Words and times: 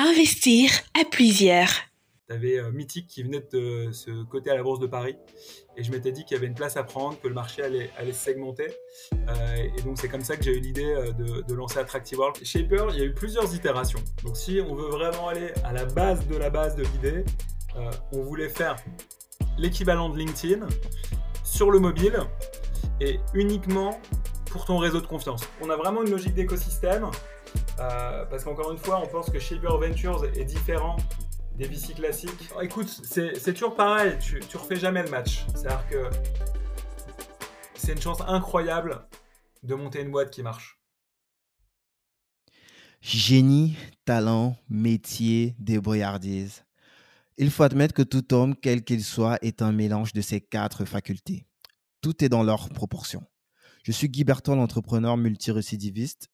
Investir 0.00 0.70
à 0.94 1.04
plusieurs. 1.04 1.70
Tu 2.28 2.32
avais 2.32 2.60
euh, 2.60 2.70
Mythique 2.70 3.08
qui 3.08 3.24
venait 3.24 3.44
de 3.52 3.90
se 3.90 4.22
coter 4.26 4.48
à 4.48 4.54
la 4.54 4.62
Bourse 4.62 4.78
de 4.78 4.86
Paris. 4.86 5.16
Et 5.76 5.82
je 5.82 5.90
m'étais 5.90 6.12
dit 6.12 6.24
qu'il 6.24 6.36
y 6.36 6.38
avait 6.38 6.46
une 6.46 6.54
place 6.54 6.76
à 6.76 6.84
prendre, 6.84 7.20
que 7.20 7.26
le 7.26 7.34
marché 7.34 7.64
allait, 7.64 7.90
allait 7.98 8.12
se 8.12 8.26
segmenter. 8.26 8.68
Euh, 9.12 9.56
et 9.76 9.82
donc, 9.82 9.98
c'est 9.98 10.08
comme 10.08 10.20
ça 10.20 10.36
que 10.36 10.44
j'ai 10.44 10.56
eu 10.56 10.60
l'idée 10.60 10.84
euh, 10.84 11.10
de, 11.10 11.42
de, 11.42 11.52
lancer 11.52 11.80
Attractive 11.80 12.16
World. 12.16 12.36
Shaper, 12.44 12.90
il 12.92 12.98
y 13.00 13.02
a 13.02 13.06
eu 13.06 13.12
plusieurs 13.12 13.52
itérations. 13.52 13.98
Donc, 14.22 14.36
si 14.36 14.60
on 14.60 14.76
veut 14.76 14.88
vraiment 14.88 15.26
aller 15.26 15.52
à 15.64 15.72
la 15.72 15.84
base 15.84 16.28
de 16.28 16.36
la 16.36 16.50
base 16.50 16.76
de 16.76 16.84
l'idée, 16.84 17.24
on 18.12 18.22
voulait 18.22 18.48
faire 18.48 18.76
l'équivalent 19.56 20.10
de 20.10 20.18
LinkedIn 20.18 20.64
sur 21.42 21.72
le 21.72 21.80
mobile 21.80 22.20
et 23.00 23.18
uniquement 23.34 24.00
pour 24.48 24.64
ton 24.64 24.78
réseau 24.78 25.00
de 25.00 25.06
confiance. 25.06 25.42
On 25.60 25.70
a 25.70 25.76
vraiment 25.76 26.04
une 26.04 26.10
logique 26.10 26.34
d'écosystème 26.34 27.10
euh, 27.80 28.24
parce 28.26 28.44
qu'encore 28.44 28.72
une 28.72 28.78
fois, 28.78 29.00
on 29.02 29.06
pense 29.06 29.30
que 29.30 29.38
Shaper 29.38 29.78
Ventures 29.78 30.24
est 30.24 30.44
différent 30.44 30.96
des 31.56 31.66
VC 31.66 31.94
classiques. 31.94 32.50
Oh, 32.56 32.60
écoute, 32.60 32.88
c'est 32.88 33.52
toujours 33.52 33.74
pareil, 33.74 34.16
tu, 34.20 34.56
refais 34.56 34.76
jamais 34.76 35.02
le 35.02 35.10
match. 35.10 35.44
C'est-à-dire 35.54 35.86
que 35.88 36.10
c'est 37.74 37.92
une 37.92 38.00
chance 38.00 38.20
incroyable 38.26 39.06
de 39.62 39.74
monter 39.74 40.02
une 40.02 40.10
boîte 40.10 40.30
qui 40.30 40.42
marche. 40.42 40.80
Génie, 43.00 43.76
talent, 44.04 44.56
métier, 44.68 45.54
débrouillardise. 45.58 46.64
Il 47.36 47.50
faut 47.50 47.62
admettre 47.62 47.94
que 47.94 48.02
tout 48.02 48.34
homme, 48.34 48.56
quel 48.56 48.82
qu'il 48.82 49.04
soit, 49.04 49.38
est 49.42 49.62
un 49.62 49.70
mélange 49.70 50.12
de 50.12 50.20
ces 50.20 50.40
quatre 50.40 50.84
facultés. 50.84 51.46
Tout 52.00 52.24
est 52.24 52.28
dans 52.28 52.42
leur 52.42 52.68
proportion. 52.70 53.24
Je 53.84 53.92
suis 53.92 54.08
Guy 54.08 54.24
Berton, 54.24 54.60
entrepreneur 54.60 55.16
multirécidiviste, 55.16 56.28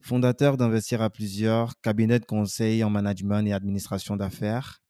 fondateur 0.00 0.56
d'Investir 0.56 1.02
à 1.02 1.10
plusieurs, 1.10 1.80
cabinet 1.80 2.18
de 2.18 2.24
conseil 2.24 2.82
en 2.84 2.90
management 2.90 3.46
et 3.46 3.52
administration 3.52 4.16
d'affaires. 4.16 4.80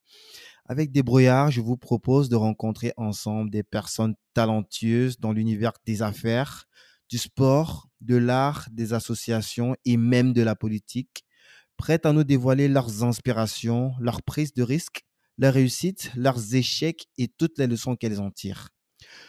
Avec 0.66 0.92
Débrouillard, 0.92 1.50
je 1.50 1.60
vous 1.60 1.76
propose 1.76 2.28
de 2.28 2.36
rencontrer 2.36 2.92
ensemble 2.96 3.50
des 3.50 3.62
personnes 3.62 4.14
talentueuses 4.34 5.18
dans 5.18 5.32
l'univers 5.32 5.72
des 5.84 6.02
affaires, 6.02 6.66
du 7.08 7.18
sport, 7.18 7.88
de 8.00 8.16
l'art, 8.16 8.68
des 8.70 8.92
associations 8.92 9.74
et 9.84 9.96
même 9.96 10.32
de 10.32 10.42
la 10.42 10.54
politique, 10.54 11.24
prêtes 11.76 12.06
à 12.06 12.12
nous 12.12 12.24
dévoiler 12.24 12.68
leurs 12.68 13.02
inspirations, 13.02 13.92
leurs 13.98 14.22
prises 14.22 14.54
de 14.54 14.62
risques 14.62 15.02
leurs 15.40 15.54
réussites, 15.54 16.12
leurs 16.16 16.54
échecs 16.54 17.06
et 17.16 17.26
toutes 17.26 17.58
les 17.58 17.66
leçons 17.66 17.96
qu'elles 17.96 18.20
en 18.20 18.30
tirent. 18.30 18.68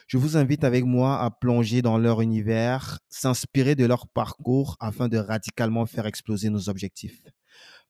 Je 0.08 0.18
vous 0.18 0.38
invite 0.38 0.64
avec 0.64 0.86
moi 0.86 1.22
à 1.22 1.32
plonger 1.32 1.82
dans 1.82 1.98
leur 1.98 2.22
univers, 2.22 3.00
s'inspirer 3.10 3.76
de 3.76 3.86
leur 3.86 4.08
parcours 4.08 4.78
afin 4.80 5.08
de 5.08 5.18
radicalement 5.18 5.86
faire 5.86 6.06
exploser 6.06 6.50
nos 6.50 6.70
objectifs. 6.70 7.24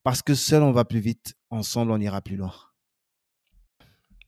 Parce 0.03 0.21
que 0.21 0.33
seul 0.33 0.63
on 0.63 0.71
va 0.71 0.85
plus 0.85 0.99
vite, 0.99 1.35
ensemble 1.49 1.91
on 1.91 1.99
ira 1.99 2.21
plus 2.21 2.35
loin. 2.35 2.53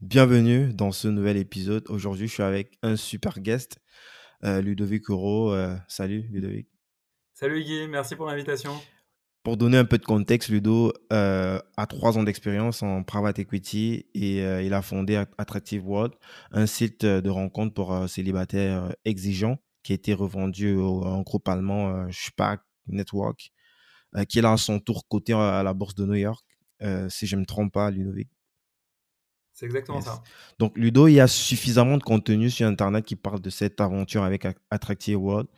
Bienvenue 0.01 0.73
dans 0.73 0.91
ce 0.91 1.07
nouvel 1.07 1.37
épisode. 1.37 1.85
Aujourd'hui, 1.89 2.27
je 2.27 2.33
suis 2.33 2.43
avec 2.43 2.77
un 2.81 2.97
super 2.97 3.39
guest, 3.39 3.79
euh, 4.43 4.61
Ludovic 4.61 5.09
Euro. 5.09 5.53
Euh, 5.53 5.75
salut 5.87 6.27
Ludovic. 6.29 6.67
Salut 7.33 7.63
Guy, 7.63 7.87
merci 7.87 8.15
pour 8.15 8.27
l'invitation. 8.27 8.73
Pour 9.43 9.57
donner 9.57 9.77
un 9.77 9.83
peu 9.83 9.97
de 9.97 10.05
contexte, 10.05 10.47
Ludo 10.47 10.93
euh, 11.11 11.59
a 11.75 11.85
trois 11.85 12.17
ans 12.17 12.23
d'expérience 12.23 12.81
en 12.81 13.03
private 13.03 13.39
equity 13.39 14.05
et 14.13 14.41
euh, 14.41 14.63
il 14.63 14.73
a 14.73 14.81
fondé 14.81 15.21
Attractive 15.37 15.85
World, 15.85 16.13
un 16.51 16.65
site 16.65 17.05
de 17.05 17.29
rencontre 17.29 17.73
pour 17.73 17.93
euh, 17.93 18.07
célibataires 18.07 18.95
exigeants 19.03 19.57
qui 19.83 19.91
a 19.91 19.95
été 19.95 20.13
revendu 20.13 20.75
au, 20.75 21.05
un 21.05 21.23
groupe 21.23 21.45
allemand, 21.49 22.07
Spack 22.09 22.61
Network, 22.87 23.51
qui 24.29 24.39
est 24.39 24.45
à 24.45 24.55
son 24.55 24.79
tour 24.79 25.09
coté 25.09 25.33
à 25.33 25.61
la 25.61 25.73
bourse 25.73 25.95
de 25.95 26.05
New 26.05 26.13
York, 26.13 26.45
si 27.09 27.27
je 27.27 27.35
ne 27.35 27.41
me 27.41 27.45
trompe 27.45 27.73
pas, 27.73 27.91
Ludovic. 27.91 28.29
C'est 29.51 29.65
exactement 29.65 29.99
ça. 29.99 30.23
Donc, 30.57 30.77
Ludo, 30.77 31.09
il 31.09 31.15
y 31.15 31.19
a 31.19 31.27
suffisamment 31.27 31.97
de 31.97 32.03
contenu 32.03 32.49
sur 32.49 32.65
Internet 32.65 33.03
qui 33.03 33.17
parle 33.17 33.41
de 33.41 33.49
cette 33.49 33.81
aventure 33.81 34.23
avec 34.23 34.47
Attractive 34.71 35.21
World. 35.21 35.49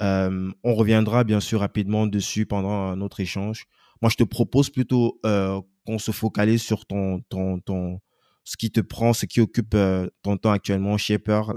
Euh, 0.00 0.50
on 0.62 0.74
reviendra 0.74 1.24
bien 1.24 1.40
sûr 1.40 1.60
rapidement 1.60 2.06
dessus 2.06 2.46
pendant 2.46 2.94
notre 2.96 3.20
échange. 3.20 3.66
Moi, 4.00 4.10
je 4.10 4.16
te 4.16 4.24
propose 4.24 4.70
plutôt 4.70 5.18
euh, 5.26 5.60
qu'on 5.84 5.98
se 5.98 6.12
focalise 6.12 6.62
sur 6.62 6.86
ton, 6.86 7.20
ton, 7.28 7.58
ton, 7.60 8.00
ce 8.44 8.56
qui 8.56 8.70
te 8.70 8.80
prend, 8.80 9.12
ce 9.12 9.26
qui 9.26 9.40
occupe 9.40 9.74
euh, 9.74 10.08
ton 10.22 10.36
temps 10.36 10.52
actuellement, 10.52 10.96
Shaper, 10.96 11.52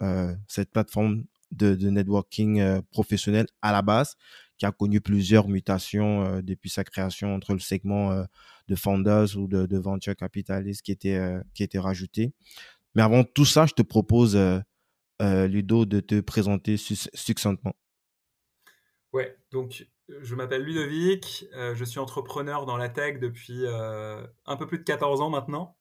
cette 0.48 0.72
plateforme 0.72 1.26
de, 1.52 1.76
networking 1.90 2.82
professionnel 2.92 3.46
à 3.62 3.72
la 3.72 3.82
base, 3.82 4.16
qui 4.58 4.66
a 4.66 4.72
connu 4.72 5.02
plusieurs 5.02 5.48
mutations 5.48 6.42
depuis 6.42 6.70
sa 6.70 6.84
création 6.84 7.36
entre 7.36 7.54
le 7.54 7.60
segment 7.60 8.26
de 8.68 8.76
founders 8.76 9.38
ou 9.38 9.48
de, 9.48 9.66
de 9.66 9.78
venture 9.78 10.16
capitalistes 10.16 10.82
qui 10.82 10.92
était, 10.92 11.22
qui 11.54 11.64
était 11.64 11.80
rajouté. 11.80 12.34
Mais 12.96 13.02
avant 13.02 13.24
tout 13.24 13.46
ça, 13.46 13.66
je 13.66 13.74
te 13.74 13.82
propose, 13.82 14.40
Ludo, 15.20 15.86
de 15.86 16.00
te 16.00 16.22
présenter 16.22 16.78
succinctement. 16.78 17.76
Ouais, 19.14 19.36
donc 19.52 19.86
je 20.22 20.36
m'appelle 20.36 20.64
Ludovic, 20.64 21.46
euh, 21.56 21.76
je 21.76 21.84
suis 21.84 22.00
entrepreneur 22.00 22.66
dans 22.66 22.78
la 22.78 22.90
tech 22.90 23.20
depuis 23.20 23.66
euh, 23.66 24.26
un 24.46 24.58
peu 24.58 24.68
plus 24.68 24.80
de 24.80 24.84
14 24.84 25.22
ans 25.22 25.30
maintenant. 25.30 25.76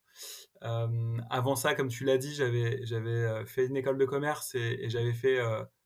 Euh, 0.62 1.18
avant 1.30 1.56
ça, 1.56 1.74
comme 1.74 1.88
tu 1.88 2.04
l'as 2.04 2.18
dit, 2.18 2.34
j'avais, 2.34 2.84
j'avais 2.84 3.44
fait 3.46 3.66
une 3.66 3.76
école 3.76 3.98
de 3.98 4.04
commerce 4.04 4.54
et, 4.54 4.88
j'avais 4.88 5.12
fait 5.12 5.38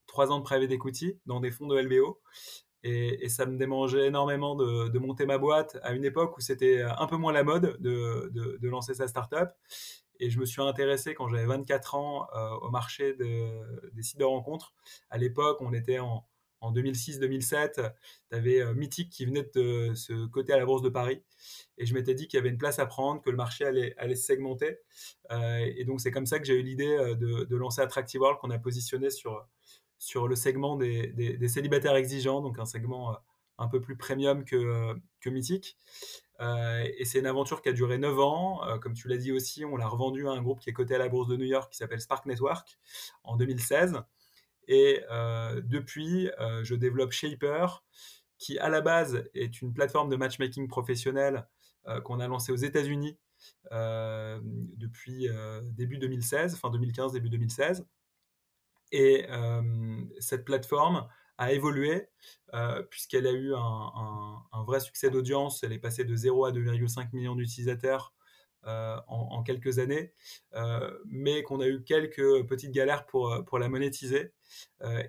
trois 0.07 0.33
ans 0.33 0.39
de 0.39 0.45
private 0.45 0.71
equity 0.71 1.21
dans 1.27 1.41
des 1.41 1.51
fonds 1.51 1.67
de 1.67 1.79
LBO. 1.79 2.21
Et, 2.83 3.29
ça 3.29 3.47
me 3.47 3.57
démangeait 3.57 4.07
énormément 4.07 4.57
de, 4.57 4.99
monter 4.99 5.27
ma 5.27 5.39
boîte 5.39 5.79
à 5.83 5.93
une 5.93 6.05
époque 6.05 6.37
où 6.37 6.41
c'était 6.41 6.83
un 6.83 7.07
peu 7.07 7.17
moins 7.17 7.33
la 7.33 7.45
mode 7.45 7.77
de, 7.81 8.31
de, 8.33 8.69
lancer 8.69 8.95
sa 8.95 9.07
startup. 9.07 9.51
Et 10.21 10.31
je 10.31 10.41
me 10.41 10.47
suis 10.47 10.63
intéressé 10.63 11.15
quand 11.15 11.29
j'avais 11.29 11.47
24 11.47 11.95
ans 11.95 12.27
au 12.63 12.71
marché 12.71 13.15
des 13.15 14.03
sites 14.03 14.19
de 14.19 14.25
rencontres. 14.25 14.75
À 15.11 15.19
l'époque, 15.19 15.59
on 15.61 15.73
était 15.73 16.01
en, 16.01 16.27
en 16.65 16.73
2006-2007, 16.73 17.93
tu 18.31 18.37
avais 18.37 18.61
euh, 18.61 18.75
Mythique 18.75 19.11
qui 19.11 19.27
venait 19.27 19.49
de 19.55 19.93
se 19.95 20.27
coter 20.27 20.55
à 20.55 20.57
la 20.57 20.65
Bourse 20.65 20.83
de 20.83 20.89
Paris. 20.89 21.23
Et 21.77 21.85
je 21.85 21.95
m'étais 21.95 22.15
dit 22.15 22.27
qu'il 22.27 22.39
y 22.39 22.41
avait 22.41 22.49
une 22.49 22.59
place 22.59 22.79
à 22.79 22.87
prendre, 22.87 23.21
que 23.21 23.31
le 23.31 23.37
marché 23.37 23.65
allait, 23.67 24.17
se 24.17 24.25
segmenter. 24.25 24.79
Euh, 25.31 25.71
et 25.77 25.85
donc, 25.85 26.01
c'est 26.01 26.11
comme 26.11 26.27
ça 26.27 26.39
que 26.39 26.47
j'ai 26.47 26.55
eu 26.55 26.63
l'idée 26.63 26.97
euh, 26.97 27.15
de, 27.15 27.57
lancer 27.57 27.83
Attractive 27.83 28.21
World 28.21 28.41
qu'on 28.41 28.51
a 28.51 28.59
positionné 28.59 29.11
sur, 29.11 29.47
le 30.27 30.37
segment 30.37 30.77
des, 30.77 31.49
célibataires 31.49 31.97
exigeants, 31.97 32.41
donc 32.41 32.59
un 32.59 32.67
segment 32.67 33.17
un 33.59 33.69
peu 33.69 33.81
plus 33.81 33.97
premium 33.97 34.45
que, 34.45 34.95
que 35.21 35.31
Mythique. 35.31 35.79
et 36.41 37.05
c'est 37.05 37.21
une 37.21 37.27
aventure 37.27 37.63
qui 37.63 37.69
a 37.69 37.73
duré 37.73 37.99
9 37.99 38.19
ans. 38.19 38.61
comme 38.81 38.95
tu 38.95 39.09
l'as 39.09 39.17
dit 39.17 39.33
aussi, 39.33 39.65
on 39.65 39.77
l'a 39.77 39.87
revendu 39.87 40.27
à 40.29 40.33
un 40.33 40.43
groupe 40.43 40.61
qui 40.61 40.71
est 40.71 40.73
coté 40.73 40.95
à 40.95 40.99
la 40.99 41.09
Bourse 41.09 41.29
de 41.29 41.37
New 41.37 41.47
York 41.47 41.71
qui 41.71 41.79
s'appelle 41.79 42.01
Spark 42.01 42.27
Network 42.27 42.79
en 43.23 43.37
2016. 43.37 44.03
Et 44.69 45.03
euh, 45.11 45.61
depuis, 45.65 46.31
euh, 46.41 46.65
je 46.65 46.75
développe 46.75 47.13
Shaper, 47.13 47.85
qui 48.39 48.59
à 48.59 48.69
la 48.69 48.81
base 48.81 49.25
est 49.35 49.63
une 49.63 49.73
plateforme 49.73 50.09
de 50.09 50.17
matchmaking 50.17 50.69
professionnel 50.69 51.47
euh, 51.87 52.01
qu'on 52.01 52.21
a 52.21 52.29
lancée 52.29 52.53
aux 52.53 52.57
États-Unis 52.57 53.19
depuis 53.71 55.29
début 55.65 55.99
2016, 55.99 56.57
fin 56.57 56.71
2015, 56.71 57.13
début 57.13 57.29
2016. 57.29 57.87
Et 58.91 59.27
cette 60.19 60.47
plateforme 60.47 61.07
a 61.37 61.53
évolué 61.53 62.09
puisqu'elle 62.89 63.27
a 63.27 63.33
eu 63.33 63.55
un, 63.55 64.41
un 64.51 64.65
vrai 64.65 64.81
succès 64.81 65.11
d'audience. 65.11 65.63
Elle 65.63 65.73
est 65.73 65.79
passée 65.79 66.05
de 66.05 66.17
0 66.17 66.47
à 66.47 66.53
2,5 66.53 67.11
millions 67.13 67.35
d'utilisateurs 67.35 68.15
euh, 68.67 68.99
en, 69.09 69.43
quelques 69.43 69.79
années, 69.79 70.13
euh, 70.55 70.91
mais 71.05 71.43
qu'on 71.43 71.61
a 71.61 71.67
eu 71.67 71.83
quelques 71.83 72.47
petites 72.47 72.71
galères 72.71 73.05
pour, 73.05 73.31
euh, 73.31 73.43
pour 73.43 73.59
la 73.59 73.69
monétiser. 73.69 74.33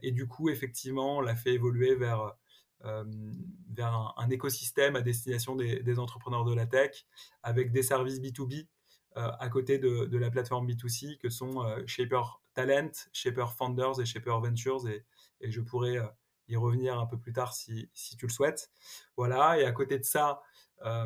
et 0.02 0.12
du 0.12 0.28
coup, 0.28 0.50
effectivement, 0.50 1.18
on 1.18 1.22
l'a 1.22 1.36
fait 1.36 1.54
évoluer 1.54 1.96
vers, 1.96 2.36
vers 2.84 4.14
un, 4.18 4.30
écosystème 4.30 4.96
à 4.96 5.02
destination 5.02 5.56
des, 5.56 6.00
entrepreneurs 6.00 6.46
de 6.46 6.54
la 6.54 6.66
tech, 6.66 7.06
avec 7.44 7.72
des 7.72 7.84
services 7.84 8.20
B2B 8.20 8.68
à 9.16 9.48
côté 9.50 9.78
de, 9.78 10.06
de, 10.06 10.18
la 10.18 10.30
plateforme 10.30 10.68
B2C, 10.68 11.18
que 11.18 11.30
sont 11.30 11.64
Shaper 11.86 12.42
Talent, 12.54 12.92
Shaper 13.14 13.54
Founders 13.54 14.02
et 14.02 14.06
Shaper 14.06 14.40
Ventures. 14.42 14.88
Et, 14.88 15.06
et 15.42 15.52
je 15.52 15.62
pourrais 15.62 16.00
y 16.48 16.56
revenir 16.56 17.00
un 17.00 17.06
peu 17.06 17.18
plus 17.18 17.34
tard 17.34 17.54
si, 17.54 17.90
si, 17.94 18.18
tu 18.18 18.28
le 18.28 18.32
souhaites. 18.32 18.70
Voilà, 19.18 19.60
et 19.60 19.66
à 19.66 19.72
côté 19.72 19.98
de 19.98 20.04
ça, 20.04 20.42
euh, 20.84 21.06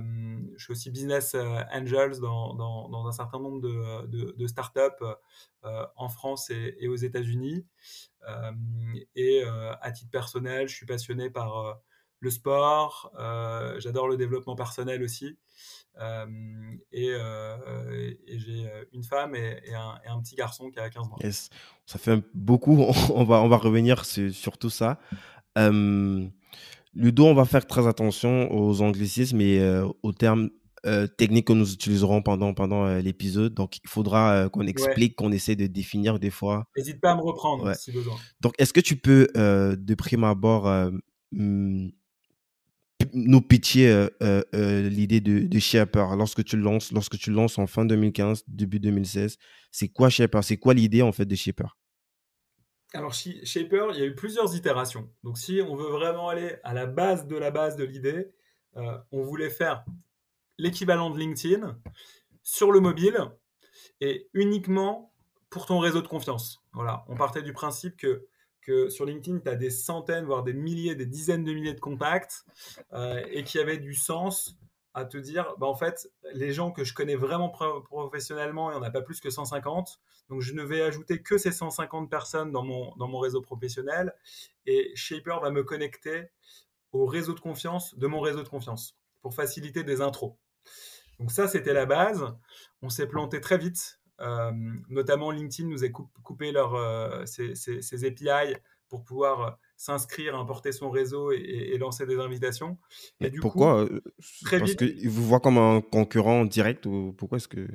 je 0.58 0.64
suis 0.64 0.72
aussi 0.72 0.92
business 0.92 1.36
euh, 1.36 1.62
angels 1.72 2.20
dans, 2.20 2.54
dans, 2.56 3.08
un 3.08 3.12
certain 3.12 3.40
nombre 3.40 3.62
de, 3.62 4.08
de, 4.08 4.36
de 4.38 4.48
startups 4.48 4.80
euh, 5.64 5.86
en 5.96 6.10
France 6.10 6.50
et, 6.50 6.88
aux 6.88 6.96
États-Unis. 6.96 7.66
et 9.16 9.44
à 9.82 9.92
titre 9.92 10.12
personnel, 10.12 10.68
je 10.68 10.76
suis 10.76 10.86
passionné 10.86 11.30
par 11.30 11.80
le 12.20 12.30
sport, 12.30 13.12
j'adore 13.78 14.08
le 14.08 14.18
développement 14.18 14.56
personnel 14.56 15.04
aussi. 15.04 15.38
et, 16.92 17.14
j'ai 18.28 18.72
une 18.94 19.04
femme 19.04 19.36
et, 19.36 19.74
un, 19.74 20.00
et, 20.06 20.10
un, 20.10 20.22
petit 20.22 20.36
garçon 20.36 20.70
qui 20.70 20.80
a 20.80 20.90
15 20.90 21.08
ans. 21.08 21.18
Yes. 21.24 21.50
Ça 21.86 22.00
fait 22.00 22.22
beaucoup, 22.34 22.78
on 23.14 23.24
va, 23.24 23.42
on 23.42 23.48
va 23.48 23.58
revenir 23.58 24.06
sur, 24.06 24.34
sur 24.34 24.58
tout 24.58 24.70
ça. 24.70 25.00
Ludo, 26.96 27.26
on 27.26 27.36
va 27.36 27.46
faire 27.46 27.68
très 27.68 27.88
attention 27.88 28.52
aux 28.52 28.82
anglicismes 28.82 29.42
et 29.42 29.60
euh, 29.60 29.88
aux 30.02 30.12
termes 30.12 30.50
euh, 30.86 31.08
techniques 31.08 31.48
que 31.48 31.54
nous 31.54 31.74
utiliserons 31.74 32.22
pendant, 32.22 32.54
pendant 32.54 32.86
euh, 32.86 33.02
l'épisode. 33.02 33.54
Donc, 33.54 33.80
il 33.84 33.90
faudra 33.90 34.32
euh, 34.32 34.50
qu'on 34.50 34.66
explique, 34.66 35.18
qu'on 35.18 35.32
essaie 35.34 35.58
de 35.58 35.68
définir 35.68 36.20
des 36.20 36.30
fois. 36.30 36.68
N'hésite 36.78 37.02
pas 37.02 37.12
à 37.12 37.16
me 37.16 37.22
reprendre 37.22 37.76
si 37.76 37.92
besoin. 37.92 38.16
Donc, 38.40 38.54
est-ce 38.60 38.72
que 38.72 38.80
tu 38.80 38.96
peux, 38.96 39.28
de 39.36 39.96
prime 39.96 40.24
abord, 40.24 40.72
nous 43.14 43.42
pitcher 43.42 44.08
l'idée 44.54 45.22
de, 45.22 45.40
de 45.48 45.60
Shaper 45.60 46.16
lorsque 46.18 46.44
tu 46.44 46.58
lances, 46.58 46.92
lorsque 46.92 47.18
tu 47.18 47.32
lances 47.32 47.58
en 47.58 47.68
fin 47.68 47.86
2015, 47.86 48.44
début 48.48 48.80
2016 48.80 49.38
C'est 49.72 49.90
quoi 49.90 50.10
Shaper 50.10 50.44
C'est 50.44 50.58
quoi 50.58 50.74
l'idée 50.74 51.02
en 51.02 51.12
fait 51.12 51.26
de 51.26 51.36
Shaper 51.36 51.76
alors, 52.96 53.14
Shaper, 53.14 53.92
il 53.94 54.00
y 54.00 54.02
a 54.02 54.06
eu 54.06 54.16
plusieurs 54.16 54.56
itérations. 54.56 55.08
Donc, 55.24 55.38
si 55.38 55.62
on 55.62 55.76
veut 55.76 55.90
vraiment 55.90 56.28
aller 56.28 56.56
à 56.64 56.74
la 56.74 56.88
base 56.88 57.28
de 57.28 57.38
la 57.38 57.52
base 57.52 57.76
de 57.76 57.84
l'idée, 57.84 58.32
on 58.76 59.22
voulait 59.22 59.52
faire 59.52 59.86
l'équivalent 60.58 61.10
de 61.10 61.20
LinkedIn 61.20 61.80
sur 62.44 62.72
le 62.72 62.80
mobile 62.80 63.18
et 64.02 64.28
uniquement 64.34 65.14
pour 65.50 65.66
ton 65.66 65.80
réseau 65.80 66.02
de 66.02 66.08
confiance. 66.08 66.64
Voilà, 66.74 67.06
on 67.08 67.16
partait 67.16 67.42
du 67.42 67.54
principe 67.54 67.98
que, 67.98 68.28
sur 68.90 69.06
LinkedIn, 69.06 69.40
tu 69.40 69.50
as 69.50 69.56
des 69.56 69.70
centaines, 69.70 70.26
voire 70.26 70.44
des 70.44 70.54
milliers, 70.54 70.96
des 70.96 71.06
dizaines 71.06 71.44
de 71.44 71.54
milliers 71.54 71.74
de 71.74 71.80
contacts 71.80 72.46
euh, 72.94 73.24
et 73.32 73.44
qui 73.44 73.60
avait 73.60 73.78
du 73.78 73.94
sens 73.94 74.58
à 74.94 75.06
te 75.06 75.18
dire, 75.18 75.56
bah 75.60 75.68
en 75.68 75.76
fait, 75.76 76.12
les 76.34 76.52
gens 76.52 76.72
que 76.72 76.84
je 76.84 76.94
connais 76.94 77.16
vraiment 77.16 77.50
professionnellement, 77.50 78.72
il 78.72 78.76
n'y 78.76 78.80
en 78.80 78.84
a 78.84 78.92
pas 78.92 79.02
plus 79.02 79.20
que 79.20 79.30
150. 79.30 80.00
Donc, 80.30 80.42
je 80.42 80.54
ne 80.54 80.64
vais 80.64 80.82
ajouter 80.82 81.22
que 81.22 81.38
ces 81.38 81.52
150 81.52 82.10
personnes 82.10 82.52
dans 82.52 82.64
mon, 82.64 82.96
dans 82.98 83.08
mon 83.08 83.20
réseau 83.20 83.42
professionnel. 83.42 84.14
Et 84.66 84.92
Shaper 84.96 85.40
va 85.42 85.52
me 85.52 85.64
connecter 85.64 86.32
au 86.92 87.06
réseau 87.06 87.34
de 87.34 87.40
confiance 87.40 87.96
de 87.96 88.08
mon 88.08 88.20
réseau 88.20 88.44
de 88.44 88.50
confiance 88.50 88.98
pour 89.22 89.34
faciliter 89.34 89.84
des 89.84 90.02
intros. 90.02 90.36
Donc 91.20 91.32
ça, 91.32 91.48
c'était 91.48 91.74
la 91.74 91.86
base. 91.86 92.26
On 92.82 92.90
s'est 92.90 93.08
planté 93.08 93.42
très 93.42 93.58
vite. 93.58 93.99
Euh, 94.22 94.52
notamment 94.90 95.32
LinkedIn 95.32 95.70
nous 95.70 95.84
a 95.84 95.90
coupé 95.90 96.52
leur, 96.52 96.76
euh, 96.76 97.26
ses, 97.26 98.06
API 98.06 98.56
pour 98.90 99.04
pouvoir 99.04 99.42
euh, 99.42 99.52
s'inscrire, 99.78 100.36
importer 100.36 100.72
son 100.72 100.90
réseau 100.90 101.32
et, 101.32 101.78
lancer 101.78 102.06
des 102.06 102.20
invitations. 102.20 102.78
Et 103.22 103.30
du 103.30 103.40
pourquoi 103.40 103.88
coup, 103.88 104.00
très 104.44 104.60
Parce 104.60 104.76
qu'ils 104.76 105.10
vous 105.10 105.24
voient 105.24 105.40
comme 105.40 105.58
un 105.58 105.82
concurrent 105.82 106.46
direct 106.46 106.86
ou 106.86 107.14
pourquoi 107.18 107.38
est-ce 107.38 107.48
que... 107.48 107.68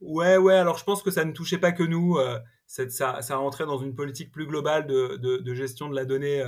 Ouais, 0.00 0.36
ouais, 0.36 0.54
alors 0.54 0.78
je 0.78 0.84
pense 0.84 1.02
que 1.02 1.10
ça 1.10 1.24
ne 1.24 1.32
touchait 1.32 1.58
pas 1.58 1.72
que 1.72 1.82
nous. 1.82 2.18
ça, 2.66 3.22
ça 3.22 3.36
rentrait 3.36 3.66
dans 3.66 3.78
une 3.78 3.96
politique 3.96 4.30
plus 4.30 4.46
globale 4.46 4.86
de, 4.86 5.16
de, 5.16 5.54
gestion 5.54 5.88
de 5.88 5.96
la 5.96 6.04
donnée 6.04 6.44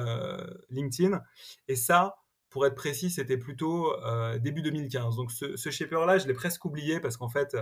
LinkedIn. 0.71 1.21
Et 1.67 1.75
ça, 1.75 2.21
pour 2.51 2.67
être 2.67 2.75
précis, 2.75 3.11
c'était 3.11 3.39
plutôt 3.39 3.93
euh, 4.05 4.39
début 4.39 4.61
2015. 4.61 5.17
Donc 5.17 5.33
ce, 5.33 5.57
ce 5.57 5.71
shaper-là, 5.71 6.19
je 6.19 6.27
l'ai 6.27 6.35
presque 6.35 6.65
oublié 6.65 7.01
parce 7.01 7.17
qu'en 7.17 7.29
fait, 7.29 7.57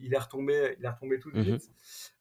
il, 0.00 0.14
est 0.14 0.18
retombé, 0.18 0.76
il 0.78 0.84
est 0.84 0.88
retombé 0.88 1.18
tout 1.18 1.30
de 1.30 1.38
mhm. 1.38 1.44
suite. 1.44 1.70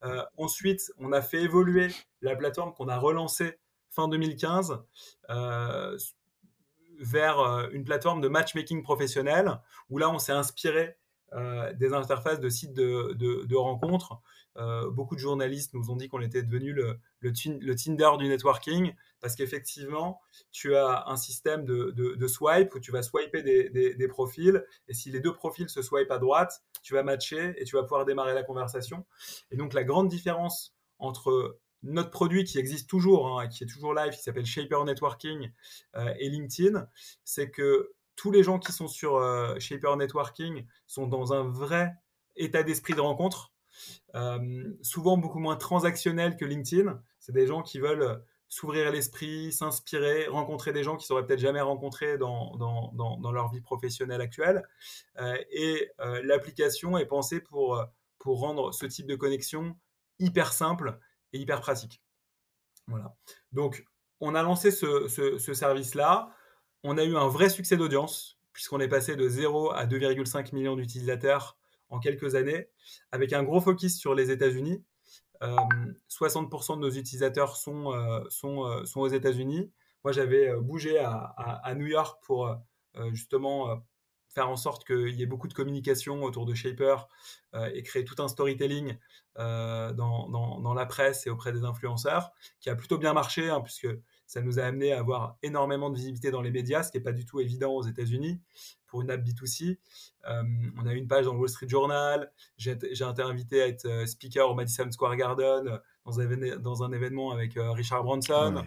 Euh, 0.03 0.23
ensuite, 0.37 0.91
on 0.97 1.11
a 1.11 1.21
fait 1.21 1.41
évoluer 1.41 1.89
la 2.21 2.35
plateforme 2.35 2.73
qu'on 2.73 2.87
a 2.87 2.97
relancée 2.97 3.59
fin 3.89 4.07
2015 4.07 4.81
euh, 5.29 5.97
vers 6.99 7.69
une 7.71 7.83
plateforme 7.83 8.21
de 8.21 8.27
matchmaking 8.27 8.83
professionnel 8.83 9.59
où 9.89 9.97
là, 9.97 10.09
on 10.09 10.19
s'est 10.19 10.33
inspiré 10.33 10.97
des 11.75 11.93
interfaces 11.93 12.39
de 12.39 12.49
sites 12.49 12.73
de, 12.73 13.13
de 13.13 13.55
rencontres 13.55 14.19
euh, 14.57 14.89
beaucoup 14.89 15.15
de 15.15 15.19
journalistes 15.19 15.73
nous 15.73 15.89
ont 15.89 15.95
dit 15.95 16.09
qu'on 16.09 16.21
était 16.21 16.43
devenu 16.43 16.73
le, 16.73 16.99
le, 17.21 17.75
Tinder 17.75 18.09
du 18.17 18.27
networking 18.27 18.93
parce 19.21 19.35
qu'effectivement, 19.35 20.21
tu 20.51 20.75
as 20.75 21.03
un 21.07 21.17
système 21.17 21.65
de, 21.65 22.27
swipe 22.27 22.73
où 22.75 22.79
tu 22.79 22.91
vas 22.91 23.01
swiper 23.01 23.41
des, 23.41 24.07
profils 24.07 24.63
et 24.87 24.93
si 24.93 25.11
les 25.11 25.19
deux 25.19 25.33
profils 25.33 25.69
se 25.69 25.81
swipent 25.81 26.11
à 26.11 26.19
droite, 26.19 26.63
tu 26.81 26.93
vas 26.93 27.03
matcher 27.03 27.53
et 27.57 27.65
tu 27.65 27.75
vas 27.75 27.83
pouvoir 27.83 28.05
démarrer 28.05 28.33
la 28.33 28.43
conversation. 28.43 29.05
Et 29.51 29.57
donc, 29.57 29.73
la 29.73 29.83
grande 29.83 30.07
différence 30.07 30.75
entre 30.97 31.59
notre 31.83 32.09
produit 32.09 32.43
qui 32.43 32.59
existe 32.59 32.89
toujours, 32.89 33.39
hein, 33.39 33.47
qui 33.47 33.63
est 33.63 33.67
toujours 33.67 33.93
live, 33.93 34.11
qui 34.11 34.21
s'appelle 34.21 34.45
Shaper 34.45 34.83
Networking 34.83 35.51
euh, 35.95 36.13
et 36.19 36.29
LinkedIn, 36.29 36.87
c'est 37.23 37.49
que 37.49 37.93
tous 38.15 38.31
les 38.31 38.43
gens 38.43 38.59
qui 38.59 38.73
sont 38.73 38.87
sur 38.87 39.15
euh, 39.15 39.57
Shaper 39.59 39.95
Networking 39.95 40.65
sont 40.87 41.07
dans 41.07 41.31
un 41.31 41.43
vrai 41.43 41.93
état 42.35 42.63
d'esprit 42.63 42.93
de 42.93 43.01
rencontre 43.01 43.53
euh, 44.15 44.73
souvent 44.81 45.17
beaucoup 45.17 45.39
moins 45.39 45.55
transactionnel 45.55 46.35
que 46.35 46.43
LinkedIn. 46.43 47.01
C'est 47.19 47.31
des 47.31 47.47
gens 47.47 47.61
qui 47.61 47.79
veulent 47.79 48.21
s'ouvrir 48.49 48.91
l'esprit, 48.91 49.51
s'inspirer, 49.51 50.27
rencontrer 50.27 50.73
des 50.73 50.83
gens 50.83 50.97
qu'ils 50.97 51.13
n'auraient 51.13 51.25
peut-être 51.25 51.39
jamais 51.39 51.61
rencontrés 51.61 52.17
dans, 52.17 52.57
dans, 52.57 52.91
dans, 53.17 53.31
leur 53.31 53.51
vie 53.51 53.61
professionnelle 53.61 54.21
actuelle. 54.21 54.67
Euh, 55.19 55.37
et 55.51 55.91
euh, 55.99 56.21
l'application 56.23 56.97
est 56.97 57.05
pensée 57.05 57.39
pour, 57.39 57.81
pour 58.17 58.39
rendre 58.39 58.73
ce 58.73 58.87
type 58.87 59.05
de 59.05 59.15
connexion 59.15 59.77
hyper 60.17 60.51
simple 60.51 60.99
et 61.31 61.37
hyper 61.37 61.61
pratique. 61.61 62.01
Voilà. 62.87 63.15
Donc, 63.51 63.85
on 64.19 64.33
a 64.33 64.41
lancé 64.41 64.71
ce, 64.71 65.07
ce, 65.07 65.37
ce 65.37 65.53
service-là. 65.53 66.35
On 66.83 66.97
a 66.97 67.03
eu 67.03 67.15
un 67.15 67.27
vrai 67.27 67.49
succès 67.49 67.77
d'audience, 67.77 68.39
puisqu'on 68.51 68.79
est 68.79 68.87
passé 68.87 69.15
de 69.15 69.29
0 69.29 69.71
à 69.71 69.85
2,5 69.85 70.55
millions 70.55 70.75
d'utilisateurs 70.75 71.57
en 71.89 71.99
quelques 71.99 72.35
années, 72.35 72.67
avec 73.11 73.33
un 73.33 73.43
gros 73.43 73.61
focus 73.61 73.97
sur 73.97 74.15
les 74.15 74.31
États-Unis. 74.31 74.83
60% 75.41 76.71
euh, 76.71 76.75
de 76.75 76.81
nos 76.81 76.89
utilisateurs 76.89 77.55
sont, 77.55 77.93
euh, 77.93 78.23
sont, 78.29 78.65
euh, 78.65 78.85
sont 78.85 79.01
aux 79.01 79.07
États-Unis. 79.07 79.71
Moi, 80.03 80.11
j'avais 80.11 80.55
bougé 80.57 80.97
à, 80.99 81.73
New 81.75 81.87
York 81.87 82.21
pour 82.23 82.55
justement 83.11 83.83
faire 84.29 84.47
en 84.47 84.55
sorte 84.55 84.85
qu'il 84.85 85.09
y 85.09 85.23
ait 85.23 85.25
beaucoup 85.25 85.49
de 85.49 85.53
communication 85.53 86.23
autour 86.23 86.45
de 86.45 86.53
Shaper 86.53 87.09
et 87.73 87.83
créer 87.83 88.05
tout 88.05 88.15
un 88.23 88.29
storytelling 88.29 88.97
dans, 89.35 89.91
dans, 89.93 90.61
dans, 90.61 90.73
la 90.73 90.85
presse 90.85 91.27
et 91.27 91.29
auprès 91.29 91.51
des 91.51 91.65
influenceurs, 91.65 92.31
qui 92.61 92.69
a 92.69 92.75
plutôt 92.77 92.97
bien 92.97 93.11
marché, 93.11 93.49
hein, 93.49 93.59
puisque 93.59 93.89
ça 94.29 94.43
nous 94.43 94.59
a 94.59 94.61
amené 94.61 94.93
à 94.93 94.99
avoir 94.99 95.39
énormément 95.41 95.89
de 95.89 95.95
visibilité 95.95 96.29
dans 96.29 96.43
les 96.43 96.51
médias, 96.51 96.83
ce 96.83 96.91
qui 96.91 96.97
n'est 96.97 97.03
pas 97.03 97.13
du 97.13 97.25
tout 97.25 97.39
évident 97.39 97.71
aux 97.71 97.81
États-Unis 97.81 98.39
pour 98.85 99.01
une 99.01 99.09
app 99.09 99.23
B2C. 99.23 99.79
Euh, 100.27 100.43
on 100.77 100.85
a 100.85 100.93
eu 100.93 100.97
une 100.97 101.07
page 101.07 101.25
dans 101.25 101.33
le 101.33 101.39
Wall 101.39 101.49
Street 101.49 101.67
Journal. 101.67 102.31
J'ai 102.55 102.73
été 102.73 103.21
invité 103.23 103.63
à 103.63 103.67
être 103.67 103.85
euh, 103.85 104.05
speaker 104.05 104.51
au 104.51 104.53
Madison 104.53 104.89
Square 104.91 105.15
Garden 105.15 105.67
euh, 105.67 105.77
dans 106.05 106.19
un, 106.19 106.57
dans 106.59 106.83
un 106.83 106.91
événement 106.91 107.31
avec 107.31 107.53
Richard 107.55 108.03
Branson. 108.03 108.63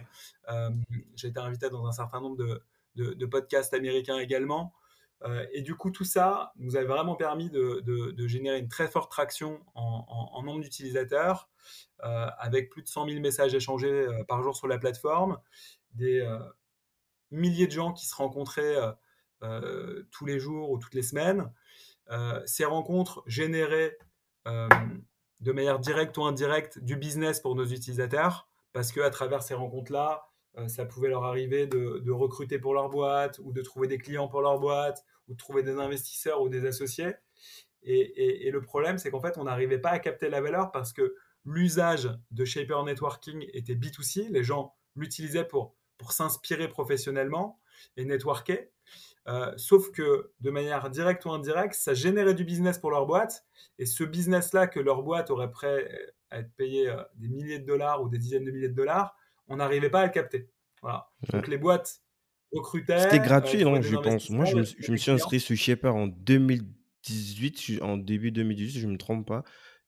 J'ai 1.15 1.29
été 1.29 1.39
invité 1.39 1.69
dans 1.69 1.87
un 1.87 1.93
certain 1.93 2.19
nombre 2.19 2.35
de, 2.35 3.13
de, 3.13 3.25
podcasts 3.25 3.73
américains 3.73 4.17
également. 4.17 4.73
Et 5.53 5.61
du 5.61 5.75
coup, 5.75 5.89
tout 5.89 6.03
ça 6.03 6.51
nous 6.57 6.75
a 6.75 6.83
vraiment 6.83 7.15
permis 7.15 7.49
de, 7.49 8.27
générer 8.27 8.59
une 8.59 8.67
très 8.67 8.87
forte 8.89 9.09
traction 9.09 9.61
en, 9.73 10.41
nombre 10.43 10.61
d'utilisateurs, 10.61 11.49
avec 11.99 12.69
plus 12.69 12.83
de 12.83 12.87
100 12.87 13.07
000 13.07 13.21
messages 13.21 13.53
échangés 13.53 14.07
par 14.27 14.43
jour 14.43 14.55
sur 14.55 14.67
la 14.67 14.77
plateforme, 14.77 15.39
des 15.93 16.27
milliers 17.31 17.67
de 17.67 17.71
gens 17.71 17.93
qui 17.93 18.05
se 18.05 18.15
rencontraient 18.15 18.77
euh, 19.43 20.03
tous 20.11 20.25
les 20.25 20.39
jours 20.39 20.71
ou 20.71 20.77
toutes 20.77 20.93
les 20.93 21.03
semaines. 21.03 21.51
Euh, 22.11 22.41
ces 22.45 22.63
rencontres 22.63 23.23
généraient 23.27 23.97
euh, 24.47 24.69
de 25.41 25.51
manière 25.51 25.79
directe 25.79 26.17
ou 26.17 26.23
indirecte 26.23 26.79
du 26.79 26.95
business 26.95 27.41
pour 27.41 27.55
nos 27.55 27.65
utilisateurs 27.65 28.47
parce 28.71 28.93
qu'à 28.93 29.09
travers 29.09 29.43
ces 29.43 29.53
rencontres-là, 29.53 30.29
ça 30.67 30.85
pouvait 30.85 31.09
leur 31.09 31.23
arriver 31.23 31.67
de, 31.67 32.11
recruter 32.11 32.59
pour 32.59 32.73
leur 32.73 32.89
boîte 32.89 33.39
ou 33.43 33.51
de 33.51 33.61
trouver 33.61 33.87
des 33.87 33.97
clients 33.97 34.27
pour 34.27 34.41
leur 34.41 34.59
boîte 34.59 35.03
ou 35.27 35.33
de 35.33 35.37
trouver 35.37 35.63
des 35.63 35.77
investisseurs 35.77 36.41
ou 36.41 36.49
des 36.49 36.65
associés. 36.65 37.13
Et, 37.83 38.49
le 38.51 38.61
problème, 38.61 38.97
c'est 38.97 39.11
qu'en 39.11 39.19
fait, 39.19 39.37
on 39.37 39.43
n'arrivait 39.43 39.79
pas 39.79 39.89
à 39.89 39.99
capter 39.99 40.29
la 40.29 40.41
valeur 40.41 40.71
parce 40.71 40.93
que 40.93 41.15
l'usage 41.45 42.09
de 42.31 42.45
Shaper 42.45 42.83
Networking 42.83 43.45
était 43.53 43.75
B2C. 43.75 44.29
Les 44.29 44.43
gens 44.43 44.75
l'utilisaient 44.95 45.45
pour, 45.45 45.75
pour 45.97 46.11
s'inspirer 46.11 46.67
professionnellement 46.67 47.59
et 47.97 48.05
networker. 48.05 48.69
Euh, 49.27 49.53
sauf 49.57 49.91
que 49.91 50.31
de 50.41 50.49
manière 50.49 50.89
directe 50.89 51.25
ou 51.25 51.31
indirecte, 51.31 51.75
ça 51.75 51.93
générait 51.93 52.33
du 52.33 52.43
business 52.43 52.77
pour 52.77 52.91
leur 52.91 53.05
boîte. 53.05 53.45
Et 53.79 53.85
ce 53.85 54.03
business-là 54.03 54.67
que 54.67 54.79
leur 54.79 55.03
boîte 55.03 55.31
aurait 55.31 55.51
prêt 55.51 56.13
à 56.29 56.39
être 56.39 56.53
payé 56.55 56.89
euh, 56.89 57.01
des 57.15 57.29
milliers 57.29 57.59
de 57.59 57.65
dollars 57.65 58.01
ou 58.01 58.09
des 58.09 58.17
dizaines 58.17 58.43
de 58.43 58.51
milliers 58.51 58.69
de 58.69 58.75
dollars, 58.75 59.15
on 59.47 59.57
n'arrivait 59.57 59.89
pas 59.89 60.01
à 60.01 60.05
le 60.05 60.11
capter. 60.11 60.49
Voilà. 60.81 61.09
Donc 61.31 61.47
les 61.47 61.57
boîtes 61.57 62.01
recrutaient. 62.51 62.99
C'était 62.99 63.19
gratuit, 63.19 63.63
euh, 63.63 63.81
je 63.81 63.95
pense. 63.95 64.29
Moi, 64.29 64.45
je 64.45 64.57
me, 64.57 64.97
suis 64.97 65.11
inscrit 65.11 65.39
sur 65.39 65.55
Shaper 65.55 65.95
en 65.95 66.07
2018, 66.07 67.81
en 67.81 67.97
début 67.97 68.31
2018, 68.31 68.71
si 68.71 68.79
je 68.79 68.87
ne 68.87 68.93
me 68.93 68.97
trompe 68.97 69.27
pas. 69.27 69.43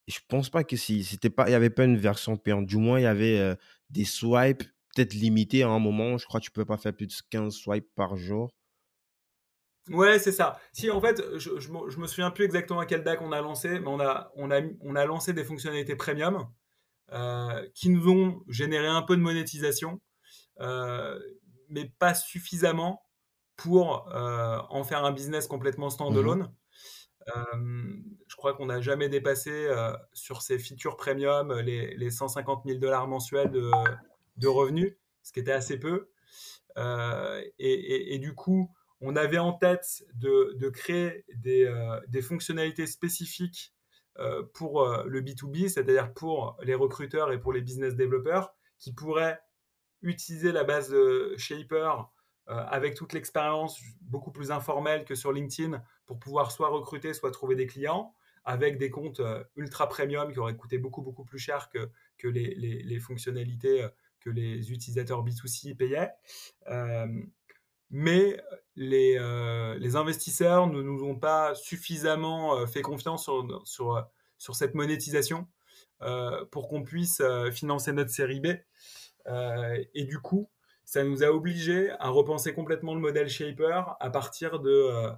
Et 0.08 0.12
je 0.12 0.20
pense 0.28 0.50
pas 0.50 0.64
que 0.64 0.76
si 0.76 1.04
c'était 1.04 1.30
pas, 1.30 1.50
il 1.50 1.52
y 1.52 1.56
avait 1.56 1.70
pas 1.70 1.84
une 1.84 1.98
version 1.98 2.38
payante. 2.38 2.66
Du 2.66 2.78
moins, 2.78 3.00
il 3.00 3.04
y 3.04 3.08
avait 3.08 3.56
des 3.90 4.06
swipes 4.06 4.64
peut-être 4.96 5.14
limités 5.14 5.64
à 5.64 5.70
un 5.70 5.80
moment. 5.80 6.18
Je 6.18 6.26
crois 6.26 6.40
que 6.40 6.46
tu 6.46 6.52
peux 6.52 6.66
pas 6.66 6.78
faire 6.78 6.94
plus 6.94 7.08
de 7.08 7.14
15 7.30 7.54
swipes 7.54 7.90
par 7.96 8.16
jour. 8.16 8.50
Ouais, 9.90 10.18
c'est 10.18 10.32
ça. 10.32 10.60
Si, 10.74 10.90
en 10.90 11.00
fait, 11.00 11.22
je, 11.38 11.60
je, 11.60 12.00
me 12.00 12.08
souviens 12.08 12.32
plus 12.32 12.46
exactement 12.46 12.80
à 12.80 12.86
quel 12.88 13.04
DAC 13.04 13.22
on 13.22 13.32
a 13.32 13.42
lancé, 13.42 13.80
mais 13.80 13.88
on 13.88 14.00
a, 14.00 14.32
on 14.36 14.50
a, 14.50 14.62
on 14.82 14.96
a 14.96 15.06
lancé 15.06 15.32
des 15.34 15.44
fonctionnalités 15.44 15.96
premium 15.96 16.38
euh, 16.38 16.44
qui 17.74 17.90
nous 17.90 18.10
ont 18.10 18.44
généré 18.48 18.88
un 18.88 19.02
peu 19.02 19.16
de 19.16 19.22
monétisation, 19.22 20.02
euh, 20.62 21.20
mais 21.70 21.92
pas 22.00 22.14
suffisamment 22.14 23.04
pour 23.56 24.08
en 24.12 24.84
faire 24.84 25.06
un 25.06 25.12
business 25.12 25.48
complètement 25.48 25.90
standalone. 25.90 26.52
Mmh 27.54 28.02
je 28.28 28.36
crois 28.36 28.54
qu'on 28.54 28.68
n'a 28.68 28.82
jamais 28.82 29.08
dépassé 29.10 29.68
sur 30.14 30.42
ces 30.42 30.60
features 30.60 30.98
premium 30.98 31.58
les, 31.60 31.96
les 31.96 32.12
150 32.12 32.64
000 32.66 32.80
dollars 32.80 33.08
mensuels 33.08 33.50
de, 33.50 33.72
de, 34.38 34.48
revenus, 34.48 34.94
ce 35.24 35.32
qui 35.32 35.40
était 35.40 35.52
assez 35.52 35.80
peu. 35.80 36.10
Et, 36.78 38.14
et, 38.14 38.20
du 38.20 38.36
coup, 38.36 38.70
on 39.00 39.16
avait 39.16 39.38
en 39.40 39.54
tête 39.54 40.04
de, 40.16 40.54
de 40.60 40.70
créer 40.70 41.26
des, 41.36 41.74
des, 42.10 42.22
fonctionnalités 42.22 42.86
spécifiques 42.86 43.75
pour 44.54 44.88
le 45.06 45.22
B2B, 45.22 45.68
c'est-à-dire 45.68 46.14
pour 46.14 46.58
les 46.64 46.76
recruteurs 46.76 47.32
et 47.32 47.40
pour 47.40 47.52
les 47.52 47.62
business 47.62 47.96
développeurs 47.96 48.54
qui 48.78 48.94
pourraient 48.94 49.40
utiliser 50.02 50.52
la 50.52 50.64
base 50.64 50.90
de 50.90 51.36
Shaper 51.38 52.10
euh, 52.48 52.64
avec 52.68 52.94
toute 52.94 53.14
l'expérience 53.14 53.82
beaucoup 54.02 54.32
plus 54.32 54.52
informelle 54.52 55.04
que 55.04 55.16
sur 55.16 55.32
LinkedIn 55.32 55.84
pour 56.06 56.20
pouvoir 56.20 56.52
soit 56.52 56.70
recruter, 56.70 57.14
soit 57.14 57.32
trouver 57.32 57.56
des 57.56 57.66
clients 57.66 58.14
avec 58.44 58.78
des 58.78 58.92
comptes 58.92 59.20
euh, 59.20 59.44
ultra 59.56 59.90
premium 59.90 60.32
qui 60.32 60.38
auraient 60.38 60.56
coûté 60.56 60.78
beaucoup 60.78 61.02
beaucoup 61.02 61.26
plus 61.26 61.40
cher 61.40 61.70
que, 61.70 61.90
que 62.20 62.28
les, 62.28 62.54
les, 62.54 63.00
fonctionnalités 63.00 63.84
euh, 63.84 63.90
que 64.20 64.30
les 64.30 64.72
utilisateurs 64.72 65.26
B2C 65.26 65.76
payaient. 65.76 66.12
Mais 67.98 68.42
les, 68.76 69.18
les, 69.80 69.96
investisseurs 69.96 70.68
ne 70.68 70.82
nous 70.82 71.04
ont 71.04 71.16
pas 71.16 71.56
suffisamment 71.56 72.68
fait 72.68 72.82
confiance 72.82 73.24
sur, 73.24 73.62
sur, 73.66 74.06
sur 74.38 74.56
cette 74.56 74.76
monétisation 74.76 75.48
pour 76.52 76.68
qu'on 76.68 76.84
puisse 76.84 77.22
financer 77.54 77.94
notre 77.94 78.12
série 78.12 78.42
B. 78.42 78.48
et 79.94 80.04
du 80.04 80.20
coup, 80.20 80.50
ça 80.86 81.04
nous 81.04 81.24
a 81.24 81.32
obligé 81.32 81.90
à 82.00 82.10
repenser 82.10 82.54
complètement 82.54 82.94
le 82.94 83.02
modèle 83.02 83.28
Shaper 83.28 83.96
à 84.00 84.10
partir 84.12 84.60
de, 84.60 84.70
euh, 84.70 85.12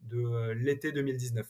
de 0.00 0.18
euh, 0.18 0.54
l'été 0.54 0.92
2019. 0.92 1.46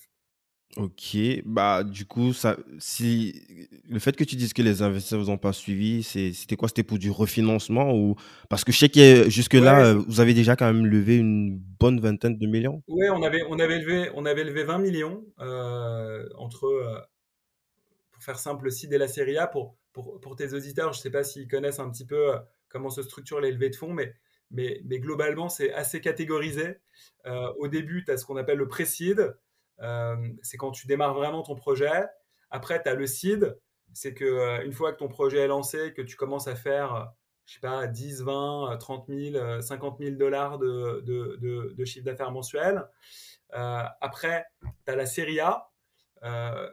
Ok, 0.77 1.17
bah 1.45 1.85
du 1.85 2.05
coup, 2.05 2.33
ça, 2.33 2.57
si 2.79 3.43
le 3.89 3.99
fait 4.01 4.17
que 4.17 4.25
tu 4.25 4.35
dises 4.35 4.53
que 4.53 4.63
les 4.63 4.83
investisseurs 4.83 5.21
vous 5.21 5.31
ont 5.31 5.39
pas 5.39 5.53
suivi, 5.53 6.03
c'était 6.03 6.57
quoi? 6.57 6.69
C'était 6.69 6.83
pour 6.83 6.99
du 6.99 7.11
refinancement 7.11 7.95
ou 7.95 8.17
parce 8.49 8.65
que 8.65 8.73
je 8.73 8.79
sais 8.79 8.89
que 8.89 9.31
jusque 9.31 9.55
là, 9.55 9.87
euh, 9.87 10.03
vous 10.09 10.21
avez 10.21 10.35
déjà 10.35 10.57
quand 10.57 10.67
même 10.67 10.87
levé 10.87 11.17
une 11.17 11.57
bonne 11.57 12.01
vingtaine 12.01 12.37
de 12.37 12.47
millions? 12.47 12.83
Oui, 12.89 13.07
on 13.11 13.23
avait 13.23 13.45
on 13.49 13.59
avait 13.61 13.79
levé 13.79 14.11
on 14.15 14.27
avait 14.27 14.45
levé 14.45 14.65
20 14.65 14.79
millions 14.79 15.25
entre 15.39 17.07
pour 18.11 18.23
faire 18.23 18.39
simple 18.39 18.65
le 18.65 18.71
site 18.71 18.93
et 18.93 18.99
la 18.99 19.09
série 19.09 19.39
A 19.39 19.47
pour, 19.47 19.77
pour, 19.93 20.21
pour 20.21 20.35
tes 20.35 20.55
auditeurs. 20.55 20.93
Je 20.93 21.01
sais 21.01 21.11
pas 21.11 21.23
s'ils 21.23 21.47
connaissent 21.47 21.79
un 21.79 21.91
petit 21.91 22.07
peu 22.07 22.33
comment 22.75 22.91
se 22.91 23.03
structurent 23.03 23.41
les 23.41 23.53
levées 23.53 23.71
de 23.71 23.77
fonds, 23.77 23.93
mais, 23.93 24.15
mais, 24.51 24.81
mais 24.85 24.99
globalement, 24.99 25.49
c'est 25.49 25.73
assez 25.73 26.01
catégorisé. 26.01 26.79
Euh, 27.27 27.53
au 27.59 27.69
début, 27.69 28.05
tu 28.05 28.11
as 28.11 28.17
ce 28.17 28.27
qu'on 28.27 28.37
appelle 28.37 28.59
le 28.59 28.67
pré-seed, 28.67 29.21
euh, 29.21 29.33
c'est 30.43 30.57
quand 30.57 30.71
tu 30.71 30.87
démarres 30.87 31.15
vraiment 31.15 31.43
ton 31.43 31.55
projet. 31.55 32.05
Après, 32.51 32.83
tu 32.83 32.89
as 32.89 32.95
le 32.95 33.07
seed, 33.07 33.59
c'est 33.93 34.15
que 34.15 34.25
euh, 34.25 34.65
une 34.65 34.73
fois 34.73 34.93
que 34.93 34.99
ton 34.99 35.09
projet 35.09 35.39
est 35.39 35.47
lancé, 35.49 35.93
que 35.93 36.03
tu 36.03 36.17
commences 36.17 36.47
à 36.47 36.55
faire, 36.55 37.13
je 37.47 37.55
sais 37.55 37.61
pas, 37.61 37.87
10, 37.87 38.23
20, 38.23 38.77
30 38.79 39.07
000, 39.09 39.61
50 39.61 39.99
000 39.99 40.17
dollars 40.17 40.59
de, 40.59 41.03
de, 41.05 41.75
de, 41.77 41.85
chiffre 41.85 42.05
d'affaires 42.05 42.31
mensuel. 42.31 42.85
après, 43.51 44.47
tu 44.63 44.93
as 44.93 44.97
la 44.97 45.07
série 45.07 45.41
A, 45.41 45.69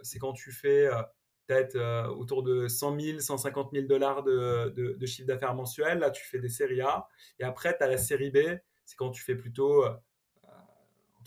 c'est 0.03 0.19
quand 0.19 0.33
tu 0.33 0.51
fais 0.51 0.89
peut-être 1.51 1.75
euh, 1.75 2.07
autour 2.07 2.43
de 2.43 2.67
100 2.67 2.99
000, 2.99 3.19
150 3.19 3.71
000 3.73 3.87
dollars 3.87 4.23
de, 4.23 4.69
de, 4.75 5.05
chiffre 5.05 5.27
d'affaires 5.27 5.53
mensuel. 5.55 5.99
Là, 5.99 6.11
tu 6.11 6.25
fais 6.25 6.39
des 6.39 6.49
séries 6.49 6.81
A. 6.81 7.07
Et 7.39 7.43
après, 7.43 7.77
tu 7.77 7.83
as 7.83 7.87
la 7.87 7.97
série 7.97 8.31
B. 8.31 8.37
C'est 8.85 8.95
quand 8.95 9.11
tu 9.11 9.23
fais 9.23 9.35
plutôt 9.35 9.85
euh, 9.85 9.93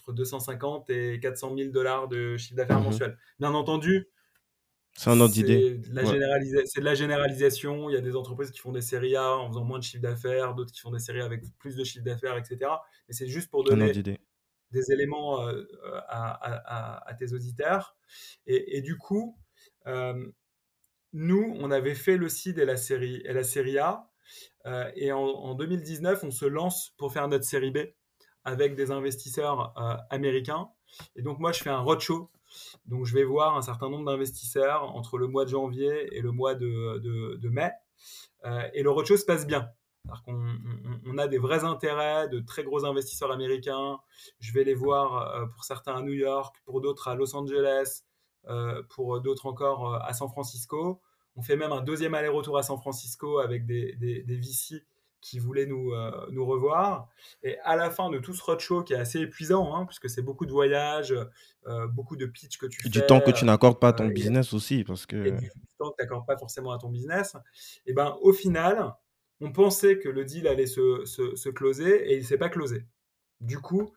entre 0.05 0.13
250 0.15 0.91
et 0.91 1.21
400 1.21 1.57
000 1.57 1.71
dollars 1.71 2.09
de 2.09 2.37
chiffre 2.37 2.57
d'affaires 2.57 2.79
mhm. 2.79 2.85
mensuel. 2.85 3.19
Bien 3.39 3.55
entendu, 3.55 4.09
c'est 4.97 5.11
un 5.11 5.21
ordre 5.21 5.35
d'idée. 5.35 5.81
C'est 5.83 6.81
de 6.81 6.85
la 6.85 6.95
généralisation. 6.95 7.91
Il 7.91 7.95
y 7.95 7.97
a 7.97 8.01
des 8.01 8.15
entreprises 8.15 8.53
qui 8.53 8.61
font 8.61 8.71
des 8.71 8.81
séries 8.81 9.17
A 9.17 9.37
en 9.37 9.49
faisant 9.49 9.65
moins 9.65 9.79
de 9.79 9.85
chiffre 9.85 10.03
d'affaires, 10.03 10.55
d'autres 10.55 10.73
qui 10.73 10.81
font 10.81 10.93
des 10.93 11.01
séries 11.01 11.21
avec 11.21 11.43
plus 11.59 11.75
de 11.75 11.83
chiffre 11.83 12.05
d'affaires, 12.05 12.37
etc. 12.37 12.71
Mais 13.09 13.15
c'est 13.15 13.27
juste 13.27 13.51
pour 13.51 13.65
donner 13.65 13.93
des 13.93 14.93
éléments 14.93 15.49
euh, 15.49 15.65
à, 16.09 17.09
à, 17.09 17.15
tes 17.15 17.33
auditeurs. 17.33 17.97
Et, 18.47 18.77
et, 18.77 18.83
du 18.83 18.97
coup, 18.97 19.37
euh, 19.87 20.27
nous, 21.13 21.55
on 21.59 21.71
avait 21.71 21.95
fait 21.95 22.17
le 22.17 22.29
CID 22.29 22.59
et 22.59 22.65
la 22.65 22.77
série, 22.77 23.23
et 23.25 23.33
la 23.33 23.45
série 23.45 23.79
A. 23.79 24.11
Euh, 24.67 24.91
et 24.95 25.13
en, 25.13 25.55
2019, 25.55 26.25
on 26.25 26.31
se 26.31 26.45
lance 26.45 26.95
pour 26.97 27.13
faire 27.13 27.29
notre 27.29 27.45
série 27.45 27.71
B 27.71 27.79
avec 28.45 28.75
des 28.75 28.91
investisseurs 28.91 29.73
euh, 29.79 29.97
américains. 30.11 30.69
Et 31.17 31.23
donc, 31.23 31.39
moi, 31.39 31.53
je 31.53 31.63
fais 31.63 31.71
un 31.71 31.81
roadshow. 31.81 32.31
Donc, 32.87 33.05
je 33.05 33.15
vais 33.15 33.25
voir 33.25 33.57
un 33.57 33.63
certain 33.63 33.89
nombre 33.89 34.05
d'investisseurs 34.05 34.95
entre 34.95 35.19
le 35.19 35.27
mois 35.27 35.45
de 35.45 35.51
janvier 35.51 36.17
et 36.17 36.21
le 36.21 36.31
mois 36.31 36.55
de, 36.55 36.99
de, 36.99 37.49
mai. 37.49 37.73
et 38.75 38.83
le 38.83 38.91
roadshow 38.91 39.17
se 39.17 39.25
passe 39.25 39.47
bien. 39.47 39.69
On, 40.27 40.57
on, 41.07 41.19
a 41.19 41.27
des 41.27 41.39
vrais 41.39 41.65
intérêts 41.65 42.29
de 42.29 42.39
très 42.39 42.63
gros 42.63 42.85
investisseurs 42.85 43.33
américains. 43.33 43.99
Je 44.39 44.53
vais 44.53 44.63
les 44.63 44.75
voir 44.75 45.49
pour 45.51 45.65
certains 45.65 45.97
à 45.97 46.03
New 46.03 46.13
York, 46.13 46.55
pour 46.65 46.81
d'autres 46.81 47.09
à 47.09 47.17
Los 47.17 47.35
Angeles, 47.35 48.05
euh, 48.49 48.83
pour 48.91 49.23
d'autres 49.23 49.47
encore 49.47 49.95
euh, 49.95 49.99
à 50.03 50.13
San 50.13 50.29
Francisco. 50.29 51.01
On 51.35 51.43
fait 51.43 51.57
même 51.57 51.73
un 51.73 51.81
deuxième 51.81 52.15
aller-retour 52.15 52.59
à 52.59 52.63
San 52.63 52.79
Francisco 52.79 53.39
avec 53.39 53.65
des, 53.65 53.95
des, 53.95 54.37
VC 54.37 54.85
qui 55.25 55.39
voulaient 55.39 55.65
nous, 55.67 55.93
euh, 55.93 56.11
nous 56.31 56.45
revoir. 56.45 57.09
Et 57.43 57.59
à 57.65 57.77
la 57.77 57.91
fin 57.91 58.11
de 58.11 58.19
tout 58.19 58.35
ce 58.35 58.43
roadshow 58.43 58.83
qui 58.83 58.93
est 58.93 58.97
assez 58.97 59.21
épuisant, 59.21 59.75
hein, 59.75 59.87
puisque 59.87 60.11
c'est 60.11 60.23
beaucoup 60.23 60.45
de 60.45 60.53
voyages, 60.53 61.15
beaucoup 61.93 62.17
de 62.17 62.27
pitch 62.27 62.59
que 62.59 62.67
tu 62.67 62.83
fais. 62.83 62.91
Du 62.91 63.01
temps 63.07 63.21
que 63.21 63.31
tu 63.31 63.47
n'accordes 63.47 63.81
pas 63.81 63.89
à 63.89 63.93
ton 63.95 64.07
business 64.09 64.53
aussi. 64.53 64.85
Parce 64.85 65.07
que... 65.07 65.17
Et 65.17 65.33
du 65.33 65.51
temps 65.79 65.91
que 65.91 65.97
tu 65.97 66.03
n'accordes 66.03 66.27
pas 66.27 66.37
forcément 66.37 66.73
à 66.73 66.79
ton 66.79 66.91
business. 66.91 67.37
Et 67.87 67.95
ben, 67.95 68.19
au 68.21 68.35
final, 68.35 68.93
on 69.41 69.51
pensait 69.51 69.99
que 69.99 70.11
le 70.11 70.27
deal 70.27 70.47
allait 70.47 70.67
se, 70.67 71.07
se, 71.07 71.35
se 71.37 71.49
closer 71.49 72.11
et 72.11 72.17
il 72.17 72.21
ne 72.21 72.25
s'est 72.25 72.39
pas 72.39 72.51
closé. 72.51 72.85
Du 73.41 73.59
coup, 73.59 73.95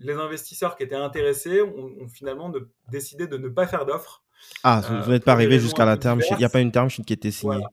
les 0.00 0.14
investisseurs 0.14 0.76
qui 0.76 0.82
étaient 0.82 0.96
intéressés 0.96 1.62
ont, 1.62 2.08
finalement 2.08 2.52
décidé 2.88 3.26
de 3.26 3.36
ne 3.36 3.48
pas 3.48 3.66
faire 3.66 3.86
d'offre. 3.86 4.24
Ah, 4.62 4.80
vous 4.88 4.94
euh, 4.94 5.12
n'êtes 5.12 5.24
pas 5.24 5.32
arrivé 5.32 5.58
jusqu'à 5.58 5.84
la 5.84 5.98
term 5.98 6.20
sheet. 6.20 6.34
Il 6.34 6.38
n'y 6.38 6.44
a 6.44 6.48
pas 6.48 6.60
une 6.60 6.72
term 6.72 6.88
sheet 6.88 7.04
qui 7.04 7.12
était 7.12 7.30
signée. 7.30 7.56
Voilà. 7.56 7.70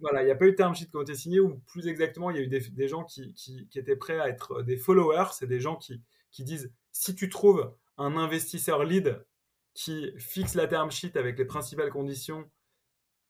Il 0.00 0.24
n'y 0.24 0.30
a 0.30 0.34
pas 0.34 0.46
eu 0.46 0.52
de 0.52 0.56
term 0.56 0.74
sheet 0.74 0.90
qui 0.90 0.96
ont 0.96 1.02
été 1.02 1.14
signés, 1.14 1.40
ou 1.40 1.58
plus 1.66 1.86
exactement, 1.86 2.30
il 2.30 2.36
y 2.36 2.40
a 2.40 2.42
eu 2.42 2.48
des, 2.48 2.88
gens 2.88 3.04
qui, 3.04 3.34
étaient 3.74 3.96
prêts 3.96 4.18
à 4.18 4.28
être 4.28 4.62
des 4.62 4.76
followers. 4.76 5.28
C'est 5.32 5.46
des 5.46 5.60
gens 5.60 5.76
qui, 5.76 6.02
disent 6.44 6.72
si 6.92 7.14
tu 7.14 7.28
trouves 7.28 7.74
un 7.96 8.16
investisseur 8.16 8.84
lead 8.84 9.24
qui 9.72 10.12
fixe 10.18 10.54
la 10.54 10.66
term 10.66 10.90
sheet 10.90 11.16
avec 11.16 11.38
les 11.38 11.44
principales 11.44 11.90
conditions, 11.90 12.48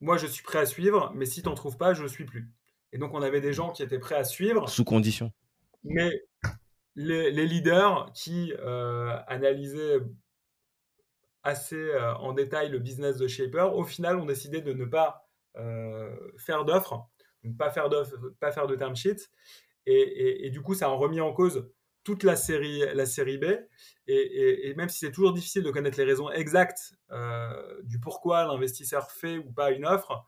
moi 0.00 0.16
je 0.16 0.26
suis 0.26 0.42
prêt 0.42 0.58
à 0.58 0.66
suivre, 0.66 1.12
mais 1.14 1.26
si 1.26 1.42
tu 1.42 1.48
n'en 1.48 1.54
trouves 1.54 1.78
pas, 1.78 1.94
je 1.94 2.02
ne 2.02 2.08
suis 2.08 2.24
plus. 2.24 2.50
Et 2.92 2.98
donc 2.98 3.14
on 3.14 3.22
avait 3.22 3.40
des 3.40 3.52
gens 3.52 3.70
qui 3.70 3.82
étaient 3.82 3.98
prêts 3.98 4.16
à 4.16 4.24
suivre. 4.24 4.68
Sous 4.68 4.84
condition. 4.84 5.32
Mais 5.84 6.10
les, 6.96 7.46
leaders 7.46 8.10
qui 8.14 8.52
euh, 8.58 9.16
analysaient 9.26 10.00
assez 11.42 11.76
euh, 11.76 12.14
en 12.16 12.32
détail 12.32 12.70
le 12.70 12.78
business 12.78 13.16
de 13.16 13.26
Shaper, 13.26 13.74
au 13.74 13.84
final, 13.84 14.16
ont 14.16 14.26
décidé 14.26 14.60
de 14.60 14.72
ne 14.72 14.84
pas 14.84 15.23
euh, 15.23 15.23
faire 16.38 16.64
d'offres, 16.64 17.08
pas 17.58 17.70
faire, 17.70 17.88
pas 18.40 18.52
faire 18.52 18.66
de 18.66 18.76
term 18.76 18.94
sheet. 18.96 19.30
Et, 19.86 20.50
du 20.50 20.62
coup, 20.62 20.74
ça 20.74 20.86
a 20.86 20.90
remis 20.90 21.20
en 21.20 21.32
cause 21.32 21.70
toute 22.04 22.22
la 22.22 22.36
série, 22.36 22.80
la 22.94 23.06
série 23.06 23.38
B. 23.38 23.44
Et, 24.06 24.74
même 24.76 24.88
si 24.88 24.98
c'est 24.98 25.12
toujours 25.12 25.32
difficile 25.32 25.62
de 25.62 25.70
connaître 25.70 25.98
les 25.98 26.04
raisons 26.04 26.30
exactes 26.30 26.94
du 27.82 28.00
pourquoi 28.00 28.46
l'investisseur 28.46 29.10
fait 29.10 29.38
ou 29.38 29.52
pas 29.52 29.70
une 29.70 29.86
offre, 29.86 30.24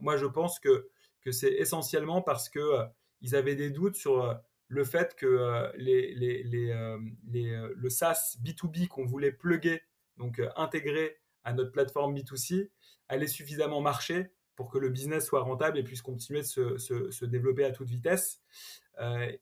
moi, 0.00 0.16
je 0.16 0.26
pense 0.26 0.60
que, 0.60 0.88
que 1.22 1.32
c'est 1.32 1.52
essentiellement 1.52 2.22
parce 2.22 2.48
qu'ils 2.48 3.34
avaient 3.34 3.56
des 3.56 3.70
doutes 3.70 3.96
sur 3.96 4.40
le 4.70 4.84
fait 4.84 5.16
que 5.16 5.26
euh, 5.26 5.70
les, 5.74 6.14
les, 6.14 6.70
euh, 6.70 6.96
euh, 7.34 7.74
le 7.76 7.90
SaaS 7.90 8.36
B2B 8.42 8.86
qu'on 8.86 9.04
voulait 9.04 9.32
plugger, 9.32 9.82
donc 10.16 10.40
intégrer 10.56 11.19
à 11.44 11.52
notre 11.52 11.72
plateforme 11.72 12.14
B2C, 12.14 12.70
allait 13.08 13.26
suffisamment 13.26 13.80
marcher 13.80 14.32
pour 14.56 14.70
que 14.70 14.78
le 14.78 14.90
business 14.90 15.26
soit 15.26 15.42
rentable 15.42 15.78
et 15.78 15.82
puisse 15.82 16.02
continuer 16.02 16.40
de 16.40 16.46
se, 16.46 16.78
se, 16.78 17.24
développer 17.24 17.64
à 17.64 17.70
toute 17.70 17.88
vitesse. 17.88 18.42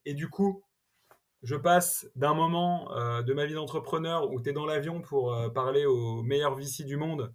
et 0.04 0.14
du 0.14 0.28
coup, 0.28 0.62
je 1.42 1.56
passe 1.56 2.08
d'un 2.14 2.34
moment 2.34 2.88
de 3.22 3.32
ma 3.32 3.46
vie 3.46 3.54
d'entrepreneur 3.54 4.30
où 4.30 4.40
tu 4.40 4.50
es 4.50 4.52
dans 4.52 4.66
l'avion 4.66 5.00
pour 5.00 5.36
parler 5.52 5.86
aux 5.86 6.22
meilleurs 6.22 6.54
VC 6.54 6.84
du 6.84 6.96
monde 6.96 7.34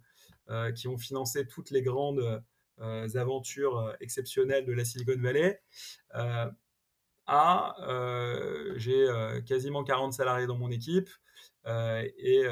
qui 0.74 0.88
ont 0.88 0.96
financé 0.96 1.46
toutes 1.46 1.70
les 1.70 1.82
grandes 1.82 2.42
aventures 2.78 3.94
exceptionnelles 4.00 4.64
de 4.64 4.72
la 4.72 4.84
Silicon 4.86 5.20
Valley 5.20 5.60
à 7.26 7.74
euh, 7.88 8.74
j'ai 8.76 9.08
euh, 9.08 9.40
quasiment 9.40 9.84
40 9.84 10.12
salariés 10.12 10.46
dans 10.46 10.58
mon 10.58 10.70
équipe 10.70 11.08
euh, 11.66 12.06
et, 12.18 12.42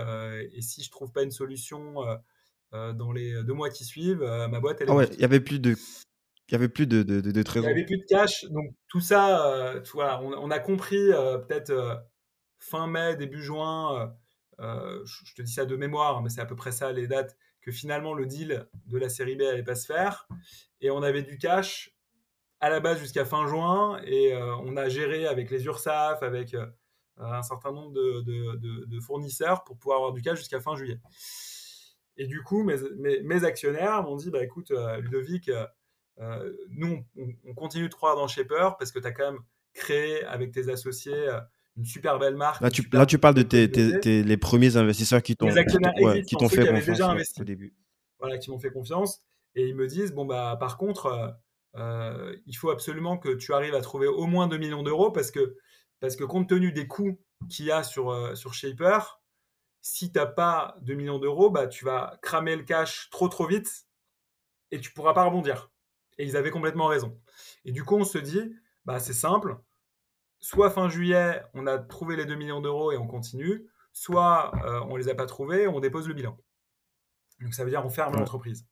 et, 0.54 0.62
si 0.62 0.82
je 0.82 0.90
trouve 0.90 1.12
pas 1.12 1.22
une 1.22 1.30
solution 1.30 1.96
dans 2.72 3.12
les 3.12 3.42
deux 3.44 3.52
mois 3.52 3.68
qui 3.68 3.84
suivent, 3.84 4.22
ma 4.22 4.58
boîte 4.60 4.80
elle 4.80 4.90
ah 4.90 4.94
ouais, 4.94 5.08
il 5.12 5.20
y 5.20 5.24
avait 5.24 5.40
plus 5.40 5.60
de 5.60 5.72
Il 6.48 6.52
n'y 6.52 6.54
avait 6.56 6.70
plus 6.70 6.86
de, 6.86 7.02
de, 7.02 7.20
de, 7.20 7.28
Il 7.30 7.60
n'y 7.60 7.66
avait 7.66 7.84
plus 7.84 7.98
de 7.98 8.06
cash. 8.08 8.46
Donc 8.46 8.74
tout 8.88 9.00
ça, 9.00 9.74
tu 9.84 9.92
vois, 9.92 10.22
on, 10.22 10.50
a 10.50 10.58
compris 10.58 11.10
peut-être 11.46 12.02
fin 12.58 12.86
mai, 12.86 13.16
début 13.16 13.42
juin, 13.42 14.14
je, 14.58 15.34
te 15.34 15.42
dis 15.42 15.52
ça 15.52 15.66
de 15.66 15.76
mémoire, 15.76 16.22
mais 16.22 16.30
c'est 16.30 16.40
à 16.40 16.46
peu 16.46 16.56
près 16.56 16.72
ça 16.72 16.90
les 16.90 17.06
dates, 17.06 17.36
que 17.60 17.70
finalement 17.70 18.14
le 18.14 18.24
deal 18.24 18.66
de 18.86 18.96
la 18.96 19.10
série 19.10 19.36
B 19.36 19.42
n'allait 19.42 19.62
pas 19.62 19.74
se 19.74 19.84
faire. 19.84 20.26
Et 20.80 20.90
on 20.90 21.02
avait 21.02 21.22
du 21.22 21.36
cash 21.36 21.94
à 22.62 22.70
la 22.70 22.80
base 22.80 22.98
jusqu'à 22.98 23.26
fin 23.26 23.46
juin 23.46 24.00
et 24.06 24.34
on 24.34 24.76
a 24.78 24.88
géré 24.88 25.26
avec 25.26 25.50
les 25.50 25.66
URSAF, 25.66 26.22
avec 26.22 26.56
un 27.18 27.42
certain 27.42 27.72
nombre 27.72 27.92
de, 27.92 29.00
fournisseurs 29.00 29.64
pour 29.64 29.76
pouvoir 29.76 29.98
avoir 29.98 30.12
du 30.12 30.22
cash 30.22 30.38
jusqu'à 30.38 30.60
fin 30.60 30.74
juillet. 30.76 30.98
Et 32.16 32.26
du 32.26 32.42
coup, 32.42 32.62
mes, 32.62 33.44
actionnaires 33.44 34.02
m'ont 34.02 34.16
dit 34.16 34.30
bah, 34.30 34.42
écoute, 34.42 34.70
euh, 34.70 35.00
Ludovic, 35.00 35.48
euh, 35.48 35.66
euh, 36.20 36.52
nous, 36.70 37.04
on, 37.16 37.54
continue 37.54 37.88
de 37.88 37.94
croire 37.94 38.16
dans 38.16 38.28
Shaper 38.28 38.76
parce 38.78 38.92
que 38.92 38.98
tu 38.98 39.06
as 39.06 39.12
quand 39.12 39.32
même 39.32 39.40
créé 39.72 40.22
avec 40.24 40.52
tes 40.52 40.68
associés 40.68 41.28
une 41.76 41.86
super 41.86 42.18
belle 42.18 42.36
marque. 42.36 42.60
Là, 42.60 42.70
tu, 42.70 42.86
là, 42.92 43.06
tu 43.06 43.18
parles 43.18 43.34
de 43.34 43.42
tes, 43.42 44.22
les 44.22 44.36
premiers 44.36 44.76
investisseurs 44.76 45.22
qui 45.22 45.36
t'ont 45.36 45.48
qui 45.48 46.36
t'ont 46.36 46.48
fait 46.48 46.66
confiance 46.66 46.86
déjà 46.86 47.10
investi. 47.10 47.40
au 47.40 47.44
début. 47.44 47.74
Voilà, 48.18 48.38
qui 48.38 48.50
m'ont 48.50 48.58
fait 48.58 48.70
confiance. 48.70 49.22
Et 49.54 49.68
ils 49.68 49.74
me 49.74 49.86
disent 49.86 50.12
bon, 50.12 50.26
bah, 50.26 50.56
par 50.60 50.76
contre, 50.76 51.34
il 51.74 52.56
faut 52.56 52.70
absolument 52.70 53.18
que 53.18 53.30
tu 53.34 53.52
arrives 53.54 53.74
à 53.74 53.80
trouver 53.80 54.06
au 54.06 54.26
moins 54.26 54.46
2 54.46 54.58
millions 54.58 54.82
d'euros 54.82 55.10
parce 55.10 55.30
que 55.30 55.56
parce 56.02 56.16
que 56.16 56.24
compte 56.24 56.48
tenu 56.48 56.72
des 56.72 56.88
coûts 56.88 57.16
qu'il 57.48 57.66
y 57.66 57.70
a 57.70 57.84
sur, 57.84 58.10
euh, 58.10 58.34
sur 58.34 58.54
Shaper, 58.54 59.22
si 59.82 60.10
tu 60.10 60.18
n'as 60.18 60.26
pas 60.26 60.76
2 60.82 60.94
millions 60.94 61.20
d'euros, 61.20 61.48
bah, 61.48 61.68
tu 61.68 61.84
vas 61.84 62.18
cramer 62.22 62.56
le 62.56 62.64
cash 62.64 63.08
trop 63.10 63.28
trop 63.28 63.46
vite 63.46 63.86
et 64.72 64.80
tu 64.80 64.92
pourras 64.92 65.14
pas 65.14 65.22
rebondir. 65.22 65.70
Et 66.18 66.24
ils 66.24 66.36
avaient 66.36 66.50
complètement 66.50 66.88
raison. 66.88 67.16
Et 67.64 67.70
du 67.70 67.84
coup, 67.84 67.94
on 67.94 68.04
se 68.04 68.18
dit, 68.18 68.52
bah, 68.84 68.98
c'est 68.98 69.12
simple, 69.12 69.56
soit 70.40 70.70
fin 70.70 70.88
juillet, 70.88 71.40
on 71.54 71.68
a 71.68 71.78
trouvé 71.78 72.16
les 72.16 72.26
2 72.26 72.34
millions 72.34 72.60
d'euros 72.60 72.90
et 72.90 72.96
on 72.96 73.06
continue, 73.06 73.68
soit 73.92 74.52
euh, 74.64 74.80
on 74.88 74.94
ne 74.94 74.98
les 74.98 75.08
a 75.08 75.14
pas 75.14 75.26
trouvés, 75.26 75.68
on 75.68 75.78
dépose 75.78 76.08
le 76.08 76.14
bilan. 76.14 76.36
Donc 77.40 77.54
ça 77.54 77.62
veut 77.62 77.70
dire 77.70 77.84
on 77.86 77.90
ferme 77.90 78.16
l'entreprise. 78.16 78.66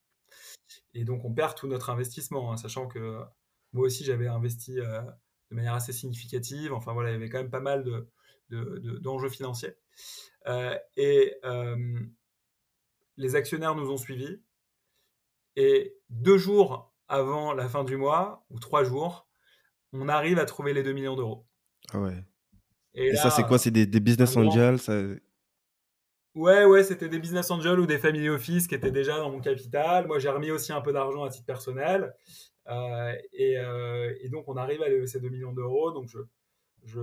Et 0.95 1.05
donc 1.05 1.25
on 1.25 1.33
perd 1.33 1.55
tout 1.55 1.67
notre 1.67 1.91
investissement, 1.91 2.53
hein, 2.53 2.57
sachant 2.57 2.87
que 2.87 3.21
moi 3.73 3.87
aussi 3.87 4.05
j'avais 4.05 4.27
investi 4.27 4.81
euh, 4.81 5.01
de 5.51 5.57
manière 5.57 5.75
assez 5.75 5.93
significative. 5.93 6.73
Enfin 6.73 6.93
voilà, 6.93 7.11
il 7.11 7.13
y 7.13 7.17
avait 7.17 7.29
quand 7.29 7.39
même 7.39 7.51
pas 7.51 7.61
mal 7.61 7.85
d'enjeux 8.51 9.29
de, 9.29 9.33
financiers. 9.33 9.75
Euh, 10.47 10.77
et 10.97 11.35
euh, 11.45 12.01
les 13.17 13.37
actionnaires 13.37 13.75
nous 13.75 13.91
ont 13.91 13.97
suivis. 13.97 14.41
Et 15.57 15.97
deux 16.09 16.39
jours 16.39 16.93
avant 17.09 17.53
la 17.53 17.69
fin 17.69 17.85
du 17.85 17.97
mois, 17.97 18.45
ou 18.51 18.59
trois 18.59 18.85
jours, 18.85 19.29
on 19.93 20.09
arrive 20.09 20.39
à 20.39 20.45
trouver 20.45 20.73
les 20.73 20.83
2 20.83 20.93
millions 20.93 21.17
d'euros. 21.17 21.45
Ah 21.93 22.01
ouais. 22.01 22.25
Et, 22.95 23.17
ça, 23.17 23.31
c'est 23.31 23.43
quoi? 23.43 23.59
C'est 23.59 23.71
des, 23.71 23.87
business 24.01 24.37
angels 24.37 24.79
ça... 24.79 24.95
Ouais, 26.37 26.65
ouais, 26.65 26.85
c'était 26.85 27.09
des 27.09 27.19
business 27.19 27.51
angels 27.51 27.81
ou 27.81 27.87
des 27.87 27.99
family 27.99 28.29
office 28.29 28.69
qui 28.69 28.77
étaient 28.77 28.93
déjà 28.93 29.19
dans 29.19 29.31
mon 29.31 29.41
capital. 29.41 30.07
Moi, 30.07 30.21
j'ai 30.21 30.29
remis 30.29 30.53
aussi 30.53 30.73
un 30.73 30.81
peu 30.81 30.93
d'argent 30.93 31.25
à 31.25 31.29
titre 31.29 31.47
personnel. 31.47 32.15
Euh, 32.69 33.15
euh, 33.41 34.15
et, 34.21 34.29
donc, 34.29 34.49
on 34.49 34.57
arrive 34.57 34.81
à 34.83 34.89
lever 34.89 35.09
ces 35.09 35.21
2 35.21 35.29
millions 35.29 35.53
d'euros. 35.53 35.91
Donc, 35.91 36.09
je, 36.09 36.21
je, 36.85 37.01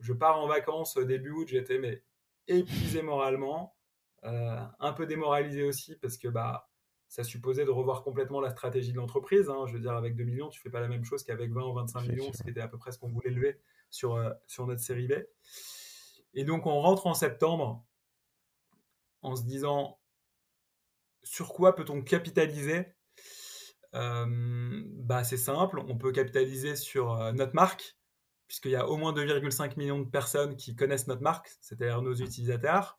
je, 0.00 0.12
pars 0.12 0.40
en 0.40 0.48
vacances 0.48 0.98
début 0.98 1.30
août. 1.30 1.46
J'étais 1.48 1.78
mais 1.78 2.02
épuisé 2.48 3.00
moralement, 3.02 3.76
euh, 4.24 4.58
un 4.80 4.92
peu 4.92 5.06
démoralisé 5.06 5.62
aussi 5.62 5.94
parce 5.96 6.18
que 6.18 6.26
bah, 6.26 6.68
ça 7.08 7.22
supposait 7.22 7.64
de 7.64 7.70
revoir 7.70 8.02
complètement 8.02 8.40
la 8.40 8.50
stratégie 8.50 8.90
de 8.90 8.96
l'entreprise. 8.96 9.48
Hein. 9.50 9.66
Je 9.68 9.74
veux 9.74 9.80
dire, 9.80 9.92
avec 9.92 10.16
2 10.16 10.24
millions, 10.24 10.48
tu 10.48 10.60
fais 10.60 10.70
pas 10.70 10.80
la 10.80 10.88
même 10.88 11.04
chose 11.04 11.22
qu'avec 11.22 11.52
20 11.52 11.62
ou 11.62 11.74
25 11.74 12.08
millions, 12.08 12.32
ce 12.32 12.42
qui 12.42 12.50
était 12.50 12.60
à 12.60 12.68
peu 12.68 12.78
près 12.78 12.90
ce 12.90 12.98
qu'on 12.98 13.08
voulait 13.08 13.30
lever 13.30 13.60
sur, 13.88 14.20
sur 14.48 14.66
notre 14.66 14.80
série 14.80 15.06
B. 15.06 15.12
Et 16.34 16.42
donc, 16.42 16.66
on 16.66 16.80
rentre 16.80 17.06
en 17.06 17.14
septembre 17.14 17.84
en 19.22 19.36
se 19.36 19.42
disant 19.44 20.00
sur 21.22 21.52
quoi 21.52 21.74
peut-on 21.74 22.02
capitaliser? 22.02 22.94
Bah, 23.92 25.24
C'est 25.24 25.36
simple, 25.36 25.80
on 25.80 25.96
peut 25.96 26.12
capitaliser 26.12 26.76
sur 26.76 27.16
notre 27.34 27.54
marque, 27.54 27.96
puisqu'il 28.46 28.72
y 28.72 28.76
a 28.76 28.88
au 28.88 28.96
moins 28.96 29.12
2,5 29.12 29.76
millions 29.76 30.00
de 30.00 30.08
personnes 30.08 30.56
qui 30.56 30.74
connaissent 30.74 31.06
notre 31.06 31.22
marque, 31.22 31.50
c'est-à-dire 31.60 32.02
nos 32.02 32.14
utilisateurs, 32.14 32.98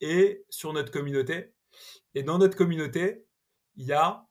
et 0.00 0.44
sur 0.50 0.72
notre 0.72 0.90
communauté. 0.90 1.54
Et 2.14 2.22
dans 2.22 2.38
notre 2.38 2.56
communauté, 2.56 3.26
il 3.76 3.86
y 3.86 3.92
a 3.92 4.26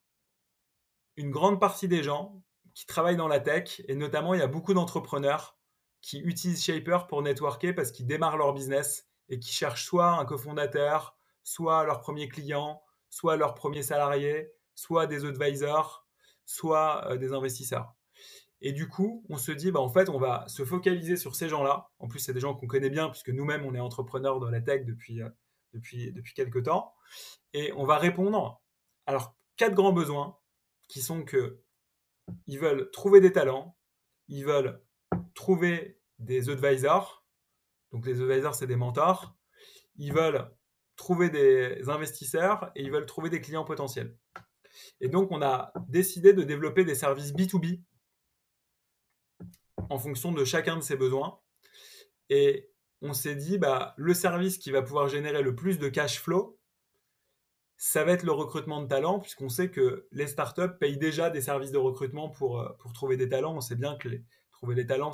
une 1.15 1.32
grande 1.32 1.60
partie 1.60 1.88
des 1.88 2.03
gens 2.03 2.43
qui 2.75 2.86
travaillent 2.86 3.17
dans 3.17 3.27
la 3.27 3.39
tech, 3.39 3.82
et 3.88 3.95
notamment 3.95 4.34
il 4.34 4.39
y 4.39 4.43
a 4.43 4.47
beaucoup 4.47 4.73
d'entrepreneurs 4.73 5.58
qui 6.01 6.19
utilisent 6.19 6.63
Shaper 6.63 7.08
pour 7.08 7.21
networker 7.21 7.73
parce 7.73 7.91
qu'ils 7.91 8.08
démarrent 8.08 8.38
leur 8.38 8.53
business 8.53 9.08
et 9.29 9.39
qui 9.39 9.53
cherchent 9.53 9.85
soit 9.85 10.11
un 10.11 10.25
cofondateur, 10.25 11.15
soit 11.43 11.83
leur 11.85 12.01
premier 12.01 12.27
client, 12.27 12.81
soit 13.09 13.37
leur 13.37 13.55
premier 13.55 13.83
salarié, 13.83 14.51
soit 14.75 15.07
des 15.07 15.25
advisors, 15.25 16.05
soit 16.45 17.05
euh, 17.09 17.17
des 17.17 17.33
investisseurs. 17.33 17.95
Et 18.61 18.73
du 18.73 18.89
coup, 18.89 19.23
on 19.29 19.37
se 19.37 19.51
dit, 19.51 19.71
bah, 19.71 19.79
en 19.79 19.89
fait, 19.89 20.09
on 20.09 20.19
va 20.19 20.45
se 20.47 20.65
focaliser 20.65 21.15
sur 21.15 21.35
ces 21.35 21.47
gens-là. 21.47 21.89
En 21.99 22.07
plus, 22.07 22.19
c'est 22.19 22.33
des 22.33 22.39
gens 22.39 22.53
qu'on 22.53 22.67
connaît 22.67 22.89
bien, 22.89 23.09
puisque 23.09 23.29
nous-mêmes, 23.29 23.65
on 23.65 23.73
est 23.73 23.79
entrepreneurs 23.79 24.39
dans 24.39 24.49
la 24.49 24.59
tech 24.59 24.85
depuis, 24.85 25.21
euh, 25.21 25.29
depuis, 25.73 26.11
depuis 26.11 26.33
quelques 26.33 26.63
temps. 26.63 26.93
Et 27.53 27.71
on 27.73 27.85
va 27.85 27.97
répondre 27.97 28.61
à 29.05 29.13
leurs 29.13 29.33
quatre 29.55 29.75
grands 29.75 29.93
besoins, 29.93 30.37
qui 30.87 31.01
sont 31.01 31.23
que 31.23 31.61
ils 32.47 32.59
veulent 32.59 32.91
trouver 32.91 33.21
des 33.21 33.31
talents, 33.31 33.77
ils 34.27 34.45
veulent 34.45 34.83
trouver 35.33 35.99
des 36.19 36.49
advisors. 36.49 37.25
Donc, 37.91 38.06
les 38.06 38.21
advisors, 38.21 38.56
c'est 38.56 38.67
des 38.67 38.75
mentors. 38.75 39.36
Ils 39.95 40.13
veulent 40.13 40.49
trouver 40.95 41.30
des 41.30 41.89
investisseurs 41.89 42.71
et 42.75 42.84
ils 42.84 42.91
veulent 42.91 43.06
trouver 43.06 43.30
des 43.30 43.41
clients 43.41 43.63
potentiels. 43.63 44.15
Et 45.02 45.08
donc, 45.08 45.32
on 45.32 45.41
a 45.41 45.71
décidé 45.88 46.34
de 46.34 46.43
développer 46.43 46.84
des 46.84 46.95
services 46.95 47.34
B2B 47.34 47.82
en 49.89 49.97
fonction 49.97 50.32
de 50.32 50.43
chacun 50.45 50.75
de 50.75 50.82
ses 50.82 50.95
besoins. 50.95 51.39
Et 52.30 52.69
on 53.02 53.13
s'est 53.13 53.36
dit, 53.36 53.58
bah, 53.58 53.93
le 53.97 54.13
service 54.13 54.58
qui 54.58 54.71
va 54.71 54.82
pouvoir 54.82 55.08
générer 55.08 55.41
le 55.41 55.56
plus 55.56 55.80
de 55.80 55.89
cash 55.89 56.19
flow, 56.19 56.60
ça 57.78 58.04
va 58.04 58.12
être 58.12 58.23
le 58.23 58.34
recrutement 58.34 58.82
de 58.82 58.88
talents, 58.88 59.19
puisqu'on 59.19 59.47
sait 59.47 59.71
que 59.71 60.08
les 60.12 60.28
startups 60.28 60.78
payent 60.80 60.97
déjà 60.97 61.30
des 61.30 61.41
services 61.41 61.71
de 61.71 61.78
recrutement 61.78 62.30
pour, 62.30 62.60
euh, 62.60 62.69
pour 62.80 62.91
trouver 62.91 63.15
des 63.15 63.30
talents. 63.30 63.56
On 63.56 63.62
sait 63.62 63.78
bien 63.78 63.95
que 63.95 64.10
trouver 64.52 64.75
des 64.75 64.86
talents, 64.86 65.13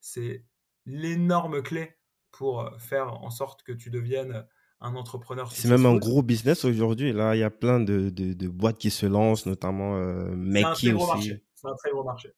c'est 0.00 0.44
l'énorme 0.86 1.62
clé 1.62 1.99
pour 2.32 2.70
faire 2.78 3.14
en 3.22 3.30
sorte 3.30 3.62
que 3.62 3.72
tu 3.72 3.90
deviennes 3.90 4.46
un 4.80 4.94
entrepreneur. 4.96 5.50
C'est 5.52 5.68
même 5.68 5.86
un 5.86 5.96
gros 5.96 6.22
business 6.22 6.64
aujourd'hui. 6.64 7.12
Là, 7.12 7.36
il 7.36 7.40
y 7.40 7.44
a 7.44 7.50
plein 7.50 7.80
de, 7.80 8.10
de, 8.10 8.48
boîtes 8.48 8.78
qui 8.78 8.90
se 8.90 9.06
lancent, 9.06 9.46
notamment 9.46 9.96
euh, 9.96 10.34
aussi. 10.34 11.34
C'est 11.54 11.68
un 11.68 11.74
très 11.74 11.90
gros 11.90 12.04
marché. 12.04 12.32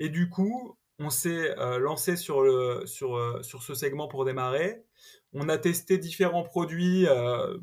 Et 0.00 0.08
du 0.08 0.28
coup, 0.28 0.76
on 0.98 1.10
s'est 1.10 1.56
euh, 1.58 1.78
lancé 1.78 2.16
sur, 2.16 2.42
le, 2.42 2.84
sur, 2.86 3.16
euh, 3.16 3.42
sur 3.42 3.62
ce 3.62 3.74
segment 3.74 4.08
pour 4.08 4.24
démarrer. 4.24 4.84
On 5.32 5.48
a 5.48 5.58
testé 5.58 5.98
différents 5.98 6.42
produits. 6.42 7.06
Euh, 7.06 7.58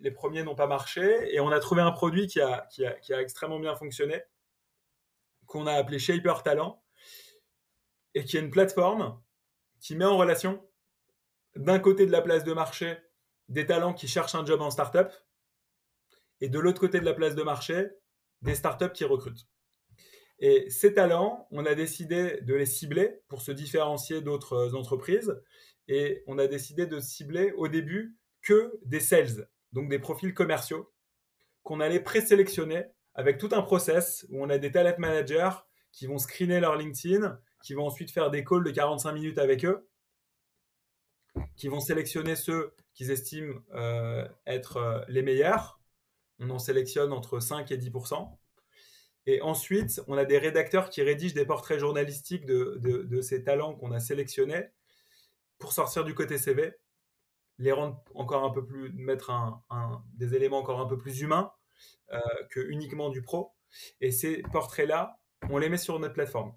les 0.00 0.10
premiers 0.12 0.44
n'ont 0.44 0.54
pas 0.54 0.68
marché. 0.68 1.34
Et 1.34 1.40
on 1.40 1.50
a 1.50 1.58
trouvé 1.58 1.82
un 1.82 1.92
produit 1.92 2.28
qui 2.28 2.40
a, 2.40 2.66
qui 2.70 2.84
a, 2.86 2.92
qui 2.92 3.12
a 3.12 3.20
extrêmement 3.20 3.58
bien 3.58 3.74
fonctionné, 3.74 4.22
qu'on 5.46 5.66
a 5.66 5.72
appelé 5.72 5.98
Shaper 5.98 6.42
Talent, 6.44 6.82
et 8.14 8.24
qui 8.24 8.36
est 8.36 8.40
une 8.40 8.50
plateforme 8.50 9.20
qui 9.80 9.96
met 9.96 10.04
en 10.04 10.16
relation 10.16 10.66
d'un 11.54 11.78
côté 11.78 12.06
de 12.06 12.12
la 12.12 12.22
place 12.22 12.44
de 12.44 12.52
marché 12.52 12.98
des 13.48 13.66
talents 13.66 13.94
qui 13.94 14.08
cherchent 14.08 14.34
un 14.34 14.44
job 14.44 14.60
en 14.60 14.70
startup 14.70 15.12
et 16.40 16.48
de 16.48 16.58
l'autre 16.58 16.80
côté 16.80 17.00
de 17.00 17.04
la 17.04 17.14
place 17.14 17.34
de 17.34 17.42
marché 17.42 17.88
des 18.42 18.54
startups 18.54 18.92
qui 18.92 19.04
recrutent. 19.04 19.46
Et 20.38 20.68
ces 20.68 20.92
talents, 20.92 21.46
on 21.50 21.64
a 21.64 21.74
décidé 21.74 22.40
de 22.42 22.54
les 22.54 22.66
cibler 22.66 23.20
pour 23.28 23.40
se 23.40 23.52
différencier 23.52 24.20
d'autres 24.20 24.74
entreprises 24.74 25.40
et 25.88 26.22
on 26.26 26.38
a 26.38 26.46
décidé 26.46 26.86
de 26.86 27.00
cibler 27.00 27.52
au 27.52 27.68
début 27.68 28.16
que 28.42 28.78
des 28.84 29.00
sales, 29.00 29.48
donc 29.72 29.88
des 29.88 29.98
profils 29.98 30.34
commerciaux 30.34 30.92
qu'on 31.62 31.80
allait 31.80 32.00
présélectionner 32.00 32.84
avec 33.14 33.38
tout 33.38 33.48
un 33.52 33.62
process 33.62 34.26
où 34.30 34.44
on 34.44 34.50
a 34.50 34.58
des 34.58 34.70
talent 34.70 34.94
managers 34.98 35.50
qui 35.90 36.06
vont 36.06 36.18
screener 36.18 36.60
leur 36.60 36.76
LinkedIn, 36.76 37.40
qui 37.66 37.74
vont 37.74 37.86
ensuite 37.86 38.12
faire 38.12 38.30
des 38.30 38.44
calls 38.44 38.62
de 38.62 38.70
45 38.70 39.10
minutes 39.10 39.38
avec 39.38 39.64
eux 39.64 39.88
qui 41.56 41.66
vont 41.66 41.80
sélectionner 41.80 42.36
ceux 42.36 42.72
qu'ils 42.94 43.10
estiment 43.10 43.60
euh, 43.74 44.24
être 44.46 44.76
euh, 44.76 45.04
les 45.08 45.20
meilleurs. 45.20 45.80
On 46.38 46.48
en 46.50 46.60
sélectionne 46.60 47.12
entre 47.12 47.40
5 47.40 47.72
et 47.72 47.76
10% 47.76 48.38
Et 49.26 49.42
ensuite, 49.42 50.00
on 50.06 50.16
a 50.16 50.24
des 50.24 50.38
rédacteurs 50.38 50.90
qui 50.90 51.02
rédigent 51.02 51.34
des 51.34 51.44
portraits 51.44 51.80
journalistiques 51.80 52.46
de, 52.46 53.20
ces 53.20 53.42
talents 53.42 53.74
qu'on 53.74 53.90
a 53.90 53.98
sélectionnés 53.98 54.68
pour 55.58 55.72
sortir 55.72 56.04
du 56.04 56.14
côté 56.14 56.38
CV, 56.38 56.72
les 57.58 57.72
rendre 57.72 58.00
encore 58.14 58.44
un 58.44 58.50
peu 58.50 58.64
plus, 58.64 58.92
mettre 58.92 59.32
des 60.14 60.36
éléments 60.36 60.58
encore 60.58 60.78
un 60.80 60.86
peu 60.86 60.98
plus 60.98 61.20
humains. 61.20 61.52
que 62.50 62.60
uniquement 62.60 63.10
du 63.10 63.22
pro. 63.22 63.54
Et 64.00 64.12
ces 64.12 64.42
portraits-là, 64.52 65.18
on 65.50 65.58
les 65.58 65.68
met 65.68 65.78
sur 65.78 65.98
notre 65.98 66.14
plateforme. 66.14 66.54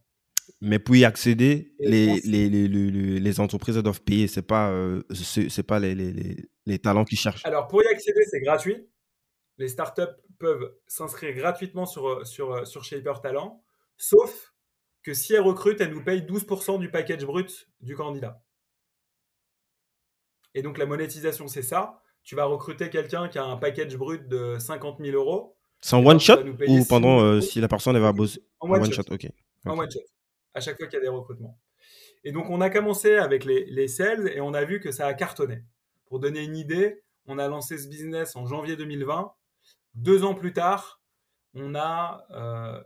Mais 0.62 0.80
pour 0.80 0.96
y 0.96 1.06
accéder, 1.06 1.74
les, 1.80 2.20
les, 2.22 2.50
les, 2.50 2.68
les, 2.68 3.40
entreprises 3.40 3.78
doivent 3.78 4.02
payer. 4.02 4.28
Ce 4.28 4.40
n'est 4.40 4.46
pas, 4.46 4.74
c'est 5.12 5.64
pas 5.64 5.80
les, 5.80 6.80
talents 6.82 7.06
qui 7.06 7.16
cherchent. 7.16 7.46
Alors, 7.46 7.68
pour 7.68 7.84
y 7.84 7.88
accéder, 7.88 8.22
c'est 8.30 8.42
gratuit. 8.42 8.88
Les 9.58 9.68
startups 9.68 10.16
peuvent 10.38 10.74
s'inscrire 10.88 11.36
gratuitement 11.36 11.86
sur, 11.86 12.26
sur, 12.26 12.66
sur 12.66 12.84
Shaper 12.84 13.22
Talent, 13.22 13.62
sauf 13.98 14.54
que 15.04 15.14
si 15.14 15.34
elles 15.34 15.42
recrutent, 15.42 15.82
elles 15.82 15.92
nous 15.92 16.04
payent 16.04 16.22
12% 16.22 16.80
du 16.80 16.90
package 16.90 17.26
brut 17.26 17.70
du 17.82 17.96
candidat. 17.96 18.42
Et 20.56 20.62
donc, 20.62 20.78
la 20.78 20.86
monétisation, 20.86 21.48
c'est 21.48 21.62
ça. 21.62 22.02
Tu 22.24 22.36
vas 22.36 22.46
recruter 22.46 22.90
quelqu'un 22.90 23.28
qui 23.28 23.38
a 23.38 23.44
un 23.44 23.58
package 23.58 23.96
brut 23.98 24.28
de 24.28 24.58
50 24.60 25.00
000 25.00 25.16
euros. 25.16 25.56
C'est 25.82 25.96
en 25.96 26.06
one 26.06 26.20
shot 26.20 26.44
ou 26.68 26.86
pendant 26.86 27.22
euh, 27.22 27.42
si 27.42 27.62
la 27.62 27.68
personne 27.68 27.98
va 27.98 28.12
bosser? 28.12 28.44
En 28.60 28.70
one, 28.70 28.92
shot. 28.92 29.04
ok. 29.10 29.28
En 29.66 29.78
one 29.78 29.90
shot. 29.90 30.00
À 30.54 30.62
chaque 30.62 30.78
fois 30.78 30.88
qu'il 30.88 30.96
y 30.96 31.02
a 31.02 31.04
des 31.04 31.10
recrutements. 31.10 31.58
Et 32.24 32.32
donc, 32.32 32.50
on 32.50 32.62
a 32.62 32.70
commencé 32.70 33.16
avec 33.16 33.46
les, 33.46 33.66
les, 33.66 33.88
sales 33.88 34.30
et 34.30 34.42
on 34.42 34.54
a 34.54 34.66
vu 34.66 34.80
que 34.80 34.92
ça 34.92 35.08
a 35.08 35.14
cartonné. 35.14 35.64
Pour 36.06 36.20
donner 36.20 36.44
une 36.44 36.58
idée, 36.58 37.02
on 37.28 37.38
a 37.38 37.48
lancé 37.48 37.78
ce 37.78 37.88
business 37.88 38.36
en 38.36 38.46
janvier 38.46 38.76
2020. 38.76 39.32
Deux 39.96 40.24
ans 40.24 40.36
plus 40.36 40.54
tard, 40.54 41.02
on 41.54 41.76
a 41.76 42.26
euh, 42.32 42.84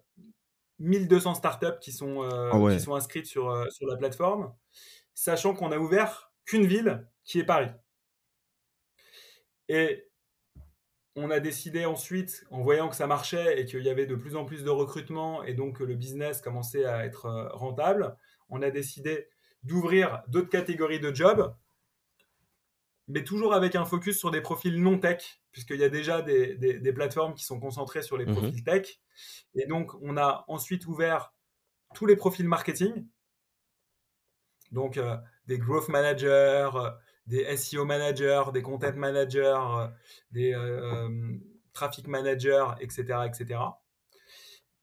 1200 0.79 1.35
startups 1.35 1.79
qui 1.81 1.91
sont, 1.91 2.23
euh, 2.23 2.51
ah 2.51 2.73
qui 2.73 2.79
sont 2.79 2.95
inscrites 2.95 3.25
sur, 3.25 3.49
euh, 3.49 3.69
sur 3.69 3.87
la 3.87 3.97
plateforme, 3.97 4.53
sachant 5.13 5.53
qu'on 5.53 5.71
a 5.71 5.77
ouvert 5.77 6.31
qu'une 6.45 6.65
ville 6.65 7.07
qui 7.23 7.39
est 7.39 7.45
Paris. 7.45 7.69
Et 9.69 10.09
on 11.15 11.29
a 11.29 11.39
décidé 11.39 11.85
ensuite, 11.85 12.43
en 12.49 12.61
voyant 12.61 12.89
que 12.89 12.95
ça 12.95 13.07
marchait 13.07 13.59
et 13.59 13.65
qu'il 13.65 13.83
y 13.83 13.89
avait 13.89 14.07
de 14.07 14.15
plus 14.15 14.35
en 14.35 14.45
plus 14.45 14.63
de 14.63 14.69
recrutement 14.69 15.43
et 15.43 15.53
donc 15.53 15.77
que 15.77 15.83
le 15.83 15.95
business 15.95 16.41
commençait 16.41 16.85
à 16.85 17.05
être 17.05 17.25
euh, 17.27 17.49
rentable, 17.49 18.15
on 18.49 18.61
a 18.61 18.71
décidé 18.71 19.27
d'ouvrir 19.63 20.23
d'autres 20.27 20.49
catégories 20.49 20.99
de 20.99 21.13
jobs, 21.13 21.55
mais 23.07 23.23
toujours 23.23 23.53
avec 23.53 23.75
un 23.75 23.85
focus 23.85 24.17
sur 24.17 24.31
des 24.31 24.41
profils 24.41 24.81
non 24.81 24.97
tech, 24.97 25.41
puisqu'il 25.51 25.79
y 25.79 25.83
a 25.83 25.89
déjà 25.89 26.21
des, 26.21 26.55
des, 26.55 26.93
plateformes 26.93 27.35
qui 27.35 27.43
sont 27.43 27.59
concentrées 27.59 28.01
sur 28.01 28.17
les 28.17 28.25
mhm. 28.25 28.35
profils 28.35 28.63
tech. 28.63 28.99
Et 29.55 29.67
donc, 29.67 29.93
on 30.01 30.17
a 30.17 30.45
ensuite 30.47 30.87
ouvert 30.87 31.33
tous 31.93 32.05
les 32.05 32.15
profils 32.15 32.47
marketing, 32.47 33.07
donc 34.71 34.97
euh, 34.97 35.15
des 35.45 35.59
growth 35.59 35.89
managers, 35.89 36.71
des 37.25 37.55
SEO 37.57 37.85
managers, 37.85 38.43
des 38.53 38.61
content 38.61 38.93
managers, 38.95 39.57
euh, 39.57 39.87
des 40.31 40.53
euh, 40.53 41.07
euh, 41.07 41.37
traffic 41.73 42.07
managers, 42.07 42.67
etc., 42.79 43.19
etc. 43.25 43.59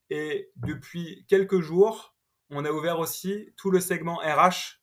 Et 0.08 0.50
depuis 0.56 1.24
quelques 1.28 1.60
jours, 1.60 2.14
on 2.50 2.64
a 2.64 2.70
ouvert 2.70 2.98
aussi 2.98 3.52
tout 3.56 3.70
le 3.70 3.80
segment 3.80 4.16
RH. 4.16 4.80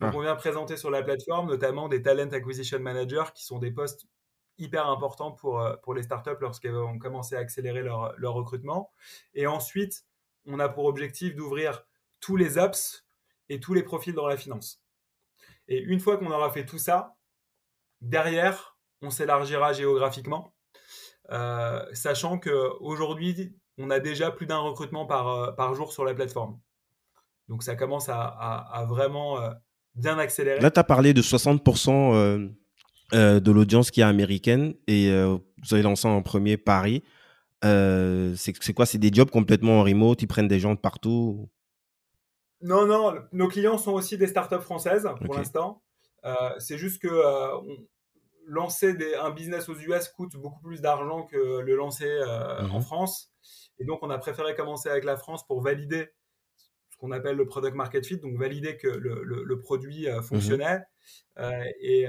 Donc 0.00 0.12
ah. 0.12 0.16
on 0.16 0.20
vient 0.20 0.36
présenter 0.36 0.76
sur 0.76 0.90
la 0.90 1.02
plateforme, 1.02 1.48
notamment 1.48 1.88
des 1.88 2.02
talent 2.02 2.30
acquisition 2.30 2.78
managers, 2.78 3.32
qui 3.34 3.44
sont 3.44 3.58
des 3.58 3.72
postes 3.72 4.06
hyper 4.58 4.88
importants 4.88 5.32
pour, 5.32 5.64
pour 5.82 5.94
les 5.94 6.02
startups 6.02 6.38
lorsqu'elles 6.40 6.74
vont 6.74 6.98
commencer 6.98 7.36
à 7.36 7.40
accélérer 7.40 7.82
leur, 7.82 8.14
leur 8.18 8.34
recrutement. 8.34 8.92
Et 9.34 9.46
ensuite, 9.46 10.04
on 10.46 10.60
a 10.60 10.68
pour 10.68 10.84
objectif 10.84 11.34
d'ouvrir 11.34 11.84
tous 12.20 12.36
les 12.36 12.58
apps 12.58 13.06
et 13.48 13.60
tous 13.60 13.74
les 13.74 13.82
profils 13.82 14.14
dans 14.14 14.26
la 14.26 14.36
finance. 14.36 14.82
Et 15.68 15.78
une 15.78 16.00
fois 16.00 16.16
qu'on 16.16 16.30
aura 16.30 16.50
fait 16.50 16.64
tout 16.64 16.78
ça, 16.78 17.14
derrière, 18.00 18.78
on 19.02 19.10
s'élargira 19.10 19.72
géographiquement, 19.72 20.54
euh, 21.30 21.84
sachant 21.92 22.38
qu'aujourd'hui, 22.38 23.54
on 23.76 23.90
a 23.90 24.00
déjà 24.00 24.30
plus 24.30 24.46
d'un 24.46 24.58
recrutement 24.58 25.06
par, 25.06 25.28
euh, 25.28 25.52
par 25.52 25.74
jour 25.74 25.92
sur 25.92 26.04
la 26.04 26.14
plateforme. 26.14 26.58
Donc 27.48 27.62
ça 27.62 27.76
commence 27.76 28.08
à, 28.08 28.84
vraiment 28.88 29.40
euh, 29.40 29.50
bien 29.94 30.18
accélérer. 30.18 30.60
Là, 30.60 30.70
tu 30.70 30.80
as 30.80 30.84
parlé 30.84 31.14
de 31.14 31.22
60% 31.22 32.50
de 33.12 33.50
l'audience 33.50 33.90
qui 33.90 34.00
est 34.00 34.04
américaine 34.04 34.74
et 34.86 35.10
vous 35.12 35.74
avez 35.74 35.82
lancé 35.82 36.06
en 36.06 36.22
premier 36.22 36.56
Paris. 36.58 37.02
c'est 37.62 38.72
quoi? 38.74 38.84
C'est 38.84 38.98
des 38.98 39.10
jobs 39.12 39.30
complètement 39.30 39.80
en 39.80 39.82
remote 39.82 40.20
Ils 40.20 40.26
prennent 40.26 40.48
des 40.48 40.60
gens 40.60 40.74
de 40.74 40.78
partout? 40.78 41.48
Non, 42.60 42.86
non, 42.86 43.14
nos 43.32 43.48
clients 43.48 43.78
sont 43.78 43.92
aussi 43.92 44.18
des 44.18 44.26
startups 44.26 44.60
françaises 44.60 45.08
pour 45.24 45.34
l'instant. 45.34 45.82
Euh, 46.24 46.32
c'est 46.58 46.78
juste 46.78 47.00
que 47.00 47.08
euh, 47.08 47.76
lancer 48.46 48.96
un 49.20 49.30
business 49.30 49.68
aux 49.68 49.76
US 49.76 50.08
coûte 50.08 50.36
beaucoup 50.36 50.60
plus 50.60 50.80
d'argent 50.80 51.24
que 51.24 51.60
le 51.60 51.76
lancer 51.76 52.08
euh, 52.08 52.60
en 52.62 52.78
mhm. 52.78 52.82
France. 52.82 53.32
Et 53.78 53.84
donc, 53.84 54.02
on 54.02 54.10
a 54.10 54.18
préféré 54.18 54.54
commencer 54.54 54.88
avec 54.88 55.04
la 55.04 55.16
France 55.16 55.46
pour 55.46 55.62
valider 55.62 56.08
ce 56.90 56.96
qu'on 56.96 57.12
appelle 57.12 57.36
le 57.36 57.46
product 57.46 57.76
market 57.76 58.04
fit, 58.04 58.18
donc 58.18 58.36
valider 58.36 58.76
que 58.76 58.88
le, 58.88 59.58
produit 59.60 60.08
mhm. 60.08 60.22
fonctionnait. 60.22 60.80
et, 61.80 62.06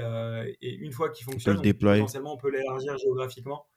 une 0.62 0.92
fois 0.92 1.10
qu'il 1.10 1.26
fonctionne, 1.26 1.62
potentiellement, 1.62 2.34
on 2.34 2.38
peut 2.38 2.50
l'élargir 2.50 2.98
géographiquement. 2.98 3.68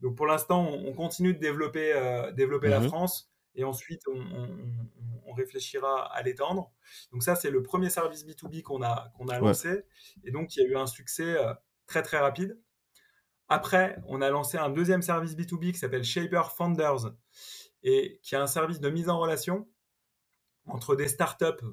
Donc, 0.00 0.16
pour 0.16 0.26
l'instant, 0.26 0.68
on, 0.68 0.92
continue 0.92 1.34
de 1.34 1.38
développer, 1.38 1.94
développer 2.34 2.68
la 2.68 2.80
mhm. 2.80 2.88
France 2.88 3.30
et 3.56 3.64
ensuite 3.64 4.02
on, 4.08 5.32
réfléchira 5.34 6.10
à 6.14 6.22
l'étendre. 6.22 6.72
Donc 7.12 7.22
ça, 7.22 7.36
c'est 7.36 7.50
le 7.50 7.62
premier 7.62 7.90
service 7.90 8.24
B2B 8.24 8.62
qu'on 8.62 8.82
a, 8.82 9.12
qu'on 9.18 9.28
a 9.28 9.38
lancé 9.38 9.84
et 10.24 10.30
donc 10.30 10.56
il 10.56 10.62
y 10.62 10.64
a 10.64 10.68
eu 10.68 10.76
un 10.76 10.86
succès 10.86 11.36
euh, 11.36 11.52
très 11.86 12.02
très 12.02 12.18
rapide. 12.18 12.58
Après, 13.48 13.98
on 14.06 14.22
a 14.22 14.30
lancé 14.30 14.56
un 14.56 14.70
deuxième 14.70 15.02
service 15.02 15.36
B2B 15.36 15.72
qui 15.72 15.78
s'appelle 15.78 16.04
Shaper 16.04 16.52
Founders 16.56 17.12
et 17.82 18.18
qui 18.22 18.34
est 18.34 18.38
un 18.38 18.46
service 18.46 18.80
de 18.80 18.88
mise 18.88 19.10
en 19.10 19.18
relation 19.18 19.68
entre 20.66 20.96
des 20.96 21.06
startups 21.06 21.66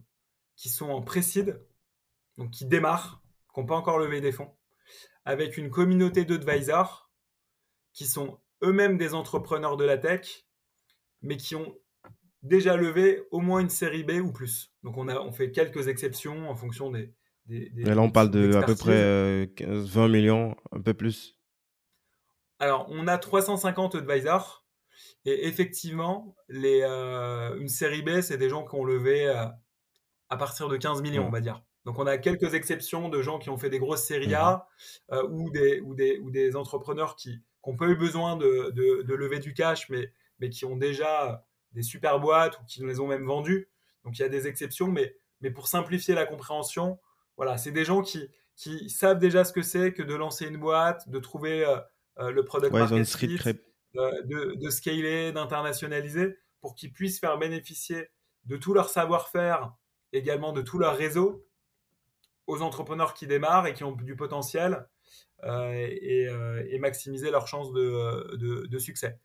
qui 0.58 0.68
sont 0.68 0.90
en 0.90 1.02
pré-seed, 1.02 1.66
donc 2.38 2.52
qui 2.52 2.66
démarrent, 2.66 3.24
qui 3.54 3.62
n'ont 3.62 3.66
pas 3.66 3.76
encore 3.76 3.98
levé 3.98 4.20
des 4.20 4.34
fonds, 4.34 4.54
avec 5.24 5.56
une 5.56 5.70
communauté 5.70 6.26
d'advisors 6.26 7.10
qui 7.94 8.06
sont 8.06 8.40
eux-mêmes 8.62 8.98
des 8.98 9.14
entrepreneurs 9.14 9.78
de 9.78 9.86
la 9.86 9.98
tech 9.98 10.46
mais 11.24 11.38
qui 11.38 11.56
ont 11.56 11.76
déjà 12.44 12.76
levé 12.76 13.24
au 13.32 13.40
moins 13.40 13.60
une 13.60 13.70
série 13.70 14.04
B 14.04 14.12
ou 14.24 14.32
plus. 14.32 14.72
Donc 14.84 14.98
on, 14.98 15.08
a, 15.08 15.20
on 15.20 15.32
fait 15.32 15.52
quelques 15.52 15.88
exceptions 15.88 16.50
en 16.50 16.56
fonction 16.56 16.92
des... 16.92 17.14
des, 17.48 17.72
là, 17.84 17.98
on 17.98 18.12
parle 18.12 18.30
de 18.30 18.54
à 18.56 18.64
peu 18.64 18.76
près 18.76 19.52
15, 19.56 19.90
20 19.90 20.08
millions, 20.10 20.56
un 20.72 20.82
peu 20.82 20.94
plus. 20.94 21.38
Alors, 22.60 22.88
on 22.90 23.08
a 23.08 23.18
350 23.18 23.96
advisors. 23.96 24.66
Et 25.26 25.48
effectivement, 25.48 26.36
les, 26.50 26.82
euh, 26.84 27.58
une 27.58 27.68
série 27.68 28.04
B, 28.04 28.22
c'est 28.22 28.38
des 28.38 28.50
gens 28.50 28.66
qui 28.66 28.76
ont 28.76 28.84
levé 28.84 29.28
euh, 29.28 29.46
à 30.30 30.38
partir 30.38 30.70
de 30.70 30.78
15 30.78 31.02
millions, 31.02 31.26
on 31.26 31.32
va 31.32 31.42
dire. 31.42 31.64
Donc, 31.86 32.00
on 32.00 32.08
a 32.08 32.18
quelques 32.18 32.54
exceptions 32.54 33.10
de 33.10 33.22
gens 33.22 33.40
qui 33.40 33.50
ont 33.50 33.58
fait 33.58 33.70
des 33.70 33.80
grosses 33.80 34.04
séries 34.04 34.34
A 34.34 34.68
mhm. 35.12 35.18
euh, 35.18 35.28
ou, 35.30 35.50
des, 35.50 35.82
ou, 35.82 35.96
des, 35.96 36.20
ou 36.20 36.32
des 36.32 36.56
entrepreneurs 36.56 37.16
qui 37.16 37.42
n'ont 37.66 37.76
pas 37.76 37.88
eu 37.88 37.96
besoin 37.96 38.38
de, 38.38 38.72
de, 38.72 39.02
de, 39.02 39.14
lever 39.14 39.40
du 39.40 39.54
cash, 39.54 39.90
mais 39.90 40.12
mais 40.44 40.50
qui 40.50 40.66
ont 40.66 40.76
déjà 40.76 41.46
des 41.72 41.84
super 41.84 42.20
boîtes 42.20 42.60
ou 42.60 42.66
qui 42.66 42.82
nous 42.82 42.88
les 42.90 43.00
ont 43.00 43.08
même 43.08 43.26
vendues. 43.26 43.70
Donc 44.04 44.20
il 44.20 44.24
y 44.24 44.26
a 44.26 44.30
des 44.30 44.46
exceptions, 44.46 44.90
mais, 44.90 45.16
mais 45.40 45.52
pour 45.52 45.70
simplifier 45.70 46.16
la 46.16 46.26
compréhension, 46.26 47.00
voilà, 47.38 47.58
c'est 47.58 47.72
des 47.72 47.86
gens 47.86 48.02
qui, 48.02 48.30
qui 48.58 48.90
savent 48.90 49.20
déjà 49.20 49.46
ce 49.46 49.54
que 49.54 49.62
c'est 49.62 49.94
que 49.94 50.04
de 50.04 50.14
lancer 50.14 50.46
une 50.46 50.58
boîte, 50.58 51.08
de 51.08 51.18
trouver 51.20 51.66
euh, 51.66 51.78
euh, 52.20 52.32
le 52.32 52.44
product 52.44 52.74
market 52.74 53.06
fit, 53.06 53.40
euh, 53.96 54.22
de, 54.24 54.56
de, 54.56 54.70
scaler, 54.70 55.32
d'internationaliser, 55.32 56.38
pour 56.60 56.76
qu'ils 56.76 56.92
puissent 56.92 57.22
faire 57.22 57.38
bénéficier 57.38 58.10
de 58.44 58.58
tout 58.58 58.74
leur 58.74 58.90
savoir-faire, 58.90 59.74
également 60.12 60.52
de 60.52 60.62
tout 60.62 60.78
leur 60.78 60.98
réseau 60.98 61.48
aux 62.48 62.62
entrepreneurs 62.62 63.14
qui 63.14 63.28
démarrent 63.28 63.68
et 63.68 63.74
qui 63.74 63.86
ont 63.86 63.94
du 63.94 64.18
potentiel 64.18 64.90
euh, 65.46 65.90
euh, 66.30 66.64
et, 66.70 66.80
maximiser 66.80 67.32
leurs 67.32 67.48
chances 67.48 67.72
de, 67.74 68.78
succès. 68.78 69.20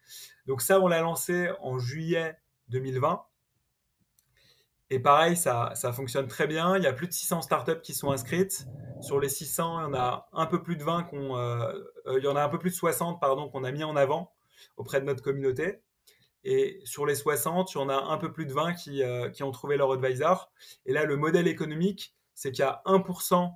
Donc 0.47 0.63
ça, 0.63 0.81
on 0.81 0.89
l'a 0.89 1.01
lancé 1.01 1.51
en 1.61 1.79
juillet 1.79 2.37
2020. 2.69 3.23
Et 4.91 5.01
pareil, 5.01 5.37
ça, 5.37 5.73
ça, 5.75 5.93
fonctionne 5.93 6.29
très 6.29 6.47
bien. 6.47 6.77
Il 6.77 6.83
y 6.83 6.87
a 6.87 6.93
plus 6.93 7.09
de 7.09 7.13
600 7.13 7.43
startups 7.43 7.81
qui 7.83 7.95
sont 7.95 8.11
inscrites. 8.11 8.67
Sur 9.01 9.21
les 9.21 9.29
600, 9.29 9.81
il 9.81 9.83
y 9.83 9.87
en 9.87 9.95
a 9.95 10.29
un 10.33 10.47
peu 10.47 10.63
plus 10.63 10.77
de 10.77 10.83
20 10.83 11.05
qu'on, 11.05 11.37
euh, 11.37 11.73
il 12.17 12.25
y 12.25 12.29
en 12.29 12.37
a 12.37 12.43
un 12.43 12.49
peu 12.49 12.59
plus 12.59 12.71
de 12.71 12.77
60 12.77 13.21
pardon 13.21 13.49
qu'on 13.49 13.65
a 13.65 13.71
mis 13.71 13.85
en 13.85 13.97
avant 13.97 14.33
auprès 14.77 15.01
de 15.01 15.07
notre 15.07 15.23
communauté. 15.23 15.83
Et 16.45 16.81
sur 16.85 17.05
les 17.05 17.15
60, 17.15 17.75
il 17.75 17.79
y 17.79 17.81
en 17.81 17.89
a 17.91 17.97
un 17.97 18.17
peu 18.17 18.33
plus 18.33 18.47
de 18.47 18.53
20 18.53 18.75
qui, 18.75 19.03
qui 19.35 19.43
ont 19.43 19.51
trouvé 19.51 19.77
leur 19.77 19.93
advisor. 19.93 20.51
Et 20.87 20.93
là, 20.93 21.05
le 21.05 21.17
modèle 21.17 21.49
économique, 21.49 22.15
c'est 22.35 22.53
qu'il 22.53 22.65
y 22.65 22.69
a 22.69 22.81
1% 22.87 23.53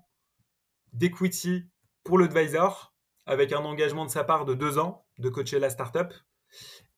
d'equity 0.93 1.65
pour 2.05 2.19
l'advisor, 2.19 2.95
avec 3.27 3.53
un 3.53 3.65
engagement 3.65 4.05
de 4.05 4.11
sa 4.11 4.25
part 4.25 4.45
de 4.45 4.55
deux 4.55 4.79
ans 4.79 5.07
de 5.19 5.29
coacher 5.29 5.59
la 5.59 5.71
startup. 5.71 6.13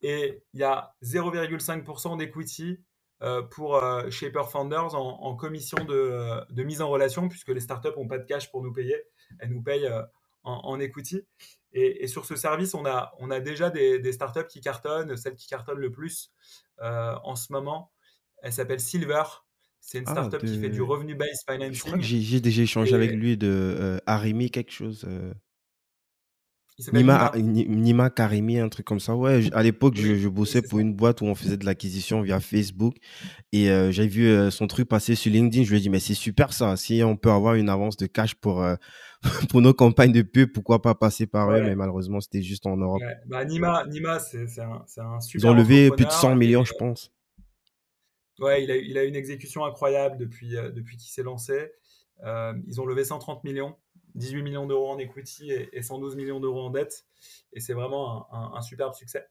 Et 0.02 0.42
il 0.52 0.60
y 0.60 0.64
a 0.64 0.94
0,5% 1.02 2.18
d'equity 2.18 2.82
euh, 3.22 3.42
pour 3.42 3.76
euh, 3.76 4.10
Shaper 4.10 4.50
Founders 4.50 4.94
en, 4.94 5.34
commission 5.36 5.84
de, 5.84 6.62
mise 6.62 6.82
en 6.82 6.88
relation, 6.88 7.28
puisque 7.28 7.48
les 7.48 7.60
startups 7.60 7.96
n'ont 7.96 8.08
pas 8.08 8.18
de 8.18 8.24
cash 8.24 8.50
pour 8.50 8.62
nous 8.62 8.72
payer. 8.72 8.96
Elles 9.38 9.50
nous 9.50 9.62
payent 9.62 9.86
euh, 9.86 10.02
en, 10.42 10.78
equity. 10.80 11.26
Et, 11.72 12.06
sur 12.06 12.24
ce 12.24 12.36
service, 12.36 12.74
on 12.74 12.84
a, 12.84 13.12
a 13.30 13.40
déjà 13.40 13.70
des 13.70 14.12
startups 14.12 14.46
qui 14.48 14.60
cartonnent. 14.60 15.16
Celle 15.16 15.36
qui 15.36 15.46
cartonne 15.46 15.78
le 15.78 15.90
plus 15.90 16.32
en 16.78 17.34
ce 17.34 17.52
moment, 17.52 17.92
elle 18.42 18.52
s'appelle 18.52 18.80
Silver. 18.80 19.24
C'est 19.87 19.99
une 19.99 20.05
ah, 20.07 20.12
startup 20.12 20.42
qui 20.44 20.59
fait 20.59 20.70
du 20.70 20.81
revenu-based. 20.81 21.44
Je 21.73 21.81
crois 21.81 21.99
que 21.99 22.05
j'ai 22.05 22.40
déjà 22.40 22.62
échangé 22.62 22.94
avec 22.94 23.12
lui 23.12 23.37
de 23.37 24.01
Arimi, 24.07 24.51
quelque 24.51 24.73
chose. 24.73 25.07
Nima, 26.92 27.31
Nima, 27.37 28.11
Karimi, 28.11 28.59
un 28.59 28.68
truc 28.68 28.85
comme 28.85 28.99
ça. 28.99 29.14
Ouais, 29.14 29.42
à 29.53 29.62
l'époque, 29.62 29.94
je, 29.94 30.29
bossais 30.29 30.61
pour 30.61 30.81
une 30.81 30.92
boîte 30.92 31.20
où 31.20 31.27
on 31.27 31.37
faisait 31.37 31.57
de 31.57 31.64
l'acquisition 31.64 32.23
via 32.23 32.40
Facebook 32.40 32.97
et 33.53 33.70
euh, 33.70 33.92
j'ai 33.92 34.09
vu 34.09 34.27
euh, 34.27 34.51
son 34.51 34.66
truc 34.66 34.88
passer 34.88 35.14
sur 35.14 35.31
LinkedIn. 35.31 35.64
Je 35.64 35.70
lui 35.70 35.79
ai 35.79 35.81
dit, 35.81 35.88
mais 35.88 36.01
c'est 36.01 36.14
super 36.14 36.53
ça. 36.53 36.77
Si 36.77 37.03
on 37.05 37.16
peut 37.16 37.31
avoir 37.31 37.55
une 37.55 37.68
avance 37.68 37.97
de 37.97 38.07
cash 38.07 38.35
pour, 38.35 38.61
euh, 38.61 38.75
pour 39.51 39.61
nos 39.61 39.73
campagnes 39.73 40.11
de 40.11 40.23
pub, 40.23 40.51
pourquoi 40.53 40.83
pas 40.83 40.97
passer 40.97 41.27
par 41.27 41.49
eux? 41.53 41.62
Mais 41.62 41.77
malheureusement, 41.77 42.20
c'était 42.20 42.42
juste 42.42 42.66
en 42.66 42.77
Europe. 42.77 43.03
Bah, 43.27 43.44
Nima, 43.44 43.85
Nima 43.87 44.18
c'est 44.18 44.40
un, 44.61 44.83
un, 44.99 45.20
super. 45.20 45.44
Ils 45.44 45.47
ont 45.47 45.55
levé 45.55 45.90
plus 45.92 46.07
de 46.07 46.11
100 46.11 46.35
millions, 46.35 46.64
je 46.64 46.75
pense. 46.77 47.13
Ouais, 48.40 48.64
il 48.64 48.70
a, 48.70 48.77
il 48.77 48.97
une 48.97 49.16
exécution 49.16 49.64
incroyable 49.64 50.16
depuis, 50.16 50.51
depuis 50.51 50.97
qu'il 50.97 51.11
s'est 51.11 51.23
lancé. 51.23 51.73
ils 52.23 52.81
ont 52.81 52.87
levé 52.87 53.05
130 53.05 53.44
millions. 53.44 53.77
18 54.14 54.42
millions 54.42 54.66
d'euros 54.66 54.90
en 54.90 54.99
equity 54.99 55.51
et, 55.51 55.83
112 55.83 56.16
millions 56.16 56.40
d'euros 56.40 56.62
en 56.62 56.70
dette. 56.70 57.07
Et 57.53 57.61
c'est 57.61 57.75
vraiment 57.75 58.33
un, 58.33 58.62
superbe 58.62 58.94
succès. 58.94 59.27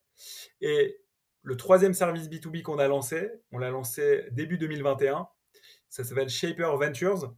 Et 0.62 1.00
le 1.42 1.58
troisième 1.58 1.94
service 1.94 2.30
B2B 2.30 2.62
qu'on 2.62 2.80
a 2.80 2.88
lancé, 2.88 3.32
on 3.52 3.58
l'a 3.58 3.70
lancé 3.70 4.26
début 4.32 4.58
2021. 4.58 5.28
Ça 5.89 6.04
s'appelle 6.04 6.30
Shaper 6.30 6.78
Ventures. 6.78 7.36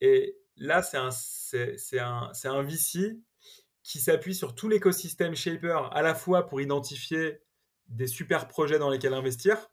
Et 0.00 0.38
là, 0.56 0.82
c'est 0.82 0.96
un, 0.96 1.10
c'est, 1.10 1.98
un, 1.98 2.30
un 2.44 2.62
VC 2.62 3.18
qui 3.82 4.00
s'appuie 4.00 4.34
sur 4.34 4.54
tout 4.54 4.68
l'écosystème 4.68 5.34
Shaper, 5.34 5.90
à 5.92 6.02
la 6.02 6.14
fois 6.14 6.46
pour 6.46 6.60
identifier 6.60 7.40
des 7.88 8.06
super 8.06 8.48
projets 8.48 8.78
dans 8.78 8.90
lesquels 8.90 9.14
investir, 9.14 9.70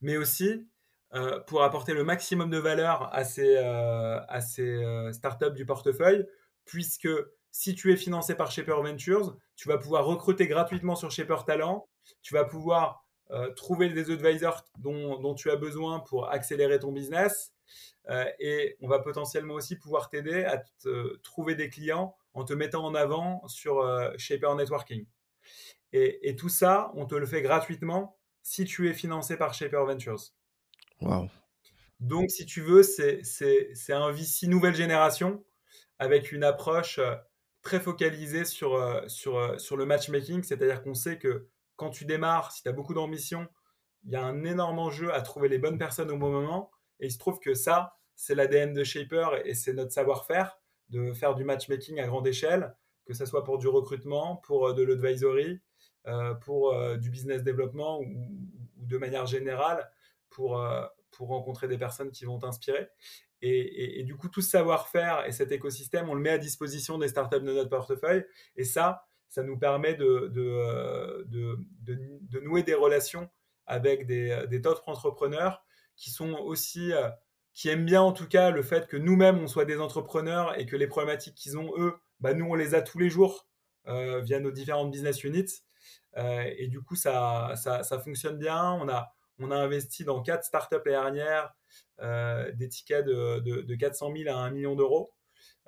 mais 0.00 0.16
aussi 0.16 0.66
euh, 1.14 1.40
pour 1.40 1.62
apporter 1.62 1.94
le 1.94 2.04
maximum 2.04 2.50
de 2.50 2.58
valeur 2.58 3.08
à 3.14 3.24
ces, 3.24 3.56
euh, 3.56 4.20
euh, 4.58 5.12
startups 5.12 5.54
du 5.54 5.64
portefeuille, 5.64 6.26
puisque 6.66 7.08
si 7.50 7.74
tu 7.74 7.90
es 7.92 7.96
financé 7.96 8.34
par 8.34 8.50
Shaper 8.50 8.82
Ventures, 8.82 9.34
tu 9.56 9.68
vas 9.68 9.78
pouvoir 9.78 10.04
recruter 10.04 10.46
gratuitement 10.46 10.96
sur 10.96 11.10
Shaper 11.10 11.44
Talent, 11.46 11.88
tu 12.22 12.34
vas 12.34 12.44
pouvoir 12.44 13.04
trouver 13.56 13.90
des 13.90 14.10
advisors 14.10 14.64
dont, 14.78 15.34
tu 15.34 15.50
as 15.50 15.56
besoin 15.56 16.00
pour 16.00 16.30
accélérer 16.30 16.78
ton 16.78 16.92
business, 16.92 17.52
et 18.38 18.76
on 18.80 18.88
va 18.88 19.00
potentiellement 19.00 19.54
aussi 19.54 19.76
pouvoir 19.76 20.08
t'aider 20.08 20.44
à 20.44 20.62
trouver 21.22 21.54
des 21.54 21.68
clients 21.68 22.16
en 22.32 22.44
te 22.44 22.54
mettant 22.54 22.84
en 22.84 22.94
avant 22.94 23.46
sur 23.46 23.82
Shaper 24.16 24.54
Networking. 24.54 25.04
Et, 25.92 26.30
et 26.30 26.36
tout 26.36 26.48
ça, 26.48 26.90
on 26.94 27.04
te 27.04 27.14
le 27.14 27.26
fait 27.26 27.42
gratuitement 27.42 28.17
si 28.48 28.64
tu 28.64 28.88
es 28.88 28.94
financé 28.94 29.36
par 29.36 29.52
Shaper 29.52 29.84
Ventures. 29.84 30.32
Donc, 32.00 32.30
si 32.30 32.46
tu 32.46 32.62
veux, 32.62 32.82
c'est 32.82 33.92
un 33.92 34.10
VC 34.10 34.46
nouvelle 34.46 34.74
génération 34.74 35.44
avec 35.98 36.32
une 36.32 36.44
approche 36.44 36.98
euh, 36.98 37.14
très 37.60 37.78
focalisée 37.78 38.46
sur, 38.46 38.74
euh, 38.74 39.06
sur, 39.06 39.36
euh, 39.36 39.58
sur 39.58 39.76
le 39.76 39.84
matchmaking. 39.84 40.42
C'est-à-dire 40.42 40.82
qu'on 40.82 40.94
sait 40.94 41.18
que 41.18 41.48
quand 41.76 41.90
tu 41.90 42.06
démarres, 42.06 42.52
si 42.52 42.62
tu 42.62 42.70
as 42.70 42.72
beaucoup 42.72 42.94
d'ambition, 42.94 43.46
il 44.04 44.12
y 44.12 44.16
a 44.16 44.24
un 44.24 44.42
énorme 44.44 44.78
enjeu 44.78 45.12
à 45.12 45.20
trouver 45.20 45.50
les 45.50 45.58
bonnes 45.58 45.76
personnes 45.76 46.10
au 46.10 46.16
bon 46.16 46.30
moment. 46.30 46.70
Et 47.00 47.06
il 47.06 47.12
se 47.12 47.18
trouve 47.18 47.40
que 47.40 47.52
ça, 47.52 47.98
c'est 48.14 48.34
l'ADN 48.34 48.72
de 48.72 48.82
Shaper 48.82 49.42
et 49.44 49.54
c'est 49.54 49.74
notre 49.74 49.92
savoir-faire 49.92 50.58
de 50.88 51.12
faire 51.12 51.34
du 51.34 51.44
matchmaking 51.44 52.00
à 52.00 52.06
grande 52.06 52.26
échelle, 52.26 52.74
que 53.04 53.12
ce 53.12 53.26
soit 53.26 53.44
pour 53.44 53.58
du 53.58 53.68
recrutement, 53.68 54.36
pour 54.36 54.72
de 54.72 54.82
l'advisory, 54.82 55.60
pour 56.40 56.74
du 56.98 57.10
business 57.10 57.42
développement 57.42 58.00
ou, 58.00 58.28
de 58.88 58.98
manière 58.98 59.26
générale 59.26 59.88
pour, 60.30 60.60
euh, 60.60 60.84
pour 61.12 61.28
rencontrer 61.28 61.68
des 61.68 61.78
personnes 61.78 62.10
qui 62.10 62.24
vont 62.24 62.38
t'inspirer. 62.38 62.88
Et, 63.40 64.02
du 64.02 64.16
coup, 64.16 64.28
tout 64.28 64.40
ce 64.42 64.50
savoir-faire 64.50 65.24
et 65.24 65.30
cet 65.30 65.52
écosystème, 65.52 66.08
on 66.08 66.14
le 66.14 66.20
met 66.20 66.30
à 66.30 66.38
disposition 66.38 66.98
des 66.98 67.06
startups 67.06 67.38
de 67.38 67.52
notre 67.52 67.70
portefeuille. 67.70 68.24
Et 68.56 68.64
ça, 68.64 69.06
ça 69.28 69.44
nous 69.44 69.56
permet 69.56 69.94
de, 69.94 70.28
de, 70.34 70.42
euh, 70.42 71.24
de, 71.28 72.40
nouer 72.40 72.64
des 72.64 72.74
relations 72.74 73.30
avec 73.66 74.06
des, 74.06 74.44
des 74.50 74.58
d'autres 74.58 74.82
entrepreneurs 74.88 75.64
qui 75.94 76.10
sont 76.10 76.32
aussi, 76.32 76.92
euh, 76.92 77.08
qui 77.54 77.68
aiment 77.68 77.84
bien 77.84 78.02
en 78.02 78.12
tout 78.12 78.26
cas 78.26 78.50
le 78.50 78.62
fait 78.62 78.88
que 78.88 78.96
nous-mêmes, 78.96 79.38
on 79.38 79.46
soit 79.46 79.64
des 79.64 79.78
entrepreneurs 79.78 80.58
et 80.58 80.66
que 80.66 80.74
les 80.74 80.88
problématiques 80.88 81.36
qu'ils 81.36 81.58
ont, 81.58 81.72
eux, 81.78 81.94
bah, 82.18 82.34
nous, 82.34 82.46
on 82.46 82.54
les 82.54 82.74
a 82.74 82.82
tous 82.82 82.98
les 82.98 83.08
jours 83.08 83.46
via 83.86 84.38
nos 84.38 84.50
différentes 84.50 84.90
business 84.90 85.24
units. 85.24 85.62
Et 86.16 86.68
du 86.68 86.80
coup, 86.80 86.96
ça, 86.96 87.54
ça, 87.56 87.98
fonctionne 88.00 88.38
bien. 88.38 88.72
On 88.72 88.88
a, 88.88 89.12
on 89.38 89.50
a 89.50 89.56
investi 89.56 90.04
dans 90.04 90.22
quatre 90.22 90.44
startups 90.44 90.76
l'année 90.84 91.18
dernière, 91.18 91.54
euh, 92.00 92.50
des 92.52 92.68
tickets 92.68 93.04
de, 93.04 93.74
400 93.74 94.12
000 94.16 94.34
à 94.34 94.40
1 94.40 94.50
million 94.50 94.74
d'euros. 94.74 95.12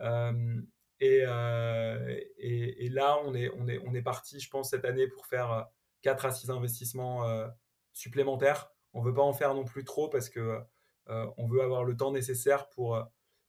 Euh, 0.00 0.60
euh, 1.02 2.20
et, 2.38 2.88
là, 2.88 3.18
on 3.24 3.34
est, 3.34 3.50
on 3.56 3.68
est, 3.68 3.80
on 3.86 3.94
est 3.94 4.02
parti, 4.02 4.40
je 4.40 4.50
pense, 4.50 4.70
cette 4.70 4.84
année 4.84 5.06
pour 5.06 5.26
faire 5.26 5.66
4 6.02 6.26
à 6.26 6.30
6 6.30 6.50
investissements 6.50 7.24
supplémentaires. 7.92 8.70
On 8.92 9.00
ne 9.00 9.06
veut 9.06 9.14
pas 9.14 9.22
en 9.22 9.32
faire 9.32 9.54
non 9.54 9.64
plus 9.64 9.84
trop 9.84 10.08
parce 10.08 10.28
que 10.28 10.60
on 11.06 11.48
veut 11.48 11.62
avoir 11.62 11.84
le 11.84 11.96
temps 11.96 12.12
nécessaire 12.12 12.68
pour, 12.68 13.00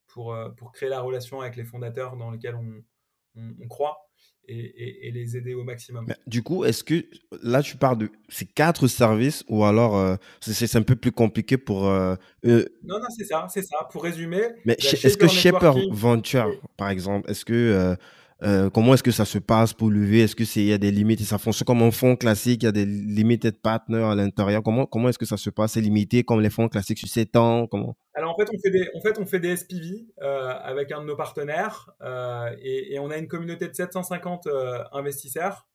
pour, 0.08 0.36
pour 0.58 0.72
créer 0.72 0.90
la 0.90 1.02
relation 1.02 1.42
avec 1.42 1.56
les 1.56 1.64
fondateurs 1.64 2.16
dans 2.16 2.32
lesquels 2.32 2.56
on 2.56 3.68
croit 3.68 4.11
et, 4.48 5.12
les 5.14 5.38
aider 5.38 5.54
au 5.54 5.64
maximum. 5.64 6.08
du 6.28 6.44
coup, 6.44 6.66
est-ce 6.66 6.84
que 6.84 7.06
là, 7.42 7.62
tu 7.62 7.78
parles 7.78 7.98
de 7.98 8.10
ces 8.30 8.46
quatre 8.46 8.88
services 8.88 9.44
ou 9.48 9.64
alors 9.64 9.96
euh, 9.96 10.16
c'est 10.42 10.76
un 10.76 10.82
peu 10.82 10.96
plus 10.96 11.12
compliqué 11.12 11.58
pour. 11.58 11.88
Euh, 11.88 12.16
non, 12.44 12.64
non, 12.84 13.00
c'est 13.16 13.26
ça, 13.26 13.48
c'est 13.50 13.62
ça. 13.62 13.88
Pour 13.92 14.04
résumer. 14.04 14.42
Mais 14.66 14.74
est-ce 14.74 15.18
que 15.18 15.28
Shaper 15.28 15.74
Venture, 15.92 16.52
par 16.78 16.90
exemple, 16.90 17.30
est-ce 17.30 17.46
que. 17.46 17.96
Euh, 18.44 18.72
comment 18.72 18.96
est-ce 18.96 19.04
que 19.04 19.12
ça 19.12 19.26
se 19.26 19.38
passe 19.38 19.74
pour 19.74 19.92
lever? 19.92 20.22
Est-ce 20.22 20.36
que 20.36 20.46
c'est 20.46 20.62
il 20.62 20.68
y 20.68 20.74
a 20.74 20.80
des 20.80 20.92
limites? 20.92 21.22
Ça 21.22 21.38
fonctionne 21.38 21.66
comme 21.66 21.84
un 21.84 21.92
fonds 21.92 22.16
classique 22.16 22.64
Il 22.64 22.66
y 22.66 22.70
a 22.70 22.72
des 22.72 22.86
limited 22.86 23.62
partners 23.62 24.04
à 24.04 24.16
l'intérieur. 24.16 24.64
Comment 24.64 24.88
comment 24.88 25.10
est-ce 25.10 25.20
que 25.20 25.28
ça 25.28 25.38
se 25.38 25.52
passe? 25.52 25.74
C'est 25.74 25.82
limité 25.82 26.24
comme 26.24 26.42
les 26.42 26.50
fonds 26.50 26.68
classiques 26.68 26.98
sur 26.98 27.08
7 27.08 27.36
ans? 27.36 27.68
Comment? 27.68 27.96
Alors 28.16 28.34
en 28.34 28.38
fait 28.38 28.50
on 28.52 28.60
fait 28.60 28.72
des 28.72 28.90
en 28.96 29.02
fait 29.02 29.20
on 29.20 29.26
fait 29.28 29.40
des 29.40 29.56
SPV 29.56 30.08
euh, 30.22 30.54
avec 30.64 30.92
un 30.92 31.02
de 31.02 31.06
nos 31.06 31.16
partenaires 31.16 31.92
euh, 32.02 32.50
et, 32.62 32.98
on 33.00 33.12
a 33.12 33.18
une 33.18 33.28
communauté 33.28 33.68
de 33.68 33.76
750 33.76 34.48
investisseurs. 34.92 35.68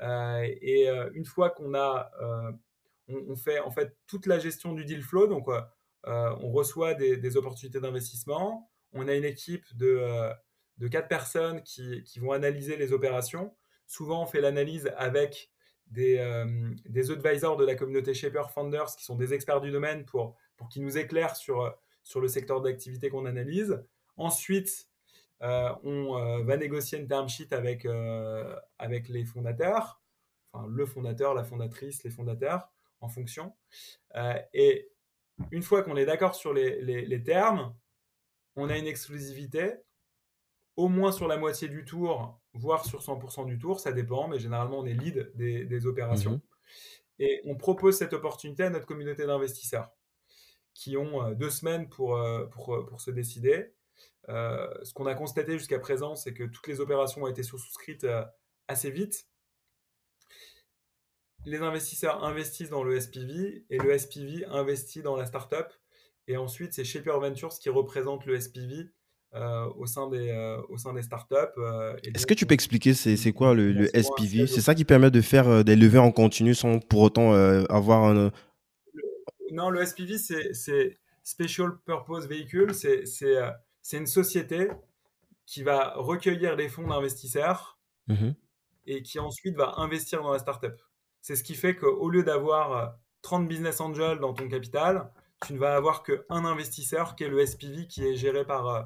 Et 0.00 0.88
une 1.12 1.26
fois 1.26 1.50
qu'on 1.50 1.74
a 1.74 2.10
on, 3.08 3.36
fait 3.36 3.60
en 3.60 3.70
fait 3.70 3.94
toute 4.06 4.24
la 4.24 4.38
gestion 4.38 4.72
du 4.72 4.86
deal 4.86 5.02
flow 5.02 5.26
donc 5.26 5.48
on 6.06 6.50
reçoit 6.50 6.94
des 6.94 7.36
opportunités 7.36 7.80
d'investissement. 7.80 8.70
On 8.92 9.06
a 9.06 9.14
une 9.14 9.24
équipe 9.24 9.64
de 9.76 10.32
de 10.80 10.88
quatre 10.88 11.08
personnes 11.08 11.62
qui, 11.62 12.02
vont 12.16 12.32
analyser 12.32 12.76
les 12.76 12.92
opérations. 12.92 13.54
Souvent, 13.86 14.22
on 14.22 14.26
fait 14.26 14.40
l'analyse 14.40 14.90
avec 14.96 15.52
des, 15.88 16.16
euh, 16.18 16.70
des, 16.88 17.10
advisors 17.10 17.56
de 17.56 17.66
la 17.66 17.74
communauté 17.74 18.14
Shaper 18.14 18.50
Founders 18.50 18.96
qui 18.96 19.04
sont 19.04 19.16
des 19.16 19.34
experts 19.34 19.60
du 19.60 19.70
domaine 19.70 20.04
pour, 20.06 20.36
pour 20.56 20.68
qu'ils 20.68 20.82
nous 20.82 20.96
éclairent 20.96 21.36
sur, 21.36 21.76
sur 22.02 22.20
le 22.20 22.28
secteur 22.28 22.62
d'activité 22.62 23.10
qu'on 23.10 23.26
analyse. 23.26 23.82
Ensuite, 24.16 24.88
euh, 25.42 25.70
on 25.84 26.16
euh, 26.16 26.42
va 26.44 26.56
négocier 26.56 26.98
une 26.98 27.08
term 27.08 27.28
sheet 27.28 27.52
avec, 27.52 27.86
avec 28.78 29.08
les 29.08 29.24
fondateurs, 29.24 30.00
enfin 30.52 30.66
le 30.66 30.86
fondateur, 30.86 31.34
la 31.34 31.44
fondatrice, 31.44 32.02
les 32.04 32.10
fondateurs, 32.10 32.70
en 33.02 33.08
fonction. 33.08 33.54
et 34.54 34.90
une 35.50 35.62
fois 35.62 35.82
qu'on 35.82 35.96
est 35.96 36.04
d'accord 36.04 36.34
sur 36.34 36.52
les, 36.52 36.82
les, 36.82 37.22
termes, 37.22 37.74
on 38.56 38.68
a 38.68 38.76
une 38.76 38.86
exclusivité 38.86 39.74
au 40.80 40.88
moins 40.88 41.12
sur 41.12 41.28
la 41.28 41.36
moitié 41.36 41.68
du 41.68 41.84
tour, 41.84 42.40
voire 42.54 42.86
sur 42.86 43.02
100% 43.02 43.44
du 43.44 43.58
tour, 43.58 43.80
ça 43.80 43.92
dépend, 43.92 44.28
mais 44.28 44.38
généralement 44.38 44.78
on 44.78 44.86
est 44.86 44.94
lead 44.94 45.30
des, 45.34 45.86
opérations. 45.86 46.32
Mhm. 46.32 46.40
Et 47.18 47.42
on 47.44 47.54
propose 47.54 47.98
cette 47.98 48.14
opportunité 48.14 48.62
à 48.62 48.70
notre 48.70 48.86
communauté 48.86 49.26
d'investisseurs 49.26 49.90
qui 50.72 50.96
ont 50.96 51.22
euh, 51.22 51.34
deux 51.34 51.50
semaines 51.50 51.90
pour, 51.90 52.16
euh, 52.16 52.46
pour, 52.46 52.74
euh, 52.74 52.86
pour 52.86 53.02
se 53.02 53.10
décider. 53.10 53.74
ce 54.28 54.94
qu'on 54.94 55.04
a 55.04 55.14
constaté 55.14 55.58
jusqu'à 55.58 55.78
présent, 55.78 56.14
c'est 56.14 56.32
que 56.32 56.44
toutes 56.44 56.66
les 56.68 56.80
opérations 56.80 57.24
ont 57.24 57.26
été 57.26 57.42
souscrites 57.42 58.06
assez 58.68 58.90
vite. 58.90 59.28
Les 61.44 61.58
investisseurs 61.58 62.24
investissent 62.24 62.70
dans 62.70 62.84
le 62.84 62.98
SPV 62.98 63.66
et 63.68 63.78
le 63.78 63.98
SPV 63.98 64.46
investit 64.46 65.02
dans 65.02 65.16
la 65.16 65.26
startup. 65.26 65.66
Et 66.28 66.36
ensuite, 66.36 66.72
c'est 66.72 66.84
Shaper 66.84 67.18
Ventures 67.18 67.58
qui 67.58 67.68
représente 67.70 68.24
le 68.24 68.38
SPV 68.38 68.90
au, 69.32 69.86
sein 69.86 70.08
des, 70.08 70.30
euh, 70.30 70.60
au 70.68 70.76
sein 70.76 70.92
des 70.92 71.02
startups. 71.02 71.36
Euh, 71.58 71.96
Est-ce 72.02 72.26
que 72.26 72.34
tu 72.34 72.46
peux 72.46 72.54
expliquer 72.54 72.94
c'est 72.94 73.32
quoi 73.32 73.54
le, 73.54 73.86
SPV 73.88 74.46
C'est 74.46 74.60
ça 74.60 74.74
qui 74.74 74.84
permet 74.84 75.10
de 75.10 75.20
faire 75.20 75.64
des 75.64 75.76
levées 75.76 75.98
en 75.98 76.12
continu 76.12 76.54
sans 76.54 76.78
pour 76.80 77.00
autant 77.00 77.32
avoir 77.68 78.04
un. 78.04 78.30
non, 79.52 79.70
le 79.70 79.84
SPV, 79.84 80.18
c'est 80.18 80.98
Special 81.22 81.78
Purpose 81.84 82.28
Vehicle. 82.28 82.74
C'est 82.74 83.96
une 83.96 84.06
société 84.06 84.68
qui 85.46 85.62
va 85.62 85.94
recueillir 85.96 86.54
les 86.56 86.68
fonds 86.68 86.86
d'investisseurs 86.86 87.78
Mhm. 88.10 88.34
et 88.86 89.02
qui 89.02 89.18
ensuite 89.18 89.56
va 89.56 89.74
investir 89.76 90.22
dans 90.22 90.32
la 90.32 90.38
startup. 90.38 90.74
C'est 91.22 91.36
ce 91.36 91.44
qui 91.44 91.54
fait 91.54 91.76
qu'au 91.76 92.08
lieu 92.08 92.22
d'avoir 92.22 92.72
euh, 92.72 92.86
30 93.22 93.46
business 93.48 93.80
angels 93.80 94.18
dans 94.18 94.32
ton 94.34 94.48
capital, 94.48 95.10
tu 95.46 95.52
ne 95.54 95.58
vas 95.58 95.76
avoir 95.76 96.02
qu'un 96.02 96.44
investisseur 96.44 97.14
qui 97.14 97.24
est 97.24 97.28
le 97.28 97.44
SPV 97.44 97.86
qui 97.86 98.04
est 98.04 98.16
géré 98.16 98.44
par, 98.44 98.66
euh, 98.68 98.82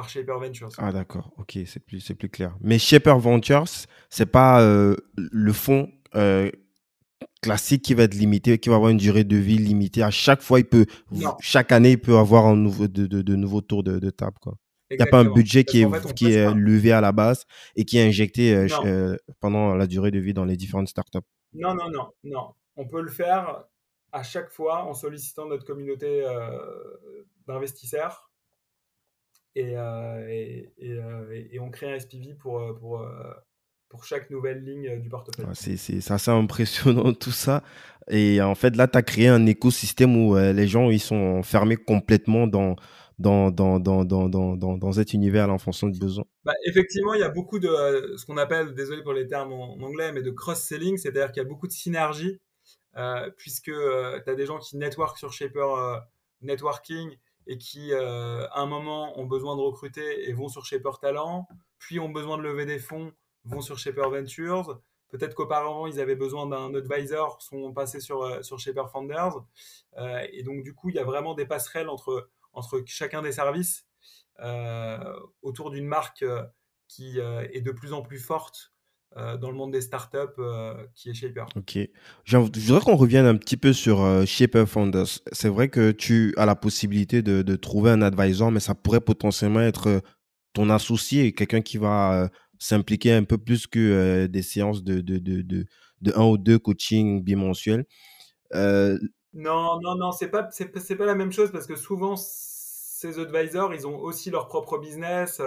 par 0.00 0.08
Shaper 0.08 0.38
Ventures. 0.38 0.68
Ah 0.78 0.92
d'accord, 0.92 1.32
ok, 1.38 1.58
c'est 1.66 1.80
plus, 1.84 2.00
c'est 2.00 2.14
plus 2.14 2.28
clair. 2.28 2.54
Mais 2.60 2.78
Shaper 2.78 3.18
Ventures, 3.18 3.64
c'est 4.10 4.26
pas 4.30 4.60
euh, 4.62 4.94
le 5.16 5.52
fonds 5.52 5.90
euh, 6.14 6.50
classique 7.42 7.82
qui 7.82 7.94
va 7.94 8.04
être 8.04 8.14
limité, 8.14 8.58
qui 8.58 8.68
va 8.68 8.76
avoir 8.76 8.90
une 8.90 8.96
durée 8.98 9.24
de 9.24 9.36
vie 9.36 9.58
limitée. 9.58 10.02
À 10.02 10.10
chaque 10.10 10.42
fois, 10.42 10.60
il 10.60 10.64
peut, 10.66 10.86
Non. 11.10 11.34
chaque 11.40 11.72
année, 11.72 11.92
il 11.92 11.98
peut 12.00 12.16
avoir 12.16 12.46
un 12.46 12.56
nouveau, 12.56 12.86
de, 12.88 13.06
de- 13.06 13.22
de 13.22 13.34
nouveaux 13.36 13.60
tours 13.60 13.82
de, 13.82 13.98
de 13.98 14.10
table. 14.10 14.36
Quoi. 14.40 14.54
Il 14.90 14.96
n'y 14.96 15.02
a 15.02 15.06
pas 15.06 15.18
un 15.20 15.24
budget 15.30 15.64
qui 15.64 15.82
est, 15.82 15.90
fait, 15.90 16.14
qui 16.14 16.34
par- 16.36 16.54
levé 16.54 16.92
à 16.92 17.00
la 17.00 17.12
base 17.12 17.44
et 17.76 17.84
qui 17.84 17.98
est 17.98 18.06
injecté 18.06 18.54
euh, 18.54 18.66
euh, 18.84 19.16
pendant 19.40 19.74
la 19.74 19.86
durée 19.86 20.10
de 20.10 20.18
vie 20.18 20.32
dans 20.32 20.44
les 20.44 20.56
différentes 20.56 20.88
startups. 20.88 21.18
Non, 21.52 21.74
non, 21.74 21.90
non, 21.90 22.08
non. 22.24 22.54
On 22.76 22.86
peut 22.86 23.02
le 23.02 23.10
faire 23.10 23.64
à 24.12 24.22
chaque 24.22 24.50
fois 24.50 24.84
en 24.84 24.94
sollicitant 24.94 25.46
notre 25.46 25.64
communauté 25.66 26.22
euh, 26.24 26.58
d'investisseurs 27.46 28.27
et, 29.58 29.76
euh, 29.76 30.28
et, 30.28 30.72
et, 30.78 30.92
euh, 30.92 31.30
et- 31.52 31.58
on 31.60 31.70
crée 31.70 31.92
un 31.92 31.96
SPV 31.98 32.34
pour, 32.34 32.60
euh, 32.60 32.72
pour, 32.74 33.04
pour 33.88 34.04
chaque 34.04 34.30
nouvelle 34.30 34.62
ligne 34.64 35.00
du 35.00 35.08
portefeuille. 35.08 35.46
C'est 35.54 36.10
assez 36.10 36.30
impressionnant 36.30 37.12
tout 37.12 37.30
ça. 37.32 37.62
Et 38.10 38.40
en 38.40 38.54
fait, 38.54 38.76
là, 38.76 38.88
tu 38.88 38.96
as 38.96 39.02
créé 39.02 39.28
un 39.28 39.44
écosystème 39.46 40.16
où 40.16 40.36
euh, 40.36 40.52
les 40.52 40.66
gens 40.68 40.90
ils 40.90 41.00
sont 41.00 41.16
enfermés 41.16 41.76
complètement 41.76 42.46
dans, 42.46 42.76
dans, 43.18 43.50
dans, 43.50 43.78
dans, 43.80 44.04
dans, 44.04 44.28
dans, 44.28 44.56
dans, 44.56 44.78
dans 44.78 44.92
cet 44.92 45.12
univers 45.12 45.50
en 45.50 45.58
fonction 45.58 45.88
de 45.88 45.98
besoin. 45.98 46.24
Bah, 46.44 46.54
effectivement, 46.66 47.14
il 47.14 47.20
y 47.20 47.24
a 47.24 47.28
beaucoup 47.28 47.58
de 47.58 47.68
euh, 47.68 48.16
ce 48.16 48.24
qu'on 48.24 48.36
appelle, 48.38 48.74
désolé 48.74 49.02
pour 49.02 49.12
les 49.12 49.26
termes 49.26 49.52
en, 49.52 49.74
en 49.74 49.82
anglais, 49.82 50.12
mais 50.12 50.22
de 50.22 50.30
cross-selling, 50.30 50.96
c'est-à-dire 50.96 51.32
qu'il 51.32 51.42
y 51.42 51.46
a 51.46 51.48
beaucoup 51.48 51.66
de 51.66 51.72
synergie, 51.72 52.38
euh, 52.96 53.28
puisque 53.36 53.72
tu 53.72 54.30
as 54.30 54.34
des 54.34 54.46
gens 54.46 54.58
qui 54.58 54.76
network 54.78 55.18
sur 55.18 55.32
Shaper 55.32 56.00
Networking 56.40 57.10
et 57.48 57.56
qui, 57.56 57.92
euh, 57.92 58.46
à 58.48 58.60
un 58.60 58.66
moment, 58.66 59.18
ont 59.18 59.24
besoin 59.24 59.56
de 59.56 59.62
recruter 59.62 60.28
et 60.28 60.34
vont 60.34 60.48
sur 60.48 60.66
Shaper 60.66 61.00
Talent, 61.00 61.48
puis 61.78 61.98
ont 61.98 62.10
besoin 62.10 62.36
de 62.36 62.42
lever 62.42 62.66
des 62.66 62.78
fonds, 62.78 63.12
vont 63.44 63.62
sur 63.62 63.78
Shaper 63.78 64.10
Ventures. 64.10 64.80
Peut-être 65.08 65.34
qu'auparavant, 65.34 65.86
ils 65.86 65.98
avaient 65.98 66.14
besoin 66.14 66.46
d'un 66.46 66.74
advisor, 66.74 67.40
sont 67.40 67.72
passés 67.72 68.00
sur, 68.00 68.22
euh, 68.22 68.42
sur 68.42 68.58
Shaper 68.58 68.90
Founders. 68.90 69.32
Euh, 69.96 70.26
et 70.30 70.42
donc, 70.42 70.62
du 70.62 70.74
coup, 70.74 70.90
il 70.90 70.96
y 70.96 70.98
a 70.98 71.04
vraiment 71.04 71.34
des 71.34 71.46
passerelles 71.46 71.88
entre, 71.88 72.30
entre 72.52 72.82
chacun 72.86 73.22
des 73.22 73.32
services 73.32 73.86
autour 75.42 75.70
d'une 75.72 75.86
marque 75.88 76.24
qui 76.86 77.18
est 77.18 77.60
de 77.60 77.72
plus 77.72 77.92
en 77.92 78.02
plus 78.02 78.20
forte 78.20 78.72
dans 79.16 79.50
le 79.50 79.56
monde 79.56 79.72
des 79.72 79.80
startups, 79.80 80.18
euh, 80.38 80.74
qui 80.94 81.10
est 81.10 81.14
Shaper. 81.14 81.46
Ok. 81.56 81.78
Je 82.24 82.36
voudrais 82.36 82.80
qu'on 82.80 82.96
revienne 82.96 83.26
un 83.26 83.36
petit 83.36 83.56
peu 83.56 83.72
sur 83.72 84.02
euh, 84.02 84.24
Shaper 84.26 84.68
Founders. 84.68 85.06
C'est 85.32 85.48
vrai 85.48 85.68
que 85.68 85.90
tu 85.92 86.34
as 86.36 86.46
la 86.46 86.54
possibilité 86.54 87.22
de, 87.22 87.42
de 87.42 87.56
trouver 87.56 87.90
un 87.90 88.02
advisor, 88.02 88.50
mais 88.50 88.60
ça 88.60 88.74
pourrait 88.74 89.00
potentiellement 89.00 89.60
être 89.60 89.88
euh, 89.88 90.00
ton 90.52 90.70
associé, 90.70 91.32
quelqu'un 91.32 91.62
qui 91.62 91.78
va 91.78 92.24
euh, 92.24 92.28
s'impliquer 92.58 93.12
un 93.12 93.24
peu 93.24 93.38
plus 93.38 93.66
que 93.66 93.78
euh, 93.78 94.28
des 94.28 94.42
séances 94.42 94.84
de, 94.84 95.00
de, 95.00 95.18
de, 95.18 95.42
de, 95.42 95.66
de 96.02 96.12
un 96.14 96.24
ou 96.26 96.38
deux 96.38 96.58
coachings 96.58 97.22
bimensuels. 97.22 97.86
Euh, 98.54 98.98
Non, 99.32 99.80
non, 99.80 99.94
non, 99.96 100.12
c'est, 100.12 100.28
pas- 100.28 100.48
c'est 100.50 100.96
pas 100.96 101.06
la 101.06 101.14
même 101.14 101.32
chose 101.32 101.50
parce 101.52 101.66
que 101.66 101.76
souvent, 101.76 102.16
ces 102.16 103.18
advisors, 103.18 103.74
ils 103.74 103.86
ont 103.86 103.96
aussi 103.98 104.30
leur 104.30 104.48
propre 104.48 104.78
business. 104.78 105.40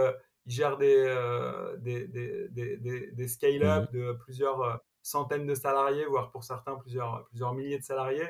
Euh, 0.47 0.47
ils 0.47 0.54
gèrent 0.54 0.77
des, 0.77 0.95
euh, 1.08 1.77
des, 1.77 2.08
des, 2.08 2.77
des, 2.77 3.12
des- 3.12 3.27
scale-up 3.27 3.91
de 3.91 4.13
plusieurs 4.13 4.62
euh, 4.62 4.77
centaines 5.01 5.45
de 5.47 5.56
salariés, 5.56 6.06
voire 6.06 6.32
pour 6.32 6.43
certains 6.43 6.75
plusieurs, 6.75 7.25
plusieurs 7.27 7.54
milliers 7.54 7.80
de 7.80 7.84
salariés. 7.84 8.30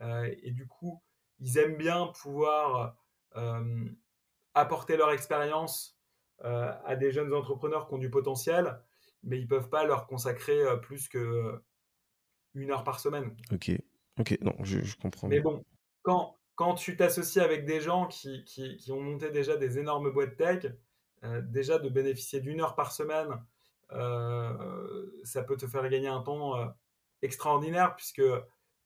Euh, 0.00 0.34
et 0.42 0.50
du 0.52 0.66
coup, 0.66 1.02
ils 1.38 1.58
aiment 1.58 1.76
bien 1.76 2.08
pouvoir 2.22 2.96
euh, 3.36 3.84
apporter 4.54 4.96
leur 4.96 5.10
expérience 5.12 5.98
euh, 6.44 6.72
à 6.84 6.96
des 6.96 7.12
jeunes 7.12 7.32
entrepreneurs 7.34 7.88
qui 7.88 7.94
ont 7.94 7.98
du 7.98 8.10
potentiel, 8.10 8.80
mais 9.22 9.38
ils 9.38 9.46
peuvent 9.48 9.68
pas 9.68 9.84
leur 9.84 10.06
consacrer 10.06 10.62
euh, 10.62 10.76
plus 10.76 11.08
que 11.08 11.18
euh, 11.18 11.64
une 12.54 12.70
heure 12.70 12.84
par 12.84 13.00
semaine. 13.00 13.36
ok. 13.52 13.72
Ok, 14.18 14.38
non, 14.42 14.54
je, 14.64 14.82
je 14.82 14.96
comprends. 14.96 15.28
Mais 15.28 15.40
bon, 15.40 15.64
quand, 16.02 16.36
quand 16.54 16.74
tu 16.74 16.96
t'associes 16.96 17.42
avec 17.42 17.64
des 17.64 17.80
gens 17.80 18.06
qui, 18.06 18.44
qui, 18.44 18.76
qui 18.76 18.92
ont 18.92 19.00
monté 19.00 19.30
déjà 19.30 19.56
des 19.56 19.78
énormes 19.78 20.10
boîtes 20.10 20.36
tech, 20.36 20.64
euh, 20.66 20.70
déjà 21.22 21.78
de 21.78 21.88
bénéficier 21.88 22.40
d'une 22.40 22.60
heure 22.60 22.74
par 22.74 22.92
semaine, 22.92 23.28
euh, 23.92 25.06
ça 25.24 25.42
peut 25.42 25.56
te 25.56 25.66
faire 25.66 25.88
gagner 25.88 26.08
un 26.08 26.20
temps 26.22 26.56
euh, 26.56 26.66
extraordinaire 27.22 27.96
puisque 27.96 28.22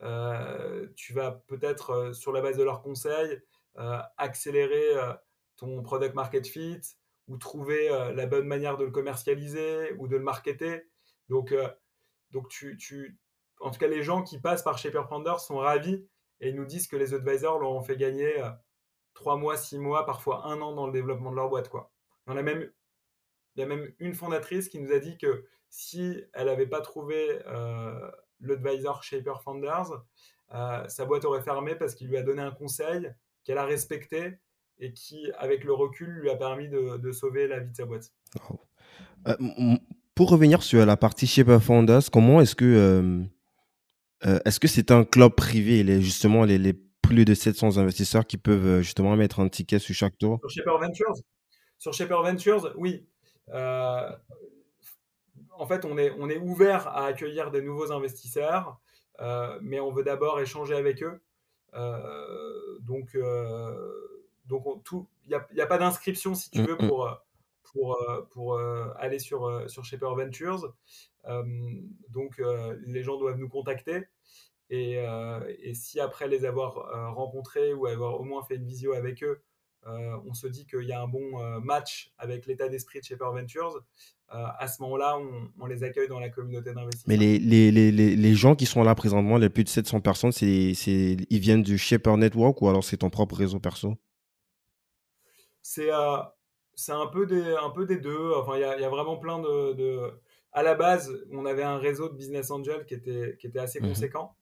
euh, 0.03 0.87
tu 0.97 1.13
vas 1.13 1.33
peut-être, 1.47 1.91
euh, 1.91 2.13
sur 2.13 2.33
la 2.33 2.41
base 2.41 2.57
de 2.57 2.63
leurs 2.63 2.83
conseils, 2.83 3.41
euh, 3.79 3.99
accélérer 4.17 4.97
euh, 4.97 5.13
ton 5.57 5.83
product 5.83 6.15
market 6.15 6.47
fit 6.47 6.81
ou 7.29 7.37
trouver 7.37 7.91
euh, 7.91 8.13
la 8.13 8.27
bonne 8.27 8.47
manière 8.47 8.77
de 8.77 8.85
le 8.85 8.91
commercialiser 8.91 9.93
ou 9.99 10.09
de 10.09 10.17
le 10.17 10.23
marketer. 10.23 10.83
Donc, 11.29 11.53
euh, 11.53 11.69
donc 12.31 12.49
tu, 12.49 12.77
tu, 12.77 13.19
en 13.61 13.71
tout 13.71 13.79
cas, 13.79 13.89
les 13.89 14.03
gens 14.03 14.23
qui 14.23 14.41
passent 14.41 14.63
par 14.63 14.79
Shaper 14.79 15.07
sont 15.39 15.57
ravis 15.57 16.07
et 16.41 16.51
ils 16.51 16.57
nous 16.57 16.67
disent 16.67 16.89
que 16.89 16.97
les 16.97 17.15
advisors 17.15 17.59
leur 17.59 17.71
ont 17.71 17.83
fait 17.83 17.97
gagner 17.97 18.43
euh, 18.43 18.51
3 19.15 19.37
mois, 19.37 19.57
6 19.57 19.79
mois, 19.79 20.05
parfois 20.05 20.47
un 20.47 20.61
an 20.61 20.75
dans 20.75 20.87
le 20.87 20.93
développement 20.93 21.31
de 21.31 21.37
leur 21.37 21.49
boîte. 21.49 21.69
Quoi. 21.69 21.94
On 22.27 22.37
a 22.37 22.43
même, 22.43 22.71
il 23.57 23.61
y 23.61 23.63
a 23.63 23.67
même 23.67 23.93
une 23.99 24.15
fondatrice 24.15 24.69
qui 24.69 24.79
nous 24.81 24.93
a 24.93 24.99
dit 24.99 25.19
que 25.19 25.45
si 25.69 26.23
elle 26.33 26.47
n'avait 26.47 26.67
pas 26.67 26.81
trouvé 26.81 27.41
euh, 27.47 28.11
l'advisor 28.41 29.03
Shaper 29.03 29.43
Founders, 29.43 29.91
euh, 30.55 30.89
sa 30.89 31.05
boîte 31.05 31.25
aurait 31.25 31.43
fermé 31.43 31.75
parce 31.75 31.95
qu'il 31.95 32.09
lui 32.09 32.17
a 32.17 32.23
donné 32.23 32.43
un 32.43 32.51
conseil 32.51 33.13
qu'elle 33.45 33.59
a 33.59 33.65
respecté 33.65 34.39
et 34.79 34.93
qui, 34.93 35.31
avec 35.39 35.65
le 35.65 35.73
recul, 35.73 36.09
lui 36.09 36.31
a 36.31 36.37
permis 36.37 36.69
de, 36.69 36.97
de 36.97 37.13
sauver 37.13 37.49
la 37.49 37.61
vie 37.61 37.71
de 37.71 37.77
sa 37.77 37.85
boîte. 37.85 38.13
Euh, 39.27 39.35
pour 40.15 40.31
revenir 40.31 40.63
sur 40.63 40.85
la 40.85 40.97
partie 40.97 41.27
Shaper 41.27 41.63
Founders, 41.63 42.11
comment 42.13 42.41
est-ce 42.41 42.55
que 42.55 42.65
euh, 44.25 44.39
est-ce 44.45 44.59
que 44.59 44.69
c'est 44.69 44.91
un 44.91 45.05
club 45.05 45.35
privé, 45.35 45.83
les, 45.83 46.01
justement 46.01 46.45
les, 46.45 46.57
les 46.59 46.73
plus 46.73 47.25
de 47.25 47.35
700 47.35 47.79
investisseurs 47.79 48.27
qui 48.27 48.39
peuvent 48.39 48.81
justement 48.81 49.15
mettre 49.17 49.41
un 49.41 49.49
ticket 49.49 49.79
sur 49.79 49.95
chaque 49.95 50.17
tour? 50.19 50.39
Sur 50.41 50.51
Shaper 50.51 50.79
Ventures? 50.79 51.15
Sur 51.79 51.93
Shaper 51.93 52.23
Ventures, 52.23 52.73
oui. 52.77 53.07
Euh, 53.51 54.11
en 55.57 55.67
fait, 55.67 55.85
on 55.85 55.99
est, 55.99 56.11
on 56.19 56.29
est 56.29 56.39
ouvert 56.39 56.89
à 56.89 57.07
accueillir 57.07 57.51
des 57.51 57.63
nouveaux 57.63 57.93
investisseurs, 57.93 58.81
euh, 59.21 59.59
mais 59.63 59.81
on 59.81 59.93
veut 59.93 60.05
d'abord 60.05 60.41
échanger 60.41 60.75
avec 60.75 61.03
eux. 61.03 61.21
Euh, 61.75 62.79
donc, 62.81 63.11
il 63.15 63.21
n'y 65.29 65.61
a, 65.61 65.67
pas 65.67 65.79
d'inscription, 65.79 66.35
si 66.35 66.51
tu 66.51 66.63
veux, 66.63 66.77
Mhm. 66.81 66.89
pour, 66.89 67.11
pour, 67.73 67.99
pour 68.31 68.59
aller 68.97 69.19
sur, 69.19 69.69
sur 69.69 69.85
Shaper 69.85 70.15
Ventures. 70.15 70.75
Donc, 72.11 72.43
les 72.87 73.03
gens 73.03 73.19
doivent 73.19 73.39
nous 73.39 73.49
contacter. 73.49 74.05
Et, 74.71 74.95
et 75.59 75.75
si 75.75 76.01
après 76.01 76.29
les 76.29 76.45
avoir 76.45 77.15
rencontrés 77.15 77.73
ou 77.75 77.87
avoir 77.87 78.21
au 78.21 78.25
moins 78.25 78.43
fait 78.43 78.57
une 78.57 78.67
visio 78.67 78.93
avec 78.93 79.23
eux, 79.23 79.43
on 79.87 80.35
se 80.35 80.47
dit 80.47 80.67
qu'il 80.67 80.85
y 80.85 80.93
a 80.93 81.01
un 81.03 81.09
bon 81.09 81.41
euh, 81.41 81.61
match 81.61 82.13
avec 82.19 82.47
l'état 82.47 82.69
d'esprit 82.69 83.01
de 83.01 83.05
Shaper 83.05 83.33
Ventures, 83.33 83.83
euh, 84.33 84.47
à 84.59 84.69
ce 84.69 84.83
moment-là, 84.83 85.19
on, 85.19 85.51
on 85.61 85.67
les 85.67 85.83
accueille 85.85 86.09
dans 86.09 86.21
la 86.21 86.31
communauté 86.31 86.73
d'investisseurs. 86.73 87.09
Mais 87.09 87.17
les, 87.17 87.39
les, 87.39 87.71
les, 87.71 87.93
les, 87.93 88.17
les 88.17 88.35
gens 88.35 88.55
qui 88.57 88.67
sont 88.67 88.83
là 88.83 88.95
présentement, 88.95 89.37
les 89.39 89.51
plus 89.51 89.65
de 89.65 89.69
700 89.69 90.01
personnes, 90.01 90.33
c'est, 90.33 90.47
ils 90.47 91.39
viennent 91.39 91.63
du 91.63 91.79
Shaper 91.79 92.17
Network 92.17 92.61
ou 92.63 92.69
alors 92.69 92.85
c'est 92.85 92.99
ton 92.99 93.11
propre 93.11 93.37
réseau 93.37 93.59
perso? 93.61 93.95
C'est 95.63 95.91
euh, 95.93 96.19
c'est 96.75 96.93
un, 96.93 97.07
peu 97.07 97.27
des, 97.27 97.55
un 97.63 97.71
peu 97.71 97.87
des 97.87 97.99
deux. 97.99 98.33
Enfin, 98.35 98.57
il 98.57 98.61
y 98.61 98.65
a, 98.65 98.77
il 98.77 98.83
y 98.83 98.85
a 98.85 98.89
vraiment 98.89 99.17
plein 99.17 99.39
de, 99.41 99.73
de- 99.75 100.21
À 100.53 100.63
la 100.63 100.75
base, 100.75 101.11
on 101.33 101.47
avait 101.47 101.63
un 101.63 101.79
réseau 101.79 102.09
de 102.09 102.15
business 102.17 102.51
angels 102.51 102.85
qui 102.87 102.95
était, 102.95 103.37
qui 103.41 103.47
était 103.47 103.59
assez 103.61 103.81
Mhm. 103.81 103.87
conséquent. 103.89 104.37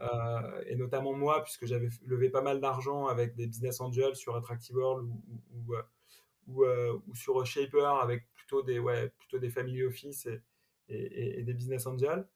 Euh, 0.00 0.62
et 0.66 0.76
notamment 0.76 1.12
moi, 1.12 1.42
puisque 1.42 1.66
j'avais 1.66 1.88
levé 2.06 2.30
pas 2.30 2.42
mal 2.42 2.60
d'argent 2.60 3.06
avec 3.06 3.34
des 3.34 3.46
business 3.46 3.80
angels 3.80 4.16
sur 4.16 4.36
Attractive 4.36 4.76
World 4.76 5.08
ou, 5.52 5.74
euh, 5.74 5.82
euh, 6.60 6.98
sur 7.14 7.44
Shaper 7.44 8.00
avec 8.00 8.32
plutôt 8.34 8.62
des, 8.62 8.78
ouais, 8.78 9.08
plutôt 9.18 9.38
des 9.38 9.50
family 9.50 9.82
office 9.82 10.28
et, 10.88 11.42
des 11.42 11.54
business 11.54 11.86
angels. 11.86 12.26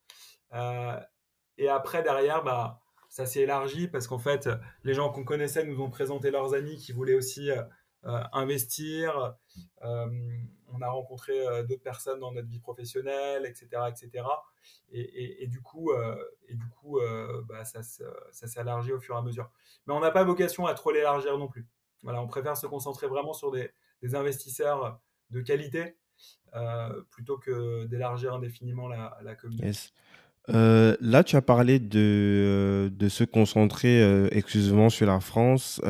Et 1.58 1.68
après, 1.68 2.02
derrière, 2.02 2.42
bah, 2.42 2.80
ça 3.08 3.26
s'est 3.26 3.42
élargi 3.42 3.88
parce 3.88 4.06
qu'en 4.06 4.18
fait, 4.18 4.48
les 4.84 4.94
gens 4.94 5.10
qu'on 5.10 5.24
connaissait 5.24 5.64
nous 5.64 5.80
ont 5.80 5.90
présenté 5.90 6.30
leurs 6.30 6.54
amis 6.54 6.76
qui 6.76 6.92
voulaient 6.92 7.14
aussi 7.14 7.50
investir. 8.02 9.36
On 10.74 10.80
a 10.82 10.88
rencontré 10.88 11.46
euh, 11.46 11.62
d'autres 11.62 11.82
personnes 11.82 12.20
dans 12.20 12.32
notre 12.32 12.48
vie 12.48 12.58
professionnelle, 12.58 13.46
etc. 13.46 13.82
etc. 13.88 14.24
Et, 14.92 15.46
du 15.46 15.60
coup, 15.60 15.90
euh, 15.90 16.16
et 16.48 16.54
du 16.54 16.68
coup 16.68 16.98
euh, 16.98 17.42
bah, 17.48 17.64
ça, 17.64 17.82
ça 17.82 18.46
s'est 18.46 18.60
élargi 18.60 18.92
au 18.92 19.00
fur 19.00 19.14
et 19.14 19.18
à 19.18 19.22
mesure. 19.22 19.50
Mais 19.86 19.94
on 19.94 20.00
n'a 20.00 20.10
pas 20.10 20.24
vocation 20.24 20.66
à 20.66 20.74
trop 20.74 20.92
l'élargir 20.92 21.38
non 21.38 21.48
plus. 21.48 21.66
Voilà, 22.02 22.20
on 22.22 22.26
préfère 22.26 22.56
se 22.56 22.66
concentrer 22.66 23.06
vraiment 23.06 23.32
sur 23.32 23.50
des, 23.50 23.70
investisseurs 24.14 25.00
de 25.30 25.40
qualité 25.40 25.96
plutôt 27.10 27.38
que 27.38 27.84
d'élargir 27.86 28.34
indéfiniment 28.34 28.88
la, 28.88 29.34
communauté. 29.36 29.70
là, 30.48 31.24
tu 31.24 31.36
as 31.36 31.42
parlé 31.42 31.78
de 31.78 33.08
se 33.08 33.24
concentrer 33.24 34.26
exclusivement 34.32 34.90
sur 34.90 35.06
la 35.06 35.20
France. 35.20 35.80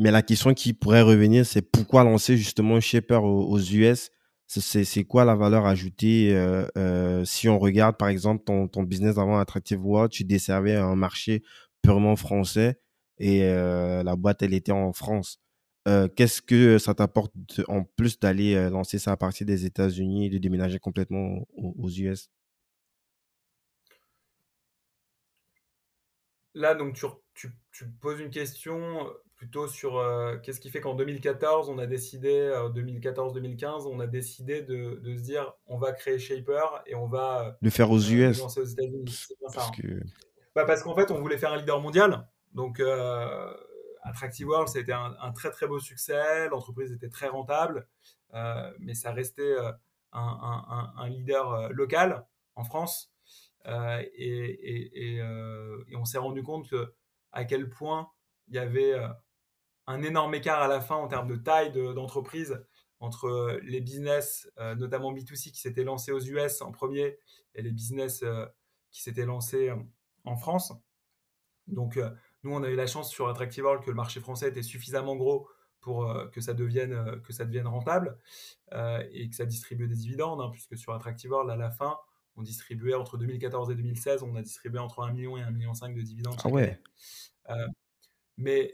Mais 0.00 0.10
la 0.10 0.22
question 0.22 0.54
qui 0.54 0.72
pourrait 0.72 1.02
revenir, 1.02 1.44
c'est 1.44 1.60
pourquoi 1.60 2.04
lancer 2.04 2.38
justement 2.38 2.80
Shaper 2.80 3.22
aux, 3.22 3.58
US 3.58 4.10
c'est 4.46 5.04
quoi 5.04 5.24
la 5.26 5.36
valeur 5.36 5.66
ajoutée 5.66 6.34
si 7.24 7.48
on 7.48 7.58
regarde 7.58 7.96
par 7.98 8.08
exemple 8.08 8.42
ton, 8.44 8.82
business 8.82 9.18
avant 9.18 9.38
Attractive 9.38 9.84
World, 9.84 10.10
tu 10.10 10.24
desservais 10.24 10.74
un 10.74 10.96
marché 10.96 11.44
purement 11.82 12.16
français 12.16 12.80
et 13.18 13.42
la 13.42 14.16
boîte 14.16 14.42
elle 14.42 14.54
était 14.54 14.72
en 14.72 14.92
France. 14.94 15.38
Qu'est-ce 16.16 16.40
que 16.40 16.78
ça 16.78 16.94
t'apporte 16.94 17.34
en 17.68 17.84
plus 17.84 18.18
d'aller 18.18 18.70
lancer 18.70 18.98
ça 18.98 19.12
à 19.12 19.16
partir 19.18 19.46
des 19.46 19.66
États-Unis 19.66 20.26
et 20.26 20.30
de 20.30 20.38
déménager 20.38 20.78
complètement 20.78 21.46
aux, 21.56 21.90
US 21.90 22.30
Là, 26.54 26.74
donc, 26.74 26.94
tu, 26.94 27.06
tu, 27.34 27.52
tu, 27.70 27.86
poses 28.00 28.18
une 28.18 28.30
question 28.30 29.06
plutôt 29.40 29.66
sur 29.66 29.98
qu'est-ce 30.42 30.60
qui 30.60 30.68
fait 30.68 30.82
qu'en 30.82 30.94
2014, 30.94 31.70
on 31.70 31.78
a 31.78 31.86
décidé, 31.86 32.52
2014-2015, 32.74 33.86
on 33.86 33.98
a 33.98 34.06
décidé 34.06 34.60
de, 34.60 35.00
de, 35.02 35.16
se 35.16 35.22
dire 35.22 35.54
on 35.66 35.78
va 35.78 35.92
créer 35.92 36.18
Shaper 36.18 36.82
et 36.84 36.94
on 36.94 37.06
va 37.06 37.56
le 37.62 37.70
faire 37.70 37.90
aux 37.90 37.98
US. 37.98 38.42
Aux 38.42 38.64
États-Unis. 38.64 39.06
Parce, 39.54 39.70
que... 39.70 40.02
bah 40.54 40.66
parce 40.66 40.82
qu'en 40.82 40.94
fait, 40.94 41.10
on 41.10 41.18
voulait 41.20 41.38
faire 41.38 41.54
un 41.54 41.56
leader 41.56 41.80
mondial. 41.80 42.28
Donc, 42.52 42.82
Attractive 44.02 44.48
World, 44.48 44.68
c'était 44.68 44.92
un, 44.92 45.16
un, 45.20 45.32
très 45.32 45.50
très 45.50 45.66
beau 45.66 45.78
succès. 45.78 46.48
L'entreprise 46.48 46.92
était 46.92 47.08
très 47.08 47.28
rentable, 47.28 47.86
euh, 48.34 48.72
mais 48.78 48.94
ça 48.94 49.12
restait 49.12 49.42
euh, 49.42 49.72
un, 50.12 50.92
un, 50.96 51.02
un, 51.02 51.08
leader 51.08 51.52
euh, 51.52 51.68
local 51.70 52.26
en 52.56 52.64
France. 52.64 53.12
Euh, 53.66 54.02
et, 54.14 54.28
et, 54.28 55.16
et, 55.16 55.16
et, 55.88 55.96
on 55.96 56.04
s'est 56.04 56.18
rendu 56.18 56.42
compte 56.42 56.68
que, 56.68 56.94
à 57.32 57.44
quel 57.44 57.68
point 57.68 58.10
il 58.48 58.54
y 58.54 58.58
avait 58.58 58.94
un 59.90 60.02
énorme 60.02 60.34
écart 60.34 60.62
à 60.62 60.68
la 60.68 60.80
fin 60.80 60.96
en 60.96 61.08
termes 61.08 61.28
de 61.28 61.36
taille 61.36 61.72
d'entreprise 61.72 62.64
entre 63.00 63.58
les 63.62 63.80
business, 63.80 64.50
notamment 64.76 65.12
B2C, 65.12 65.50
qui 65.50 65.60
s'étaient 65.60 65.84
lancés 65.84 66.12
aux 66.12 66.20
US 66.20 66.60
en 66.60 66.70
premier, 66.70 67.18
et 67.54 67.62
les 67.62 67.72
business 67.72 68.22
qui 68.90 69.02
s'étaient 69.02 69.24
lancés 69.24 69.72
en 70.24 70.36
France. 70.36 70.74
Donc, 71.66 71.98
nous, 72.42 72.54
on 72.54 72.62
a 72.62 72.68
eu 72.68 72.76
la 72.76 72.86
chance 72.86 73.10
sur 73.10 73.28
Attractive 73.28 73.64
World 73.64 73.84
que 73.84 73.90
le 73.90 73.96
marché 73.96 74.20
français 74.20 74.48
était 74.48 74.62
suffisamment 74.62 75.16
gros 75.16 75.48
pour 75.80 76.08
euh, 76.08 76.26
que, 76.28 76.40
ça 76.40 76.54
devienne, 76.54 76.92
euh, 76.92 77.16
que 77.18 77.32
ça 77.32 77.44
devienne 77.44 77.66
rentable 77.66 78.18
euh, 78.72 79.02
et 79.12 79.28
que 79.28 79.36
ça 79.36 79.44
distribue 79.44 79.88
des 79.88 79.96
dividendes, 79.96 80.40
hein, 80.40 80.50
puisque 80.50 80.76
sur 80.76 80.94
Attractive 80.94 81.30
World, 81.30 81.50
à 81.50 81.56
la 81.56 81.70
fin, 81.70 81.98
on 82.36 82.42
distribuait 82.42 82.94
entre 82.94 83.18
2014 83.18 83.70
et 83.70 83.74
2016, 83.74 84.22
on 84.22 84.36
a 84.36 84.42
distribué 84.42 84.78
entre 84.78 85.02
1 85.02 85.12
million 85.12 85.36
et 85.36 85.42
1,5 85.42 85.50
million 85.52 85.72
de 85.72 86.02
dividendes. 86.02 86.40
Ah 86.44 86.48
ouais. 86.48 86.80
mais 88.36 88.72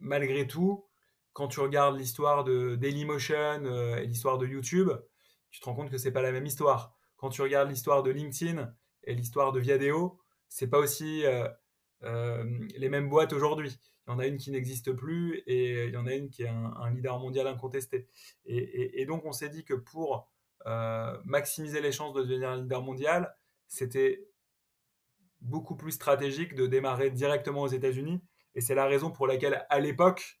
malgré 0.00 0.46
tout, 0.46 0.84
quand 1.32 1.48
tu 1.48 1.60
regardes 1.60 1.96
l'histoire 1.96 2.44
de 2.44 2.76
Dailymotion 2.76 3.64
et 3.96 4.06
l'histoire 4.06 4.38
de 4.38 4.46
YouTube, 4.46 4.90
tu 5.50 5.60
te 5.60 5.64
rends 5.64 5.74
compte 5.74 5.90
que 5.90 5.98
c'est 5.98 6.12
pas 6.12 6.22
la 6.22 6.32
même 6.32 6.46
histoire. 6.46 6.96
Quand 7.16 7.28
tu 7.28 7.42
regardes 7.42 7.68
l'histoire 7.68 8.02
de 8.02 8.10
LinkedIn 8.10 8.74
et 9.04 9.14
l'histoire 9.14 9.52
de 9.52 9.60
Viadeo, 9.60 10.18
c'est 10.48 10.68
pas 10.68 10.78
aussi 10.78 11.24
euh, 12.02 12.44
les 12.76 12.88
mêmes 12.88 13.08
boîtes 13.08 13.32
aujourd'hui. 13.32 13.78
Il 14.06 14.10
y 14.10 14.14
en 14.14 14.18
a 14.18 14.26
une 14.26 14.38
qui 14.38 14.50
n'existe 14.50 14.92
plus 14.92 15.42
et 15.46 15.84
il 15.86 15.92
y 15.92 15.96
en 15.96 16.06
a 16.06 16.14
une 16.14 16.30
qui 16.30 16.42
est 16.42 16.48
un, 16.48 16.90
leader 16.90 17.18
mondial 17.18 17.46
incontesté. 17.46 18.08
Et, 18.46 19.04
donc 19.06 19.24
on 19.24 19.32
s'est 19.32 19.50
dit 19.50 19.64
que 19.64 19.74
pour 19.74 20.28
euh, 20.66 21.16
maximiser 21.24 21.80
les 21.80 21.92
chances 21.92 22.14
de 22.14 22.22
devenir 22.22 22.50
un 22.50 22.56
leader 22.62 22.82
mondial, 22.82 23.34
c'était 23.68 24.26
beaucoup 25.40 25.76
plus 25.76 25.92
stratégique 25.92 26.54
de 26.54 26.66
démarrer 26.66 27.10
directement 27.10 27.62
aux 27.62 27.68
États-Unis. 27.68 28.20
Et 28.54 28.60
c'est 28.60 28.74
la 28.74 28.86
raison 28.86 29.10
pour 29.10 29.26
laquelle, 29.26 29.66
à 29.68 29.80
l'époque, 29.80 30.40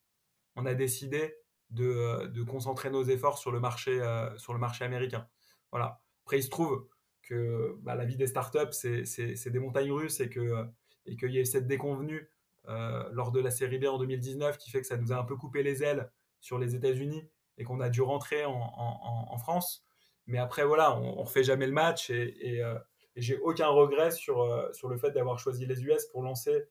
on 0.56 0.66
a 0.66 0.74
décidé 0.74 1.36
de, 1.70 2.42
concentrer 2.44 2.90
nos 2.90 3.04
efforts 3.04 3.38
sur 3.38 3.52
le 3.52 3.60
marché, 3.60 4.00
euh, 4.00 4.36
sur 4.36 4.52
le 4.52 4.58
marché 4.58 4.84
américain. 4.84 5.28
Voilà. 5.70 6.00
Après, 6.24 6.38
il 6.38 6.42
se 6.42 6.50
trouve 6.50 6.88
que 7.22 7.76
bah, 7.82 7.94
la 7.94 8.04
vie 8.04 8.16
des 8.16 8.26
startups, 8.26 8.72
c'est 8.72 9.50
des 9.50 9.58
montagnes 9.58 9.92
russes 9.92 10.20
et 10.20 10.28
que 10.28 10.68
et 11.06 11.16
qu'il 11.16 11.32
y 11.32 11.38
ait 11.38 11.44
cette 11.44 11.66
déconvenue 11.66 12.30
euh, 12.68 13.08
lors 13.12 13.32
de 13.32 13.40
la 13.40 13.50
série 13.50 13.78
B 13.78 13.84
en 13.84 13.98
2019 13.98 14.58
qui 14.58 14.70
fait 14.70 14.80
que 14.80 14.86
ça 14.86 14.96
nous 14.96 15.12
a 15.12 15.16
un 15.16 15.24
peu 15.24 15.36
coupé 15.36 15.62
les 15.62 15.82
ailes 15.82 16.10
sur 16.40 16.58
les 16.58 16.74
États-Unis 16.74 17.28
et 17.58 17.64
qu'on 17.64 17.80
a 17.80 17.88
dû 17.88 18.00
rentrer 18.02 18.44
en, 18.44 19.38
France. 19.38 19.84
Mais 20.26 20.38
après, 20.38 20.64
voilà, 20.64 20.96
on, 20.96 21.16
ne 21.16 21.20
refait 21.22 21.42
jamais 21.42 21.66
le 21.66 21.72
match 21.72 22.10
et, 22.10 22.62
euh, 22.62 22.78
et, 23.16 23.22
j'ai 23.22 23.38
aucun 23.38 23.68
regret 23.68 24.10
sur, 24.10 24.42
euh, 24.42 24.72
sur 24.72 24.88
le 24.88 24.96
fait 24.96 25.10
d'avoir 25.10 25.38
choisi 25.38 25.66
les 25.66 25.82
US 25.84 26.06
pour 26.06 26.22
lancer 26.22 26.64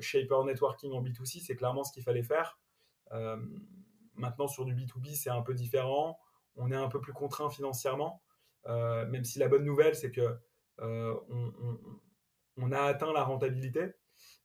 Shaper 0.00 0.44
Networking 0.44 0.92
en 0.92 1.02
B2C. 1.02 1.42
C'est 1.44 1.56
clairement 1.56 1.84
ce 1.84 1.92
qu'il 1.92 2.02
fallait 2.02 2.22
faire. 2.22 2.58
maintenant, 4.14 4.48
sur 4.48 4.64
du 4.64 4.74
B2B, 4.74 5.14
c'est 5.14 5.30
un 5.30 5.42
peu 5.42 5.54
différent. 5.54 6.18
On 6.56 6.70
est 6.70 6.76
un 6.76 6.88
peu 6.88 7.00
plus 7.00 7.12
contraint 7.12 7.50
financièrement, 7.50 8.22
même 8.66 9.24
si 9.24 9.38
la 9.38 9.48
bonne 9.48 9.64
nouvelle, 9.64 9.94
c'est 9.94 10.10
que 10.10 10.38
on, 12.56 12.72
a 12.72 12.80
atteint 12.80 13.12
la 13.12 13.24
rentabilité. 13.24 13.94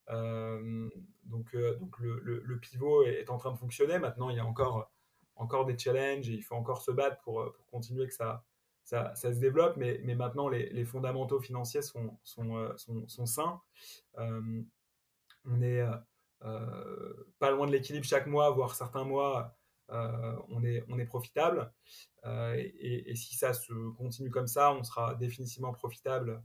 Euh, 0.09 0.89
donc, 1.23 1.53
euh, 1.55 1.75
donc 1.75 1.97
le, 1.99 2.59
pivot 2.59 3.03
est, 3.03 3.29
en 3.29 3.37
train 3.37 3.51
de 3.51 3.57
fonctionner. 3.57 3.99
Maintenant, 3.99 4.29
il 4.29 4.37
y 4.37 4.39
a 4.39 4.45
encore, 4.45 4.91
encore 5.35 5.65
des 5.65 5.77
challenges 5.77 6.29
et 6.29 6.33
il 6.33 6.41
faut 6.41 6.55
encore 6.55 6.81
se 6.81 6.91
battre 6.91 7.21
pour, 7.21 7.53
continuer 7.69 8.07
que 8.07 8.13
ça, 8.13 8.43
ça, 8.83 9.13
se 9.15 9.39
développe. 9.39 9.77
Mais, 9.77 9.99
mais 10.03 10.15
maintenant, 10.15 10.47
les, 10.49 10.85
fondamentaux 10.85 11.39
financiers 11.39 11.81
sont, 11.81 12.17
sont, 12.23 12.57
euh, 12.57 12.73
sont, 12.77 13.25
sains. 13.25 13.61
On 15.47 15.61
est 15.61 15.83
pas 17.39 17.51
loin 17.51 17.67
de 17.67 17.71
l'équilibre 17.71 18.05
chaque 18.05 18.27
mois, 18.27 18.51
voire 18.51 18.75
certains 18.75 19.03
mois. 19.03 19.55
on, 19.89 20.63
est, 20.63 20.83
on 20.89 20.99
est 20.99 21.05
profitable. 21.05 21.71
et, 22.25 23.11
et, 23.11 23.15
si 23.15 23.35
ça 23.35 23.53
se 23.53 23.73
continue 23.97 24.29
comme 24.29 24.47
ça, 24.47 24.73
on 24.73 24.83
sera 24.83 25.15
définitivement 25.15 25.73
profitable 25.73 26.43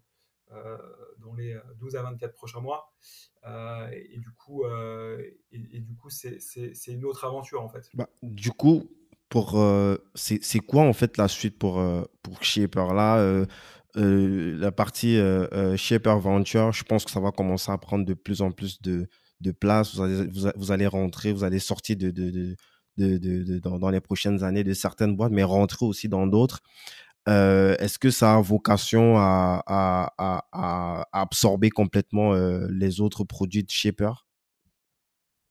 euh, 0.55 0.77
dans 1.19 1.35
les 1.35 1.57
12 1.79 1.97
à 1.97 2.03
24 2.03 2.35
prochains 2.35 2.61
mois. 2.61 2.93
Euh, 3.47 3.89
et, 3.91 4.19
du 4.19 4.31
coup, 4.33 4.65
euh, 4.65 5.23
et, 5.51 5.81
du 5.81 5.95
coup, 5.95 6.11
c'est 6.11 6.41
une 6.89 7.05
autre 7.05 7.25
aventure 7.25 7.63
en 7.63 7.69
fait. 7.69 7.89
Bah, 7.95 8.09
du 8.23 8.51
coup, 8.51 8.91
pour 9.31 9.59
c'est 10.15 10.59
quoi 10.59 10.83
en 10.83 10.93
fait 10.93 11.17
la 11.17 11.29
suite 11.29 11.59
pour 11.59 11.83
pour 12.23 12.43
Shaper 12.43 12.93
là 12.93 13.47
la 13.95 14.73
partie 14.73 15.19
Shaper 15.77 16.19
Venture, 16.19 16.73
je 16.73 16.85
pense 16.85 17.05
que 17.05 17.11
ça 17.11 17.21
va 17.21 17.31
commencer 17.31 17.71
à 17.71 17.79
prendre 17.79 18.05
de 18.05 18.15
plus 18.15 18.43
en 18.43 18.51
plus 18.51 18.81
de, 18.81 19.09
de 19.41 19.53
place. 19.53 19.95
Vous 19.95 20.03
allez, 20.03 20.27
vous, 20.57 20.73
allez 20.73 20.87
rentrer, 20.87 21.33
vous 21.33 21.45
allez 21.45 21.59
sortir 21.59 21.97
de, 21.97 22.11
de, 22.11 22.57
de, 22.97 23.59
dans, 23.59 23.91
les 23.91 24.01
prochaines 24.01 24.43
années 24.45 24.65
de 24.65 24.73
certaines 24.73 25.17
boîtes, 25.17 25.33
mais 25.33 25.43
rentrer 25.43 25.85
aussi 25.85 26.09
dans 26.09 26.27
d'autres. 26.27 26.61
Euh, 27.29 27.77
est-ce 27.79 27.99
que 27.99 28.11
ça 28.11 28.35
a 28.35 28.41
vocation 28.41 29.15
à, 29.17 30.13
absorber 31.13 31.71
complètement 31.71 32.35
euh, 32.35 32.67
les 32.71 33.01
autres 33.01 33.25
produits 33.25 33.63
de 33.63 33.71
Shaper? 33.71 34.27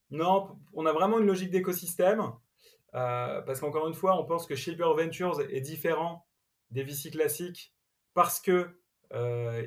Non, 0.10 0.58
on 0.74 0.86
a 0.86 0.92
vraiment 0.92 1.20
une 1.20 1.28
logique 1.28 1.52
d'écosystème. 1.52 2.22
Euh, 2.94 3.42
parce 3.44 3.62
qu'encore 3.62 3.88
une 3.88 3.94
fois, 3.94 4.20
on 4.20 4.26
pense 4.26 4.46
que 4.46 4.56
Shaper 4.56 4.94
Ventures 4.94 5.40
est 5.50 5.62
différent 5.62 6.26
des 6.72 6.84
VC 6.84 7.10
classiques 7.10 7.74
parce 8.14 8.40
que 8.40 8.70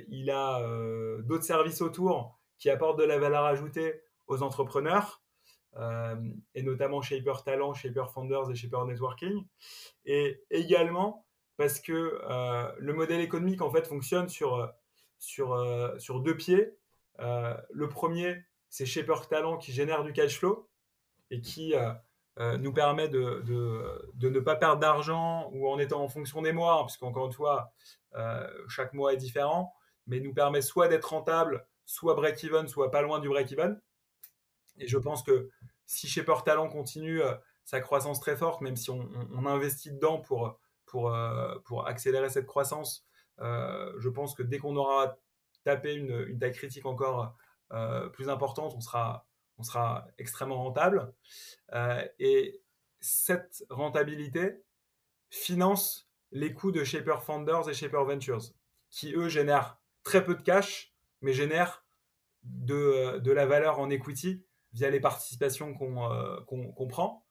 il 0.09 0.31
a 0.31 0.61
d'autres 1.23 1.45
services 1.45 1.83
autour 1.83 2.39
qui 2.59 2.71
apportent 2.71 2.99
de 2.99 3.05
la 3.05 3.19
valeur 3.19 3.45
ajoutée 3.45 4.01
aux 4.27 4.43
entrepreneurs, 4.43 5.23
et 6.55 6.63
notamment 6.63 7.03
Shaper 7.03 7.43
Talent, 7.45 7.75
Shaper 7.75 8.11
Founders 8.11 8.51
et 8.51 8.55
Shaper 8.55 8.87
Networking. 8.87 9.45
Et 10.07 10.43
également, 10.51 11.25
parce 11.57 11.81
que 11.81 12.21
euh, 12.29 12.73
le 12.79 12.93
modèle 12.93 13.21
économique 13.21 13.63
en 13.63 13.71
fait 13.71 13.87
fonctionne 13.87 14.29
sur, 14.29 14.55
euh, 14.55 14.67
sur, 15.19 15.53
euh, 15.53 15.99
sur 15.99 16.21
deux 16.21 16.37
pieds. 16.37 16.77
le 17.19 17.89
premier, 17.89 18.45
c'est 18.69 18.87
Shaper 18.87 19.29
Talent 19.29 19.57
qui 19.57 19.73
génère 19.73 20.03
du 20.03 20.13
cash 20.13 20.39
flow 20.39 20.69
et 21.31 21.41
qui 21.41 21.75
nous 22.39 22.72
permet 22.72 23.09
de, 23.09 23.43
de, 23.45 24.11
de, 24.14 24.28
ne 24.28 24.41
pas 24.41 24.57
perdre 24.57 24.80
d'argent 24.80 25.49
ou 25.53 25.68
en 25.68 25.78
étant 25.78 26.03
en 26.03 26.09
fonction 26.09 26.43
des 26.43 26.53
mois, 26.53 26.80
hein, 26.80 26.85
puisqu'encore 26.85 27.26
une 27.26 27.32
fois, 27.32 27.72
chaque 28.68 28.93
mois 28.93 29.12
est 29.12 29.16
différent, 29.16 29.72
mais 30.09 30.18
nous 30.18 30.35
permet 30.35 30.61
soit 30.61 30.89
d'être 30.89 31.05
rentable, 31.11 31.64
soit 31.87 32.14
break-even, 32.14 32.66
soit 32.66 32.91
pas 32.91 33.03
loin 33.03 33.20
du 33.20 33.28
break-even. 33.28 33.80
Et 34.78 34.89
je 34.89 34.99
pense 34.99 35.22
que 35.22 35.49
si 35.87 36.09
Shaper 36.09 36.43
Talent 36.45 36.68
continue 36.68 37.20
sa 37.64 37.80
croissance 37.80 38.18
très 38.18 38.37
forte, 38.37 38.62
même 38.62 38.76
si 38.76 38.91
on, 38.91 39.09
investit 39.47 39.93
dedans 39.93 40.18
pour 40.18 40.59
pour, 40.95 41.12
euh, 41.12 41.59
pour 41.64 41.89
accélérer 41.89 42.28
cette 42.28 42.47
croissance. 42.47 43.05
Euh, 43.41 43.93
je 43.99 44.09
pense 44.09 44.32
que 44.32 44.45
dès 44.45 44.59
qu'on 44.59 44.76
aura 44.76 45.16
tapé 45.64 45.95
une, 45.95 46.24
une, 46.28 46.39
taille 46.39 46.53
critique 46.53 46.87
encore 46.87 47.35
euh, 47.72 48.09
plus 48.11 48.28
importante, 48.28 48.74
on 48.76 48.80
sera, 48.80 49.26
on 49.59 49.63
sera 49.63 50.07
extrêmement 50.19 50.63
rentable. 50.63 51.13
et 52.19 52.61
cette 53.01 53.65
rentabilité 53.69 54.63
finance 55.31 56.09
les 56.33 56.53
coûts 56.53 56.73
de 56.73 56.85
Shaper 56.85 57.23
Founders 57.23 57.69
et 57.69 57.75
Shaper 57.75 58.05
Ventures, 58.05 58.53
qui 58.91 59.15
eux 59.15 59.29
génèrent 59.29 59.79
très 60.03 60.25
peu 60.25 60.35
de 60.35 60.43
cash, 60.43 60.93
mais 61.21 61.33
génèrent 61.33 61.85
de, 62.43 63.19
de 63.19 63.33
la 63.33 63.47
valeur 63.47 63.79
en 63.79 63.91
equity 63.91 64.43
via 64.73 64.91
les 64.91 65.01
participations 65.01 65.75
qu'on 65.75 66.11
euh, 66.13 66.87
prend. 66.89 67.25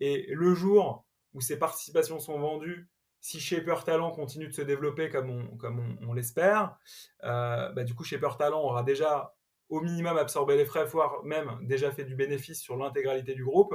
Et 0.00 0.26
le 0.32 0.54
jour 0.54 1.06
où 1.32 1.40
ces 1.40 1.58
participations 1.58 2.18
sont 2.18 2.38
vendues, 2.38 2.88
si 3.20 3.40
Shaper 3.40 3.84
Talent 3.84 4.10
continue 4.10 4.48
de 4.48 4.52
se 4.52 4.62
développer 4.62 5.10
comme 5.10 5.30
on, 5.30 5.56
comme 5.56 5.98
on, 6.02 6.12
l'espère, 6.12 6.76
euh, 7.24 7.70
bah, 7.72 7.84
du 7.84 7.94
coup 7.94 8.04
Shaper 8.04 8.36
Talent 8.38 8.62
aura 8.62 8.82
déjà 8.82 9.34
au 9.70 9.80
minimum 9.80 10.18
absorbé 10.18 10.56
les 10.56 10.66
frais, 10.66 10.84
voire 10.84 11.22
même 11.24 11.58
déjà 11.62 11.90
fait 11.90 12.04
du 12.04 12.16
bénéfice 12.16 12.60
sur 12.60 12.76
l'intégralité 12.76 13.34
du 13.34 13.44
groupe. 13.44 13.74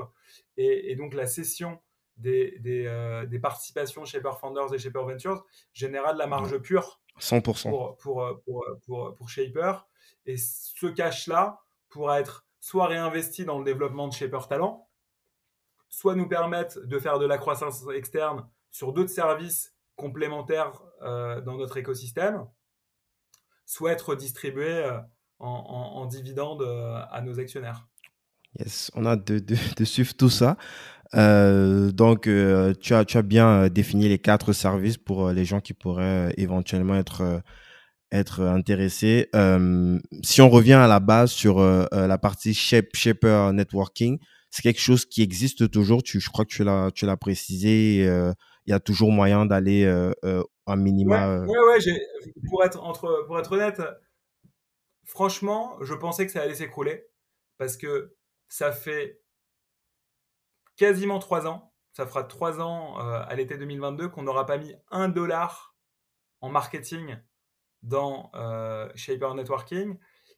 Et, 0.57 0.91
et, 0.91 0.95
donc 0.95 1.13
la 1.13 1.25
cession 1.25 1.79
des, 2.17 2.59
des, 2.59 2.85
euh, 2.85 3.25
des 3.25 3.39
participations 3.39 4.05
chez 4.05 4.21
Founders 4.39 4.73
et 4.73 4.77
chez 4.77 4.89
Ventures 4.89 5.45
générera 5.73 6.13
de 6.13 6.19
la 6.19 6.27
marge 6.27 6.57
pure 6.59 7.01
100%. 7.19 7.69
Pour, 7.69 7.97
pour, 7.97 8.41
pour, 8.43 8.65
pour, 8.85 9.15
pour 9.15 9.29
Shaper. 9.29 9.87
Et 10.25 10.35
ce 10.37 10.87
cash-là 10.87 11.61
pourra 11.89 12.19
être 12.19 12.45
soit 12.59 12.87
réinvesti 12.87 13.45
dans 13.45 13.57
le 13.57 13.63
développement 13.63 14.07
de 14.07 14.13
Shaper 14.13 14.47
Talent, 14.47 14.89
soit 15.87 16.15
nous 16.15 16.27
permettre 16.27 16.81
de 16.81 16.99
faire 16.99 17.19
de 17.19 17.25
la 17.25 17.37
croissance 17.37 17.85
externe 17.93 18.49
sur 18.71 18.91
d'autres 18.91 19.11
services 19.11 19.73
complémentaires 19.95 20.73
euh, 21.03 21.39
dans 21.39 21.55
notre 21.55 21.77
écosystème, 21.77 22.45
soit 23.65 23.91
être 23.91 24.15
distribué 24.15 24.67
euh, 24.67 24.99
en, 25.45 25.65
en, 25.69 26.01
en 26.01 26.05
dividendes 26.05 26.63
euh, 26.63 26.99
à 27.11 27.21
nos 27.21 27.39
actionnaires. 27.39 27.87
Yes, 28.59 28.91
on 28.95 29.05
a 29.05 29.15
de, 29.15 29.39
de, 29.39 29.55
de 29.77 29.85
suivre 29.85 30.13
tout 30.15 30.29
ça. 30.29 30.57
Euh, 31.13 31.91
donc, 31.91 32.27
euh, 32.27 32.73
tu, 32.73 32.93
as, 32.93 33.05
tu 33.05 33.17
as 33.17 33.21
bien 33.21 33.69
défini 33.69 34.09
les 34.09 34.19
quatre 34.19 34.53
services 34.53 34.97
pour 34.97 35.29
les 35.29 35.45
gens 35.45 35.61
qui 35.61 35.73
pourraient 35.73 36.33
éventuellement 36.37 36.95
être, 36.95 37.41
être 38.11 38.41
intéressés. 38.41 39.29
si 40.23 40.41
on 40.41 40.49
revient 40.49 40.73
à 40.73 40.87
la 40.87 40.99
base 40.99 41.31
sur 41.31 41.59
la 41.59 42.17
partie 42.17 42.53
Shaper 42.53 43.53
Networking, 43.53 44.19
c'est 44.49 44.61
quelque 44.61 44.81
chose 44.81 45.05
qui 45.05 45.21
existe 45.21 45.69
toujours. 45.69 46.01
Tu, 46.01 46.19
je 46.19 46.29
crois 46.29 46.45
que 46.45 46.53
tu 46.53 46.63
l'as, 46.63 46.89
tu 46.93 47.05
l'as 47.05 47.17
précisé. 47.17 48.05
Il 48.05 48.71
y 48.71 48.73
a 48.73 48.79
toujours 48.79 49.11
moyen 49.11 49.45
d'aller 49.45 49.85
un 49.85 50.75
minima. 50.75 51.41
Ouais, 51.41 51.47
ouais, 51.47 51.77
ouais 51.85 52.01
pour, 52.49 52.63
être, 52.63 52.83
entre, 52.83 53.25
pour 53.27 53.37
être 53.39 53.51
honnête, 53.51 53.81
franchement, 55.05 55.77
je 55.81 55.93
pensais 55.93 56.25
que 56.25 56.31
ça 56.31 56.41
allait 56.41 56.55
s'écrouler 56.55 57.07
parce 57.57 57.77
que 57.77 58.15
ça 58.49 58.71
fait 58.71 59.21
quasiment 60.75 61.19
trois 61.19 61.47
ans, 61.47 61.73
ça 61.93 62.05
fera 62.05 62.23
trois 62.23 62.59
ans 62.59 62.99
euh, 62.99 63.23
à 63.25 63.35
l'été 63.35 63.57
2022 63.57 64.09
qu'on 64.09 64.23
n'aura 64.23 64.45
pas 64.45 64.57
mis 64.57 64.75
un 64.91 65.07
dollar 65.07 65.75
en 66.41 66.49
marketing 66.49 67.17
dans 67.83 68.31
euh, 68.35 68.89
Shaper 68.95 69.35
Networking 69.35 69.97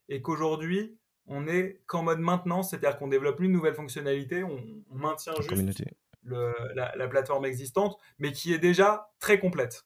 et 0.09 0.21
qu'aujourd'hui 0.21 0.99
on 1.25 1.47
est 1.47 1.81
qu'en 1.87 2.03
mode 2.03 2.19
maintenance, 2.19 2.69
c'est-à-dire 2.69 2.97
qu'on 2.97 3.09
développe 3.09 3.41
une 3.41 3.51
nouvelle 3.51 3.73
fonctionnalité, 3.73 4.43
on, 4.43 4.63
maintient 4.91 5.33
juste 5.41 5.83
la, 6.23 7.07
plateforme 7.09 7.43
existante, 7.43 7.97
mais 8.17 8.31
qui 8.31 8.53
est 8.53 8.59
déjà 8.59 9.11
très 9.19 9.37
complète. 9.37 9.85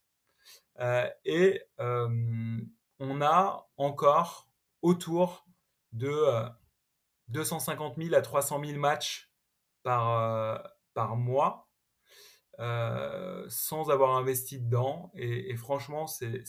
Euh, 0.78 1.08
et 1.24 1.60
on 1.78 3.20
a 3.20 3.68
encore 3.76 4.51
autour 4.82 5.46
de 5.92 6.26
250 7.28 7.96
000 7.96 8.14
à 8.14 8.22
300 8.22 8.64
000 8.64 8.78
matchs 8.78 9.32
par, 9.82 10.18
euh, 10.20 10.58
par 10.94 11.16
mois 11.16 11.68
euh, 12.60 13.44
sans 13.48 13.90
avoir 13.90 14.16
investi 14.16 14.60
dedans. 14.60 15.10
Et, 15.14 15.56
franchement, 15.56 16.06
c'est 16.06 16.44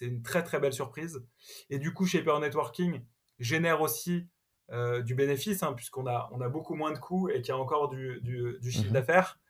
une 0.00 0.22
très 0.22 0.42
très 0.42 0.60
belle 0.60 0.72
surprise. 0.72 1.26
Et 1.70 1.78
du 1.78 1.92
coup, 1.92 2.06
Shaper 2.06 2.38
Networking 2.40 3.04
génère 3.38 3.80
aussi 3.80 4.28
euh, 4.70 5.02
du 5.02 5.14
bénéfice, 5.14 5.62
hein, 5.62 5.72
puisqu'on 5.72 6.06
a, 6.06 6.28
on 6.32 6.40
a 6.40 6.48
beaucoup 6.48 6.74
moins 6.74 6.92
de 6.92 6.98
coûts 6.98 7.28
et 7.28 7.40
qu'il 7.40 7.48
y 7.48 7.56
a 7.56 7.58
encore 7.58 7.88
du, 7.88 8.20
du, 8.22 8.70
chiffre 8.70 8.90
mmh 8.90 8.92
d'affaires. 8.92 9.40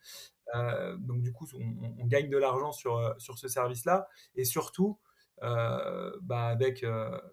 donc 0.99 1.21
du 1.21 1.33
coup, 1.33 1.47
on, 1.55 2.07
gagne 2.07 2.31
de 2.31 2.39
l'argent 2.39 2.73
sur, 2.73 3.15
sur 3.19 3.39
ce 3.39 3.49
service-là. 3.49 4.09
Et 4.35 4.45
surtout, 4.45 4.99
bah, 5.41 6.47
avec 6.47 6.85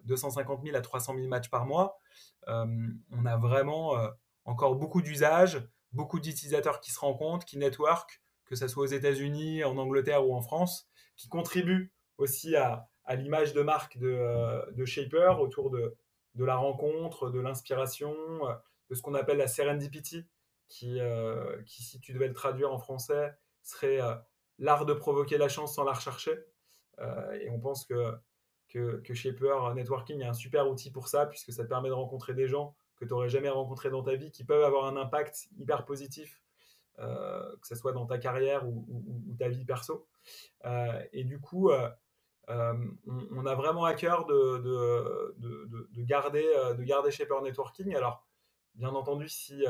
250 0.04 0.62
000 0.64 0.76
à 0.76 0.80
300 0.80 1.14
000 1.16 1.28
matchs 1.28 1.50
par 1.50 1.66
mois, 1.66 1.98
on 2.46 3.26
a 3.26 3.36
vraiment 3.36 3.94
encore 4.44 4.76
beaucoup 4.76 5.02
d'usages, 5.02 5.62
beaucoup 5.92 6.20
d'utilisateurs 6.20 6.80
qui 6.80 6.92
se 6.92 7.00
rencontrent, 7.00 7.46
qui 7.46 7.58
network, 7.58 8.22
que 8.44 8.54
ce 8.54 8.68
soit 8.68 8.84
aux 8.84 8.86
États-Unis, 8.86 9.64
en 9.64 9.76
Angleterre 9.76 10.26
ou 10.26 10.34
en 10.34 10.40
France, 10.40 10.88
qui 11.16 11.28
contribuent 11.28 11.92
aussi 12.18 12.56
à, 12.56 12.88
l'image 13.10 13.52
de 13.52 13.62
marque 13.62 13.98
de, 13.98 14.84
Shaper 14.84 15.40
autour 15.40 15.70
de, 15.70 15.96
de 16.34 16.44
la 16.44 16.56
rencontre, 16.56 17.30
de 17.30 17.40
l'inspiration, 17.40 18.14
de 18.90 18.94
ce 18.94 19.02
qu'on 19.02 19.14
appelle 19.14 19.38
la 19.38 19.48
serendipity, 19.48 20.26
qui, 20.68 20.98
qui, 21.66 21.82
si 21.82 22.00
tu 22.00 22.12
devais 22.12 22.28
le 22.28 22.34
traduire 22.34 22.72
en 22.72 22.78
français, 22.78 23.34
serait 23.62 24.00
l'art 24.58 24.86
de 24.86 24.94
provoquer 24.94 25.38
la 25.38 25.48
chance 25.48 25.74
sans 25.74 25.84
la 25.84 25.92
rechercher. 25.92 26.38
Et 26.98 27.50
on 27.50 27.58
pense 27.60 27.84
que 27.84 28.14
que, 28.68 28.96
que 29.04 29.14
Shaper 29.14 29.74
Networking 29.74 30.20
est 30.20 30.26
un 30.26 30.32
super 30.32 30.68
outil 30.68 30.90
pour 30.90 31.08
ça, 31.08 31.26
puisque 31.26 31.52
ça 31.52 31.64
te 31.64 31.68
permet 31.68 31.88
de 31.88 31.94
rencontrer 31.94 32.34
des 32.34 32.48
gens 32.48 32.74
que 32.96 33.04
tu 33.04 33.10
n'aurais 33.10 33.28
jamais 33.28 33.48
rencontrés 33.48 33.90
dans 33.90 34.02
ta 34.02 34.16
vie, 34.16 34.30
qui 34.30 34.44
peuvent 34.44 34.64
avoir 34.64 34.86
un 34.86 34.96
impact 34.96 35.48
hyper 35.58 35.84
positif, 35.84 36.42
euh, 36.98 37.56
que 37.60 37.66
ce 37.66 37.74
soit 37.74 37.92
dans 37.92 38.06
ta 38.06 38.18
carrière 38.18 38.66
ou, 38.66 38.86
ta 39.38 39.48
vie 39.48 39.64
perso. 39.64 40.08
Euh, 40.64 41.02
et 41.12 41.24
du 41.24 41.40
coup, 41.40 41.70
euh, 41.70 41.88
on, 42.48 43.46
a 43.46 43.54
vraiment 43.54 43.84
à 43.84 43.94
cœur 43.94 44.26
de, 44.26 44.58
de, 44.58 45.36
de, 45.92 46.02
garder, 46.02 46.44
de 46.76 46.82
garder 46.82 47.10
Shaper 47.10 47.42
Networking. 47.42 47.94
Alors, 47.94 48.26
bien 48.74 48.90
entendu, 48.90 49.28
si 49.28 49.64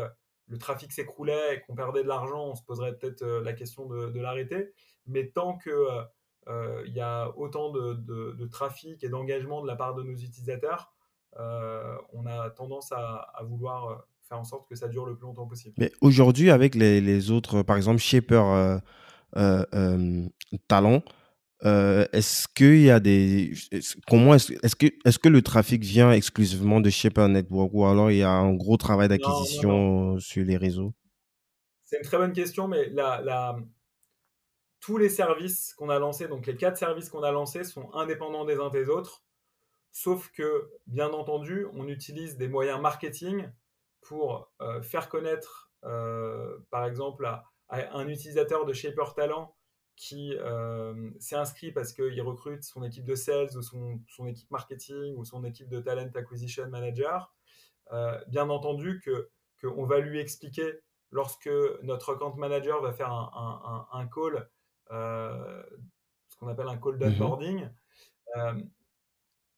le 0.48 0.58
trafic 0.58 0.92
s'écroulait 0.92 1.56
et 1.56 1.60
qu'on 1.62 1.74
perdait 1.74 2.02
de 2.02 2.08
l'argent, 2.08 2.50
on 2.50 2.54
se 2.54 2.62
poserait 2.62 2.96
peut-être 2.96 3.24
la 3.24 3.52
question 3.52 3.86
de, 3.86 4.20
l'arrêter. 4.20 4.72
Mais 5.06 5.28
tant 5.28 5.56
que 5.56 5.70
euh, 5.70 6.02
il 6.48 6.92
y 6.92 7.00
a 7.00 7.30
autant 7.36 7.70
de, 7.70 8.46
trafic 8.46 9.02
et 9.02 9.08
d'engagement 9.08 9.62
de 9.62 9.66
la 9.66 9.76
part 9.76 9.94
de 9.94 10.02
nos 10.02 10.14
utilisateurs, 10.14 10.92
euh, 11.38 11.96
on 12.12 12.26
a 12.26 12.50
tendance 12.50 12.92
à, 12.92 13.26
vouloir 13.44 13.90
euh, 13.90 13.96
faire 14.28 14.38
en 14.38 14.44
sorte 14.44 14.68
que 14.68 14.74
ça 14.74 14.88
dure 14.88 15.04
le 15.04 15.16
plus 15.16 15.26
longtemps 15.26 15.46
possible. 15.46 15.74
Mais 15.78 15.92
aujourd'hui, 16.00 16.50
avec 16.50 16.74
les, 16.74 17.30
autres, 17.30 17.62
par 17.62 17.76
exemple, 17.76 17.98
Shaper 17.98 18.80
Talent, 20.68 21.02
est-ce 21.62 22.48
qu'il 22.48 22.80
y 22.80 22.90
a 22.90 23.00
des. 23.00 23.52
Comment 24.08 24.34
est-ce 24.34 24.52
est 24.52 24.74
que, 24.74 24.86
est 24.86 25.18
que 25.18 25.28
le 25.28 25.42
trafic 25.42 25.82
vient 25.82 26.12
exclusivement 26.12 26.80
de 26.80 26.90
Shaper 26.90 27.28
Network 27.28 27.70
ou 27.74 27.84
alors 27.84 28.10
il 28.10 28.18
y 28.18 28.22
a 28.22 28.30
un 28.30 28.54
gros 28.54 28.76
travail 28.76 29.08
d'acquisition 29.08 30.18
sur 30.18 30.44
les 30.44 30.56
réseaux? 30.56 30.94
C'est 31.84 31.98
une 31.98 32.04
très 32.04 32.16
bonne 32.18 32.32
question, 32.32 32.66
mais 32.66 32.88
la, 32.88 33.20
la, 33.22 33.56
tous 34.80 34.98
les 34.98 35.08
services 35.08 35.74
qu'on 35.74 35.88
a 35.88 35.98
lancés, 35.98 36.28
donc 36.28 36.46
les 36.46 36.56
quatre 36.56 36.76
services 36.76 37.10
qu'on 37.10 37.22
a 37.22 37.32
lancés, 37.32 37.64
sont 37.64 37.92
indépendants 37.94 38.44
des 38.44 38.56
uns 38.56 38.70
des 38.70 38.88
autres, 38.88 39.24
sauf 39.90 40.30
que, 40.32 40.70
bien 40.86 41.10
entendu, 41.10 41.66
on 41.72 41.88
utilise 41.88 42.36
des 42.36 42.48
moyens 42.48 42.80
marketing 42.80 43.48
pour 44.02 44.52
euh, 44.60 44.82
faire 44.82 45.08
connaître, 45.08 45.70
euh, 45.84 46.58
par 46.70 46.84
exemple, 46.84 47.26
à, 47.26 47.44
un 47.68 48.06
utilisateur 48.08 48.64
de 48.64 48.72
Shaper 48.72 49.14
Talent 49.14 49.56
qui 49.96 50.36
euh, 50.36 51.10
s'est 51.18 51.36
inscrit 51.36 51.72
parce 51.72 51.92
qu'il 51.92 52.20
recrute 52.22 52.62
son 52.62 52.84
équipe 52.84 53.06
de 53.06 53.14
sales 53.14 53.56
ou 53.56 53.62
son, 53.62 54.26
équipe 54.26 54.50
marketing 54.50 55.16
ou 55.16 55.24
son 55.24 55.42
équipe 55.44 55.68
de 55.68 55.80
talent 55.80 56.10
acquisition 56.14 56.68
manager. 56.68 57.34
bien 58.28 58.48
entendu 58.50 59.00
que 59.04 59.30
qu'on 59.60 59.86
va 59.86 59.98
lui 60.00 60.20
expliquer 60.20 60.80
lorsque 61.10 61.50
notre 61.82 62.14
account 62.14 62.34
manager 62.36 62.82
va 62.82 62.92
faire 62.92 63.10
un, 63.10 64.06
call 64.14 64.48
ce 64.90 66.36
qu'on 66.38 66.48
appelle 66.48 66.68
un 66.68 66.76
call 66.76 66.98
d'onboarding, 66.98 67.62
mhm. 67.62 67.70
euh, 68.36 68.60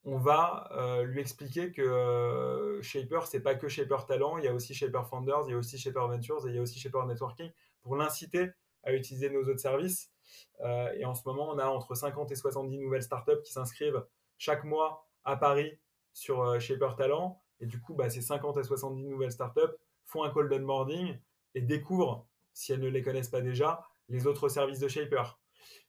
on 0.04 0.16
va 0.16 0.70
euh, 0.72 1.02
lui 1.04 1.20
expliquer 1.20 1.72
que 1.72 2.78
Shaper, 2.82 3.26
c'est 3.26 3.40
pas 3.40 3.54
que 3.56 3.68
Shaper 3.68 4.06
Talent, 4.06 4.38
il 4.38 4.44
y 4.44 4.48
a 4.48 4.54
aussi 4.54 4.74
Shaper 4.74 5.06
Founders, 5.06 5.44
il 5.46 5.50
y 5.50 5.54
a 5.54 5.58
aussi 5.58 5.76
Shaper 5.76 6.06
Ventures 6.06 6.46
et 6.46 6.50
il 6.50 6.56
y 6.56 6.58
a 6.58 6.62
aussi 6.62 6.78
Shaper 6.78 7.04
Networking 7.06 7.50
pour 7.82 7.96
l'inciter 7.96 8.50
à 8.84 8.94
utiliser 8.94 9.28
nos 9.28 9.42
autres 9.42 9.60
services. 9.60 10.10
et 10.94 11.04
en 11.04 11.14
ce 11.14 11.22
moment, 11.26 11.50
on 11.50 11.58
a 11.58 11.66
entre 11.66 11.94
50 11.94 12.30
et 12.30 12.36
70 12.36 12.78
nouvelles 12.78 13.02
startups 13.02 13.42
qui 13.44 13.52
s'inscrivent 13.52 14.06
chaque 14.38 14.64
mois 14.64 15.06
à 15.24 15.36
Paris 15.36 15.78
sur 16.14 16.58
Shaper 16.60 16.94
Talent. 16.96 17.42
Et 17.60 17.66
du 17.66 17.80
coup, 17.80 17.94
bah, 17.94 18.08
ces 18.08 18.22
50 18.22 18.56
à 18.56 18.62
70 18.62 19.04
nouvelles 19.04 19.32
startups 19.32 19.74
font 20.04 20.22
un 20.22 20.32
call 20.32 20.48
d'onboarding 20.48 21.18
et 21.54 21.60
découvrent, 21.60 22.26
si 22.52 22.72
elles 22.72 22.80
ne 22.80 22.88
les 22.88 23.02
connaissent 23.02 23.28
pas 23.28 23.40
déjà, 23.40 23.84
les 24.08 24.26
autres 24.26 24.48
services 24.48 24.78
de 24.78 24.88
Shaper. 24.88 25.38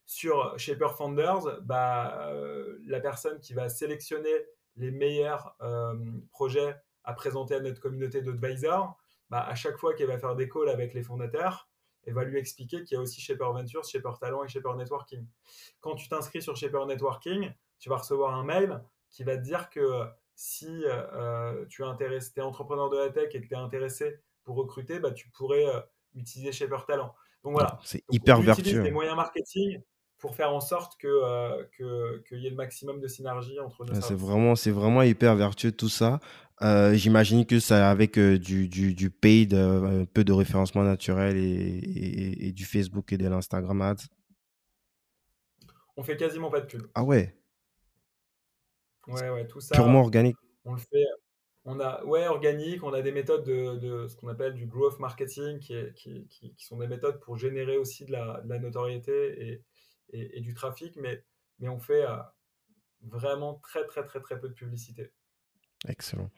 Sur 0.04 0.58
Shaper 0.58 0.96
Founders, 0.96 1.60
bah, 1.62 2.28
euh, 2.28 2.78
la 2.86 3.00
personne 3.00 3.38
qui 3.40 3.54
va 3.54 3.68
sélectionner 3.68 4.34
les 4.76 4.90
meilleurs 4.90 5.56
euh, 5.62 5.94
projets 6.30 6.74
à 7.04 7.12
présenter 7.12 7.54
à 7.54 7.60
notre 7.60 7.80
communauté 7.80 8.20
d'advisors, 8.20 8.96
bah, 9.30 9.42
à 9.46 9.54
chaque 9.54 9.76
fois 9.78 9.94
qu'elle 9.94 10.08
va 10.08 10.18
faire 10.18 10.34
des 10.34 10.48
calls 10.48 10.68
avec 10.68 10.94
les 10.94 11.02
fondateurs, 11.02 11.68
et 12.04 12.12
va 12.12 12.24
lui 12.24 12.38
expliquer 12.38 12.82
qu'il 12.82 12.96
y 12.96 12.98
a 12.98 13.02
aussi 13.02 13.20
Shaper 13.20 13.52
Ventures, 13.52 13.84
Shaper 13.84 14.18
Talent 14.18 14.42
et 14.42 14.48
Shaper 14.48 14.74
Networking. 14.74 15.26
Quand 15.80 15.94
tu 15.94 16.08
t'inscris 16.08 16.42
sur 16.42 16.56
Shaper 16.56 16.86
Networking, 16.86 17.52
tu 17.78 17.88
vas 17.90 17.98
recevoir 17.98 18.34
un 18.34 18.42
mail 18.42 18.82
qui 19.10 19.22
va 19.22 19.36
te 19.36 19.42
dire 19.42 19.68
que 19.68 20.06
si 20.34 20.82
tu 21.68 21.82
es, 21.82 21.86
intéressé, 21.86 22.32
es 22.36 22.40
entrepreneur 22.40 22.88
de 22.88 22.96
la 22.96 23.10
tech 23.10 23.34
et 23.34 23.42
que 23.42 23.46
tu 23.46 23.54
es 23.54 23.58
intéressé 23.58 24.18
pour 24.44 24.56
recruter, 24.56 24.98
bah, 24.98 25.12
tu 25.12 25.28
pourrais 25.30 25.66
utiliser 26.14 26.52
Shaper 26.52 26.86
Talent. 26.86 27.14
Donc 27.44 27.52
voilà. 27.52 27.78
C'est 27.82 28.04
hyper 28.10 28.40
vertueux. 28.40 28.82
des 28.82 28.90
moyens 28.90 29.16
marketing 29.16 29.80
pour 30.18 30.34
faire 30.34 30.52
en 30.52 30.60
sorte 30.60 31.00
qu'il 31.00 31.08
que, 31.08 32.18
qu'il 32.28 32.40
y 32.40 32.46
ait 32.46 32.50
le 32.50 32.56
maximum 32.56 33.00
de 33.00 33.08
synergie 33.08 33.58
entre 33.58 33.84
nos 33.84 33.94
C'est 34.00 34.14
vraiment, 34.14 34.54
c'est 34.54 34.70
vraiment 34.70 35.02
hyper 35.02 35.34
vertueux 35.34 35.72
tout 35.72 35.88
ça. 35.88 36.20
Euh, 36.62 36.92
j'imagine 36.92 37.46
que 37.46 37.58
ça 37.58 37.90
avec 37.90 38.18
euh, 38.18 38.38
du, 38.38 38.68
du, 38.68 38.94
du, 38.94 39.10
paid, 39.10 39.54
euh, 39.54 40.02
un 40.02 40.04
peu 40.04 40.24
de 40.24 40.32
référencement 40.32 40.82
naturel 40.82 41.38
et, 41.38 42.48
et, 42.48 42.52
du 42.52 42.66
Facebook 42.66 43.14
et 43.14 43.16
de 43.16 43.26
l'Instagram 43.26 43.80
Ads. 43.80 44.04
On 45.96 46.02
fait 46.02 46.18
quasiment 46.18 46.50
pas 46.50 46.60
de 46.60 46.66
pub. 46.66 46.86
Ah 46.94 47.02
ouais 47.02 47.34
Ouais, 49.06 49.30
ouais, 49.30 49.46
tout 49.46 49.60
ça. 49.60 49.74
Purement 49.74 50.00
organique. 50.00 50.36
On 50.64 50.74
le 50.74 50.78
fait. 50.78 51.06
On 51.64 51.78
a, 51.78 52.02
ouais, 52.04 52.26
organique. 52.26 52.82
On 52.82 52.92
a 52.92 53.02
des 53.02 53.12
méthodes 53.12 53.44
de, 53.44 54.06
ce 54.08 54.16
qu'on 54.16 54.28
appelle 54.28 54.54
du 54.54 54.66
growth 54.66 54.98
marketing, 54.98 55.58
qui, 55.58 56.54
sont 56.58 56.78
des 56.78 56.86
méthodes 56.86 57.20
pour 57.20 57.36
générer 57.36 57.76
aussi 57.76 58.04
de 58.04 58.12
la, 58.12 58.42
notoriété 58.58 59.62
et, 60.12 60.40
du 60.40 60.54
trafic, 60.54 60.96
mais, 60.96 61.22
mais 61.58 61.68
on 61.68 61.78
fait 61.78 62.04
euh, 62.04 62.16
vraiment 63.02 63.54
très, 63.54 63.86
très, 63.86 64.04
très, 64.04 64.20
très 64.20 64.40
peu 64.40 64.48
de 64.48 64.54
publicité. 64.54 65.12
Excellent. 65.88 66.30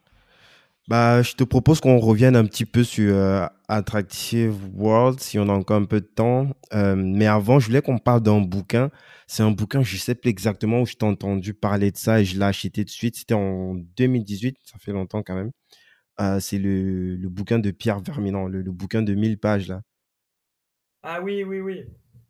Bah, 0.88 1.22
je 1.22 1.34
te 1.34 1.44
propose 1.44 1.80
qu'on 1.80 1.98
revienne 1.98 2.34
un 2.34 2.44
petit 2.44 2.64
peu 2.64 2.82
sur 2.82 3.14
euh, 3.14 3.46
Attractive 3.68 4.56
World, 4.74 5.20
si 5.20 5.38
on 5.38 5.48
a 5.48 5.52
encore 5.52 5.76
un 5.76 5.84
peu 5.84 6.00
de 6.00 6.06
temps. 6.06 6.48
Euh, 6.74 6.96
mais 6.96 7.26
avant, 7.26 7.60
je 7.60 7.66
voulais 7.66 7.82
qu'on 7.82 7.98
parle 7.98 8.22
d'un 8.22 8.40
bouquin. 8.40 8.90
C'est 9.28 9.44
un 9.44 9.52
bouquin, 9.52 9.82
je 9.82 9.94
ne 9.94 10.00
sais 10.00 10.16
plus 10.16 10.30
exactement 10.30 10.80
où 10.80 10.86
je 10.86 10.94
t'ai 10.94 11.06
entendu 11.06 11.54
parler 11.54 11.92
de 11.92 11.96
ça 11.96 12.20
et 12.20 12.24
je 12.24 12.36
l'ai 12.36 12.44
acheté 12.44 12.84
de 12.84 12.90
suite. 12.90 13.16
C'était 13.16 13.34
en 13.34 13.74
2018, 13.74 14.56
ça 14.64 14.78
fait 14.78 14.92
longtemps 14.92 15.22
quand 15.22 15.36
même. 15.36 15.52
c'est 16.40 16.58
le, 16.58 17.16
le, 17.16 17.28
bouquin 17.28 17.60
de 17.60 17.70
Pierre 17.70 18.00
Verminan, 18.00 18.48
le, 18.48 18.62
le, 18.62 18.72
bouquin 18.72 19.02
de 19.02 19.14
1000 19.14 19.38
pages 19.38 19.68
là. 19.68 19.82
Ah 21.04 21.20
oui, 21.22 21.44
oui, 21.44 21.60
oui. 21.60 21.84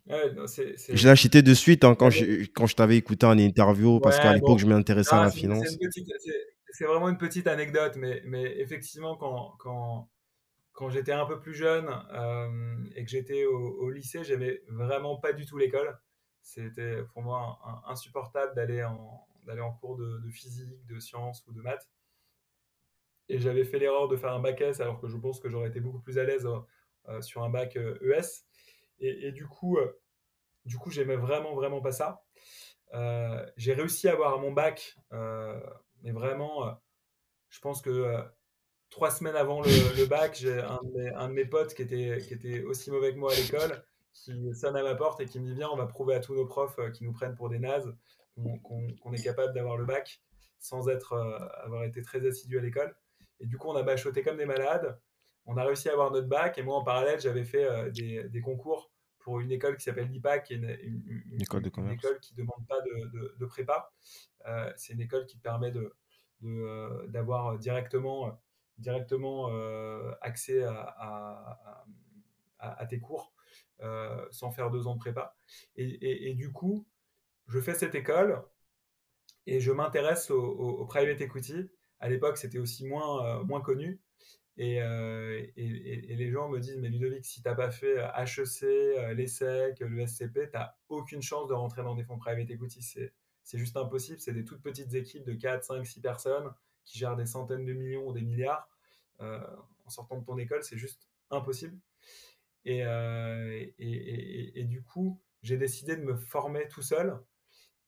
Je 0.09 1.05
l'ai 1.05 1.11
acheté 1.11 1.43
de 1.43 1.55
suite 1.55 1.85
hein, 1.85 1.95
quand, 1.95 2.11
je, 2.11 2.45
quand 2.55 2.67
je 2.67 2.75
t'avais 2.75 2.97
écouté 2.97 3.25
en 3.25 3.39
interview 3.39 4.01
parce 4.01 4.19
qu'à 4.19 4.35
l'époque, 4.35 4.59
je 4.59 4.67
m'intéressais 4.67 5.15
à 5.15 5.23
la 5.23 5.31
finance. 5.31 5.67
C'est 6.73 6.87
vraiment 6.87 7.11
une 7.11 7.19
petite 7.19 7.47
anecdote, 7.47 7.97
mais, 7.97 8.23
effectivement, 8.59 9.17
quand, 9.17 10.09
j'étais 10.89 11.13
un 11.13 11.27
peu 11.27 11.39
plus 11.39 11.55
jeune 11.55 11.89
euh, 12.13 12.77
et 12.97 13.05
que 13.05 13.11
j'étais 13.11 13.45
au, 13.45 13.91
lycée, 13.91 14.25
j'aimais 14.25 14.63
vraiment 14.69 15.17
pas 15.17 15.33
du 15.33 15.47
tout 15.47 15.59
l'école. 15.59 15.99
C'était 16.41 17.03
pour 17.13 17.23
moi 17.23 17.61
insupportable 17.87 18.55
d'aller 18.55 18.83
en, 18.83 19.73
cours 19.81 19.97
de, 19.97 20.29
physique, 20.31 20.85
de 20.87 20.99
sciences 20.99 21.47
ou 21.47 21.53
de 21.53 21.61
maths. 21.61 21.89
Et 23.29 23.39
j'avais 23.39 23.65
fait 23.65 23.79
l'erreur 23.79 24.09
de 24.09 24.17
faire 24.17 24.33
un 24.33 24.41
bac 24.41 24.61
S 24.61 24.81
alors 24.81 25.01
que 25.01 25.09
je 25.09 25.17
pense 25.17 25.41
que 25.41 25.49
j'aurais 25.49 25.69
été 25.69 25.81
beaucoup 25.81 26.01
plus 26.01 26.19
à 26.19 26.25
l'aise 26.25 26.49
euh, 27.09 27.21
sur 27.21 27.45
un 27.45 27.51
bac 27.51 27.77
ES. 27.77 27.81
Euh, 27.81 27.99
e 28.03 28.19
et, 29.01 29.33
du 29.33 29.47
coup, 29.47 29.79
euh, 29.79 30.01
j'aimais 30.89 31.17
vraiment, 31.17 31.55
vraiment 31.55 31.81
pas 31.81 31.93
ça. 31.93 32.25
Euh, 32.95 33.45
j'ai 33.57 33.73
réussi 33.73 34.09
à 34.09 34.13
avoir 34.13 34.39
mon 34.39 34.53
bac, 34.53 34.97
euh, 35.13 35.61
mais 36.03 36.13
vraiment, 36.13 36.79
je 37.49 37.61
pense 37.61 37.83
que 37.83 38.17
trois 38.91 39.11
semaines 39.11 39.37
avant 39.37 39.61
le, 39.63 40.07
bac, 40.07 40.37
j'ai 40.39 40.61
un, 40.61 41.29
de 41.29 41.33
mes 41.33 41.45
potes 41.45 41.75
qui 41.75 41.83
était, 41.83 42.19
qui 42.27 42.35
était 42.35 42.63
aussi 42.63 42.91
mauvais 42.91 43.13
que 43.13 43.19
moi 43.19 43.33
à 43.33 43.37
l'école, 43.37 43.85
qui 44.13 44.55
sonne 44.55 44.77
à 44.77 44.83
ma 44.83 44.95
porte 44.95 45.21
et 45.21 45.27
qui 45.27 45.41
me 45.41 45.55
dit 45.55 45.65
on 45.65 45.77
va 45.77 45.87
prouver 45.87 46.15
à 46.15 46.21
tous 46.21 46.35
nos 46.35 46.47
profs 46.47 46.79
qui 46.93 47.05
nous 47.05 47.13
prennent 47.13 47.35
pour 47.35 47.49
des 47.49 47.59
nazes 47.59 47.97
qu'on 48.37 49.13
est 49.13 49.23
capable 49.23 49.55
d'avoir 49.55 49.77
le 49.77 49.85
bac 49.85 50.23
sans 50.59 50.89
être, 50.89 51.15
avoir 51.65 51.85
été 51.85 52.03
très 52.03 52.25
assidu 52.27 52.59
à 52.59 52.63
l'école. 52.63 52.95
Et 53.41 53.47
du 53.47 53.59
coup, 53.59 53.69
on 53.69 53.77
a 53.77 53.83
bachoté 53.83 54.23
comme 54.23 54.37
des 54.37 54.47
malades. 54.47 54.99
On 55.47 55.57
a 55.57 55.65
réussi 55.65 55.89
à 55.89 55.93
avoir 55.93 56.13
notre 56.13 56.29
bac. 56.29 56.57
Et 56.59 56.63
moi, 56.63 56.77
en 56.77 56.85
parallèle, 56.85 57.21
j'avais 57.21 57.45
fait 57.45 57.91
des, 57.91 58.41
concours 58.41 58.91
pour 59.23 59.41
une 59.41 59.51
école 59.53 59.77
qui 59.77 59.85
s'appelle 59.85 60.09
l'IPAC, 60.09 60.45
qui 60.45 60.55
est 60.55 60.57
une, 60.57 61.41
école, 61.41 61.63
de 61.63 61.69
commerce. 61.69 61.95
école 61.95 62.19
qui 62.21 62.35
ne 62.35 62.39
demande 62.39 62.67
pas 62.69 62.81
de, 62.81 63.37
de, 63.39 63.47
prépa. 63.47 63.93
Euh, 64.47 64.73
c'est 64.77 64.93
une 64.93 65.01
école 65.01 65.27
qui 65.27 65.39
permet 65.39 65.71
de, 65.71 65.95
euh, 66.45 67.07
d'avoir 67.09 67.59
directement, 67.59 68.41
directement 68.79 69.49
euh, 69.51 70.13
accès 70.21 70.65
à, 70.65 71.85
à, 72.59 72.87
tes 72.87 73.01
cours 73.01 73.33
sans 74.31 74.51
faire 74.51 74.71
deux 74.71 74.87
ans 74.87 74.95
de 74.95 75.01
prépa. 75.01 75.37
Et, 75.77 76.31
et, 76.31 76.35
du 76.35 76.53
coup, 76.53 76.87
je 77.49 77.61
fais 77.61 77.75
cette 77.75 77.95
école 77.95 78.43
et 79.47 79.61
je 79.61 79.73
m'intéresse 79.73 80.31
au, 80.31 80.43
au, 80.43 80.85
private 80.87 81.21
equity. 81.21 81.71
À 82.01 82.09
l'époque, 82.09 82.39
c'était 82.39 82.59
aussi 82.59 82.87
moins, 82.87 83.43
moins 83.45 83.61
connu. 83.61 84.01
Euh, 84.59 85.47
et, 85.57 86.17
les 86.17 86.31
gens 86.31 86.49
me 86.49 86.59
disent, 86.59 86.77
mais 86.79 86.89
Ludovic, 86.89 87.25
si 87.25 87.43
tu 87.43 87.49
n'as 87.49 87.55
pas 87.55 87.71
fait 87.71 87.97
HEC, 87.97 88.65
euh, 88.65 89.15
l'ESSEC, 89.15 89.81
le 89.81 90.07
SCP, 90.07 90.51
tu 90.51 90.57
n'as 90.57 90.75
aucune 90.89 91.23
chance 91.23 91.49
de 91.49 91.55
rentrer 91.55 91.83
dans 91.83 91.95
des 91.95 92.05
fonds 92.05 92.19
private 92.19 92.51
equity. 92.51 92.83
C'est 92.83 93.59
juste 93.59 93.77
impossible. 93.77 94.21
C'est 94.21 94.33
des 94.33 94.45
toutes 94.45 94.63
petites 94.63 94.95
équipes 94.95 95.25
de 95.25 95.35
4, 95.35 95.65
5, 95.65 95.87
6 95.87 96.01
personnes 96.01 96.53
qui 96.85 96.99
gèrent 96.99 97.17
des 97.17 97.27
centaines 97.27 97.65
de 97.65 97.73
millions 97.73 98.07
ou 98.07 98.13
des 98.13 98.23
milliards. 98.23 98.69
Euh, 99.21 99.41
en 99.85 99.91
sortant 99.91 100.19
de 100.19 100.25
ton 100.25 100.39
école, 100.39 100.63
c'est 100.63 100.79
juste 100.79 101.09
impossible. 101.31 101.79
Et, 102.65 102.83
et 103.79 104.65
du 104.65 104.83
coup, 104.83 105.21
j'ai 105.43 105.57
décidé 105.57 105.97
de 105.97 106.03
me 106.03 106.15
former 106.15 106.69
tout 106.69 106.83
seul. 106.83 107.19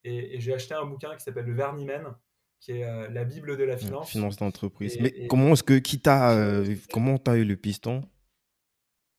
Et, 0.05 0.39
j'ai 0.41 0.55
acheté 0.55 0.75
un 0.75 0.85
bouquin 0.85 1.15
qui 1.17 1.23
s'appelle 1.23 1.47
Le 1.47 1.55
Vernimen, 1.55 2.15
qui 2.65 2.73
est 2.73 2.85
euh, 2.85 3.11
la 3.11 3.25
Bible 3.25 3.59
de 3.59 3.65
la 3.65 3.77
finance. 3.77 4.09
Finance 4.09 4.39
d'entreprise. 4.39 4.99
Mais 4.99 5.27
comment 5.27 5.53
est-ce 5.53 5.63
que, 5.63 5.75
qui 5.75 6.01
t'a, 6.01 6.31
euh, 6.31 6.75
comment 6.91 7.19
t'as 7.19 7.37
eu 7.37 7.45
le 7.45 7.57
piston? 7.57 8.09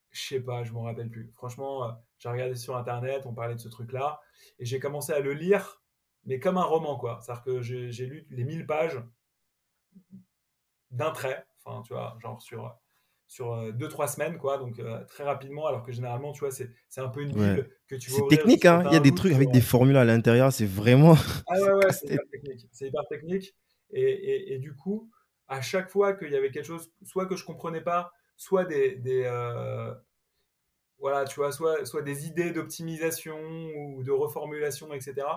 Je 0.09 0.19
sais 0.19 0.39
pas, 0.39 0.63
je 0.63 0.71
m'en 0.71 0.81
rappelle 0.81 1.11
plus. 1.11 1.31
Franchement, 1.35 1.87
euh, 1.87 1.91
j'ai 2.17 2.29
regardé 2.29 2.55
sur 2.55 2.75
Internet, 2.75 3.27
on 3.27 3.35
parlait 3.35 3.53
de 3.53 3.59
ce 3.59 3.69
truc-là, 3.69 4.19
et 4.57 4.65
j'ai 4.65 4.79
commencé 4.79 5.13
à 5.13 5.19
le 5.19 5.33
lire, 5.33 5.83
mais 6.23 6.39
comme 6.39 6.57
un 6.57 6.63
roman, 6.63 6.97
quoi. 6.97 7.19
C'est-à-dire 7.21 7.43
que 7.43 7.61
j'ai 7.61 8.05
lu 8.07 8.25
les 8.31 8.45
1000 8.45 8.65
pages 8.65 8.99
d'un 10.89 11.11
trait, 11.11 11.45
enfin, 11.63 11.83
tu 11.83 11.93
vois, 11.93 12.17
genre 12.23 12.41
sur 12.41 12.75
sur 13.28 13.47
2-3 13.73 14.03
euh, 14.03 14.07
semaines, 14.07 14.38
quoi, 14.38 14.57
donc 14.57 14.80
euh, 14.80 15.03
très 15.05 15.23
rapidement, 15.23 15.67
alors 15.67 15.84
que 15.84 15.91
généralement, 15.91 16.32
tu 16.32 16.41
vois, 16.41 16.51
c'est, 16.51 16.69
un 16.97 17.09
peu 17.09 17.21
une 17.21 17.32
bulle 17.32 17.69
que 17.88 17.95
tu 17.95 18.11
C'est 18.11 18.28
technique, 18.28 18.65
hein, 18.65 18.84
il 18.88 18.93
y 18.93 18.97
a 18.97 18.99
des 18.99 19.13
trucs 19.13 19.34
avec 19.34 19.51
des 19.51 19.61
formules 19.61 19.97
à 19.97 20.05
l'intérieur, 20.05 20.51
c'est 20.51 20.65
vraiment. 20.65 21.15
Ah 21.47 21.59
ouais, 21.59 21.73
ouais, 21.73 21.91
c'est 21.91 22.13
hyper 22.13 22.30
technique. 22.32 22.67
C'est 22.71 22.88
hyper 22.88 23.07
technique. 23.07 23.55
Et, 23.91 24.53
et, 24.53 24.59
du 24.59 24.76
coup, 24.76 25.09
à 25.47 25.61
chaque 25.61 25.89
fois 25.89 26.13
qu'il 26.13 26.32
y 26.32 26.36
avait 26.36 26.51
quelque 26.51 26.65
chose, 26.65 26.91
soit 27.03 27.28
que 27.28 27.36
je 27.36 27.45
comprenais 27.45 27.82
pas, 27.82 28.11
soit 28.36 28.65
des. 28.65 28.95
des 28.95 29.23
euh, 29.26 29.93
voilà, 30.97 31.26
tu 31.26 31.36
vois, 31.36 31.51
soit, 31.51 31.86
soit 31.86 32.01
des 32.01 32.26
idées 32.26 32.51
d'optimisation 32.51 33.38
ou 33.76 34.01
de 34.03 34.11
reformulation, 34.11 34.93
etc. 34.93 35.28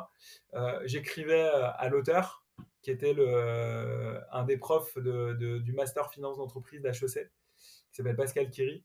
j'écrivais 0.85 1.43
à 1.43 1.89
l'auteur, 1.89 2.45
qui 2.81 2.93
était 2.93 3.13
le, 3.13 4.21
un 4.31 4.45
des 4.45 4.57
profs 4.57 4.97
de, 4.97 5.35
de, 5.35 5.59
du 5.59 5.73
Master 5.73 6.11
Finance 6.11 6.39
d'entreprise 6.39 6.81
d'HEC 6.81 7.29
s'appelle 7.99 8.17
Pascal 8.17 8.51
Kiri. 8.51 8.85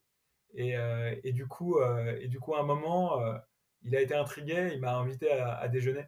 Et, 0.55 0.78
euh, 0.78 1.16
et, 1.24 1.32
du 1.32 1.47
coup, 1.47 1.80
euh, 1.80 2.18
et 2.20 2.28
du 2.28 2.39
coup, 2.39 2.55
à 2.55 2.59
un 2.59 2.64
moment, 2.64 3.22
euh, 3.22 3.38
il 3.84 3.95
a 3.95 4.01
été 4.01 4.14
intrigué, 4.14 4.72
il 4.74 4.80
m'a 4.80 4.95
invité 4.95 5.32
à, 5.32 5.68
déjeuner. 5.68 6.05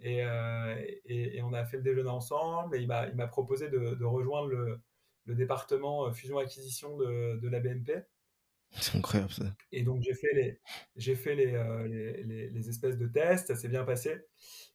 Et, 0.00 0.22
et, 1.06 1.40
on 1.42 1.52
a 1.52 1.64
fait 1.64 1.78
le 1.78 1.82
déjeuner 1.82 2.10
ensemble 2.10 2.76
et 2.76 2.80
il 2.80 2.86
m'a 2.86 3.26
proposé 3.26 3.68
de, 3.68 3.94
de 3.94 4.04
rejoindre 4.04 4.48
le, 4.48 4.80
le 5.24 5.34
département 5.34 6.12
fusion-acquisition 6.12 6.96
de, 6.96 7.38
de, 7.40 7.48
la 7.48 7.60
BNP. 7.60 8.02
C'est 8.72 8.98
incroyable 8.98 9.32
ça. 9.32 9.44
Et 9.72 9.82
donc 9.82 10.02
j'ai 10.02 10.14
fait, 10.14 10.34
les, 10.34 10.60
j'ai 10.96 11.14
fait 11.14 11.34
les, 11.34 11.52
les, 12.24 12.50
les, 12.50 12.68
espèces 12.68 12.98
de 12.98 13.06
tests, 13.06 13.46
ça 13.48 13.56
s'est 13.56 13.68
bien 13.68 13.84
passé. 13.84 14.20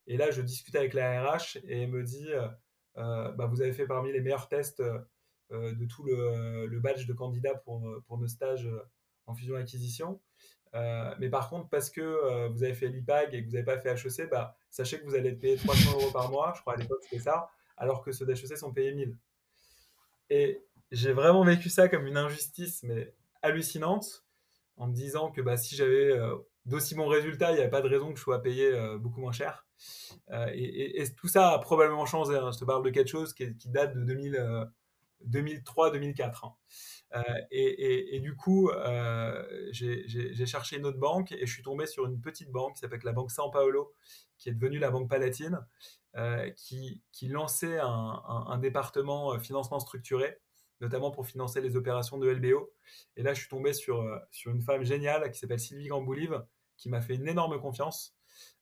Et 0.08 0.18
là, 0.18 0.32
je 0.32 0.41
discute 0.41 0.76
avec 0.76 0.93
la 0.93 1.22
RH 1.22 1.58
et 1.64 1.84
elle 1.84 1.89
me 1.89 2.04
dit 2.04 2.30
bah, 2.95 3.47
Vous 3.50 3.62
avez 3.62 3.74
fait 3.74 3.88
parmi 3.88 4.12
les 4.12 4.22
meilleurs 4.22 4.47
tests 4.47 4.82
de 5.52 5.86
tout 5.86 6.04
le, 6.04 6.80
badge 6.80 7.08
de 7.08 7.14
candidat 7.14 7.56
pour, 7.56 7.84
pour 8.08 8.18
nos 8.18 8.28
stages 8.28 8.68
euh, 8.68 8.80
en 9.26 9.34
fusion-acquisition. 9.34 10.20
Euh, 10.76 11.16
mais 11.20 11.30
par 11.30 11.50
contre, 11.50 11.70
parce 11.70 11.89
que 11.89 12.47
vous 12.50 12.64
avez 12.64 12.74
fait 12.74 12.88
l'IPAG 12.88 13.34
et 13.34 13.41
que 13.41 13.47
vous 13.47 13.54
n'avez 13.54 13.66
pas 13.66 13.80
fait 13.80 13.91
HEC, 13.91 14.30
bah, 14.30 14.56
sachez 14.70 15.00
que 15.00 15.06
vous 15.06 15.16
allez 15.16 15.30
être 15.30 15.39
payé 15.39 15.56
300 15.58 15.93
euros 15.93 16.12
par 16.12 16.30
mois, 16.30 16.54
je 16.56 16.62
crois 16.62 16.74
à 16.74 16.78
l'époque 16.78 17.00
c'était 17.04 17.24
ça, 17.24 17.50
alors 17.78 18.04
que 18.04 18.12
ceux 18.12 18.26
d'HEC 18.26 18.58
sont 18.58 18.72
payés 18.72 18.93
1000. 18.93 19.16
Et 20.30 20.64
j'ai 20.91 21.12
vraiment 21.12 21.43
vécu 21.43 21.70
ça 21.70 21.89
comme 21.89 22.06
une 22.06 22.18
injustice, 22.18 22.84
mais 22.84 23.16
hallucinante, 23.41 24.26
en 24.78 24.88
me 24.88 24.93
disant 24.93 25.32
que 25.32 25.41
bah, 25.41 25.58
si 25.58 25.76
j'avais 25.76 26.16
d'aussi 26.66 26.93
bons 26.93 27.08
résultats, 27.08 27.52
il 27.52 27.56
n'y 27.56 27.62
avait 27.62 27.72
pas 27.72 27.82
de 27.82 27.89
raison 27.89 28.12
que 28.12 28.20
je 28.20 28.24
sois 28.24 28.41
payé 28.41 28.72
beaucoup 29.00 29.22
moins 29.22 29.32
cher. 29.32 29.66
et, 30.54 31.04
tout 31.18 31.28
ça 31.28 31.50
a 31.50 31.60
probablement 31.60 32.06
changé. 32.06 32.36
Hein. 32.36 32.52
Je 32.52 32.60
te 32.60 32.66
parle 32.66 32.84
de 32.84 32.91
quelque 32.91 33.10
chose 33.10 33.34
qui, 33.34 33.56
qui 33.58 33.70
date 33.70 33.95
de 33.95 34.04
2000, 34.04 34.70
2003-2004. 35.28 36.46
Hein. 37.14 37.24
et, 37.52 38.16
et, 38.16 38.20
du 38.20 38.36
coup, 38.36 38.72
j'ai 39.72 40.46
cherché 40.46 40.78
une 40.78 40.86
autre 40.86 41.00
banque 41.00 41.32
et 41.32 41.46
je 41.46 41.54
suis 41.54 41.64
tombé 41.64 41.86
sur 41.86 42.06
une 42.06 42.22
petite 42.22 42.52
banque 42.52 42.76
qui 42.76 42.80
s'appelle 42.80 43.02
la 43.04 43.14
Banque 43.14 43.32
San 43.32 43.50
Paolo, 43.52 43.94
qui 44.38 44.50
est 44.50 44.54
devenue 44.54 44.80
la 44.80 44.92
Banque 44.92 45.10
Palatine, 45.10 45.60
qui, 46.56 47.02
qui, 47.12 47.28
lançait 47.28 47.80
un, 47.82 48.58
département 48.60 49.40
financement 49.40 49.80
structuré 49.80 50.40
notamment 50.82 51.12
pour 51.12 51.28
financer 51.28 51.60
les 51.60 51.76
opérations 51.76 52.18
de 52.18 52.30
LBO. 52.30 52.72
Et 53.18 53.24
là, 53.24 53.34
je 53.34 53.42
suis 53.42 53.50
tombé 53.50 53.74
sur, 53.74 54.02
sur 54.32 54.52
une 54.52 54.62
femme 54.62 54.84
géniale 54.84 55.30
qui 55.30 55.38
s'appelle 55.38 55.60
Sylvie 55.60 55.90
Gamboulive, 55.90 56.42
qui 56.78 56.90
m'a 56.90 57.02
fait 57.02 57.16
une 57.16 57.28
énorme 57.28 57.60
confiance 57.60 58.16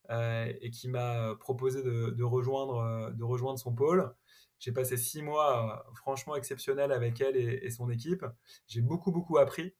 euh, 0.10 0.51
et 0.62 0.72
qui 0.72 0.88
m'a 0.88 1.36
proposé 1.36 1.80
euh, 1.80 2.12
de 2.12 2.24
rejoindre 2.24 3.60
son 3.60 3.74
pôle. 3.74 4.14
J'ai 4.60 4.72
passé 4.72 4.97
six 4.97 5.22
mois 5.22 5.86
euh, 5.88 5.93
franchement 5.95 6.36
exceptionnels 6.36 6.91
avec 6.91 7.22
elle 7.22 7.38
et, 7.38 7.70
son 7.70 7.89
équipe. 7.89 8.26
J'ai 8.68 8.82
beaucoup, 8.82 9.12
beaucoup 9.12 9.38
appris. 9.38 9.76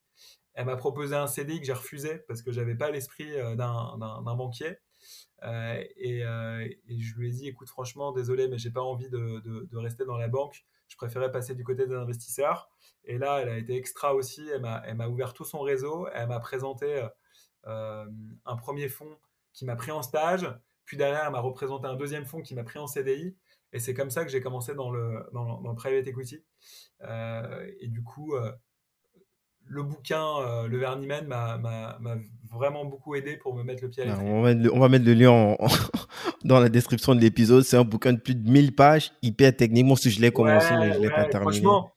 Elle 0.54 0.66
m'a 0.66 0.76
proposé 0.76 1.14
un 1.14 1.26
CDI 1.26 1.60
que 1.60 1.66
j'ai 1.66 1.72
refusé 1.72 2.18
parce 2.26 2.42
que 2.42 2.50
j'avais 2.52 2.74
pas 2.74 2.90
l'esprit 2.90 3.30
d'un 3.56 4.34
banquier. 4.36 4.78
et, 5.44 6.22
je 6.22 7.14
lui 7.16 7.28
ai 7.28 7.30
dit, 7.30 7.48
écoute, 7.48 7.68
franchement, 7.68 8.12
désolé, 8.12 8.48
mais 8.48 8.58
j'ai 8.58 8.70
pas 8.70 8.82
envie 8.82 9.08
de, 9.08 9.40
de, 9.40 9.76
rester 9.76 10.04
dans 10.04 10.16
la 10.16 10.28
banque. 10.28 10.64
Je 10.88 10.96
préférais 10.96 11.30
passer 11.30 11.54
du 11.54 11.62
côté 11.62 11.86
des 11.86 11.94
investisseurs. 11.94 12.70
Et 13.04 13.18
là, 13.18 13.40
elle 13.40 13.48
a 13.48 13.58
été 13.58 13.76
extra 13.76 14.14
aussi. 14.14 14.48
Elle 14.48 14.96
m'a 14.96 15.08
ouvert 15.08 15.32
tout 15.32 15.44
son 15.44 15.60
réseau. 15.60 16.08
Elle 16.12 16.28
m'a 16.28 16.40
présenté 16.40 17.06
euh, 17.66 18.06
un 18.46 18.56
premier 18.56 18.88
fonds 18.88 19.18
qui 19.52 19.64
m'a 19.64 19.76
pris 19.76 19.90
en 19.90 20.02
stage, 20.02 20.48
puis 20.84 20.96
derrière, 20.96 21.24
elle 21.26 21.32
m'a 21.32 21.40
représenté 21.40 21.86
un 21.86 21.96
deuxième 21.96 22.24
fonds 22.24 22.40
qui 22.40 22.54
m'a 22.54 22.64
pris 22.64 22.78
en 22.78 22.86
CDI. 22.86 23.36
Et 23.72 23.80
c'est 23.80 23.94
comme 23.94 24.10
ça 24.10 24.24
que 24.24 24.30
j'ai 24.30 24.40
commencé 24.40 24.74
dans 24.74 24.90
le, 24.90 25.26
dans, 25.32 25.60
le 25.60 25.74
private 25.74 26.06
equity. 26.06 26.42
Euh, 27.02 27.70
et 27.80 27.88
du 27.88 28.02
coup, 28.02 28.34
euh, 28.34 28.50
le 29.66 29.82
bouquin, 29.82 30.66
le 30.66 30.78
Vernimen, 30.78 31.26
m'a 31.26 31.60
vraiment 32.50 32.86
beaucoup 32.86 33.14
aidé 33.14 33.36
pour 33.36 33.54
me 33.54 33.62
mettre 33.62 33.82
le 33.82 33.90
pied 33.90 34.02
à 34.02 34.06
l'étrier. 34.06 34.30
On, 34.30 34.76
on, 34.76 34.80
va 34.80 34.88
mettre 34.88 35.04
le 35.04 35.12
lien 35.12 35.56
dans 36.44 36.60
la 36.60 36.70
description 36.70 37.14
de 37.14 37.20
l'épisode. 37.20 37.62
C'est 37.64 37.76
un 37.76 37.84
bouquin 37.84 38.14
de 38.14 38.18
plus 38.18 38.34
de 38.34 38.48
1000 38.48 38.74
pages, 38.74 39.12
hyper 39.20 39.54
technique. 39.54 39.84
Moi 39.84 39.94
aussi, 39.94 40.10
je 40.10 40.20
l'ai 40.22 40.30
commencé, 40.30 40.74
mais 40.78 40.94
je 40.94 40.98
ne 40.98 41.02
l'ai 41.02 41.10
pas 41.10 41.26
terminé. 41.26 41.60
Franchement, 41.60 41.92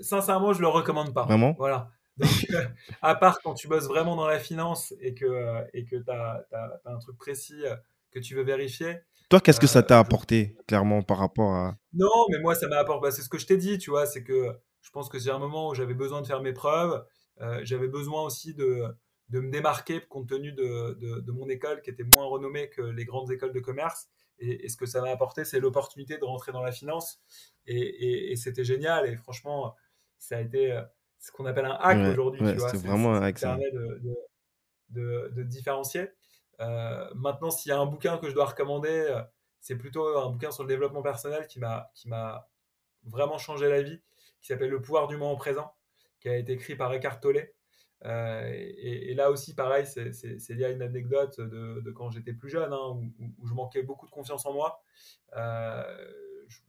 sincèrement, 0.00 0.52
je 0.52 0.58
ne 0.58 0.62
le 0.62 0.68
recommande 0.68 1.12
pas. 1.12 1.24
Vraiment? 1.24 1.54
Voilà. 1.58 1.90
Donc, 2.16 2.46
euh, 2.50 2.64
à 3.02 3.14
part 3.14 3.40
quand 3.42 3.54
tu 3.54 3.68
bosses 3.68 3.86
vraiment 3.86 4.16
dans 4.16 4.26
la 4.26 4.38
finance 4.38 4.94
et 5.00 5.14
que 5.14 5.24
euh, 5.24 5.62
et 5.72 5.84
que 5.84 5.96
tu 5.96 6.10
as, 6.10 6.46
un 6.84 6.98
truc 6.98 7.16
précis 7.16 7.64
euh, 7.64 7.74
que 8.12 8.18
tu 8.18 8.34
veux 8.34 8.44
vérifier. 8.44 8.98
Toi, 9.30 9.40
qu'est-ce 9.40 9.60
que 9.60 9.66
ça 9.66 9.82
t'a 9.82 9.98
apporté, 9.98 10.56
clairement, 10.66 11.02
par 11.02 11.18
rapport 11.18 11.54
à. 11.54 11.76
Non, 11.92 12.26
mais 12.30 12.38
moi, 12.40 12.54
ça 12.54 12.68
m'a 12.68 12.76
apporté. 12.76 13.02
Bah, 13.02 13.10
c'est 13.10 13.22
ce 13.22 13.28
que 13.28 13.38
je 13.38 13.46
t'ai 13.46 13.56
dit, 13.56 13.78
tu 13.78 13.90
vois. 13.90 14.06
C'est 14.06 14.22
que 14.22 14.52
je 14.82 14.90
pense 14.90 15.08
que 15.08 15.18
c'est 15.18 15.30
un 15.30 15.38
moment 15.38 15.68
où 15.70 15.74
j'avais 15.74 15.94
besoin 15.94 16.20
de 16.20 16.26
faire 16.26 16.42
mes 16.42 16.52
preuves. 16.52 17.04
j'avais 17.62 17.88
besoin 17.88 18.22
aussi 18.22 18.54
de, 18.54 18.84
de 19.30 19.40
me 19.40 19.50
démarquer 19.50 20.00
compte 20.02 20.28
tenu 20.28 20.52
de, 20.52 21.20
de, 21.20 21.32
mon 21.32 21.48
école 21.48 21.80
qui 21.80 21.90
était 21.90 22.04
moins 22.14 22.26
renommée 22.26 22.68
que 22.68 22.82
les 22.82 23.04
grandes 23.04 23.30
écoles 23.30 23.52
de 23.52 23.60
commerce. 23.60 24.08
Et, 24.38 24.68
ce 24.68 24.76
que 24.76 24.86
ça 24.86 25.00
m'a 25.00 25.10
apporté, 25.10 25.44
c'est 25.44 25.60
l'opportunité 25.60 26.18
de 26.18 26.24
rentrer 26.24 26.52
dans 26.52 26.62
la 26.62 26.72
finance. 26.72 27.20
Et, 27.66 27.78
et, 27.78 28.32
et 28.32 28.36
c'était 28.36 28.64
génial. 28.64 29.08
Et 29.08 29.16
franchement, 29.16 29.74
ça 30.18 30.36
a 30.36 30.40
été 30.40 30.78
ce 31.24 31.32
qu'on 31.32 31.46
appelle 31.46 31.64
un 31.64 31.78
hack 31.80 32.12
aujourd'hui. 32.12 32.46
c'est 32.70 32.76
vraiment 32.76 33.14
un 33.14 33.22
hack. 33.22 33.38
Ça 33.38 33.48
permet 33.48 33.70
de, 34.90 35.30
de, 35.34 35.42
différencier. 35.42 36.08
Euh, 36.60 37.08
maintenant, 37.14 37.50
s'il 37.50 37.70
y 37.70 37.72
a 37.72 37.78
un 37.78 37.86
bouquin 37.86 38.18
que 38.18 38.28
je 38.28 38.34
dois 38.34 38.46
recommander, 38.46 38.88
euh, 38.88 39.22
c'est 39.60 39.76
plutôt 39.76 40.18
un 40.18 40.30
bouquin 40.30 40.50
sur 40.50 40.62
le 40.62 40.68
développement 40.68 41.02
personnel 41.02 41.46
qui 41.46 41.58
m'a, 41.58 41.90
vraiment 43.04 43.38
changé 43.38 43.68
la 43.68 43.82
vie, 43.82 44.00
qui 44.40 44.48
s'appelle 44.48 44.70
Le 44.70 44.80
pouvoir 44.80 45.08
du 45.08 45.16
moment 45.16 45.36
présent, 45.36 45.74
qui 46.20 46.28
a 46.28 46.36
été 46.36 46.52
écrit 46.52 46.76
par 46.76 46.92
Eckhart 46.92 47.20
Tolle. 47.20 47.48
Euh, 48.04 48.50
et, 48.52 49.14
là 49.14 49.30
aussi, 49.30 49.54
pareil, 49.54 49.86
c'est, 49.86 50.54
lié 50.54 50.64
à 50.64 50.70
une 50.70 50.82
anecdote 50.82 51.40
de, 51.40 51.90
quand 51.92 52.10
j'étais 52.10 52.32
plus 52.34 52.50
jeune, 52.50 52.72
hein, 52.72 53.00
où, 53.38 53.46
je 53.46 53.54
manquais 53.54 53.82
beaucoup 53.82 54.06
de 54.06 54.10
confiance 54.10 54.46
en 54.46 54.52
moi. 54.52 54.82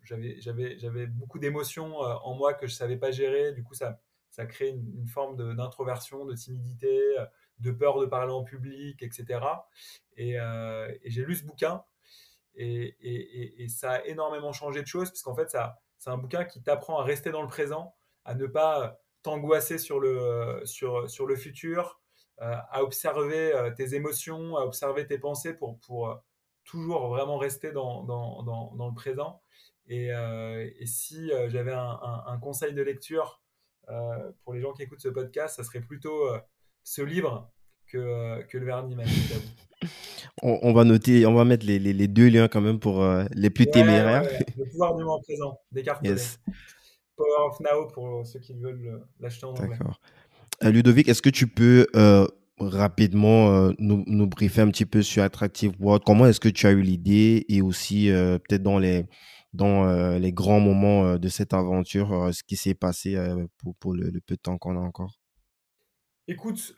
j'avais, 0.03 1.07
beaucoup 1.07 1.39
d'émotions 1.39 1.97
en 1.97 2.35
moi 2.35 2.53
que 2.53 2.67
je 2.67 2.73
savais 2.73 2.97
pas 2.97 3.11
gérer. 3.11 3.53
Du 3.53 3.63
coup, 3.63 3.73
ça, 3.73 3.99
ça 4.29 4.45
crée 4.45 4.69
une, 4.69 5.07
forme 5.07 5.55
d'introversion, 5.55 6.25
de, 6.25 6.33
timidité, 6.33 7.15
de 7.59 7.71
peur 7.71 7.99
de 7.99 8.05
parler 8.05 8.33
en 8.33 8.43
public, 8.43 9.01
etc. 9.01 9.39
Euh, 10.19 10.93
et, 11.03 11.09
j'ai 11.09 11.25
lu 11.25 11.35
ce 11.35 11.43
bouquin 11.43 11.83
et, 12.55 13.67
ça 13.69 13.93
a 13.93 14.05
énormément 14.05 14.53
changé 14.53 14.81
de 14.81 14.87
choses, 14.87 15.09
puisqu'en 15.09 15.35
fait, 15.35 15.55
c'est 15.97 16.09
un 16.09 16.17
bouquin 16.17 16.45
qui 16.45 16.61
t'apprend 16.61 16.99
à 16.99 17.03
rester 17.03 17.31
dans 17.31 17.41
le 17.41 17.47
présent, 17.47 17.95
à 18.23 18.35
ne 18.35 18.45
pas 18.47 18.99
t'angoisser 19.23 19.77
sur 19.77 19.99
le, 19.99 20.61
sur, 20.65 21.09
sur 21.09 21.25
le 21.25 21.35
futur, 21.35 21.99
euh, 22.41 22.55
à 22.69 22.83
observer 22.83 23.71
tes 23.75 23.95
émotions, 23.95 24.55
à 24.55 24.61
observer 24.61 25.05
tes 25.05 25.17
pensées 25.17 25.53
pour, 25.53 25.79
pour 25.79 26.21
toujours 26.63 27.09
vraiment 27.09 27.37
rester 27.37 27.71
dans, 27.71 28.03
dans, 28.03 28.43
dans, 28.43 28.87
le 28.87 28.93
présent. 28.93 29.41
Et, 29.87 30.11
si 30.85 31.29
j'avais 31.47 31.73
un, 31.73 32.39
conseil 32.41 32.73
de 32.73 32.81
lecture 32.81 33.41
euh, 33.89 34.31
pour 34.43 34.53
les 34.53 34.61
gens 34.61 34.73
qui 34.73 34.83
écoutent 34.83 35.01
ce 35.01 35.09
podcast, 35.09 35.57
ça 35.57 35.63
serait 35.63 35.81
plutôt 35.81 36.27
euh, 36.29 36.39
ce 36.85 37.01
livre 37.01 37.51
que, 37.91 37.97
euh, 37.97 38.41
que 38.43 38.57
le 38.57 38.65
vernis 38.65 38.95
on, 40.41 40.59
on, 40.61 40.71
va 40.71 40.85
noter, 40.85 41.25
on 41.25 41.33
va 41.33 41.43
mettre 41.43 41.65
les, 41.65 41.77
les, 41.79 42.07
deux 42.07 42.29
liens 42.29 42.47
quand 42.47 42.61
même 42.61 42.79
pour 42.79 43.05
les 43.33 43.49
plus 43.49 43.67
téméraires. 43.67 44.23
Le 44.57 44.65
pouvoir 44.69 44.95
du 44.95 45.03
moment 45.03 45.19
présent, 45.21 45.59
des 45.73 45.83
cartes. 45.83 46.05
Power 47.17 47.49
of 47.49 47.59
Now 47.59 47.87
pour 47.93 48.25
ceux 48.25 48.39
qui 48.39 48.53
veulent 48.53 49.05
l'acheter 49.19 49.45
en 49.45 49.49
anglais. 49.49 49.77
D'accord. 49.77 49.99
Ludovic, 50.61 51.09
est-ce 51.09 51.21
que 51.21 51.29
tu 51.29 51.47
peux 51.47 51.87
rapidement 52.57 53.71
nous, 53.77 54.03
nous, 54.07 54.27
briefer 54.27 54.61
un 54.61 54.69
petit 54.69 54.85
peu 54.85 55.01
sur 55.01 55.23
Attractive 55.23 55.73
World? 55.79 56.03
Comment 56.05 56.25
est-ce 56.25 56.39
que 56.39 56.49
tu 56.49 56.65
as 56.67 56.71
eu 56.71 56.81
l'idée 56.81 57.45
et 57.49 57.61
aussi 57.61 58.09
peut-être 58.09 58.63
dans 58.63 58.79
les 58.79 59.05
dans 59.55 59.87
euh, 59.87 60.19
les 60.19 60.33
grands 60.33 60.59
moments 60.59 61.05
euh, 61.05 61.17
de 61.17 61.29
cette 61.29 61.53
aventure, 61.53 62.13
euh, 62.13 62.31
ce 62.31 62.43
qui 62.43 62.55
s'est 62.55 62.75
passé 62.75 63.17
pour, 63.57 63.75
pour 63.75 63.93
le, 63.93 64.11
peu 64.25 64.35
de 64.35 64.41
temps 64.41 64.57
qu'on 64.57 64.77
a 64.77 64.81
encore? 64.81 65.19
Écoute, 66.27 66.75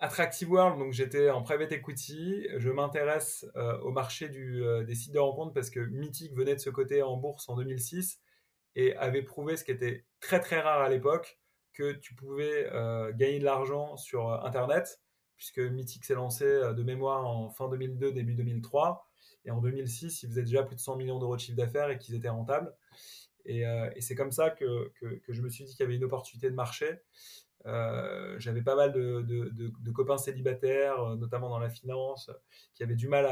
Attractive 0.00 0.50
World, 0.50 0.78
donc 0.78 0.92
j'étais 0.92 1.30
en 1.30 1.42
private 1.42 1.72
equity. 1.72 2.46
Je 2.56 2.70
m'intéresse 2.70 3.46
au 3.82 3.90
marché 3.90 4.28
du, 4.28 4.62
des 4.86 4.94
sites 4.94 5.12
de 5.12 5.18
rencontres 5.18 5.52
parce 5.52 5.70
que 5.70 5.80
Mythic 5.80 6.34
venait 6.34 6.54
de 6.54 6.60
se 6.60 6.70
coter 6.70 7.02
en 7.02 7.16
bourse 7.16 7.48
en 7.48 7.56
2006 7.56 8.20
et 8.76 8.96
avait 8.96 9.22
prouvé 9.22 9.56
ce 9.56 9.64
qui 9.64 9.72
était 9.72 10.04
très 10.20 10.40
très 10.40 10.60
rare 10.60 10.80
à 10.80 10.88
l'époque 10.88 11.40
que 11.72 11.92
tu 11.92 12.14
pouvais 12.14 12.70
gagner 13.14 13.38
de 13.40 13.44
l'argent 13.44 13.96
sur 13.96 14.30
Internet 14.44 15.00
puisque 15.36 15.58
Mythic 15.58 16.04
s'est 16.04 16.14
lancé 16.14 16.44
de 16.44 16.82
mémoire 16.84 17.26
en 17.26 17.50
fin 17.50 17.68
2002, 17.68 18.12
début 18.12 18.34
2003. 18.34 19.08
Et 19.44 19.50
en 19.50 19.60
2006, 19.60 20.22
ils 20.22 20.28
faisaient 20.28 20.44
déjà 20.44 20.62
plus 20.62 20.76
de 20.76 20.80
100 20.80 20.96
millions 20.96 21.18
d'euros 21.18 21.34
de 21.34 21.40
chiffre 21.40 21.56
d'affaires 21.56 21.90
et 21.90 21.98
qu'ils 21.98 22.14
étaient 22.14 22.28
rentables. 22.28 22.72
Et, 23.44 23.66
euh, 23.66 23.90
c'est 24.00 24.14
comme 24.14 24.30
ça 24.30 24.50
que, 24.50 24.92
que, 25.00 25.20
je 25.28 25.42
me 25.42 25.48
suis 25.48 25.64
dit 25.64 25.72
qu'il 25.72 25.80
y 25.80 25.86
avait 25.86 25.96
une 25.96 26.04
opportunité 26.04 26.48
de 26.48 26.54
marché. 26.54 27.00
Euh, 27.66 28.36
j'avais 28.38 28.62
pas 28.62 28.74
mal 28.74 28.92
de, 28.92 29.92
copains 29.92 30.18
célibataires, 30.18 31.00
euh, 31.02 31.16
notamment 31.16 31.48
dans 31.48 31.58
la 31.58 31.70
finance, 31.70 32.30
qui 32.74 32.82
avaient 32.82 32.96
du 32.96 33.08
mal 33.08 33.26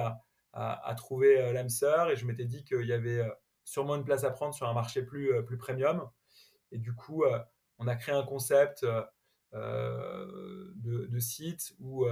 à, 0.52 0.94
trouver 0.96 1.52
l'âme 1.52 1.68
sœur. 1.68 2.10
Et 2.10 2.16
je 2.16 2.26
m'étais 2.26 2.44
dit 2.44 2.64
qu'il 2.64 2.86
y 2.86 2.92
avait 2.92 3.22
sûrement 3.64 3.96
une 3.96 4.04
place 4.04 4.24
à 4.24 4.30
prendre 4.30 4.54
sur 4.54 4.68
un 4.68 4.74
marché 4.74 5.02
plus, 5.02 5.32
premium. 5.58 6.08
Et 6.72 6.78
du 6.78 6.94
coup, 6.94 7.24
on 7.78 7.86
a 7.86 7.96
créé 7.96 8.14
un 8.14 8.24
concept 8.24 8.84
de, 9.52 11.18
site 11.18 11.74
où 11.78 12.06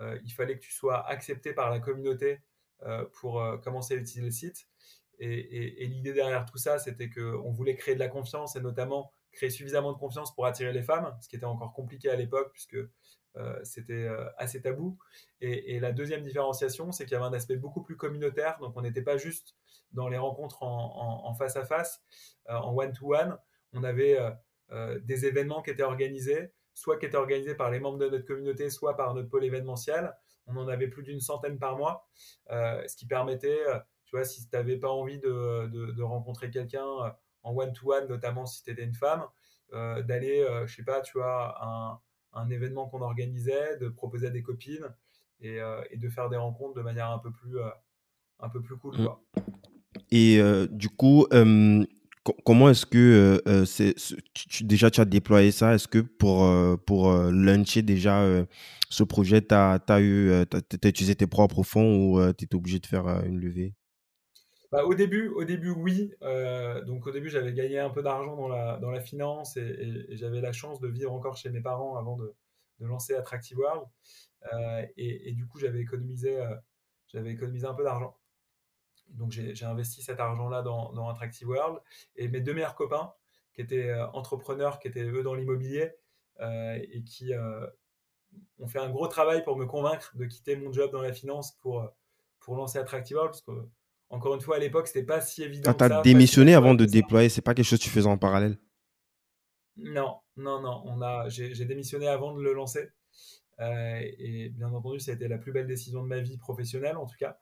il 0.00 0.32
fallait 0.32 0.58
que 0.58 0.64
tu 0.64 0.72
sois 0.72 1.06
accepté 1.06 1.52
par 1.52 1.70
la 1.70 1.80
communauté 1.80 2.40
euh, 2.82 3.06
pour 3.20 3.40
euh, 3.40 3.56
commencer 3.56 3.94
à 3.94 3.96
utiliser 3.96 4.20
le 4.22 4.30
site. 4.30 4.68
Et, 5.18 5.86
l'idée 5.86 6.12
derrière 6.12 6.44
tout 6.44 6.58
ça, 6.58 6.78
c'était 6.78 7.08
qu'on 7.08 7.50
voulait 7.50 7.74
créer 7.74 7.94
de 7.94 8.00
la 8.00 8.08
confiance 8.08 8.54
et 8.54 8.60
notamment 8.60 9.14
créer 9.36 9.50
suffisamment 9.50 9.92
de 9.92 9.98
confiance 9.98 10.34
pour 10.34 10.46
attirer 10.46 10.72
les 10.72 10.82
femmes, 10.82 11.16
ce 11.20 11.28
qui 11.28 11.36
était 11.36 11.46
encore 11.46 11.72
compliqué 11.72 12.10
à 12.10 12.16
l'époque 12.16 12.50
puisque 12.52 12.76
euh, 13.36 13.60
c'était 13.62 14.08
assez 14.38 14.60
tabou. 14.62 14.98
Et, 15.40 15.78
la 15.78 15.92
deuxième 15.92 16.22
différenciation, 16.22 16.90
c'est 16.90 17.04
qu'il 17.04 17.12
y 17.12 17.16
avait 17.16 17.26
un 17.26 17.32
aspect 17.32 17.56
beaucoup 17.56 17.82
plus 17.82 17.96
communautaire. 17.96 18.58
Donc 18.60 18.72
on 18.76 18.82
n'était 18.82 19.02
pas 19.02 19.18
juste 19.18 19.54
dans 19.92 20.08
les 20.08 20.18
rencontres 20.18 20.62
en, 20.62 21.34
face 21.34 21.56
à 21.56 21.64
face, 21.64 22.02
en 22.48 22.74
one-to-one. 22.74 23.38
On 23.72 23.84
avait 23.84 24.18
des 25.02 25.26
événements 25.26 25.62
qui 25.62 25.70
étaient 25.70 25.82
organisés, 25.82 26.50
soit 26.74 26.98
qui 26.98 27.06
étaient 27.06 27.16
organisés 27.16 27.54
par 27.54 27.70
les 27.70 27.78
membres 27.78 27.98
de 27.98 28.08
notre 28.08 28.24
communauté, 28.24 28.70
soit 28.70 28.96
par 28.96 29.14
notre 29.14 29.28
pôle 29.28 29.44
événementiel 29.44 30.14
on 30.46 30.56
en 30.56 30.68
avait 30.68 30.88
plus 30.88 31.02
d'une 31.02 31.20
centaine 31.20 31.58
par 31.58 31.76
mois, 31.76 32.08
euh, 32.50 32.82
ce 32.86 32.96
qui 32.96 33.06
permettait, 33.06 33.66
euh, 33.66 33.78
tu 34.04 34.16
vois, 34.16 34.24
si 34.24 34.48
tu 34.48 34.56
n'avais 34.56 34.76
pas 34.76 34.90
envie 34.90 35.18
de, 35.18 36.02
rencontrer 36.02 36.50
quelqu'un 36.50 36.86
euh, 36.86 37.10
en 37.46 37.54
one-to-one, 37.54 38.08
notamment 38.08 38.44
si 38.44 38.62
tu 38.64 38.70
étais 38.72 38.82
une 38.82 38.94
femme, 38.94 39.24
d'aller, 39.72 40.46
je 40.66 40.74
sais 40.74 40.84
pas, 40.84 41.00
tu 41.00 41.18
vois, 41.18 41.56
un, 41.64 41.98
un 42.32 42.50
événement 42.50 42.86
qu'on 42.88 43.02
organisait, 43.02 43.78
de 43.78 43.88
proposer 43.88 44.26
à 44.26 44.30
des 44.30 44.42
copines 44.42 44.88
et, 45.40 45.60
de 45.96 46.08
faire 46.08 46.28
des 46.28 46.36
rencontres 46.36 46.74
de 46.74 46.82
manière 46.82 47.10
un 47.10 47.18
peu 47.18 47.30
plus, 47.30 47.56
un 48.40 48.48
peu 48.48 48.60
plus 48.60 48.76
cool. 48.76 48.96
Mmh. 48.96 49.08
Et 50.10 50.40
du 50.70 50.88
coup, 50.88 51.26
comment 52.44 52.68
est-ce 52.68 52.86
que 52.86 53.42
c'est 53.64 53.94
déjà 54.62 54.90
tu 54.90 55.00
as 55.00 55.04
déployé 55.04 55.52
ça? 55.52 55.74
Est-ce 55.74 55.88
que 55.88 56.00
pour, 56.00 56.48
pour 56.84 57.12
lancer 57.12 57.82
déjà 57.82 58.24
ce 58.88 59.04
projet, 59.04 59.40
tu 59.40 59.54
as, 59.54 60.00
eu, 60.00 60.32
as, 60.32 60.88
utilisé 60.88 61.14
tes 61.14 61.26
propres 61.26 61.62
fonds 61.62 61.96
ou 61.96 62.32
tu 62.32 62.44
étais 62.44 62.56
obligé 62.56 62.78
de 62.80 62.86
faire 62.86 63.06
une 63.24 63.40
levée? 63.40 63.74
Bah, 64.76 64.84
au 64.84 64.94
début, 64.94 65.28
au 65.28 65.44
début, 65.44 65.70
oui. 65.70 66.12
donc 66.86 67.06
au 67.06 67.10
début, 67.10 67.28
j'avais 67.28 67.52
gagné 67.52 67.78
un 67.78 67.90
peu 67.90 68.02
d'argent 68.02 68.36
dans 68.36 68.90
la, 68.90 69.00
finance 69.00 69.56
et, 69.56 70.16
j'avais 70.16 70.40
la 70.40 70.52
chance 70.52 70.80
de 70.80 70.88
vivre 70.88 71.12
encore 71.12 71.36
chez 71.36 71.50
mes 71.50 71.60
parents 71.60 71.96
avant 71.96 72.16
de, 72.16 72.34
lancer 72.80 73.14
Attractive 73.14 73.58
World. 73.58 73.86
Et, 74.96 75.30
et, 75.30 75.32
du 75.32 75.46
coup, 75.46 75.58
j'avais 75.58 75.80
économisé, 75.80 76.38
j'avais 77.08 77.32
économisé 77.32 77.66
un 77.66 77.74
peu 77.74 77.84
d'argent. 77.84 78.16
Donc 79.10 79.30
j'ai 79.30 79.64
investi 79.64 80.02
cet 80.02 80.20
argent-là 80.20 80.62
dans, 80.62 81.08
Attractive 81.08 81.48
World. 81.48 81.80
Et 82.16 82.28
mes 82.28 82.40
deux 82.40 82.54
meilleurs 82.54 82.74
copains, 82.74 83.12
qui 83.54 83.62
étaient 83.62 83.88
euh, 83.88 84.06
entrepreneurs, 84.10 84.78
qui 84.78 84.88
étaient 84.88 85.04
eux 85.04 85.22
dans 85.22 85.34
l'immobilier, 85.34 85.92
euh, 86.40 86.78
et 86.92 87.02
qui 87.02 87.32
euh, 87.32 87.66
ont 88.58 88.66
fait 88.66 88.78
un 88.78 88.90
gros 88.90 89.08
travail 89.08 89.42
pour 89.44 89.56
me 89.56 89.66
convaincre 89.66 90.16
de 90.16 90.26
quitter 90.26 90.56
mon 90.56 90.72
job 90.72 90.90
dans 90.92 91.00
la 91.00 91.12
finance 91.12 91.52
pour, 91.62 91.88
pour 92.40 92.56
lancer 92.56 92.78
Attractive 92.78 93.16
World. 93.16 93.32
Parce 93.32 93.42
que, 93.42 93.68
encore 94.10 94.34
une 94.34 94.40
fois, 94.40 94.56
à 94.56 94.58
l'époque, 94.58 94.86
c'était 94.86 95.04
pas 95.04 95.20
si 95.20 95.42
évident. 95.42 95.70
Ah, 95.70 95.88
tu 95.88 95.92
as 95.92 96.02
démissionné 96.02 96.54
avant 96.54 96.74
de 96.74 96.84
déployer, 96.84 97.28
c'est 97.28 97.42
pas 97.42 97.54
quelque 97.54 97.66
chose 97.66 97.78
que 97.78 97.84
tu 97.84 97.90
faisais 97.90 98.08
en 98.08 98.18
parallèle? 98.18 98.58
Non, 99.76 100.16
non, 100.36 100.60
non. 100.60 100.82
On 100.86 101.02
a, 101.02 101.28
j'ai 101.28 101.64
démissionné 101.64 102.08
avant 102.08 102.34
de 102.34 102.42
le 102.42 102.52
lancer. 102.52 102.90
Euh, 103.60 104.00
et 104.18 104.50
bien 104.50 104.72
entendu, 104.72 105.00
ça 105.00 105.12
a 105.12 105.14
été 105.14 105.28
la 105.28 105.38
plus 105.38 105.52
belle 105.52 105.66
décision 105.66 106.02
de 106.02 106.08
ma 106.08 106.20
vie 106.20 106.36
professionnelle, 106.38 106.96
en 106.96 107.06
tout 107.06 107.16
cas. 107.18 107.38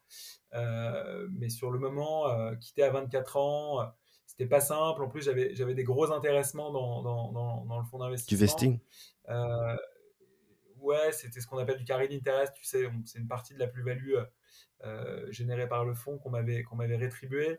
Euh, 0.55 1.27
mais 1.33 1.49
sur 1.49 1.71
le 1.71 1.79
moment, 1.79 2.29
euh, 2.29 2.55
quitter 2.57 2.83
à 2.83 2.91
24 2.91 3.37
ans, 3.37 3.93
c'était 4.27 4.47
pas 4.47 4.61
simple. 4.61 5.03
En 5.03 5.09
plus, 5.09 5.23
j'avais, 5.23 5.55
j'avais 5.55 5.75
des 5.75 5.85
gros 5.85 6.13
intéressements 6.13 6.71
dans, 6.71 7.03
dans, 7.03 7.65
dans, 7.65 7.79
le 7.79 7.85
fonds 7.85 7.99
d'investissement. 7.99 8.37
Du 8.37 8.41
vesting 8.41 8.79
Ouais, 10.85 11.13
c'était 11.13 11.41
ce 11.41 11.47
qu'on 11.47 11.59
appelle 11.59 11.79
du 11.79 11.85
carry 11.85 12.09
d'interest. 12.09 12.53
Tu 12.55 12.65
sais, 12.65 12.89
c'est 13.05 13.19
une 13.19 13.29
partie 13.29 13.55
de 13.55 13.59
la 13.59 13.67
plus-value 13.67 14.15
générée 15.31 15.67
par 15.67 15.85
le 15.85 15.95
fonds 15.95 16.19
qu'on 16.19 16.31
m'avait, 16.31 16.63
qu'on 16.63 16.77
m'avait 16.77 16.97
rétribué. 16.97 17.59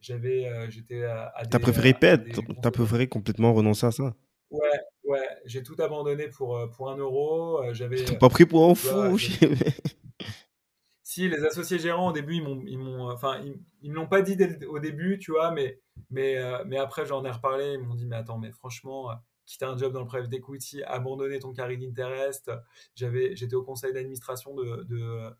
J'avais, 0.00 0.50
j'étais 0.70 1.04
à, 1.04 1.32
à 1.36 1.46
T'as 1.46 1.60
préféré 1.60 1.94
perdre 1.94 2.24
T'as 2.60 2.70
préféré 2.72 3.06
complètement 3.06 3.54
renoncer 3.54 3.86
à 3.86 3.92
ça? 3.92 4.14
Ouais, 4.54 4.80
ouais, 5.04 5.28
j'ai 5.44 5.62
tout 5.62 5.74
abandonné 5.80 6.28
pour, 6.28 6.56
euh, 6.56 6.68
pour 6.68 6.88
un 6.90 6.96
euro. 6.96 7.60
Euh, 7.62 7.74
j'avais. 7.74 8.04
pas 8.18 8.28
pris 8.28 8.46
pour 8.46 8.70
un 8.70 8.74
fou. 8.76 9.18
si 11.02 11.28
les 11.28 11.44
associés 11.44 11.80
gérants 11.80 12.10
au 12.10 12.12
début 12.12 12.36
ils 12.36 12.42
m'ont, 12.42 12.62
ils 12.64 12.78
m'ont, 12.78 13.10
enfin 13.10 13.40
ils, 13.82 13.90
me 13.90 13.96
l'ont 13.96 14.06
pas 14.06 14.22
dit 14.22 14.38
au 14.68 14.78
début, 14.78 15.18
tu 15.18 15.32
vois, 15.32 15.50
mais 15.50 15.80
mais 16.10 16.38
euh, 16.38 16.62
mais 16.66 16.78
après 16.78 17.04
j'en 17.04 17.24
ai 17.24 17.30
reparlé. 17.30 17.74
Ils 17.74 17.80
m'ont 17.80 17.94
dit 17.94 18.06
mais 18.06 18.16
attends, 18.16 18.38
mais 18.38 18.52
franchement, 18.52 19.10
quitter 19.46 19.64
un 19.64 19.76
job 19.76 19.92
dans 19.92 20.00
le 20.00 20.06
private 20.06 20.32
equity, 20.32 20.82
abandonner 20.84 21.38
ton 21.38 21.52
carry 21.52 21.78
d'interest. 21.78 22.50
J'avais, 22.94 23.36
j'étais 23.36 23.54
au 23.54 23.62
conseil 23.62 23.92
d'administration 23.92 24.54
de, 24.54 24.82
de, 24.84 25.30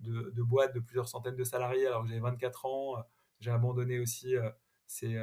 de, 0.00 0.30
de 0.30 0.42
boîtes 0.42 0.74
de 0.74 0.80
plusieurs 0.80 1.08
centaines 1.08 1.36
de 1.36 1.44
salariés 1.44 1.86
alors 1.86 2.02
que 2.02 2.08
j'avais 2.08 2.20
24 2.20 2.66
ans. 2.66 2.96
J'ai 3.40 3.50
abandonné 3.50 3.98
aussi 3.98 4.34
ces, 4.86 5.18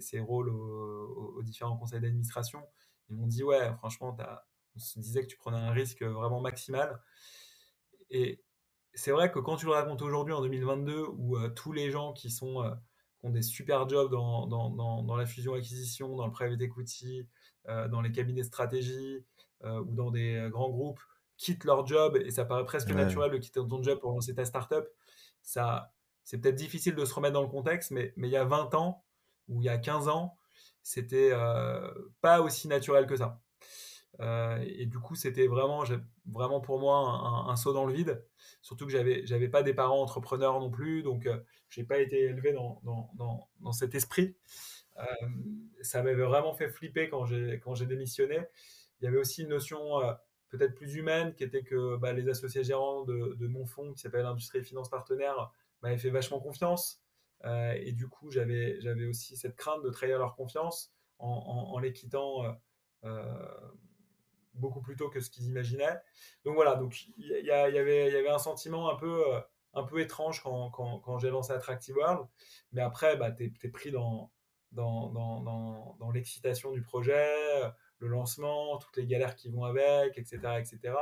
ces, 0.00 0.20
rôles 0.20 0.48
aux, 0.48 1.42
différents 1.42 1.76
conseils 1.76 2.00
d'administration. 2.00 2.62
Ils 3.08 3.16
m'ont 3.16 3.26
dit, 3.26 3.42
ouais, 3.42 3.72
franchement, 3.78 4.16
on 4.74 4.78
se 4.78 4.98
disait 4.98 5.22
que 5.22 5.28
tu 5.28 5.36
prenais 5.36 5.58
un 5.58 5.72
risque 5.72 6.02
vraiment 6.02 6.40
maximal. 6.40 7.00
Et 8.10 8.42
c'est 8.94 9.10
vrai 9.10 9.30
que 9.30 9.38
quand 9.38 9.56
tu 9.56 9.66
le 9.66 9.72
racontes 9.72 10.02
aujourd'hui, 10.02 10.34
en 10.34 10.42
2022, 10.42 11.06
où 11.16 11.36
euh, 11.36 11.48
tous 11.50 11.72
les 11.72 11.90
gens 11.90 12.12
qui, 12.12 12.30
sont, 12.30 12.62
euh, 12.62 12.70
ont 13.22 13.30
des 13.30 13.42
super 13.42 13.88
jobs 13.88 14.10
dans, 14.10 14.46
dans, 14.46 14.70
dans, 15.02 15.16
la 15.16 15.26
fusion-acquisition, 15.26 16.16
dans 16.16 16.26
le 16.26 16.32
private 16.32 16.60
equity, 16.60 17.28
euh, 17.68 17.88
dans 17.88 18.00
les 18.00 18.10
cabinets 18.10 18.42
de 18.42 18.46
stratégie 18.46 19.24
ou 19.64 19.94
dans 19.94 20.10
des 20.10 20.48
grands 20.50 20.70
groupes, 20.70 20.98
quittent 21.36 21.62
leur 21.62 21.86
job, 21.86 22.16
et 22.16 22.32
ça 22.32 22.44
paraît 22.44 22.64
presque 22.64 22.90
naturel 22.90 23.30
de 23.30 23.38
quitter 23.38 23.60
ton 23.60 23.80
job 23.80 24.00
pour 24.00 24.10
lancer 24.10 24.34
ta 24.34 24.44
startup, 24.44 24.84
ça, 25.42 25.92
c'est 26.24 26.38
peut-être 26.38 26.56
difficile 26.56 26.94
de 26.94 27.04
se 27.04 27.14
remettre 27.14 27.34
dans 27.34 27.42
le 27.42 27.48
contexte, 27.48 27.90
mais, 27.90 28.12
mais 28.16 28.28
il 28.28 28.32
y 28.32 28.36
a 28.36 28.44
20 28.44 28.74
ans, 28.74 29.04
ou 29.48 29.60
il 29.60 29.66
y 29.66 29.68
a 29.68 29.78
15 29.78 30.08
ans, 30.08 30.36
c'était 30.82 31.30
euh, 31.32 31.92
pas 32.20 32.40
aussi 32.40 32.68
naturel 32.68 33.06
que 33.06 33.16
ça. 33.16 33.40
Euh, 34.20 34.62
et 34.66 34.86
du 34.86 34.98
coup, 34.98 35.14
c'était 35.14 35.46
vraiment, 35.46 35.84
vraiment 36.26 36.60
pour 36.60 36.78
moi 36.78 37.48
un, 37.48 37.56
saut 37.56 37.72
dans 37.72 37.86
le 37.86 37.92
vide. 37.92 38.24
Surtout 38.60 38.86
que 38.86 38.92
j'avais, 38.92 39.26
j'avais 39.26 39.48
pas 39.48 39.62
des 39.62 39.74
parents 39.74 40.00
entrepreneurs 40.02 40.60
non 40.60 40.70
plus, 40.70 41.02
donc 41.02 41.26
euh, 41.26 41.38
j'ai 41.70 41.84
pas 41.84 41.98
été 41.98 42.20
élevé 42.20 42.52
dans, 42.52 42.80
dans, 42.84 43.48
dans, 43.60 43.72
cet 43.72 43.94
esprit. 43.94 44.36
ça 45.80 46.02
m'avait 46.02 46.24
vraiment 46.24 46.54
fait 46.54 46.68
flipper 46.68 47.08
quand 47.08 47.24
j'ai, 47.24 47.60
quand 47.60 47.74
j'ai 47.74 47.86
démissionné. 47.86 48.38
Il 49.00 49.04
y 49.04 49.08
avait 49.08 49.18
aussi 49.18 49.42
une 49.42 49.48
notion 49.48 50.00
peut-être 50.52 50.74
plus 50.74 50.94
humaine 50.96 51.34
qui 51.34 51.44
était 51.44 51.62
que 51.62 51.96
bah, 51.96 52.12
les 52.12 52.28
associés 52.28 52.62
gérants 52.62 53.04
de, 53.04 53.46
mon 53.46 53.64
fonds, 53.64 53.92
qui 53.92 54.00
s'appelle 54.00 54.26
Industrie 54.26 54.58
et 54.58 54.62
Finance 54.62 54.90
Partenaires, 54.90 55.50
m'avaient 55.82 55.98
fait 55.98 56.10
vachement 56.10 56.40
confiance. 56.40 57.02
Euh, 57.44 57.72
et 57.80 57.92
du 57.92 58.06
coup, 58.06 58.30
j'avais, 58.30 58.80
j'avais 58.80 59.06
aussi 59.06 59.36
cette 59.36 59.56
crainte 59.56 59.82
de 59.82 59.90
trahir 59.90 60.18
leur 60.18 60.36
confiance 60.36 60.92
en, 61.18 61.78
les 61.78 61.92
quittant 61.92 62.44
euh, 62.44 62.52
euh, 63.04 63.70
beaucoup 64.54 64.80
plus 64.80 64.96
tôt 64.96 65.08
que 65.08 65.20
ce 65.20 65.30
qu'ils 65.30 65.46
imaginaient. 65.46 65.98
Donc 66.44 66.54
voilà, 66.54 66.76
donc 66.76 67.06
il 67.16 67.26
y, 67.26 67.46
y, 67.46 67.50
avait, 67.50 68.10
y 68.10 68.16
avait 68.16 68.28
un 68.28 68.38
sentiment 68.38 68.90
un 68.90 68.96
peu, 68.96 69.22
un 69.74 69.84
peu 69.84 70.00
étrange 70.00 70.42
quand, 70.42 70.70
quand, 70.70 70.98
quand 71.00 71.18
j'ai 71.18 71.30
lancé 71.30 71.52
Attractive 71.52 71.96
World. 71.96 72.26
Mais 72.72 72.82
après, 72.82 73.16
bah, 73.16 73.30
tu 73.30 73.52
es, 73.62 73.68
pris 73.68 73.90
dans, 73.90 74.30
dans, 74.72 75.10
dans, 75.10 75.96
dans, 75.98 76.10
l'excitation 76.10 76.72
du 76.72 76.82
projet, 76.82 77.26
le 77.98 78.08
lancement, 78.08 78.78
toutes 78.78 78.96
les 78.96 79.06
galères 79.06 79.34
qui 79.34 79.50
vont 79.50 79.64
avec, 79.64 80.18
etc. 80.18 80.38
etc. 80.58 80.94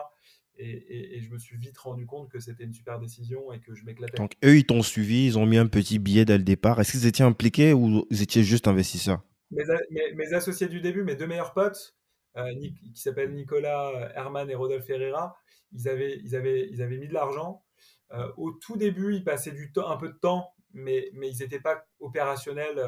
Et, 0.63 1.21
je 1.23 1.31
me 1.31 1.39
suis 1.39 1.57
vite 1.57 1.79
rendu 1.79 2.07
compte 2.07 2.29
que 2.29 2.39
c'était 2.39 2.65
une 2.65 2.73
super 2.75 2.99
décision 2.99 3.53
et 3.53 3.61
que 3.61 3.75
je 3.75 3.85
m'éclatais. 3.85 4.17
Donc, 4.17 4.35
eux, 4.45 4.59
ils 4.59 4.67
t'ont 4.67 4.83
suivi, 4.83 5.27
ils 5.27 5.39
ont 5.39 5.47
mis 5.47 5.57
un 5.57 5.67
petit 5.67 5.99
billet 5.99 6.25
dès 6.25 6.37
le 6.37 6.45
départ. 6.45 6.81
Est-ce 6.81 6.93
qu'ils 6.93 7.07
étaient 7.07 7.23
impliqués 7.23 7.73
ou 7.73 8.07
ils 8.11 8.23
étaient 8.23 8.43
juste 8.43 8.69
investisseurs? 8.69 9.23
Mes, 9.51 10.35
associés 10.35 10.69
du 10.69 10.81
début, 10.81 11.03
mes 11.03 11.17
deux 11.17 11.27
meilleurs 11.27 11.55
potes, 11.55 11.97
euh, 11.97 12.00
qui 12.35 13.01
s'appellent 13.01 13.35
Nicolas 13.35 13.91
euh, 13.91 14.09
Herman 14.15 14.49
et 14.51 14.55
Rodolphe 14.55 14.87
Ferreira, 14.87 15.37
ils 15.73 15.89
avaient, 15.89 16.19
ils 16.19 16.37
avaient, 16.37 16.69
ils 16.71 16.83
avaient 16.83 16.99
mis 16.99 17.09
de 17.09 17.15
l'argent. 17.15 17.65
Euh, 18.13 18.31
au 18.37 18.53
tout 18.53 18.77
début, 18.77 19.15
ils 19.15 19.25
passaient 19.25 19.53
du 19.53 19.73
temps, 19.73 19.89
un 19.89 19.97
peu 19.97 20.09
de 20.09 20.19
temps, 20.19 20.53
mais, 20.73 21.11
mais 21.15 21.31
ils 21.31 21.39
n'étaient 21.39 21.61
pas 21.61 21.85
opérationnels 22.01 22.81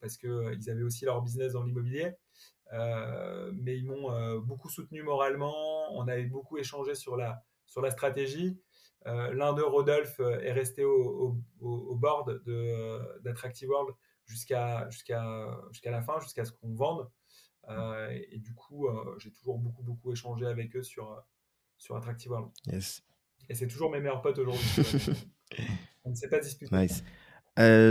parce 0.00 0.16
qu'ils 0.18 0.70
avaient 0.70 0.84
aussi 0.84 1.04
leur 1.04 1.20
business 1.20 1.54
dans 1.54 1.64
l'immobilier. 1.64 2.14
Euh, 2.72 3.52
mais 3.54 3.76
ils 3.76 3.86
m'ont 3.86 4.12
euh, 4.12 4.40
beaucoup 4.40 4.68
soutenu 4.68 5.02
moralement. 5.02 5.54
On 5.96 6.08
avait 6.08 6.24
beaucoup 6.24 6.58
échangé 6.58 6.94
sur 6.94 7.16
la, 7.16 7.44
sur 7.66 7.80
la 7.80 7.90
stratégie. 7.90 8.60
Euh, 9.06 9.32
l'un 9.32 9.52
d'eux, 9.52 9.64
Rodolphe, 9.66 10.20
est 10.20 10.52
resté 10.52 10.84
au, 10.84 11.36
au, 11.60 11.94
board 11.94 12.42
d'Attractive 13.22 13.68
World 13.68 13.94
jusqu'à 14.24 14.88
jusqu'à 14.90 15.56
jusqu'à 15.70 15.90
la 15.92 16.02
fin, 16.02 16.18
jusqu'à 16.20 16.44
ce 16.44 16.52
qu'on 16.52 16.74
vende. 16.74 17.08
Et, 17.68 18.38
du 18.38 18.54
coup, 18.54 18.88
j'ai 19.18 19.30
toujours 19.30 19.58
beaucoup, 19.58 19.82
beaucoup 19.82 20.12
échangé 20.12 20.46
avec 20.46 20.76
eux 20.76 20.82
sur, 20.82 21.22
sur 21.78 21.96
Attractive 21.96 22.30
World. 22.30 22.50
Yes. 22.66 23.02
Et 23.48 23.54
c'est 23.54 23.66
toujours 23.66 23.90
mes 23.90 24.00
meilleurs 24.00 24.22
potes 24.22 24.38
aujourd'hui. 24.38 24.64
On 26.04 26.10
ne 26.10 26.14
s'est 26.14 26.28
pas 26.28 26.40
disputé. 26.40 26.74
Nice. 26.74 27.02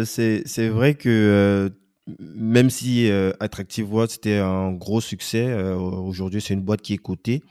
c'est 0.05 0.69
vrai 0.69 0.95
que 0.95 1.71
même 2.19 2.69
si 2.69 3.09
euh, 3.09 3.31
Attractive 3.39 3.91
World 3.91 4.11
c'était 4.11 4.37
un 4.37 4.71
gros 4.71 5.01
succès, 5.01 5.47
euh, 5.47 5.75
aujourd'hui 5.75 6.41
c'est 6.41 6.53
une 6.53 6.61
boîte 6.61 6.81
qui 6.81 6.93
est 6.93 6.97
cotée. 6.97 7.41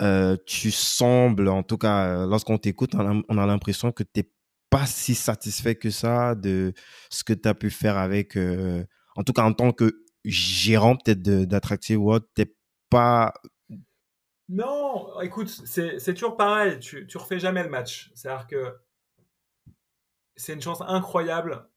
Euh, 0.00 0.36
tu 0.46 0.70
sembles, 0.70 1.48
en 1.48 1.62
tout 1.62 1.78
cas, 1.78 2.26
lorsqu'on 2.26 2.58
t'écoute, 2.58 2.94
on 2.94 3.38
a, 3.38 3.46
l'impression 3.46 3.92
que 3.92 4.02
tu 4.02 4.10
n'es 4.16 4.30
pas 4.68 4.86
si 4.86 5.14
satisfait 5.14 5.76
que 5.76 5.90
ça 5.90 6.34
de 6.34 6.72
ce 7.10 7.22
que 7.22 7.32
tu 7.32 7.48
as 7.48 7.54
pu 7.54 7.70
faire 7.70 7.98
avec, 7.98 8.36
en 8.36 9.22
tout 9.22 9.32
cas 9.32 9.44
en 9.44 9.52
tant 9.52 9.72
que 9.72 10.04
gérant 10.24 10.96
peut-être 10.96 11.22
d'Attractive 11.22 12.00
World, 12.00 12.24
tu 12.34 12.42
n'es 12.42 12.54
pas... 12.90 13.34
Non, 14.48 15.20
écoute, 15.20 15.48
c'est 15.48 16.14
toujours 16.14 16.36
pareil, 16.36 16.78
tu, 16.78 17.06
tu 17.06 17.16
refais 17.16 17.38
jamais 17.38 17.62
le 17.62 17.70
match. 17.70 18.10
C'est-à-dire 18.14 18.46
que 18.46 18.76
c'est 20.36 20.52
une 20.52 20.60
chance 20.60 20.82
incroyable 20.82 21.68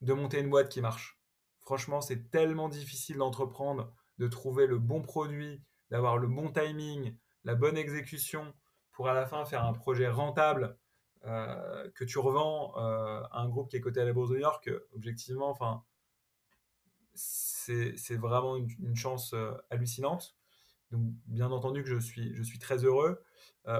de 0.00 0.12
monter 0.12 0.40
une 0.40 0.50
boîte 0.50 0.68
qui 0.68 0.80
marche. 0.80 1.18
Franchement, 1.58 2.00
c'est 2.00 2.30
tellement 2.30 2.68
difficile 2.68 3.18
d'entreprendre, 3.18 3.92
de 4.18 4.28
trouver 4.28 4.66
le 4.66 4.78
bon 4.78 5.02
produit, 5.02 5.62
d'avoir 5.90 6.18
le 6.18 6.28
bon 6.28 6.50
timing, 6.50 7.16
la 7.44 7.54
bonne 7.54 7.76
exécution 7.76 8.54
pour 8.92 9.08
à 9.08 9.14
la 9.14 9.26
fin 9.26 9.44
faire 9.44 9.64
un 9.64 9.72
projet 9.72 10.08
rentable 10.08 10.78
euh, 11.24 11.90
que 11.94 12.04
tu 12.04 12.18
revends 12.18 12.74
euh, 12.76 13.22
à 13.30 13.40
un 13.40 13.48
groupe 13.48 13.70
qui 13.70 13.76
est 13.76 13.80
coté 13.80 14.00
à 14.00 14.04
la 14.04 14.12
Bourse 14.12 14.30
de 14.30 14.34
New 14.34 14.40
York. 14.40 14.70
Objectivement, 14.94 15.48
enfin, 15.50 15.84
c'est 17.96 18.16
vraiment 18.16 18.56
une, 18.56 18.96
chance 18.96 19.32
euh, 19.34 19.52
hallucinante. 19.70 20.36
Donc, 20.90 21.02
bien 21.26 21.50
entendu 21.50 21.82
que 21.82 21.88
je 21.88 21.98
suis, 21.98 22.34
je 22.34 22.42
suis 22.42 22.58
très 22.58 22.84
heureux. 22.84 23.22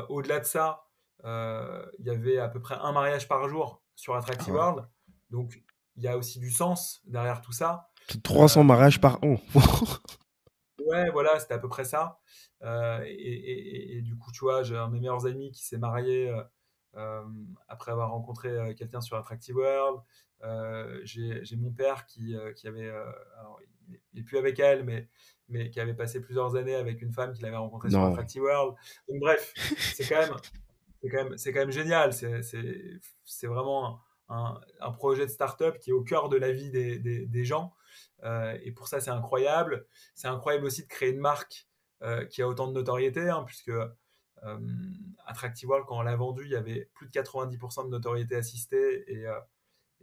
Au-delà 0.08 0.38
de 0.38 0.44
ça, 0.44 0.84
il 1.24 2.06
y 2.06 2.10
avait 2.10 2.38
à 2.38 2.48
peu 2.48 2.60
près 2.60 2.76
un 2.76 2.92
mariage 2.92 3.26
par 3.26 3.48
jour 3.48 3.82
sur 3.96 4.14
Attractive 4.14 4.54
ah 4.56 4.58
World. 4.58 4.88
Donc, 5.30 5.62
il 5.96 6.04
y 6.04 6.08
a 6.08 6.16
aussi 6.16 6.38
du 6.38 6.52
sens 6.52 7.02
derrière 7.06 7.40
tout 7.40 7.52
ça. 7.52 7.90
300 8.22 8.62
mariages 8.62 9.00
par 9.00 9.22
an. 9.24 9.40
ouais, 10.86 11.10
voilà, 11.10 11.40
c'était 11.40 11.54
à 11.54 11.58
peu 11.58 11.68
près 11.68 11.84
ça. 11.84 12.20
Et, 12.62 14.00
du 14.04 14.16
coup, 14.16 14.30
tu 14.30 14.44
vois, 14.44 14.62
j'ai 14.62 14.76
un 14.76 14.86
de 14.86 14.92
mes 14.92 15.00
meilleurs 15.00 15.26
amis 15.26 15.50
qui 15.50 15.64
s'est 15.64 15.78
marié 15.78 16.32
après 17.68 17.92
avoir 17.92 18.10
rencontré 18.10 18.74
quelqu'un 18.76 19.00
sur 19.00 19.16
Attractive 19.16 19.56
World. 19.56 20.00
j'ai 21.04 21.56
mon 21.56 21.70
père 21.70 22.06
qui, 22.06 22.36
qui 22.56 22.68
avait, 22.68 22.88
alors, 23.38 23.60
il 23.88 23.98
n'est 24.14 24.22
plus 24.22 24.38
avec 24.38 24.58
elle, 24.58 24.84
mais, 24.84 25.08
mais 25.48 25.70
qui 25.70 25.80
avait 25.80 25.94
passé 25.94 26.20
plusieurs 26.20 26.56
années 26.56 26.74
avec 26.74 27.02
une 27.02 27.12
femme 27.12 27.32
qu'il 27.32 27.46
avait 27.46 27.56
rencontrée 27.56 27.90
sur 27.90 28.02
Attractive 28.02 28.42
World. 28.42 28.74
Donc 29.08 29.20
bref, 29.20 29.52
c'est 29.94 30.08
quand 30.08 30.20
même, 30.20 30.36
c'est 31.02 31.08
quand 31.10 31.52
quand 31.52 31.60
même 31.60 31.70
génial. 31.70 32.12
C'est 32.12 33.46
vraiment 33.46 34.00
un, 34.28 34.60
un, 34.80 34.92
projet 34.92 35.26
de 35.26 35.30
start-up 35.30 35.78
qui 35.78 35.90
est 35.90 35.92
au 35.92 36.02
cœur 36.02 36.28
de 36.28 36.36
la 36.36 36.52
vie 36.52 36.70
des, 36.70 36.98
des, 36.98 37.26
des 37.26 37.44
gens. 37.44 37.72
Euh, 38.22 38.56
et 38.62 38.72
pour 38.72 38.88
ça, 38.88 39.00
c'est 39.00 39.10
incroyable. 39.10 39.86
C'est 40.14 40.28
incroyable 40.28 40.66
aussi 40.66 40.82
de 40.82 40.88
créer 40.88 41.10
une 41.10 41.20
marque 41.20 41.66
euh, 42.02 42.24
qui 42.26 42.42
a 42.42 42.48
autant 42.48 42.66
de 42.66 42.72
notoriété, 42.72 43.28
hein, 43.28 43.44
puisque 43.46 43.68
euh, 43.68 43.88
Attractive 45.26 45.68
World, 45.68 45.86
quand 45.86 45.98
on 45.98 46.02
l'a 46.02 46.16
vendu, 46.16 46.44
il 46.44 46.50
y 46.50 46.56
avait 46.56 46.90
plus 46.94 47.06
de 47.06 47.12
90% 47.12 47.84
de 47.84 47.90
notoriété 47.90 48.36
assistée 48.36 49.04
et, 49.06 49.26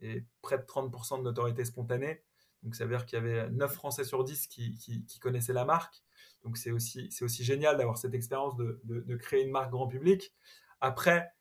et, 0.01 0.25
près 0.41 0.57
de 0.57 0.63
30% 0.63 1.19
de 1.19 1.23
notoriété 1.23 1.65
spontanée. 1.65 2.23
Donc 2.63 2.75
ça 2.75 2.85
veut 2.85 2.95
dire 2.95 3.05
qu'il 3.05 3.17
y 3.17 3.21
avait 3.21 3.49
9 3.49 3.73
Français 3.73 4.03
sur 4.03 4.23
10 4.23 4.47
qui, 4.47 5.05
connaissaient 5.21 5.53
la 5.53 5.65
marque. 5.65 6.03
Donc 6.43 6.57
c'est 6.57 6.71
aussi, 6.71 7.09
aussi 7.21 7.43
génial 7.43 7.77
d'avoir 7.77 7.97
cette 7.97 8.13
expérience 8.13 8.55
de, 8.57 9.15
créer 9.17 9.43
une 9.43 9.51
marque 9.51 9.71
grand 9.71 9.87
public. 9.87 10.33
Après, 10.81 11.31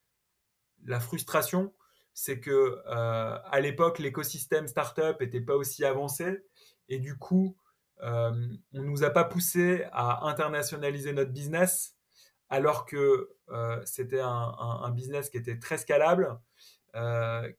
la 0.84 1.00
frustration, 1.00 1.74
c'est 2.12 2.40
que 2.40 2.82
à 2.86 3.60
l'époque, 3.60 3.98
l'écosystème 3.98 4.66
startup 4.68 5.20
n'était 5.20 5.40
pas 5.40 5.56
aussi 5.56 5.84
avancé. 5.84 6.44
Et 6.88 6.98
du 6.98 7.16
coup, 7.16 7.56
on 8.00 8.30
ne 8.72 8.82
nous 8.82 9.04
a 9.04 9.10
pas 9.10 9.24
poussé 9.24 9.84
à 9.92 10.26
internationaliser 10.28 11.12
notre 11.12 11.32
business 11.32 11.95
alors 12.48 12.86
que 12.86 13.30
c'était 13.84 14.20
un, 14.20 14.90
business 14.90 15.30
qui 15.30 15.36
était 15.38 15.58
très 15.58 15.78
scalable, 15.78 16.38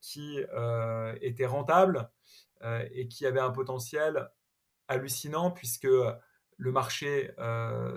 qui 0.01 0.39
était 1.21 1.45
rentable 1.45 2.09
et 2.91 3.07
qui 3.07 3.25
avait 3.25 3.39
un 3.39 3.51
potentiel 3.51 4.29
hallucinant 4.87 5.51
puisque 5.51 5.87
le 6.57 6.71
marché 6.71 7.31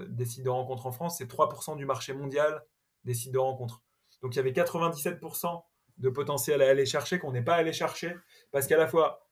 des 0.09 0.25
sites 0.25 0.45
de 0.45 0.51
rencontres 0.51 0.87
en 0.87 0.93
France, 0.93 1.19
c'est 1.19 1.31
3% 1.31 1.77
du 1.77 1.87
marché 1.87 2.13
mondial 2.13 2.65
des 3.05 3.15
sites 3.15 3.33
de 3.33 3.39
rencontres. 3.39 3.83
Donc 4.23 4.35
il 4.35 4.37
y 4.37 4.41
avait 4.41 4.53
97% 4.53 5.63
de 5.99 6.09
potentiel 6.09 6.63
à 6.63 6.69
aller 6.69 6.87
chercher 6.87 7.19
qu'on 7.19 7.33
n'est 7.33 7.43
pas 7.43 7.55
allé 7.55 7.73
chercher 7.73 8.17
parce 8.51 8.67
qu'à 8.67 8.77
la 8.77 8.87
fois 8.87 9.27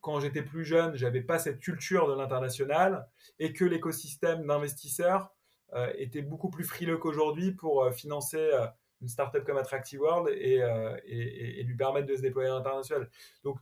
quand 0.00 0.20
j'étais 0.20 0.42
plus 0.42 0.64
jeune, 0.64 0.94
j'avais 0.94 1.22
pas 1.22 1.38
cette 1.38 1.58
culture 1.58 2.08
de 2.08 2.14
l'international 2.14 3.08
et 3.38 3.52
que 3.52 3.64
l'écosystème 3.64 4.46
d'investisseurs 4.46 5.34
euh, 5.74 5.92
était 5.96 6.22
beaucoup 6.22 6.48
plus 6.48 6.64
frileux 6.64 6.96
qu'aujourd'hui 6.96 7.52
pour 7.52 7.82
euh, 7.82 7.90
financer 7.90 8.38
euh, 8.38 8.66
une 9.02 9.08
startup 9.08 9.44
comme 9.44 9.58
Attractive 9.58 10.00
World 10.00 10.28
et, 10.34 11.62
lui 11.62 11.76
permettre 11.76 12.06
de 12.06 12.16
se 12.16 12.22
déployer 12.22 12.48
à 12.48 12.54
l'international. 12.54 13.10
Donc, 13.44 13.58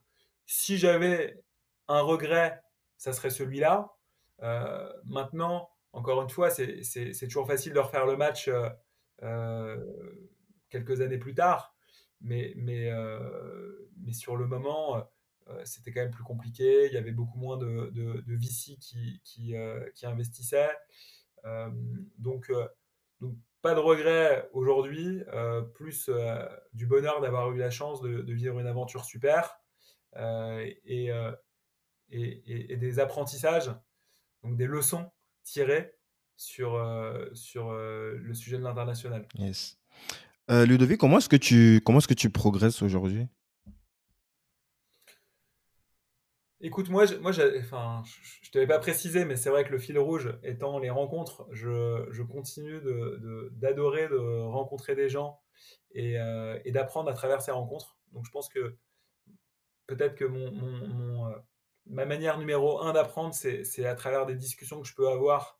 si 0.46 0.78
j'avais 0.78 1.42
un 1.88 2.00
regret, 2.00 2.62
ça 2.96 3.12
serait 3.12 3.30
celui-là. 3.30 3.92
maintenant, 5.04 5.68
encore 5.92 6.22
une 6.22 6.30
fois, 6.30 6.48
c'est 6.50 7.26
toujours 7.28 7.46
facile 7.46 7.74
de 7.74 7.80
refaire 7.80 8.07
le 8.07 8.16
match 8.16 8.48
quelques 10.70 11.00
années 11.02 11.18
plus 11.18 11.34
tard, 11.34 11.76
mais, 12.22 12.54
sur 14.12 14.36
le 14.36 14.46
moment 14.46 15.07
c'était 15.64 15.92
quand 15.92 16.00
même 16.00 16.11
plus 16.11 16.24
compliqué. 16.24 16.86
Il 16.86 16.94
y 16.94 16.96
avait 16.96 17.12
beaucoup 17.12 17.38
moins 17.38 17.59
de, 17.59 18.24
VC 18.26 18.78
qui, 18.78 19.20
qui, 19.22 19.54
qui 19.94 20.07
investissaient. 20.07 20.70
Euh, 21.47 21.70
donc, 22.18 22.53
donc, 23.20 23.36
pas 23.62 23.74
de 23.74 23.80
regret 23.80 24.49
aujourd'hui, 24.53 25.22
plus 25.74 26.11
du 26.72 26.86
bonheur 26.86 27.20
d'avoir 27.20 27.51
eu 27.53 27.59
la 27.59 27.70
chance 27.70 28.01
de, 28.01 28.32
vivre 28.32 28.61
une 28.61 28.66
aventure 28.66 29.05
super 29.05 29.59
et, 30.16 31.11
et, 32.11 32.76
des 32.76 32.99
apprentissages, 33.01 33.72
donc 34.42 34.57
des 34.57 34.66
leçons 34.66 35.11
tirées 35.42 35.94
sur, 36.36 36.80
sur 37.32 37.72
le 37.72 38.34
sujet 38.34 38.59
de 38.59 38.62
l'international. 38.62 39.26
Yes. 39.34 39.78
Ludovic, 40.49 40.99
comment 40.99 41.18
est-ce 41.18 41.28
que 41.28 41.78
comment 41.80 41.99
est-ce 41.99 42.09
que 42.09 42.14
tu 42.14 42.30
progresses 42.30 42.82
aujourd'hui? 42.82 43.26
Écoute, 46.62 46.88
moi, 46.88 47.04
je, 47.04 47.16
moi 47.16 47.32
enfin, 47.59 48.02
je 48.40 48.50
t'avais 48.50 48.66
pas 48.66 48.78
précisé, 48.78 49.26
mais 49.26 49.36
c'est 49.36 49.50
vrai 49.50 49.64
que 49.64 49.72
le 49.72 49.78
fil 49.78 49.98
rouge 49.98 50.38
étant 50.42 50.78
les 50.78 50.88
rencontres, 50.88 51.46
je, 51.52 52.07
je 52.11 52.22
continue 52.22 52.80
d'adorer 53.52 54.09
de, 54.09 54.14
de, 54.14 54.42
rencontrer 54.42 54.94
des 54.94 55.11
gens 55.11 55.38
et, 55.92 56.18
euh, 56.18 56.59
et 56.64 56.72
d'apprendre 56.72 57.11
à 57.11 57.12
travers 57.12 57.42
ces 57.42 57.50
rencontres. 57.50 57.98
Donc 58.12 58.24
je 58.24 58.30
pense 58.30 58.48
que 58.48 58.74
peut-être 59.86 60.14
que 60.14 60.24
mon, 60.24 60.50
mon, 60.50 61.28
euh, 61.28 61.34
ma 61.84 62.07
manière 62.07 62.38
numéro 62.38 62.80
un 62.80 62.94
d'apprendre, 62.94 63.34
c'est 63.34 63.84
à 63.84 63.94
travers 63.94 64.24
des 64.24 64.34
discussions 64.34 64.80
que 64.80 64.88
je 64.88 64.94
peux 64.94 65.09
avoir 65.11 65.59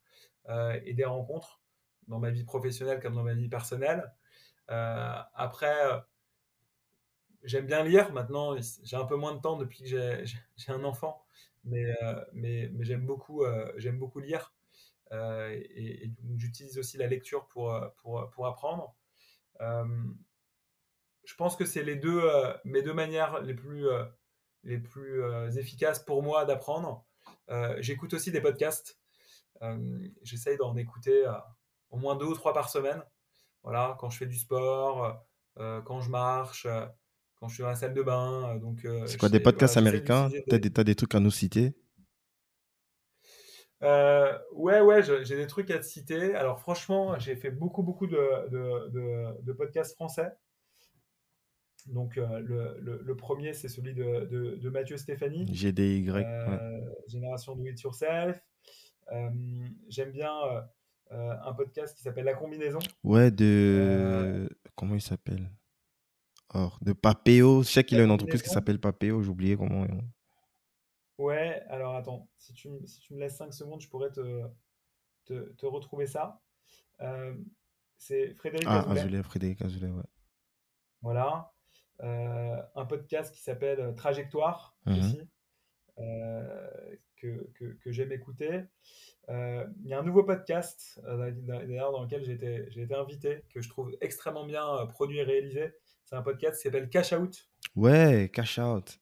euh, 0.49 0.81
et 0.87 0.95
des 0.95 1.05
rencontres 1.05 1.61
dans 2.09 2.21
ma 2.21 2.31
vie 2.31 2.45
professionnelle 2.45 3.01
comme 3.01 3.15
dans 3.15 3.23
ma 3.23 3.35
vie 3.35 3.51
personnelle. 3.51 4.15
après, 4.69 5.77
j'aime 7.43 7.67
bien 7.67 7.85
lire. 7.85 8.13
Maintenant, 8.13 8.57
j'ai 8.83 8.97
un 8.97 9.05
peu 9.05 9.17
moins 9.17 9.35
de 9.35 9.41
temps 9.41 9.57
depuis 9.57 9.85
que 9.85 10.25
j'ai 10.57 10.73
un 10.73 10.85
enfant, 10.85 11.25
mais, 11.65 11.85
euh, 12.03 12.25
mais, 12.33 12.71
mais 12.73 12.85
j'aime 12.85 13.05
beaucoup, 13.07 13.45
euh, 13.45 13.73
beaucoup 13.93 14.21
lire. 14.21 14.55
Euh, 15.13 15.51
et, 15.51 16.11
j'utilise 16.37 16.79
aussi 16.79 16.97
la 16.97 17.07
lecture 17.07 17.47
pour, 17.49 17.79
pour, 17.99 18.29
pour 18.31 18.47
apprendre. 18.47 18.97
je 19.61 21.35
pense 21.37 21.57
que 21.57 21.65
c'est 21.65 21.83
les 21.83 21.97
deux, 21.97 22.23
mes 22.65 22.83
deux 22.83 22.95
manières 22.95 23.41
les 23.43 23.55
plus, 23.55 23.87
les 24.65 24.79
plus 24.79 25.23
efficaces 25.59 26.01
pour 26.01 26.23
moi 26.23 26.45
d'apprendre. 26.45 27.07
J'écoute 27.79 28.15
aussi 28.15 28.33
des 28.33 28.41
podcasts. 28.41 28.99
J'essaye 30.23 30.57
d'en 30.57 30.77
écouter 30.77 31.25
au 31.91 31.99
moins 31.99 32.17
deux 32.17 32.27
ou 32.27 32.35
trois 32.35 32.53
par 32.53 32.69
semaine. 32.69 33.03
Voilà, 33.63 33.97
quand 33.99 34.11
je 34.11 34.19
fais 34.19 34.27
du 34.27 34.37
sport, 34.37 35.21
quand 35.57 36.01
je 36.01 36.11
marche, 36.11 36.67
quand 37.39 37.49
je 37.49 37.55
suis 37.55 37.63
dans 37.63 37.69
la 37.69 37.77
salle 37.77 37.95
de 37.95 38.03
bain. 38.03 38.55
Euh, 38.55 38.59
donc, 38.59 38.85
euh, 38.85 39.07
c'est 39.07 39.19
quoi 39.19 39.29
des 39.29 39.41
podcasts 39.41 39.77
américains? 39.77 40.31
Tu 40.31 40.55
as, 40.55 40.85
des 40.85 40.95
trucs 40.95 41.15
à 41.15 41.21
nous 41.21 41.31
citer? 41.31 41.75
Euh, 43.83 44.37
ouais, 44.53 44.81
ouais, 44.81 45.03
j'ai 45.03 45.37
des 45.37 45.47
trucs 45.47 45.71
à 45.71 45.79
te 45.79 45.85
citer. 45.85 46.35
Alors 46.35 46.61
franchement, 46.61 47.19
j'ai 47.19 47.37
fait 47.37 47.51
beaucoup, 47.51 47.83
beaucoup 47.83 48.07
de, 48.07 48.49
de, 48.49 49.43
de, 49.43 49.53
podcasts 49.53 49.95
français. 49.95 50.33
Donc 51.87 52.17
le, 52.17 52.81
le, 52.81 53.17
premier, 53.17 53.53
c'est 53.53 53.69
celui 53.69 53.95
de, 53.95 54.71
Mathieu 54.71 54.97
Stéphanie. 54.97 55.47
GDY. 55.47 56.11
Génération 57.07 57.55
Do 57.55 57.67
It 57.67 57.81
Yourself. 57.83 58.41
J'aime 59.89 60.11
bien 60.11 60.33
un 61.11 61.53
podcast 61.53 61.95
qui 61.95 62.03
s'appelle 62.03 62.25
La 62.25 62.35
Combinaison. 62.35 62.81
Ouais, 63.05 63.31
de... 63.31 64.49
Comment 64.75 64.95
il 64.95 65.03
s'appelle? 65.03 65.51
De 66.83 66.93
Papéo. 66.93 67.63
Je 67.63 67.69
sais 67.69 67.85
qu'il 67.85 68.01
a 68.01 68.05
une 68.05 68.11
entreprise 68.11 68.43
qui 68.43 68.51
s'appelle 68.51 68.81
Papéo, 68.81 69.23
j'ai 69.23 69.31
oublié 69.31 69.57
comment. 69.57 69.87
Ouais, 71.19 71.63
alors 71.69 71.97
attends, 71.97 72.29
si 72.37 72.53
tu, 72.53 72.69
si 72.85 73.01
tu 73.01 73.15
me 73.15 73.21
laisses 73.21 73.37
5 73.37 73.53
secondes, 73.53 73.81
je 73.81 73.89
pourrais 73.89 74.11
te, 74.11 74.43
te, 75.25 75.67
retrouver 75.67 76.07
ça. 76.07 76.41
Euh, 77.01 77.35
c'est 77.97 78.35
Frédéric 78.35 78.67
ah, 78.69 78.91
Azoulay. 78.91 79.23
Frédéric 79.23 79.63
Azoulay, 79.63 79.91
ouais. 79.91 80.05
Voilà. 81.01 81.53
Euh, 82.03 82.63
un 82.75 82.85
podcast 82.85 83.35
qui 83.35 83.41
s'appelle 83.41 83.81
euh, 83.81 83.93
Trajectoire 83.93 84.77
mmh 84.85 84.99
aussi, 84.99 85.21
que, 87.17 87.51
que, 87.55 87.65
que 87.65 87.91
j'aime 87.91 88.13
écouter. 88.13 88.65
Il 89.29 89.87
y 89.87 89.95
a 89.95 89.99
un 89.99 90.03
nouveau 90.03 90.23
podcast, 90.23 91.01
d'ailleurs, 91.03 91.91
dans 91.91 92.03
lequel 92.03 92.23
j'ai 92.23 92.33
été, 92.33 92.69
été, 92.79 92.95
invité, 92.95 93.43
que 93.49 93.63
je 93.63 93.69
trouve 93.71 93.97
extrêmement 94.03 94.45
bien 94.45 94.87
produit 94.89 95.19
et 95.19 95.23
réalisé, 95.23 95.73
c'est 96.07 96.17
un 96.17 96.23
podcast 96.23 96.57
qui 96.57 96.63
s'appelle 96.63 96.89
Cash 96.89 97.13
Out. 97.13 97.49
Ouais, 97.75 98.31
Cash 98.33 98.59
Out. 98.59 98.99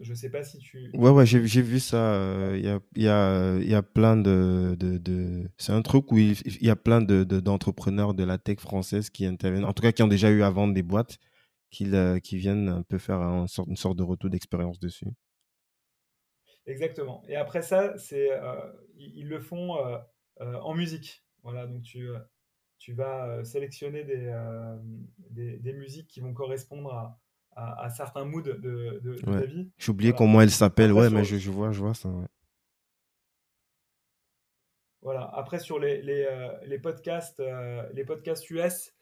Je 0.00 0.14
sais 0.14 0.30
pas 0.30 0.44
si 0.44 0.58
tu. 0.58 0.90
Ouais, 0.94 1.10
ouais, 1.10 1.26
j'ai 1.26 1.62
vu 1.62 1.80
ça. 1.80 2.14
Euh, 2.14 2.56
il 2.56 2.64
y, 2.64 2.68
a, 2.68 2.80
y, 2.94 3.08
a, 3.08 3.58
y, 3.58 3.74
a, 3.74 3.82
plein 3.82 4.16
de. 4.16 4.76
de, 4.78 4.96
de... 4.96 5.50
C'est 5.56 5.72
un 5.72 5.82
truc 5.82 6.12
où 6.12 6.18
il, 6.18 6.36
y 6.62 6.70
a 6.70 6.76
plein 6.76 7.00
d'entrepreneurs 7.02 8.14
de, 8.14 8.22
de, 8.22 8.28
la 8.28 8.38
tech 8.38 8.60
française 8.60 9.10
qui 9.10 9.26
interviennent, 9.26 9.64
en 9.64 9.72
tout 9.72 9.82
cas 9.82 9.90
qui 9.90 10.04
ont 10.04 10.08
déjà 10.08 10.30
eu 10.30 10.42
à 10.42 10.50
vendre 10.50 10.72
des 10.72 10.84
boîtes, 10.84 11.18
qui, 11.70 11.90
qui 12.22 12.36
viennent 12.38 12.68
un 12.68 12.82
peu 12.82 12.98
faire 12.98 13.20
un 13.20 13.46
une 13.66 13.76
sorte 13.76 13.96
de 13.96 14.04
retour 14.04 14.30
d'expérience 14.30 14.78
dessus. 14.78 15.08
Exactement. 16.66 17.24
Et 17.28 17.34
après 17.34 17.62
ça, 17.62 17.98
c'est 17.98 18.30
euh, 18.30 18.72
ils, 18.96 19.26
le 19.26 19.40
font 19.40 19.76
euh, 19.84 19.98
en 20.38 20.74
musique. 20.74 21.24
Voilà, 21.42 21.66
donc 21.66 21.82
tu 21.82 22.08
tu 22.78 22.92
vas 22.92 23.26
euh, 23.26 23.44
sélectionner 23.44 24.06
euh, 24.08 24.76
des, 25.30 25.58
des, 25.58 25.72
musiques 25.72 26.06
qui 26.06 26.20
vont 26.20 26.32
correspondre 26.32 26.92
à, 26.92 27.84
à, 27.84 27.90
certains 27.90 28.24
moods 28.24 28.42
de, 28.42 28.54
de, 29.02 29.14
ta 29.16 29.44
vie. 29.44 29.70
J'ai 29.78 29.90
oublié 29.90 30.12
comment 30.12 30.40
elle 30.40 30.50
s'appelle, 30.50 30.92
ouais, 30.92 31.10
mais 31.10 31.24
je, 31.24 31.36
je, 31.36 31.50
vois, 31.50 31.72
je 31.72 31.80
vois 31.80 31.94
ça. 31.94 32.08
Voilà. 35.02 35.30
Après, 35.34 35.58
sur 35.58 35.78
les, 35.78 36.02
les, 36.02 36.24
euh, 36.24 36.52
les 36.66 36.78
podcasts, 36.78 37.42
les 37.94 38.04
podcasts 38.04 38.48
US, 38.50 38.94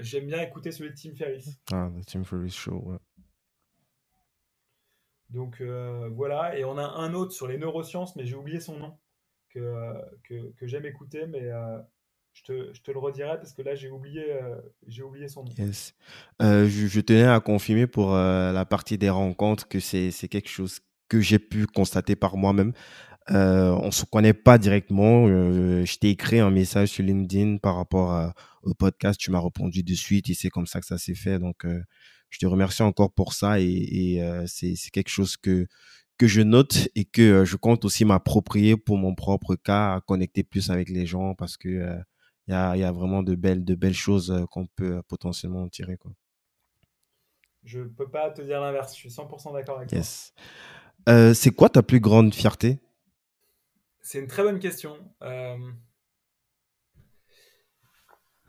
j'aime 0.00 0.26
bien 0.26 0.40
écouter 0.40 0.72
celui 0.72 0.90
de 0.90 0.96
Tim 0.96 1.14
Ferriss. 1.14 1.60
Ah, 1.70 1.90
le 1.94 2.02
Tim 2.04 2.24
Ferriss 2.24 2.54
Show, 2.54 2.82
ouais. 2.84 2.98
Donc 5.28 5.60
voilà, 5.60 6.56
et 6.56 6.64
on 6.64 6.78
a 6.78 6.84
un 6.84 7.12
autre 7.12 7.32
sur 7.32 7.46
les 7.46 7.58
neurosciences, 7.58 8.16
mais 8.16 8.24
j'ai 8.24 8.36
oublié 8.36 8.60
son 8.60 8.78
nom, 8.78 8.98
que, 9.50 9.92
que, 10.24 10.52
que 10.52 10.66
j'aime 10.66 10.86
écouter, 10.86 11.26
mais 11.26 11.50
je 12.32 12.42
te, 12.42 12.72
je 12.72 12.80
te, 12.80 12.90
le 12.90 12.98
redirai 12.98 13.36
parce 13.36 13.52
que 13.52 13.62
là, 13.62 13.74
j'ai 13.74 13.90
oublié, 13.90 14.24
j'ai 14.86 15.02
oublié 15.02 15.28
son 15.28 15.44
nom. 15.44 15.50
Yes. 15.58 15.94
Je, 16.40 16.66
je, 16.68 17.00
tenais 17.00 17.24
à 17.24 17.40
confirmer 17.40 17.86
pour 17.86 18.12
la 18.12 18.64
partie 18.64 18.96
des 18.96 19.10
rencontres 19.10 19.68
que 19.68 19.80
c'est 19.80 20.28
quelque 20.28 20.48
chose 20.48 20.80
que 21.08 21.20
j'ai 21.20 21.38
pu 21.38 21.66
constater 21.66 22.14
par 22.14 22.36
moi-même. 22.36 22.72
on 23.28 23.86
ne 23.86 23.90
se 23.90 24.04
connaît 24.04 24.34
pas 24.34 24.56
directement. 24.56 25.26
je 25.26 25.98
t'ai 25.98 26.10
écrit 26.10 26.38
un 26.38 26.50
message 26.50 26.90
sur 26.90 27.04
LinkedIn 27.04 27.58
par 27.58 27.76
rapport 27.76 28.32
au 28.62 28.72
podcast. 28.74 29.18
Tu 29.18 29.30
m'as 29.32 29.40
répondu 29.40 29.82
de 29.82 29.94
suite 29.94 30.30
et 30.30 30.34
c'est 30.34 30.50
comme 30.50 30.66
ça 30.66 30.80
que 30.80 30.86
ça 30.86 30.96
s'est 30.96 31.16
fait. 31.16 31.40
Donc, 31.40 31.64
je 32.30 32.38
te 32.38 32.46
remercie 32.46 32.82
encore 32.82 33.12
pour 33.12 33.32
ça 33.32 33.60
et, 33.60 34.18
euh, 34.20 34.44
c'est 34.46 34.74
quelque 34.92 35.08
chose 35.08 35.36
que, 35.36 35.66
que 36.18 36.26
je 36.26 36.42
note 36.42 36.88
et 36.94 37.04
que 37.04 37.22
euh, 37.22 37.44
je 37.44 37.56
compte 37.56 37.84
aussi 37.84 38.04
m'approprier 38.04 38.76
pour 38.76 38.98
mon 38.98 39.14
propre 39.14 39.56
cas, 39.56 39.94
à 39.94 40.00
connecter 40.00 40.42
plus 40.42 40.70
avec 40.70 40.88
les 40.90 41.06
gens 41.06 41.34
parce 41.34 41.56
que 41.56 41.68
euh, 41.68 41.96
il 42.48 42.52
y, 42.52 42.54
a, 42.54 42.76
y, 42.76 42.82
a, 42.82 42.92
vraiment 42.92 43.22
de 43.22 43.34
belles, 43.34 43.64
de 43.64 43.74
belles 43.74 43.94
choses 43.94 44.34
qu'on 44.50 44.66
peut 44.66 45.02
potentiellement 45.06 45.62
en 45.62 45.68
tirer. 45.68 45.96
Quoi. 45.96 46.12
Je 47.62 47.80
ne 47.80 47.88
peux 47.88 48.08
pas 48.08 48.30
te 48.30 48.42
dire 48.42 48.60
l'inverse, 48.60 48.94
je 48.94 48.98
suis 48.98 49.10
100% 49.10 49.52
d'accord 49.52 49.78
avec 49.78 49.92
yes. 49.92 50.34
toi. 51.06 51.34
c'est 51.34 51.50
quoi 51.50 51.68
ta 51.68 51.82
plus 51.82 52.00
grande 52.00 52.34
fierté? 52.34 52.80
C'est 54.00 54.18
une 54.18 54.26
très 54.26 54.42
bonne 54.42 54.58
question. 54.58 54.96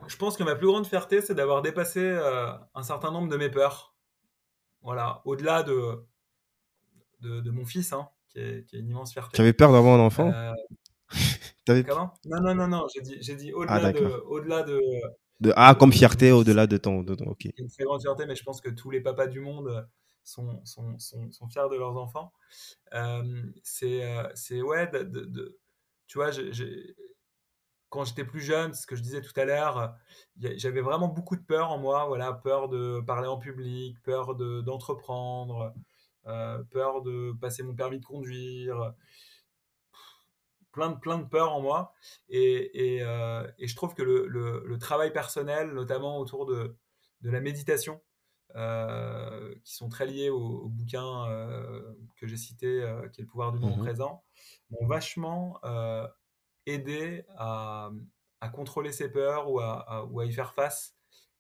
Je 0.07 0.15
pense 0.15 0.37
que 0.37 0.43
ma 0.43 0.55
plus 0.55 0.67
grande 0.67 0.87
fierté, 0.87 1.21
c'est 1.21 1.35
d'avoir 1.35 1.61
dépassé 1.61 1.99
euh, 2.01 2.51
un 2.73 2.83
certain 2.83 3.11
nombre 3.11 3.29
de 3.29 3.37
mes 3.37 3.49
peurs. 3.49 3.95
Voilà, 4.81 5.21
au-delà 5.25 5.61
de, 5.61 6.05
de, 7.21 7.51
mon 7.51 7.65
fils, 7.65 7.91
hein, 7.91 8.09
qui, 8.29 8.39
est, 8.39 8.71
une 8.73 8.89
immense 8.89 9.11
fierté. 9.11 9.35
Tu 9.35 9.41
avais 9.41 9.53
peur 9.53 9.73
d'avoir 9.73 9.99
un 9.99 10.03
enfant? 10.03 10.31
Comment? 11.88 12.14
Non, 12.26 12.41
non, 12.41 12.55
non, 12.55 12.68
non, 12.68 12.88
j'ai 12.93 13.01
dit, 13.01 13.18
j'ai 13.22 13.36
dit 13.36 13.53
au-delà 13.53 13.76
ah, 13.76 13.91
de, 13.91 14.05
au-delà 14.26 14.64
de, 14.64 14.82
de, 15.39 15.53
Ah, 15.55 15.76
comme 15.78 15.93
fierté, 15.93 16.32
au-delà 16.32 16.66
de 16.66 16.78
ton. 16.78 17.03
De, 17.03 17.14
ok. 17.26 17.47
une 17.57 17.70
très 17.70 17.84
grande 17.84 18.01
fierté, 18.01 18.26
mais 18.26 18.36
je 18.36 18.43
pense 18.43 18.60
que 18.60 18.70
tous 18.70 18.89
les 18.89 19.01
papas 19.01 19.28
du 19.28 19.39
monde 19.39 19.88
sont, 20.24 20.60
sont, 20.66 20.97
sont, 20.97 21.32
sont 21.32 21.47
fiers 21.47 21.70
de 21.72 21.78
leurs 21.78 21.97
enfants. 21.97 22.32
Euh, 22.93 23.43
c'est, 23.62 24.03
c'est, 24.34 24.62
ouais, 24.62 24.88
de, 24.88 25.60
tu 26.07 26.18
vois, 26.18 26.32
j'ai 26.32 26.95
quand 27.89 28.05
j'étais 28.05 28.24
plus 28.24 28.41
jeune, 28.41 28.74
ce 28.74 28.86
que 28.86 28.95
je 28.95 29.01
disais 29.01 29.22
tout 29.22 29.38
à 29.39 29.45
l'heure, 29.45 29.95
j'avais 30.39 30.82
vraiment 30.82 31.07
beaucoup 31.07 31.36
de 31.36 31.41
peur 31.41 31.72
en 31.72 31.80
moi, 31.80 32.05
voilà, 32.05 32.34
peur 32.34 32.70
de 32.70 33.01
parler 33.01 33.28
en 33.28 33.38
public, 33.38 33.97
peur 34.03 34.36
d'entreprendre, 34.36 35.74
euh, 36.28 36.62
peur 36.72 37.01
de 37.01 37.34
passer 37.41 37.64
mon 37.64 37.74
permis 37.74 37.99
de 37.99 38.05
conduire, 38.05 38.93
plein 40.80 40.91
de, 40.91 40.99
plein 40.99 41.17
de 41.17 41.25
peurs 41.25 41.53
en 41.53 41.61
moi. 41.61 41.93
Et, 42.30 42.95
et, 42.95 43.03
euh, 43.03 43.45
et 43.57 43.67
je 43.67 43.75
trouve 43.75 43.93
que 43.93 44.01
le, 44.03 44.27
le, 44.27 44.77
travail 44.77 45.11
personnel, 45.11 45.71
notamment 45.73 46.19
autour 46.19 46.45
de, 46.45 46.75
de 47.21 47.30
la 47.30 47.41
méditation, 47.41 48.01
euh, 48.55 49.53
qui 49.63 49.75
sont 49.75 49.89
très 49.89 50.05
liés 50.05 50.30
au, 50.30 50.69
bouquin 50.69 51.25
que 52.15 52.27
j'ai 52.27 52.38
cité, 52.38 52.67
qui 53.13 53.21
est 53.21 53.23
Le 53.23 53.30
pouvoir 53.30 53.51
du 53.51 53.59
moment 53.59 53.75
mmh 53.75 53.82
présent, 53.82 54.23
m'ont 54.71 54.88
vachement 54.88 55.59
aider 56.65 57.25
à, 57.38 57.91
contrôler 58.53 58.93
ses 58.93 59.09
peurs 59.09 59.51
ou 59.51 59.59
à, 59.59 60.05
ou 60.09 60.21
à 60.21 60.25
y 60.25 60.32
faire 60.32 60.53
face 60.53 60.95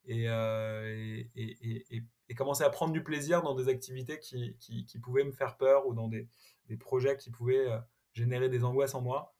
euh, 0.09 1.23
et, 1.35 2.03
et, 2.29 2.35
commencer 2.35 2.63
à 2.63 2.69
prendre 2.69 2.93
du 2.93 3.03
plaisir 3.03 3.41
dans 3.41 3.53
des 3.53 3.67
activités 3.67 4.19
qui, 4.19 4.55
qui, 4.59 4.99
pouvaient 4.99 5.23
me 5.23 5.31
faire 5.31 5.57
peur 5.57 5.87
ou 5.87 5.93
dans 5.93 6.07
des, 6.07 6.27
des, 6.67 6.77
projets 6.77 7.17
qui 7.17 7.31
pouvaient 7.31 7.69
euh, 7.69 7.77
générer 8.19 8.49
des 8.49 8.63
angoisses 8.63 8.95
en 8.95 9.01
moi. 9.01 9.33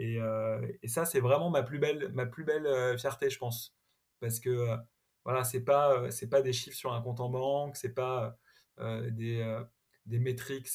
Euh, 0.00 0.66
et, 0.82 0.88
ça, 0.88 1.04
c'est 1.04 1.20
vraiment 1.20 1.50
ma 1.50 1.62
plus 1.62 1.78
belle, 1.78 2.10
ma 2.12 2.26
plus 2.26 2.44
belle 2.44 2.98
fierté, 2.98 3.30
je 3.30 3.38
pense. 3.38 3.76
Parce 4.20 4.40
que 4.40 4.76
voilà, 5.24 5.44
c'est 5.44 5.64
pas, 5.64 6.10
c'est 6.10 6.28
pas 6.28 6.42
des 6.42 6.52
chiffres 6.52 6.76
sur 6.76 6.92
un 6.92 7.00
compte 7.02 7.20
en 7.20 7.30
banque, 7.30 7.76
c'est 7.76 7.94
pas 7.94 8.36
des, 8.78 9.62
des 10.06 10.18
métriques 10.18 10.68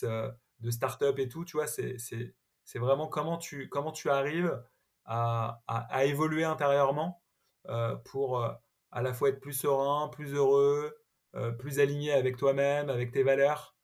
de 0.59 0.71
start-up 0.71 1.19
et 1.19 1.27
tout, 1.27 1.45
tu 1.45 1.57
vois, 1.57 1.67
c'est 1.67 2.79
vraiment 2.79 3.07
comment 3.07 3.37
tu, 3.37 3.69
comment 3.69 3.91
tu 3.91 4.09
arrives 4.09 4.61
à, 5.05 5.61
à, 5.67 6.05
évoluer 6.05 6.43
intérieurement 6.43 7.23
euh, 7.67 7.95
pour 7.95 8.43
euh, 8.43 8.51
à 8.91 9.01
la 9.01 9.13
fois 9.13 9.29
être 9.29 9.39
plus 9.39 9.53
serein, 9.53 10.07
plus 10.09 10.33
heureux, 10.33 10.95
euh, 11.35 11.51
plus 11.51 11.79
aligné 11.79 12.11
avec 12.11 12.37
toi-même, 12.37 12.89
avec 12.89 13.11
tes 13.11 13.23
valeurs. 13.23 13.75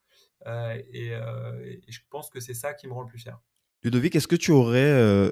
Et, 0.45 1.11
je 1.87 1.99
pense 2.09 2.29
que 2.29 2.39
c'est 2.39 2.53
ça 2.53 2.73
qui 2.73 2.87
me 2.87 2.93
rend 2.93 3.01
le 3.01 3.07
plus 3.07 3.19
fier. 3.19 3.39
Ludovic, 3.85 4.15
est-ce 4.15 4.27
que 4.27 4.35
tu 4.35 4.51
aurais 4.51 5.31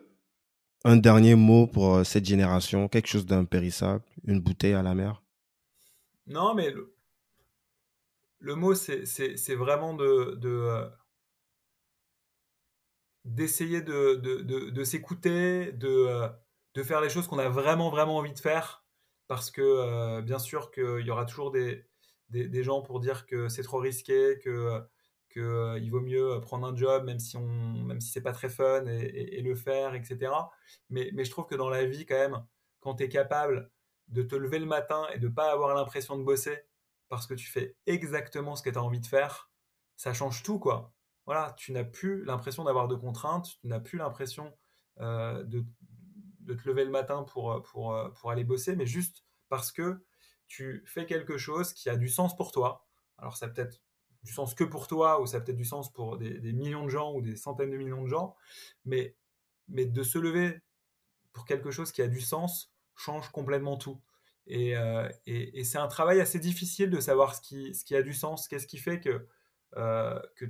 un 0.86 0.96
dernier 0.96 1.36
mot 1.36 1.66
pour 1.66 2.06
cette 2.06 2.26
génération, 2.26 2.88
quelque 2.88 3.08
chose 3.08 3.26
d'impérissable, 3.26 4.04
une 4.26 4.40
bouteille 4.40 4.74
à 4.74 4.84
la 4.84 4.94
mer? 4.94 5.24
Non, 6.28 6.54
mais 6.54 6.72
le, 8.40 8.56
mot, 8.56 8.76
c'est 8.76 9.56
vraiment 9.56 9.96
de, 9.96 10.36
de 10.36 10.88
d'essayer 13.26 13.82
de, 13.82 14.84
s'écouter, 14.84 15.72
de, 15.72 15.88
euh, 15.88 16.84
faire 16.84 17.02
les 17.02 17.10
choses 17.10 17.28
qu'on 17.28 17.40
a 17.40 17.50
vraiment, 17.50 17.90
vraiment 17.90 18.18
envie 18.18 18.34
de 18.34 18.40
faire. 18.40 18.86
Parce 19.28 19.50
que, 19.50 19.62
euh, 19.62 20.22
bien 20.22 20.40
sûr, 20.40 20.72
qu'il 20.72 21.06
y 21.06 21.10
aura 21.10 21.26
toujours 21.26 21.52
des, 21.52 21.86
gens 22.64 22.82
pour 22.82 23.00
dire 23.00 23.26
que 23.26 23.48
c'est 23.48 23.64
trop 23.64 23.80
risqué, 23.80 24.38
que 24.44 24.82
qu'il 25.34 25.42
euh, 25.42 25.90
vaut 25.92 26.02
mieux 26.02 26.40
prendre 26.42 26.68
un 26.68 26.76
job, 26.76 27.04
même 27.06 27.20
si, 27.20 27.38
on, 27.38 27.48
même 27.48 28.02
c'est 28.02 28.22
pas 28.22 28.34
très 28.34 28.50
fun, 28.50 28.86
et, 28.86 29.42
le 29.42 29.56
faire, 29.56 29.96
etc. 29.96 30.32
Mais, 30.90 31.10
mais 31.14 31.26
je 31.26 31.32
trouve 31.32 31.46
que 31.46 31.56
dans 31.56 31.70
la 31.70 31.86
vie, 31.86 32.06
quand 32.06 32.16
même, 32.16 32.46
quand 32.80 32.96
tu 32.96 33.04
es 33.04 33.10
capable 33.10 33.72
de 34.08 34.24
te 34.24 34.36
lever 34.36 34.60
le 34.60 34.66
matin 34.66 35.08
et 35.14 35.20
de 35.20 35.28
pas 35.28 35.52
avoir 35.52 35.76
l'impression 35.76 36.18
de 36.18 36.24
bosser 36.24 36.58
parce 37.10 37.28
que 37.28 37.34
tu 37.34 37.48
fais 37.48 37.76
exactement 37.86 38.56
ce 38.56 38.64
que 38.64 38.70
tu 38.70 38.78
as 38.78 38.84
envie 38.84 39.00
de 39.00 39.06
faire, 39.06 39.52
ça 39.98 40.14
change 40.14 40.44
tout, 40.44 40.60
quoi 40.60 40.94
voilà, 41.26 41.54
tu 41.58 41.72
n'as 41.72 41.86
plus 41.86 42.26
l'impression 42.26 42.66
d'avoir 42.66 42.88
de 42.88 42.96
contraintes, 42.96 43.58
tu 43.62 43.68
n'as 43.68 43.80
plus 43.80 43.98
l'impression 43.98 44.54
euh, 45.00 45.44
de, 45.44 45.66
te 46.54 46.68
lever 46.68 46.84
le 46.84 46.92
matin 46.92 47.24
pour, 47.24 47.62
pour, 47.64 47.98
pour 48.16 48.32
aller 48.32 48.44
bosser, 48.44 48.76
mais 48.76 48.86
juste 48.86 49.24
parce 49.48 49.72
que 49.72 50.04
tu 50.48 50.84
fais 50.86 51.06
quelque 51.06 51.38
chose 51.38 51.74
qui 51.74 51.90
a 51.90 51.96
du 51.96 52.10
sens 52.10 52.36
pour 52.36 52.52
toi. 52.52 52.86
Alors 53.18 53.38
ça 53.38 53.48
peut-être 53.48 53.82
du 54.24 54.32
sens 54.32 54.54
que 54.54 54.64
pour 54.64 54.88
toi, 54.88 55.22
ou 55.22 55.28
ça 55.28 55.42
peut-être 55.42 55.58
du 55.58 55.66
sens 55.66 55.92
pour 55.92 56.18
des, 56.18 56.54
millions 56.54 56.84
de 56.84 56.90
gens 56.90 57.14
ou 57.14 57.22
des 57.22 57.36
centaines 57.36 57.72
de 57.72 57.78
millions 57.78 58.04
de 58.04 58.08
gens, 58.08 58.36
mais, 58.86 59.16
mais 59.68 59.86
de 59.86 60.04
se 60.04 60.18
lever 60.18 60.62
pour 61.34 61.46
quelque 61.46 61.72
chose 61.72 61.92
qui 61.92 62.02
a 62.02 62.08
du 62.08 62.22
sens 62.22 62.74
change 62.96 63.30
complètement 63.30 63.78
tout. 63.78 64.02
Et, 64.46 64.76
euh, 64.78 65.10
et, 65.26 65.64
c'est 65.64 65.78
un 65.78 65.88
travail 65.88 66.20
assez 66.20 66.40
difficile 66.40 66.90
de 66.90 67.00
savoir 67.00 67.34
ce 67.36 67.42
qui, 67.42 67.74
ce 67.74 67.84
qui 67.84 67.96
a 67.96 68.02
du 68.02 68.14
sens, 68.14 68.48
qu'est-ce 68.48 68.68
qui 68.68 68.78
fait 68.78 69.00
que, 69.00 69.28
euh, 69.78 70.20
que 70.36 70.46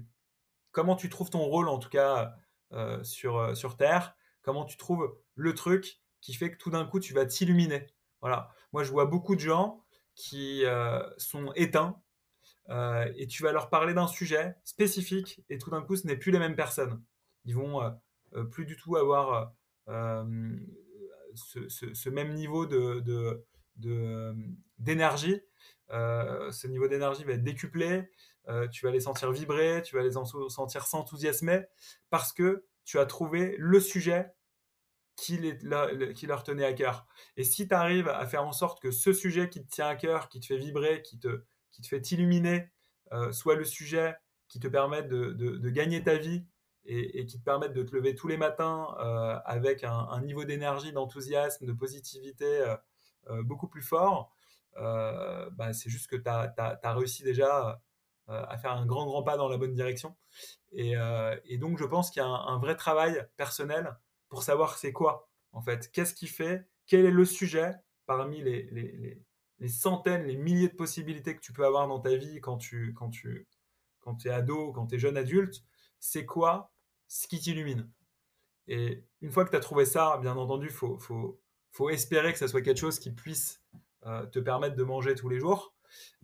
comment 0.71 0.95
tu 0.95 1.09
trouves 1.09 1.29
ton 1.29 1.43
rôle, 1.43 1.69
en 1.69 1.77
tout 1.77 1.89
cas, 1.89 2.35
euh, 2.73 3.03
sur, 3.03 3.55
sur 3.55 3.77
Terre, 3.77 4.15
comment 4.41 4.65
tu 4.65 4.77
trouves 4.77 5.15
le 5.35 5.53
truc 5.53 5.99
qui 6.21 6.33
fait 6.33 6.51
que 6.51 6.57
tout 6.57 6.71
d'un 6.71 6.85
coup, 6.85 6.99
tu 6.99 7.13
vas 7.13 7.25
t'illuminer. 7.25 7.87
Voilà. 8.21 8.49
Moi, 8.71 8.83
je 8.83 8.91
vois 8.91 9.05
beaucoup 9.05 9.35
de 9.35 9.41
gens 9.41 9.83
qui 10.15 10.63
sont 11.17 11.51
éteints 11.55 12.02
et 12.69 13.27
tu 13.27 13.43
vas 13.43 13.51
leur 13.51 13.69
parler 13.69 13.93
d'un 13.93 14.07
sujet 14.07 14.55
spécifique 14.63 15.41
et 15.49 15.57
tout 15.57 15.69
d'un 15.69 15.81
coup, 15.81 15.95
ce 15.95 16.07
n'est 16.07 16.17
plus 16.17 16.31
les 16.31 16.39
mêmes 16.39 16.55
personnes. 16.55 17.01
Ils 17.45 17.55
vont 17.55 17.81
plus 18.51 18.65
du 18.65 18.77
tout 18.77 18.95
avoir 18.95 19.53
ce, 21.35 22.09
même 22.09 22.33
niveau 22.33 22.65
de, 22.65 23.43
d'énergie. 24.79 25.41
ce 25.89 26.67
niveau 26.67 26.87
d'énergie 26.87 27.23
va 27.23 27.33
être 27.33 27.43
décuplé. 27.43 28.09
Euh, 28.49 28.67
tu 28.67 28.85
vas 28.85 28.91
les 28.91 28.99
sentir 28.99 29.31
vibrer, 29.31 29.81
tu 29.83 29.95
vas 29.95 30.03
les 30.03 30.11
sentir 30.11 30.85
s'enthousiasmer 30.85 31.61
parce 32.09 32.33
que 32.33 32.65
tu 32.83 32.99
as 32.99 33.05
trouvé 33.05 33.55
le 33.57 33.79
sujet 33.79 34.33
qui, 35.15 35.37
leur 35.63 36.43
tenait 36.43 36.65
à 36.65 36.73
cœur. 36.73 37.07
Et 37.37 37.43
si 37.43 37.67
tu 37.67 37.73
arrives 37.73 38.09
à 38.09 38.25
faire 38.25 38.43
en 38.43 38.51
sorte 38.51 38.81
que 38.81 38.91
ce 38.91 39.13
sujet 39.13 39.49
qui 39.49 39.63
te 39.63 39.69
tient 39.69 39.87
à 39.87 39.95
cœur, 39.95 40.27
qui 40.27 40.39
te 40.41 40.47
fait 40.47 40.57
vibrer, 40.57 41.01
qui 41.03 41.19
te, 41.19 41.43
fait 41.81 42.01
t'illuminer, 42.01 42.69
euh, 43.11 43.31
soit 43.31 43.55
le 43.55 43.65
sujet 43.65 44.15
qui 44.47 44.59
te 44.59 44.67
permet 44.67 45.03
de, 45.03 45.69
gagner 45.69 46.03
ta 46.03 46.17
vie 46.17 46.45
et, 46.85 47.25
qui 47.25 47.39
te 47.39 47.43
permet 47.43 47.69
de 47.69 47.81
te 47.83 47.95
lever 47.95 48.15
tous 48.15 48.27
les 48.27 48.37
matins 48.37 48.95
euh, 48.99 49.39
avec 49.45 49.83
un, 49.83 50.21
niveau 50.21 50.43
d'énergie, 50.43 50.91
d'enthousiasme, 50.91 51.65
de 51.65 51.73
positivité 51.73 52.63
beaucoup 53.29 53.67
plus 53.67 53.81
fort, 53.81 54.35
bah, 54.75 55.73
c'est 55.73 55.89
juste 55.89 56.07
que 56.07 56.15
tu 56.15 56.29
as, 56.29 56.93
réussi 56.93 57.23
déjà 57.23 57.81
à 58.27 58.57
faire 58.57 58.73
un 58.73 58.85
grand, 58.85 59.05
grand 59.05 59.23
pas 59.23 59.37
dans 59.37 59.49
la 59.49 59.57
bonne 59.57 59.73
direction. 59.73 60.15
Et, 60.71 60.95
donc, 61.57 61.77
je 61.77 61.85
pense 61.85 62.11
qu'il 62.11 62.21
y 62.21 62.25
a 62.25 62.27
un, 62.27 62.59
vrai 62.59 62.75
travail 62.75 63.25
personnel 63.37 63.95
pour 64.29 64.43
savoir 64.43 64.77
c'est 64.77 64.91
quoi, 64.91 65.29
en 65.51 65.61
fait. 65.61 65.91
Qu'est-ce 65.91 66.13
qui 66.13 66.27
fait 66.27 66.67
Quel 66.85 67.05
est 67.05 67.11
le 67.11 67.25
sujet 67.25 67.73
parmi 68.05 68.41
les, 68.41 69.21
centaines, 69.67 70.25
les 70.25 70.35
milliers 70.35 70.69
de 70.69 70.75
possibilités 70.75 71.35
que 71.35 71.41
tu 71.41 71.53
peux 71.53 71.65
avoir 71.65 71.87
dans 71.87 71.99
ta 71.99 72.15
vie 72.15 72.41
quand 72.41 72.57
tu, 72.57 72.93
quand 72.93 73.09
tu 73.09 73.47
quand 74.03 74.25
es 74.25 74.29
ado, 74.29 74.71
quand 74.73 74.87
tu 74.87 74.95
es 74.95 74.99
jeune 74.99 75.17
adulte 75.17 75.63
C'est 75.99 76.25
quoi 76.25 76.71
ce 77.07 77.27
qui 77.27 77.39
t'illumine? 77.39 77.89
Et 78.67 79.03
une 79.21 79.31
fois 79.31 79.45
que 79.45 79.49
tu 79.49 79.55
as 79.55 79.61
trouvé 79.61 79.85
ça, 79.85 80.17
bien 80.21 80.35
entendu, 80.35 80.67
il 80.67 80.73
faut, 80.73 80.97
faut, 80.97 81.39
faut, 81.71 81.89
espérer 81.89 82.31
que 82.31 82.39
ça 82.39 82.47
soit 82.47 82.61
quelque 82.61 82.79
chose 82.79 82.99
qui 82.99 83.11
puisse 83.11 83.61
euh, 84.05 84.25
te 84.27 84.39
permettre 84.39 84.75
de 84.75 84.83
manger 84.83 85.15
tous 85.15 85.29
les 85.29 85.39
jours. 85.39 85.73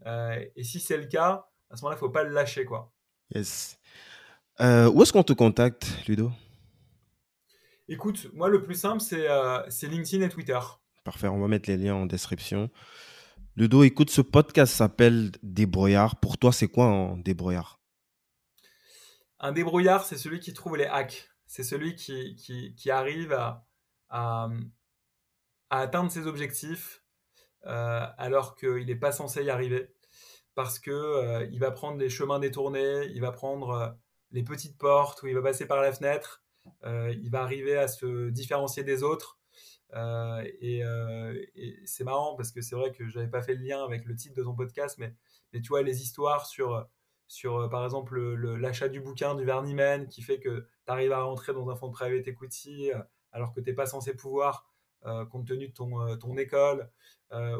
Euh, 0.06 0.44
et 0.56 0.64
si 0.64 0.80
c'est 0.80 0.98
le 0.98 1.06
cas, 1.06 1.50
à 1.70 1.76
ce 1.76 1.82
moment-là, 1.82 1.96
il 1.96 2.04
ne 2.04 2.08
faut 2.08 2.10
pas 2.10 2.24
le 2.24 2.32
lâcher. 2.32 2.66
Quoi. 2.66 2.92
Yes. 3.36 3.80
Euh, 4.62 4.90
où 4.90 5.02
est-ce 5.02 5.14
qu'on 5.14 5.24
te 5.24 5.34
contacte, 5.34 5.88
Ludo? 6.08 6.32
Écoute, 7.88 8.30
moi, 8.34 8.50
le 8.50 8.62
plus 8.62 8.76
simple, 8.76 9.02
c'est 9.02 9.88
LinkedIn 9.88 10.26
et 10.26 10.30
Twitter. 10.30 10.60
Parfait, 11.04 11.28
on 11.28 11.40
va 11.40 11.48
mettre 11.48 11.70
les 11.70 11.78
liens 11.78 11.96
en 11.96 12.06
description. 12.06 12.70
Ludo, 13.56 13.84
écoute, 13.84 14.10
ce 14.10 14.22
podcast 14.22 14.74
s'appelle 14.74 15.32
Débrouillard. 15.44 16.20
Pour 16.20 16.38
toi, 16.38 16.52
c'est 16.52 16.68
quoi 16.68 16.86
un 16.86 17.18
débrouillard? 17.18 17.82
Un 19.40 19.52
débrouillard, 19.52 20.06
c'est 20.06 20.18
celui 20.18 20.40
qui 20.40 20.54
trouve 20.54 20.78
les 20.78 20.86
hacks. 20.86 21.30
C'est 21.46 21.64
celui 21.64 21.96
qui, 21.96 22.92
arrive 22.92 23.34
à, 24.10 24.50
atteindre 25.70 26.12
ses 26.12 26.28
objectifs 26.28 27.04
euh, 27.66 28.06
alors 28.18 28.56
qu'il 28.56 28.86
n'est 28.86 28.96
pas 28.96 29.12
censé 29.12 29.44
y 29.44 29.50
arriver. 29.50 29.94
Parce 30.56 30.80
qu'il 30.80 30.94
euh, 30.94 31.48
il 31.52 31.60
va 31.60 31.72
prendre 31.72 31.98
les 31.98 32.10
chemins 32.10 32.40
détournés, 32.40 33.06
il 33.08 33.22
va 33.22 33.32
prendre 33.32 33.70
euh, 33.72 33.90
les 34.32 34.44
petites 34.44 34.78
portes 34.78 35.24
où 35.24 35.28
il 35.28 35.36
va 35.36 35.42
passer 35.42 35.66
par 35.66 35.82
la 35.82 35.92
fenêtre, 35.92 36.44
il 36.84 37.30
va 37.32 37.42
arriver 37.42 37.76
à 37.78 37.88
se 37.88 38.30
différencier 38.30 38.84
des 38.84 39.02
autres 39.02 39.39
euh, 39.96 40.44
euh, 40.64 41.46
et, 41.56 41.80
c'est 41.86 42.04
marrant 42.04 42.36
parce 42.36 42.52
que 42.52 42.62
c'est 42.62 42.76
vrai 42.76 42.92
que 42.92 43.08
j'avais 43.08 43.28
pas 43.28 43.42
fait 43.42 43.56
le 43.56 43.64
lien 43.64 43.84
avec 43.84 44.06
le 44.06 44.16
titre 44.16 44.36
de 44.36 44.44
ton 44.44 44.56
podcast, 44.56 44.98
mais, 45.00 45.14
mais 45.54 45.62
tu 45.62 45.70
vois, 45.70 45.82
les 45.82 46.02
histoires 46.02 46.46
sur, 46.46 46.88
sur 47.28 47.58
euh, 47.58 47.70
par 47.70 47.84
exemple, 47.84 48.20
l'achat 48.20 48.88
du 48.88 49.02
bouquin 49.02 49.36
du 49.36 49.46
Verniman 49.46 50.08
qui 50.08 50.22
fait 50.22 50.40
que 50.40 50.68
tu 50.86 50.92
arrives 50.92 51.12
à 51.12 51.24
rentrer 51.24 51.54
dans 51.54 51.70
un 51.70 51.76
fonds 51.76 51.88
de 51.88 51.94
private 51.94 52.28
equity 52.28 52.92
alors 53.32 53.54
que 53.54 53.62
tu 53.62 53.70
n'es 53.70 53.76
pas 53.76 53.86
censé 53.86 54.16
pouvoir 54.16 54.66
compte 55.32 55.48
tenu 55.48 55.70
de 55.70 55.74
ton, 55.74 56.18
ton 56.18 56.38
école. 56.38 56.90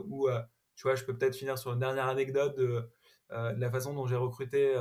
ou, 0.06 0.28
tu 0.76 0.84
vois, 0.84 0.96
je 0.96 1.04
peux 1.04 1.18
peut-être 1.18 1.36
finir 1.36 1.58
sur 1.58 1.74
une 1.74 1.80
dernière 1.80 2.08
anecdote 2.08 2.58
de, 2.58 2.90
la 3.30 3.72
façon 3.72 3.94
dont 3.94 4.06
j'ai 4.08 4.16
recruté. 4.16 4.76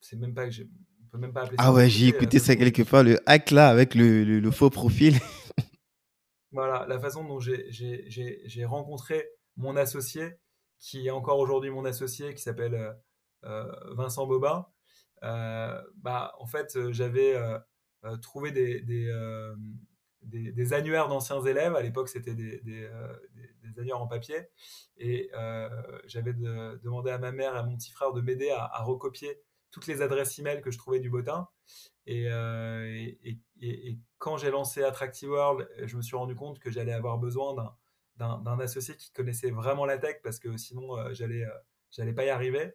c'est 0.00 0.16
même 0.16 0.34
pas 0.34 0.46
que 0.46 0.52
j'ai. 0.52 0.68
peut 1.10 1.18
même 1.18 1.32
pas 1.32 1.42
appeler 1.42 1.56
ah 1.58 1.72
ouais, 1.72 1.88
j'ai 1.90 2.08
écouté 2.08 2.38
ça 2.38 2.56
quelque 2.56 2.82
part, 2.82 3.02
le 3.02 3.18
hack 3.26 3.50
là 3.50 3.68
avec 3.68 3.94
le, 3.94 4.24
le 4.24 4.50
faux 4.50 4.70
profil. 4.70 5.18
Voilà, 6.56 6.86
la 6.88 6.98
façon 6.98 7.22
dont 7.22 7.38
j'ai 7.38 8.64
rencontré 8.64 9.28
mon 9.58 9.76
associé, 9.76 10.38
qui 10.78 11.06
est 11.06 11.10
encore 11.10 11.38
aujourd'hui 11.38 11.68
mon 11.68 11.84
associé, 11.84 12.32
qui 12.32 12.40
s'appelle 12.40 12.74
euh, 12.74 12.94
euh, 13.44 13.94
Vincent 13.94 14.26
Bobin. 14.26 14.66
Euh, 15.22 15.82
bah, 15.96 16.32
en 16.38 16.46
fait, 16.46 16.78
j'avais 16.92 17.34
trouvé 18.22 18.52
des, 18.52 19.12
annuaires 20.72 21.08
d'anciens 21.08 21.42
élèves. 21.42 21.76
À 21.76 21.82
l'époque, 21.82 22.08
c'était 22.08 22.34
des, 22.34 22.88
annuaires 23.76 24.00
en 24.00 24.06
papier. 24.06 24.48
Et 24.96 25.30
j'avais 26.06 26.32
demandé 26.32 27.10
à 27.10 27.18
ma 27.18 27.32
mère 27.32 27.54
et 27.54 27.58
à 27.58 27.64
mon 27.64 27.76
petit 27.76 27.92
frère 27.92 28.14
de 28.14 28.22
m'aider 28.22 28.48
à, 28.48 28.82
recopier 28.82 29.42
toutes 29.76 29.88
les 29.88 30.00
adresses 30.00 30.38
email 30.38 30.62
que 30.62 30.70
je 30.70 30.78
trouvais 30.78 31.00
du 31.00 31.10
botin. 31.10 31.50
Euh, 32.08 33.12
et, 33.22 33.98
quand 34.16 34.38
j'ai 34.38 34.50
lancé 34.50 34.82
Attractive 34.82 35.28
World, 35.28 35.68
je 35.84 35.98
me 35.98 36.02
suis 36.02 36.16
rendu 36.16 36.34
compte 36.34 36.58
que 36.58 36.70
j'allais 36.70 36.94
avoir 36.94 37.18
besoin 37.18 37.54
d'un 38.16 38.58
associé 38.58 38.96
qui 38.96 39.12
connaissait 39.12 39.50
vraiment 39.50 39.84
la 39.84 39.98
tech 39.98 40.16
parce 40.24 40.38
que 40.38 40.56
sinon 40.56 40.96
euh, 40.96 41.12
j'allais 41.12 41.44
euh, 41.44 42.12
pas 42.14 42.24
y 42.24 42.30
arriver. 42.30 42.72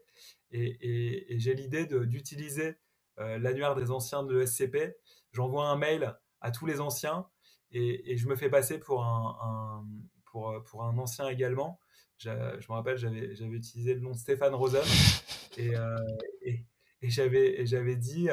Et, 0.52 1.40
j'ai 1.40 1.56
l'idée 1.56 1.88
d'utiliser 1.88 2.78
l'annuaire 3.18 3.74
des 3.74 3.90
anciens 3.90 4.22
de 4.22 4.46
SCP. 4.46 4.96
J'envoie 5.32 5.70
un 5.70 5.78
mail 5.78 6.16
à 6.42 6.52
tous 6.52 6.68
les 6.68 6.82
anciens 6.82 7.26
et, 7.72 8.16
je 8.16 8.28
me 8.28 8.36
fais 8.36 8.50
passer 8.52 8.78
pour 8.78 9.04
un, 9.04 9.88
ancien 10.76 11.28
également. 11.30 11.80
Je, 12.18 12.30
me 12.30 12.74
rappelle, 12.74 12.98
j'avais 12.98 13.34
utilisé 13.56 13.96
le 13.96 14.02
nom 14.02 14.14
Stéphane 14.14 14.54
Rosen 14.54 14.84
j'avais 17.10 17.96
dit 17.96 18.30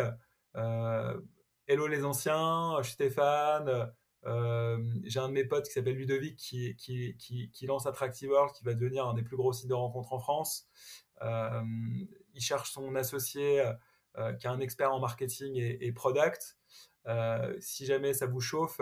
euh, 0.56 1.20
hello 1.66 1.86
les 1.86 2.04
anciens, 2.04 2.76
je 2.78 2.84
suis 2.84 2.94
Stéphane. 2.94 3.92
Euh, 4.26 4.84
j'ai 5.04 5.20
un 5.20 5.28
de 5.28 5.34
mes 5.34 5.44
potes 5.44 5.66
qui 5.66 5.72
s'appelle 5.72 5.96
Ludovic 5.96 6.36
qui, 6.36 6.74
qui, 6.76 7.16
qui, 7.52 7.66
lance 7.66 7.86
Attractive 7.86 8.30
World, 8.30 8.52
qui 8.52 8.64
va 8.64 8.74
devenir 8.74 9.06
un 9.06 9.14
des 9.14 9.22
plus 9.22 9.36
gros 9.36 9.52
sites 9.52 9.68
de 9.68 9.74
rencontres 9.74 10.12
en 10.12 10.18
France. 10.18 10.66
Euh, 11.22 11.62
il 12.34 12.40
cherche 12.40 12.72
son 12.72 12.94
associé 12.94 13.64
qui 14.40 14.46
est 14.46 14.50
un 14.50 14.58
expert 14.58 14.92
en 14.92 14.98
marketing 14.98 15.54
et, 15.56 15.92
product. 15.92 16.58
si 17.60 17.86
jamais 17.86 18.12
ça 18.12 18.26
vous 18.26 18.40
chauffe, 18.40 18.80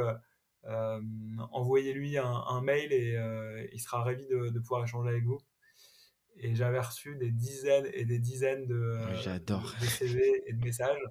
envoyez-lui 0.65 2.17
un, 2.17 2.61
mail 2.63 2.93
et 2.93 3.69
il 3.73 3.81
sera 3.81 4.03
ravi 4.03 4.27
de, 4.27 4.59
pouvoir 4.59 4.85
échanger 4.85 5.11
avec 5.11 5.25
vous. 5.25 5.39
Et 6.39 6.55
j'avais 6.55 6.81
reçu 6.81 7.17
des 7.17 7.31
dizaines 7.31 7.89
et 7.93 8.05
des 8.05 8.19
dizaines 8.19 8.67
de, 8.67 8.99
de 9.81 9.87
CV 9.87 10.43
et 10.47 10.53
de 10.53 10.63
messages. 10.63 11.03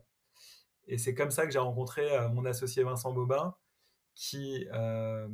Et 0.87 0.97
c'est 0.97 1.15
comme 1.15 1.31
ça 1.31 1.45
que 1.45 1.51
j'ai 1.51 1.59
rencontré 1.59 2.15
euh, 2.15 2.29
mon 2.29 2.45
associé 2.45 2.83
Vincent 2.83 3.11
Bobin, 3.11 3.55
qui, 4.13 4.67
euh, 4.73 5.27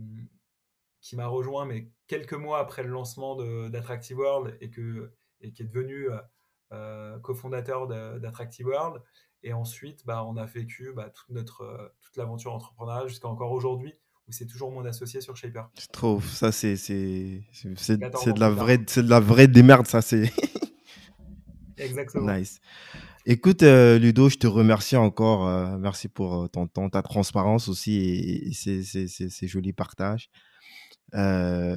qui 1.01 1.15
m'a 1.15 1.27
rejoint 1.27 1.65
mais 1.65 1.91
quelques 2.07 2.33
mois 2.33 2.59
après 2.59 2.83
le 2.83 2.89
lancement 2.89 3.35
d'Attractive 3.69 4.17
World 4.17 4.57
et, 4.61 4.69
que, 4.69 5.13
et 5.41 5.51
qui 5.51 5.63
est 5.63 5.65
devenu 5.65 6.07
euh, 6.71 7.19
cofondateur 7.19 7.87
d'Attractive 7.87 8.67
World. 8.67 9.03
Et 9.43 9.53
ensuite, 9.53 10.05
bah, 10.05 10.23
on 10.23 10.37
a 10.37 10.45
vécu 10.45 10.93
bah, 10.93 11.09
toute, 11.09 11.29
notre, 11.29 11.95
toute 11.99 12.15
l'aventure 12.15 12.53
entrepreneuriale 12.53 13.09
jusqu'à 13.09 13.27
encore 13.27 13.51
aujourd'hui, 13.51 13.93
où 14.31 14.33
c'est 14.33 14.45
toujours 14.45 14.71
mon 14.71 14.85
associé 14.85 15.19
sur 15.19 15.35
Shaper? 15.35 15.63
C'est 15.75 15.91
trop, 15.91 16.21
ça 16.21 16.51
c'est, 16.51 16.77
c'est, 16.77 17.41
c'est, 17.75 17.97
de 17.97 18.39
la 18.39 18.49
vraie, 18.49 18.79
c'est 18.87 19.03
de 19.03 19.09
la 19.09 19.19
vraie 19.19 19.47
démerde, 19.47 19.87
ça 19.87 20.01
c'est. 20.01 20.31
Exactement. 21.77 22.33
Nice. 22.33 22.61
Écoute, 23.25 23.63
euh, 23.63 23.99
Ludo, 23.99 24.29
je 24.29 24.37
te 24.37 24.47
remercie 24.47 24.95
encore. 24.95 25.47
Euh, 25.47 25.77
merci 25.77 26.07
pour 26.07 26.43
euh, 26.43 26.47
ton 26.47 26.67
temps, 26.67 26.89
ta 26.89 27.01
transparence 27.01 27.67
aussi 27.67 27.97
et, 27.97 28.53
ces, 28.53 29.47
jolis 29.47 29.73
partages. 29.73 30.29
on 31.13 31.75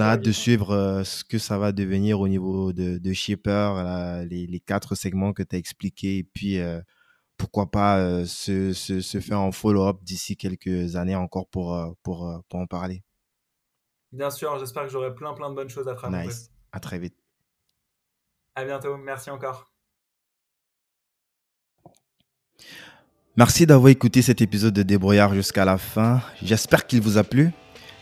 a 0.00 0.04
hâte 0.04 0.24
de 0.24 0.32
suivre 0.32 1.02
ce 1.04 1.24
que 1.24 1.38
ça 1.38 1.58
va 1.58 1.72
devenir 1.72 2.20
au 2.20 2.28
niveau 2.28 2.72
de, 2.72 2.98
de 2.98 3.12
Shipper, 3.12 4.24
les, 4.28 4.60
quatre 4.60 4.94
segments 4.94 5.32
que 5.32 5.42
tu 5.42 5.56
as 5.56 5.58
expliqués. 5.58 6.18
Et 6.18 6.24
puis, 6.24 6.58
pourquoi 7.40 7.70
pas 7.70 8.26
se, 8.26 8.72
faire 9.20 9.38
un 9.38 9.50
follow-up 9.50 9.98
d'ici 10.02 10.36
quelques 10.36 10.94
années 10.96 11.16
encore 11.16 11.48
pour, 11.48 11.96
pour, 12.02 12.42
pour 12.48 12.60
en 12.60 12.66
parler. 12.66 13.02
Bien 14.12 14.30
sûr, 14.30 14.58
j'espère 14.58 14.84
que 14.84 14.90
j'aurai 14.90 15.14
plein, 15.14 15.32
plein 15.32 15.48
de 15.48 15.54
bonnes 15.54 15.70
choses 15.70 15.88
à 15.88 15.94
travailler. 15.94 16.28
Nice. 16.28 16.50
À 16.72 16.80
très 16.80 16.98
vite. 16.98 17.16
À 18.54 18.64
bientôt. 18.64 18.96
Merci 18.98 19.30
encore. 19.30 19.72
Merci 23.36 23.64
d'avoir 23.64 23.88
écouté 23.88 24.20
cet 24.20 24.42
épisode 24.42 24.74
de 24.74 24.82
Débrouillard 24.82 25.32
jusqu'à 25.34 25.64
la 25.64 25.78
fin. 25.78 26.20
J'espère 26.42 26.86
qu'il 26.86 27.00
vous 27.00 27.16
a 27.16 27.24
plu. 27.24 27.52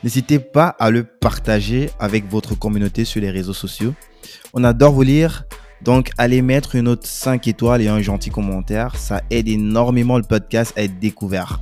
N'hésitez 0.02 0.38
pas 0.38 0.68
à 0.68 0.90
le 0.90 1.04
partager 1.04 1.90
avec 2.00 2.26
votre 2.26 2.58
communauté 2.58 3.04
sur 3.04 3.20
les 3.20 3.30
réseaux 3.30 3.52
sociaux. 3.52 3.94
On 4.54 4.64
adore 4.64 4.92
vous 4.92 5.02
lire, 5.02 5.44
donc 5.82 6.10
allez 6.18 6.42
mettre 6.42 6.74
une 6.74 6.84
note 6.84 7.06
5 7.06 7.46
étoiles 7.48 7.82
et 7.82 7.88
un 7.88 8.00
gentil 8.00 8.30
commentaire. 8.30 8.96
Ça 8.96 9.22
aide 9.30 9.48
énormément 9.48 10.16
le 10.16 10.24
podcast 10.24 10.72
à 10.76 10.82
être 10.82 10.98
découvert. 10.98 11.60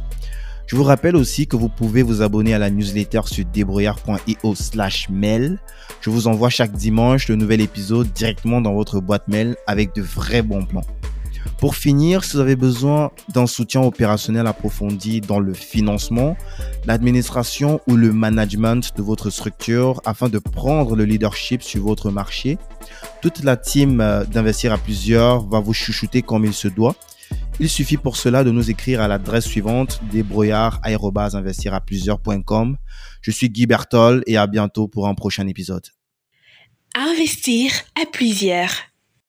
Je 0.66 0.74
vous 0.74 0.82
rappelle 0.82 1.14
aussi 1.14 1.46
que 1.46 1.54
vous 1.54 1.68
pouvez 1.68 2.02
vous 2.02 2.22
abonner 2.22 2.52
à 2.52 2.58
la 2.58 2.70
newsletter 2.70 3.20
sur 3.26 3.44
débrouillard.io 3.44 4.54
slash 4.56 5.08
mail. 5.10 5.60
Je 6.00 6.10
vous 6.10 6.26
envoie 6.26 6.50
chaque 6.50 6.72
dimanche 6.72 7.28
le 7.28 7.36
nouvel 7.36 7.60
épisode 7.60 8.12
directement 8.12 8.60
dans 8.60 8.74
votre 8.74 9.00
boîte 9.00 9.28
mail 9.28 9.56
avec 9.68 9.94
de 9.94 10.02
vrais 10.02 10.42
bons 10.42 10.64
plans. 10.64 10.84
Pour 11.58 11.76
finir, 11.76 12.22
si 12.24 12.34
vous 12.34 12.40
avez 12.40 12.56
besoin 12.56 13.10
d'un 13.28 13.46
soutien 13.46 13.80
opérationnel 13.80 14.46
approfondi 14.46 15.20
dans 15.20 15.40
le 15.40 15.54
financement, 15.54 16.36
l'administration 16.84 17.80
ou 17.86 17.96
le 17.96 18.12
management 18.12 18.96
de 18.96 19.02
votre 19.02 19.30
structure 19.30 20.00
afin 20.04 20.28
de 20.28 20.38
prendre 20.38 20.96
le 20.96 21.04
leadership 21.04 21.62
sur 21.62 21.82
votre 21.82 22.10
marché, 22.10 22.58
toute 23.22 23.42
la 23.42 23.56
team 23.56 24.00
euh, 24.00 24.24
d'investir 24.24 24.72
à 24.72 24.78
plusieurs 24.78 25.46
va 25.46 25.60
vous 25.60 25.72
chouchouter 25.72 26.22
comme 26.22 26.44
il 26.44 26.54
se 26.54 26.68
doit. 26.68 26.94
Il 27.58 27.70
suffit 27.70 27.96
pour 27.96 28.16
cela 28.16 28.44
de 28.44 28.50
nous 28.50 28.70
écrire 28.70 29.00
à 29.00 29.08
l'adresse 29.08 29.46
suivante 29.46 30.00
débrouillard@investir 30.12 31.74
à 31.74 31.80
plusieurs.com. 31.80 32.76
Je 33.22 33.30
suis 33.30 33.48
Guy 33.48 33.66
Bertol 33.66 34.22
et 34.26 34.36
à 34.36 34.46
bientôt 34.46 34.88
pour 34.88 35.08
un 35.08 35.14
prochain 35.14 35.46
épisode. 35.46 35.86
Investir 36.94 37.72
à 38.00 38.06
plusieurs. 38.06 38.70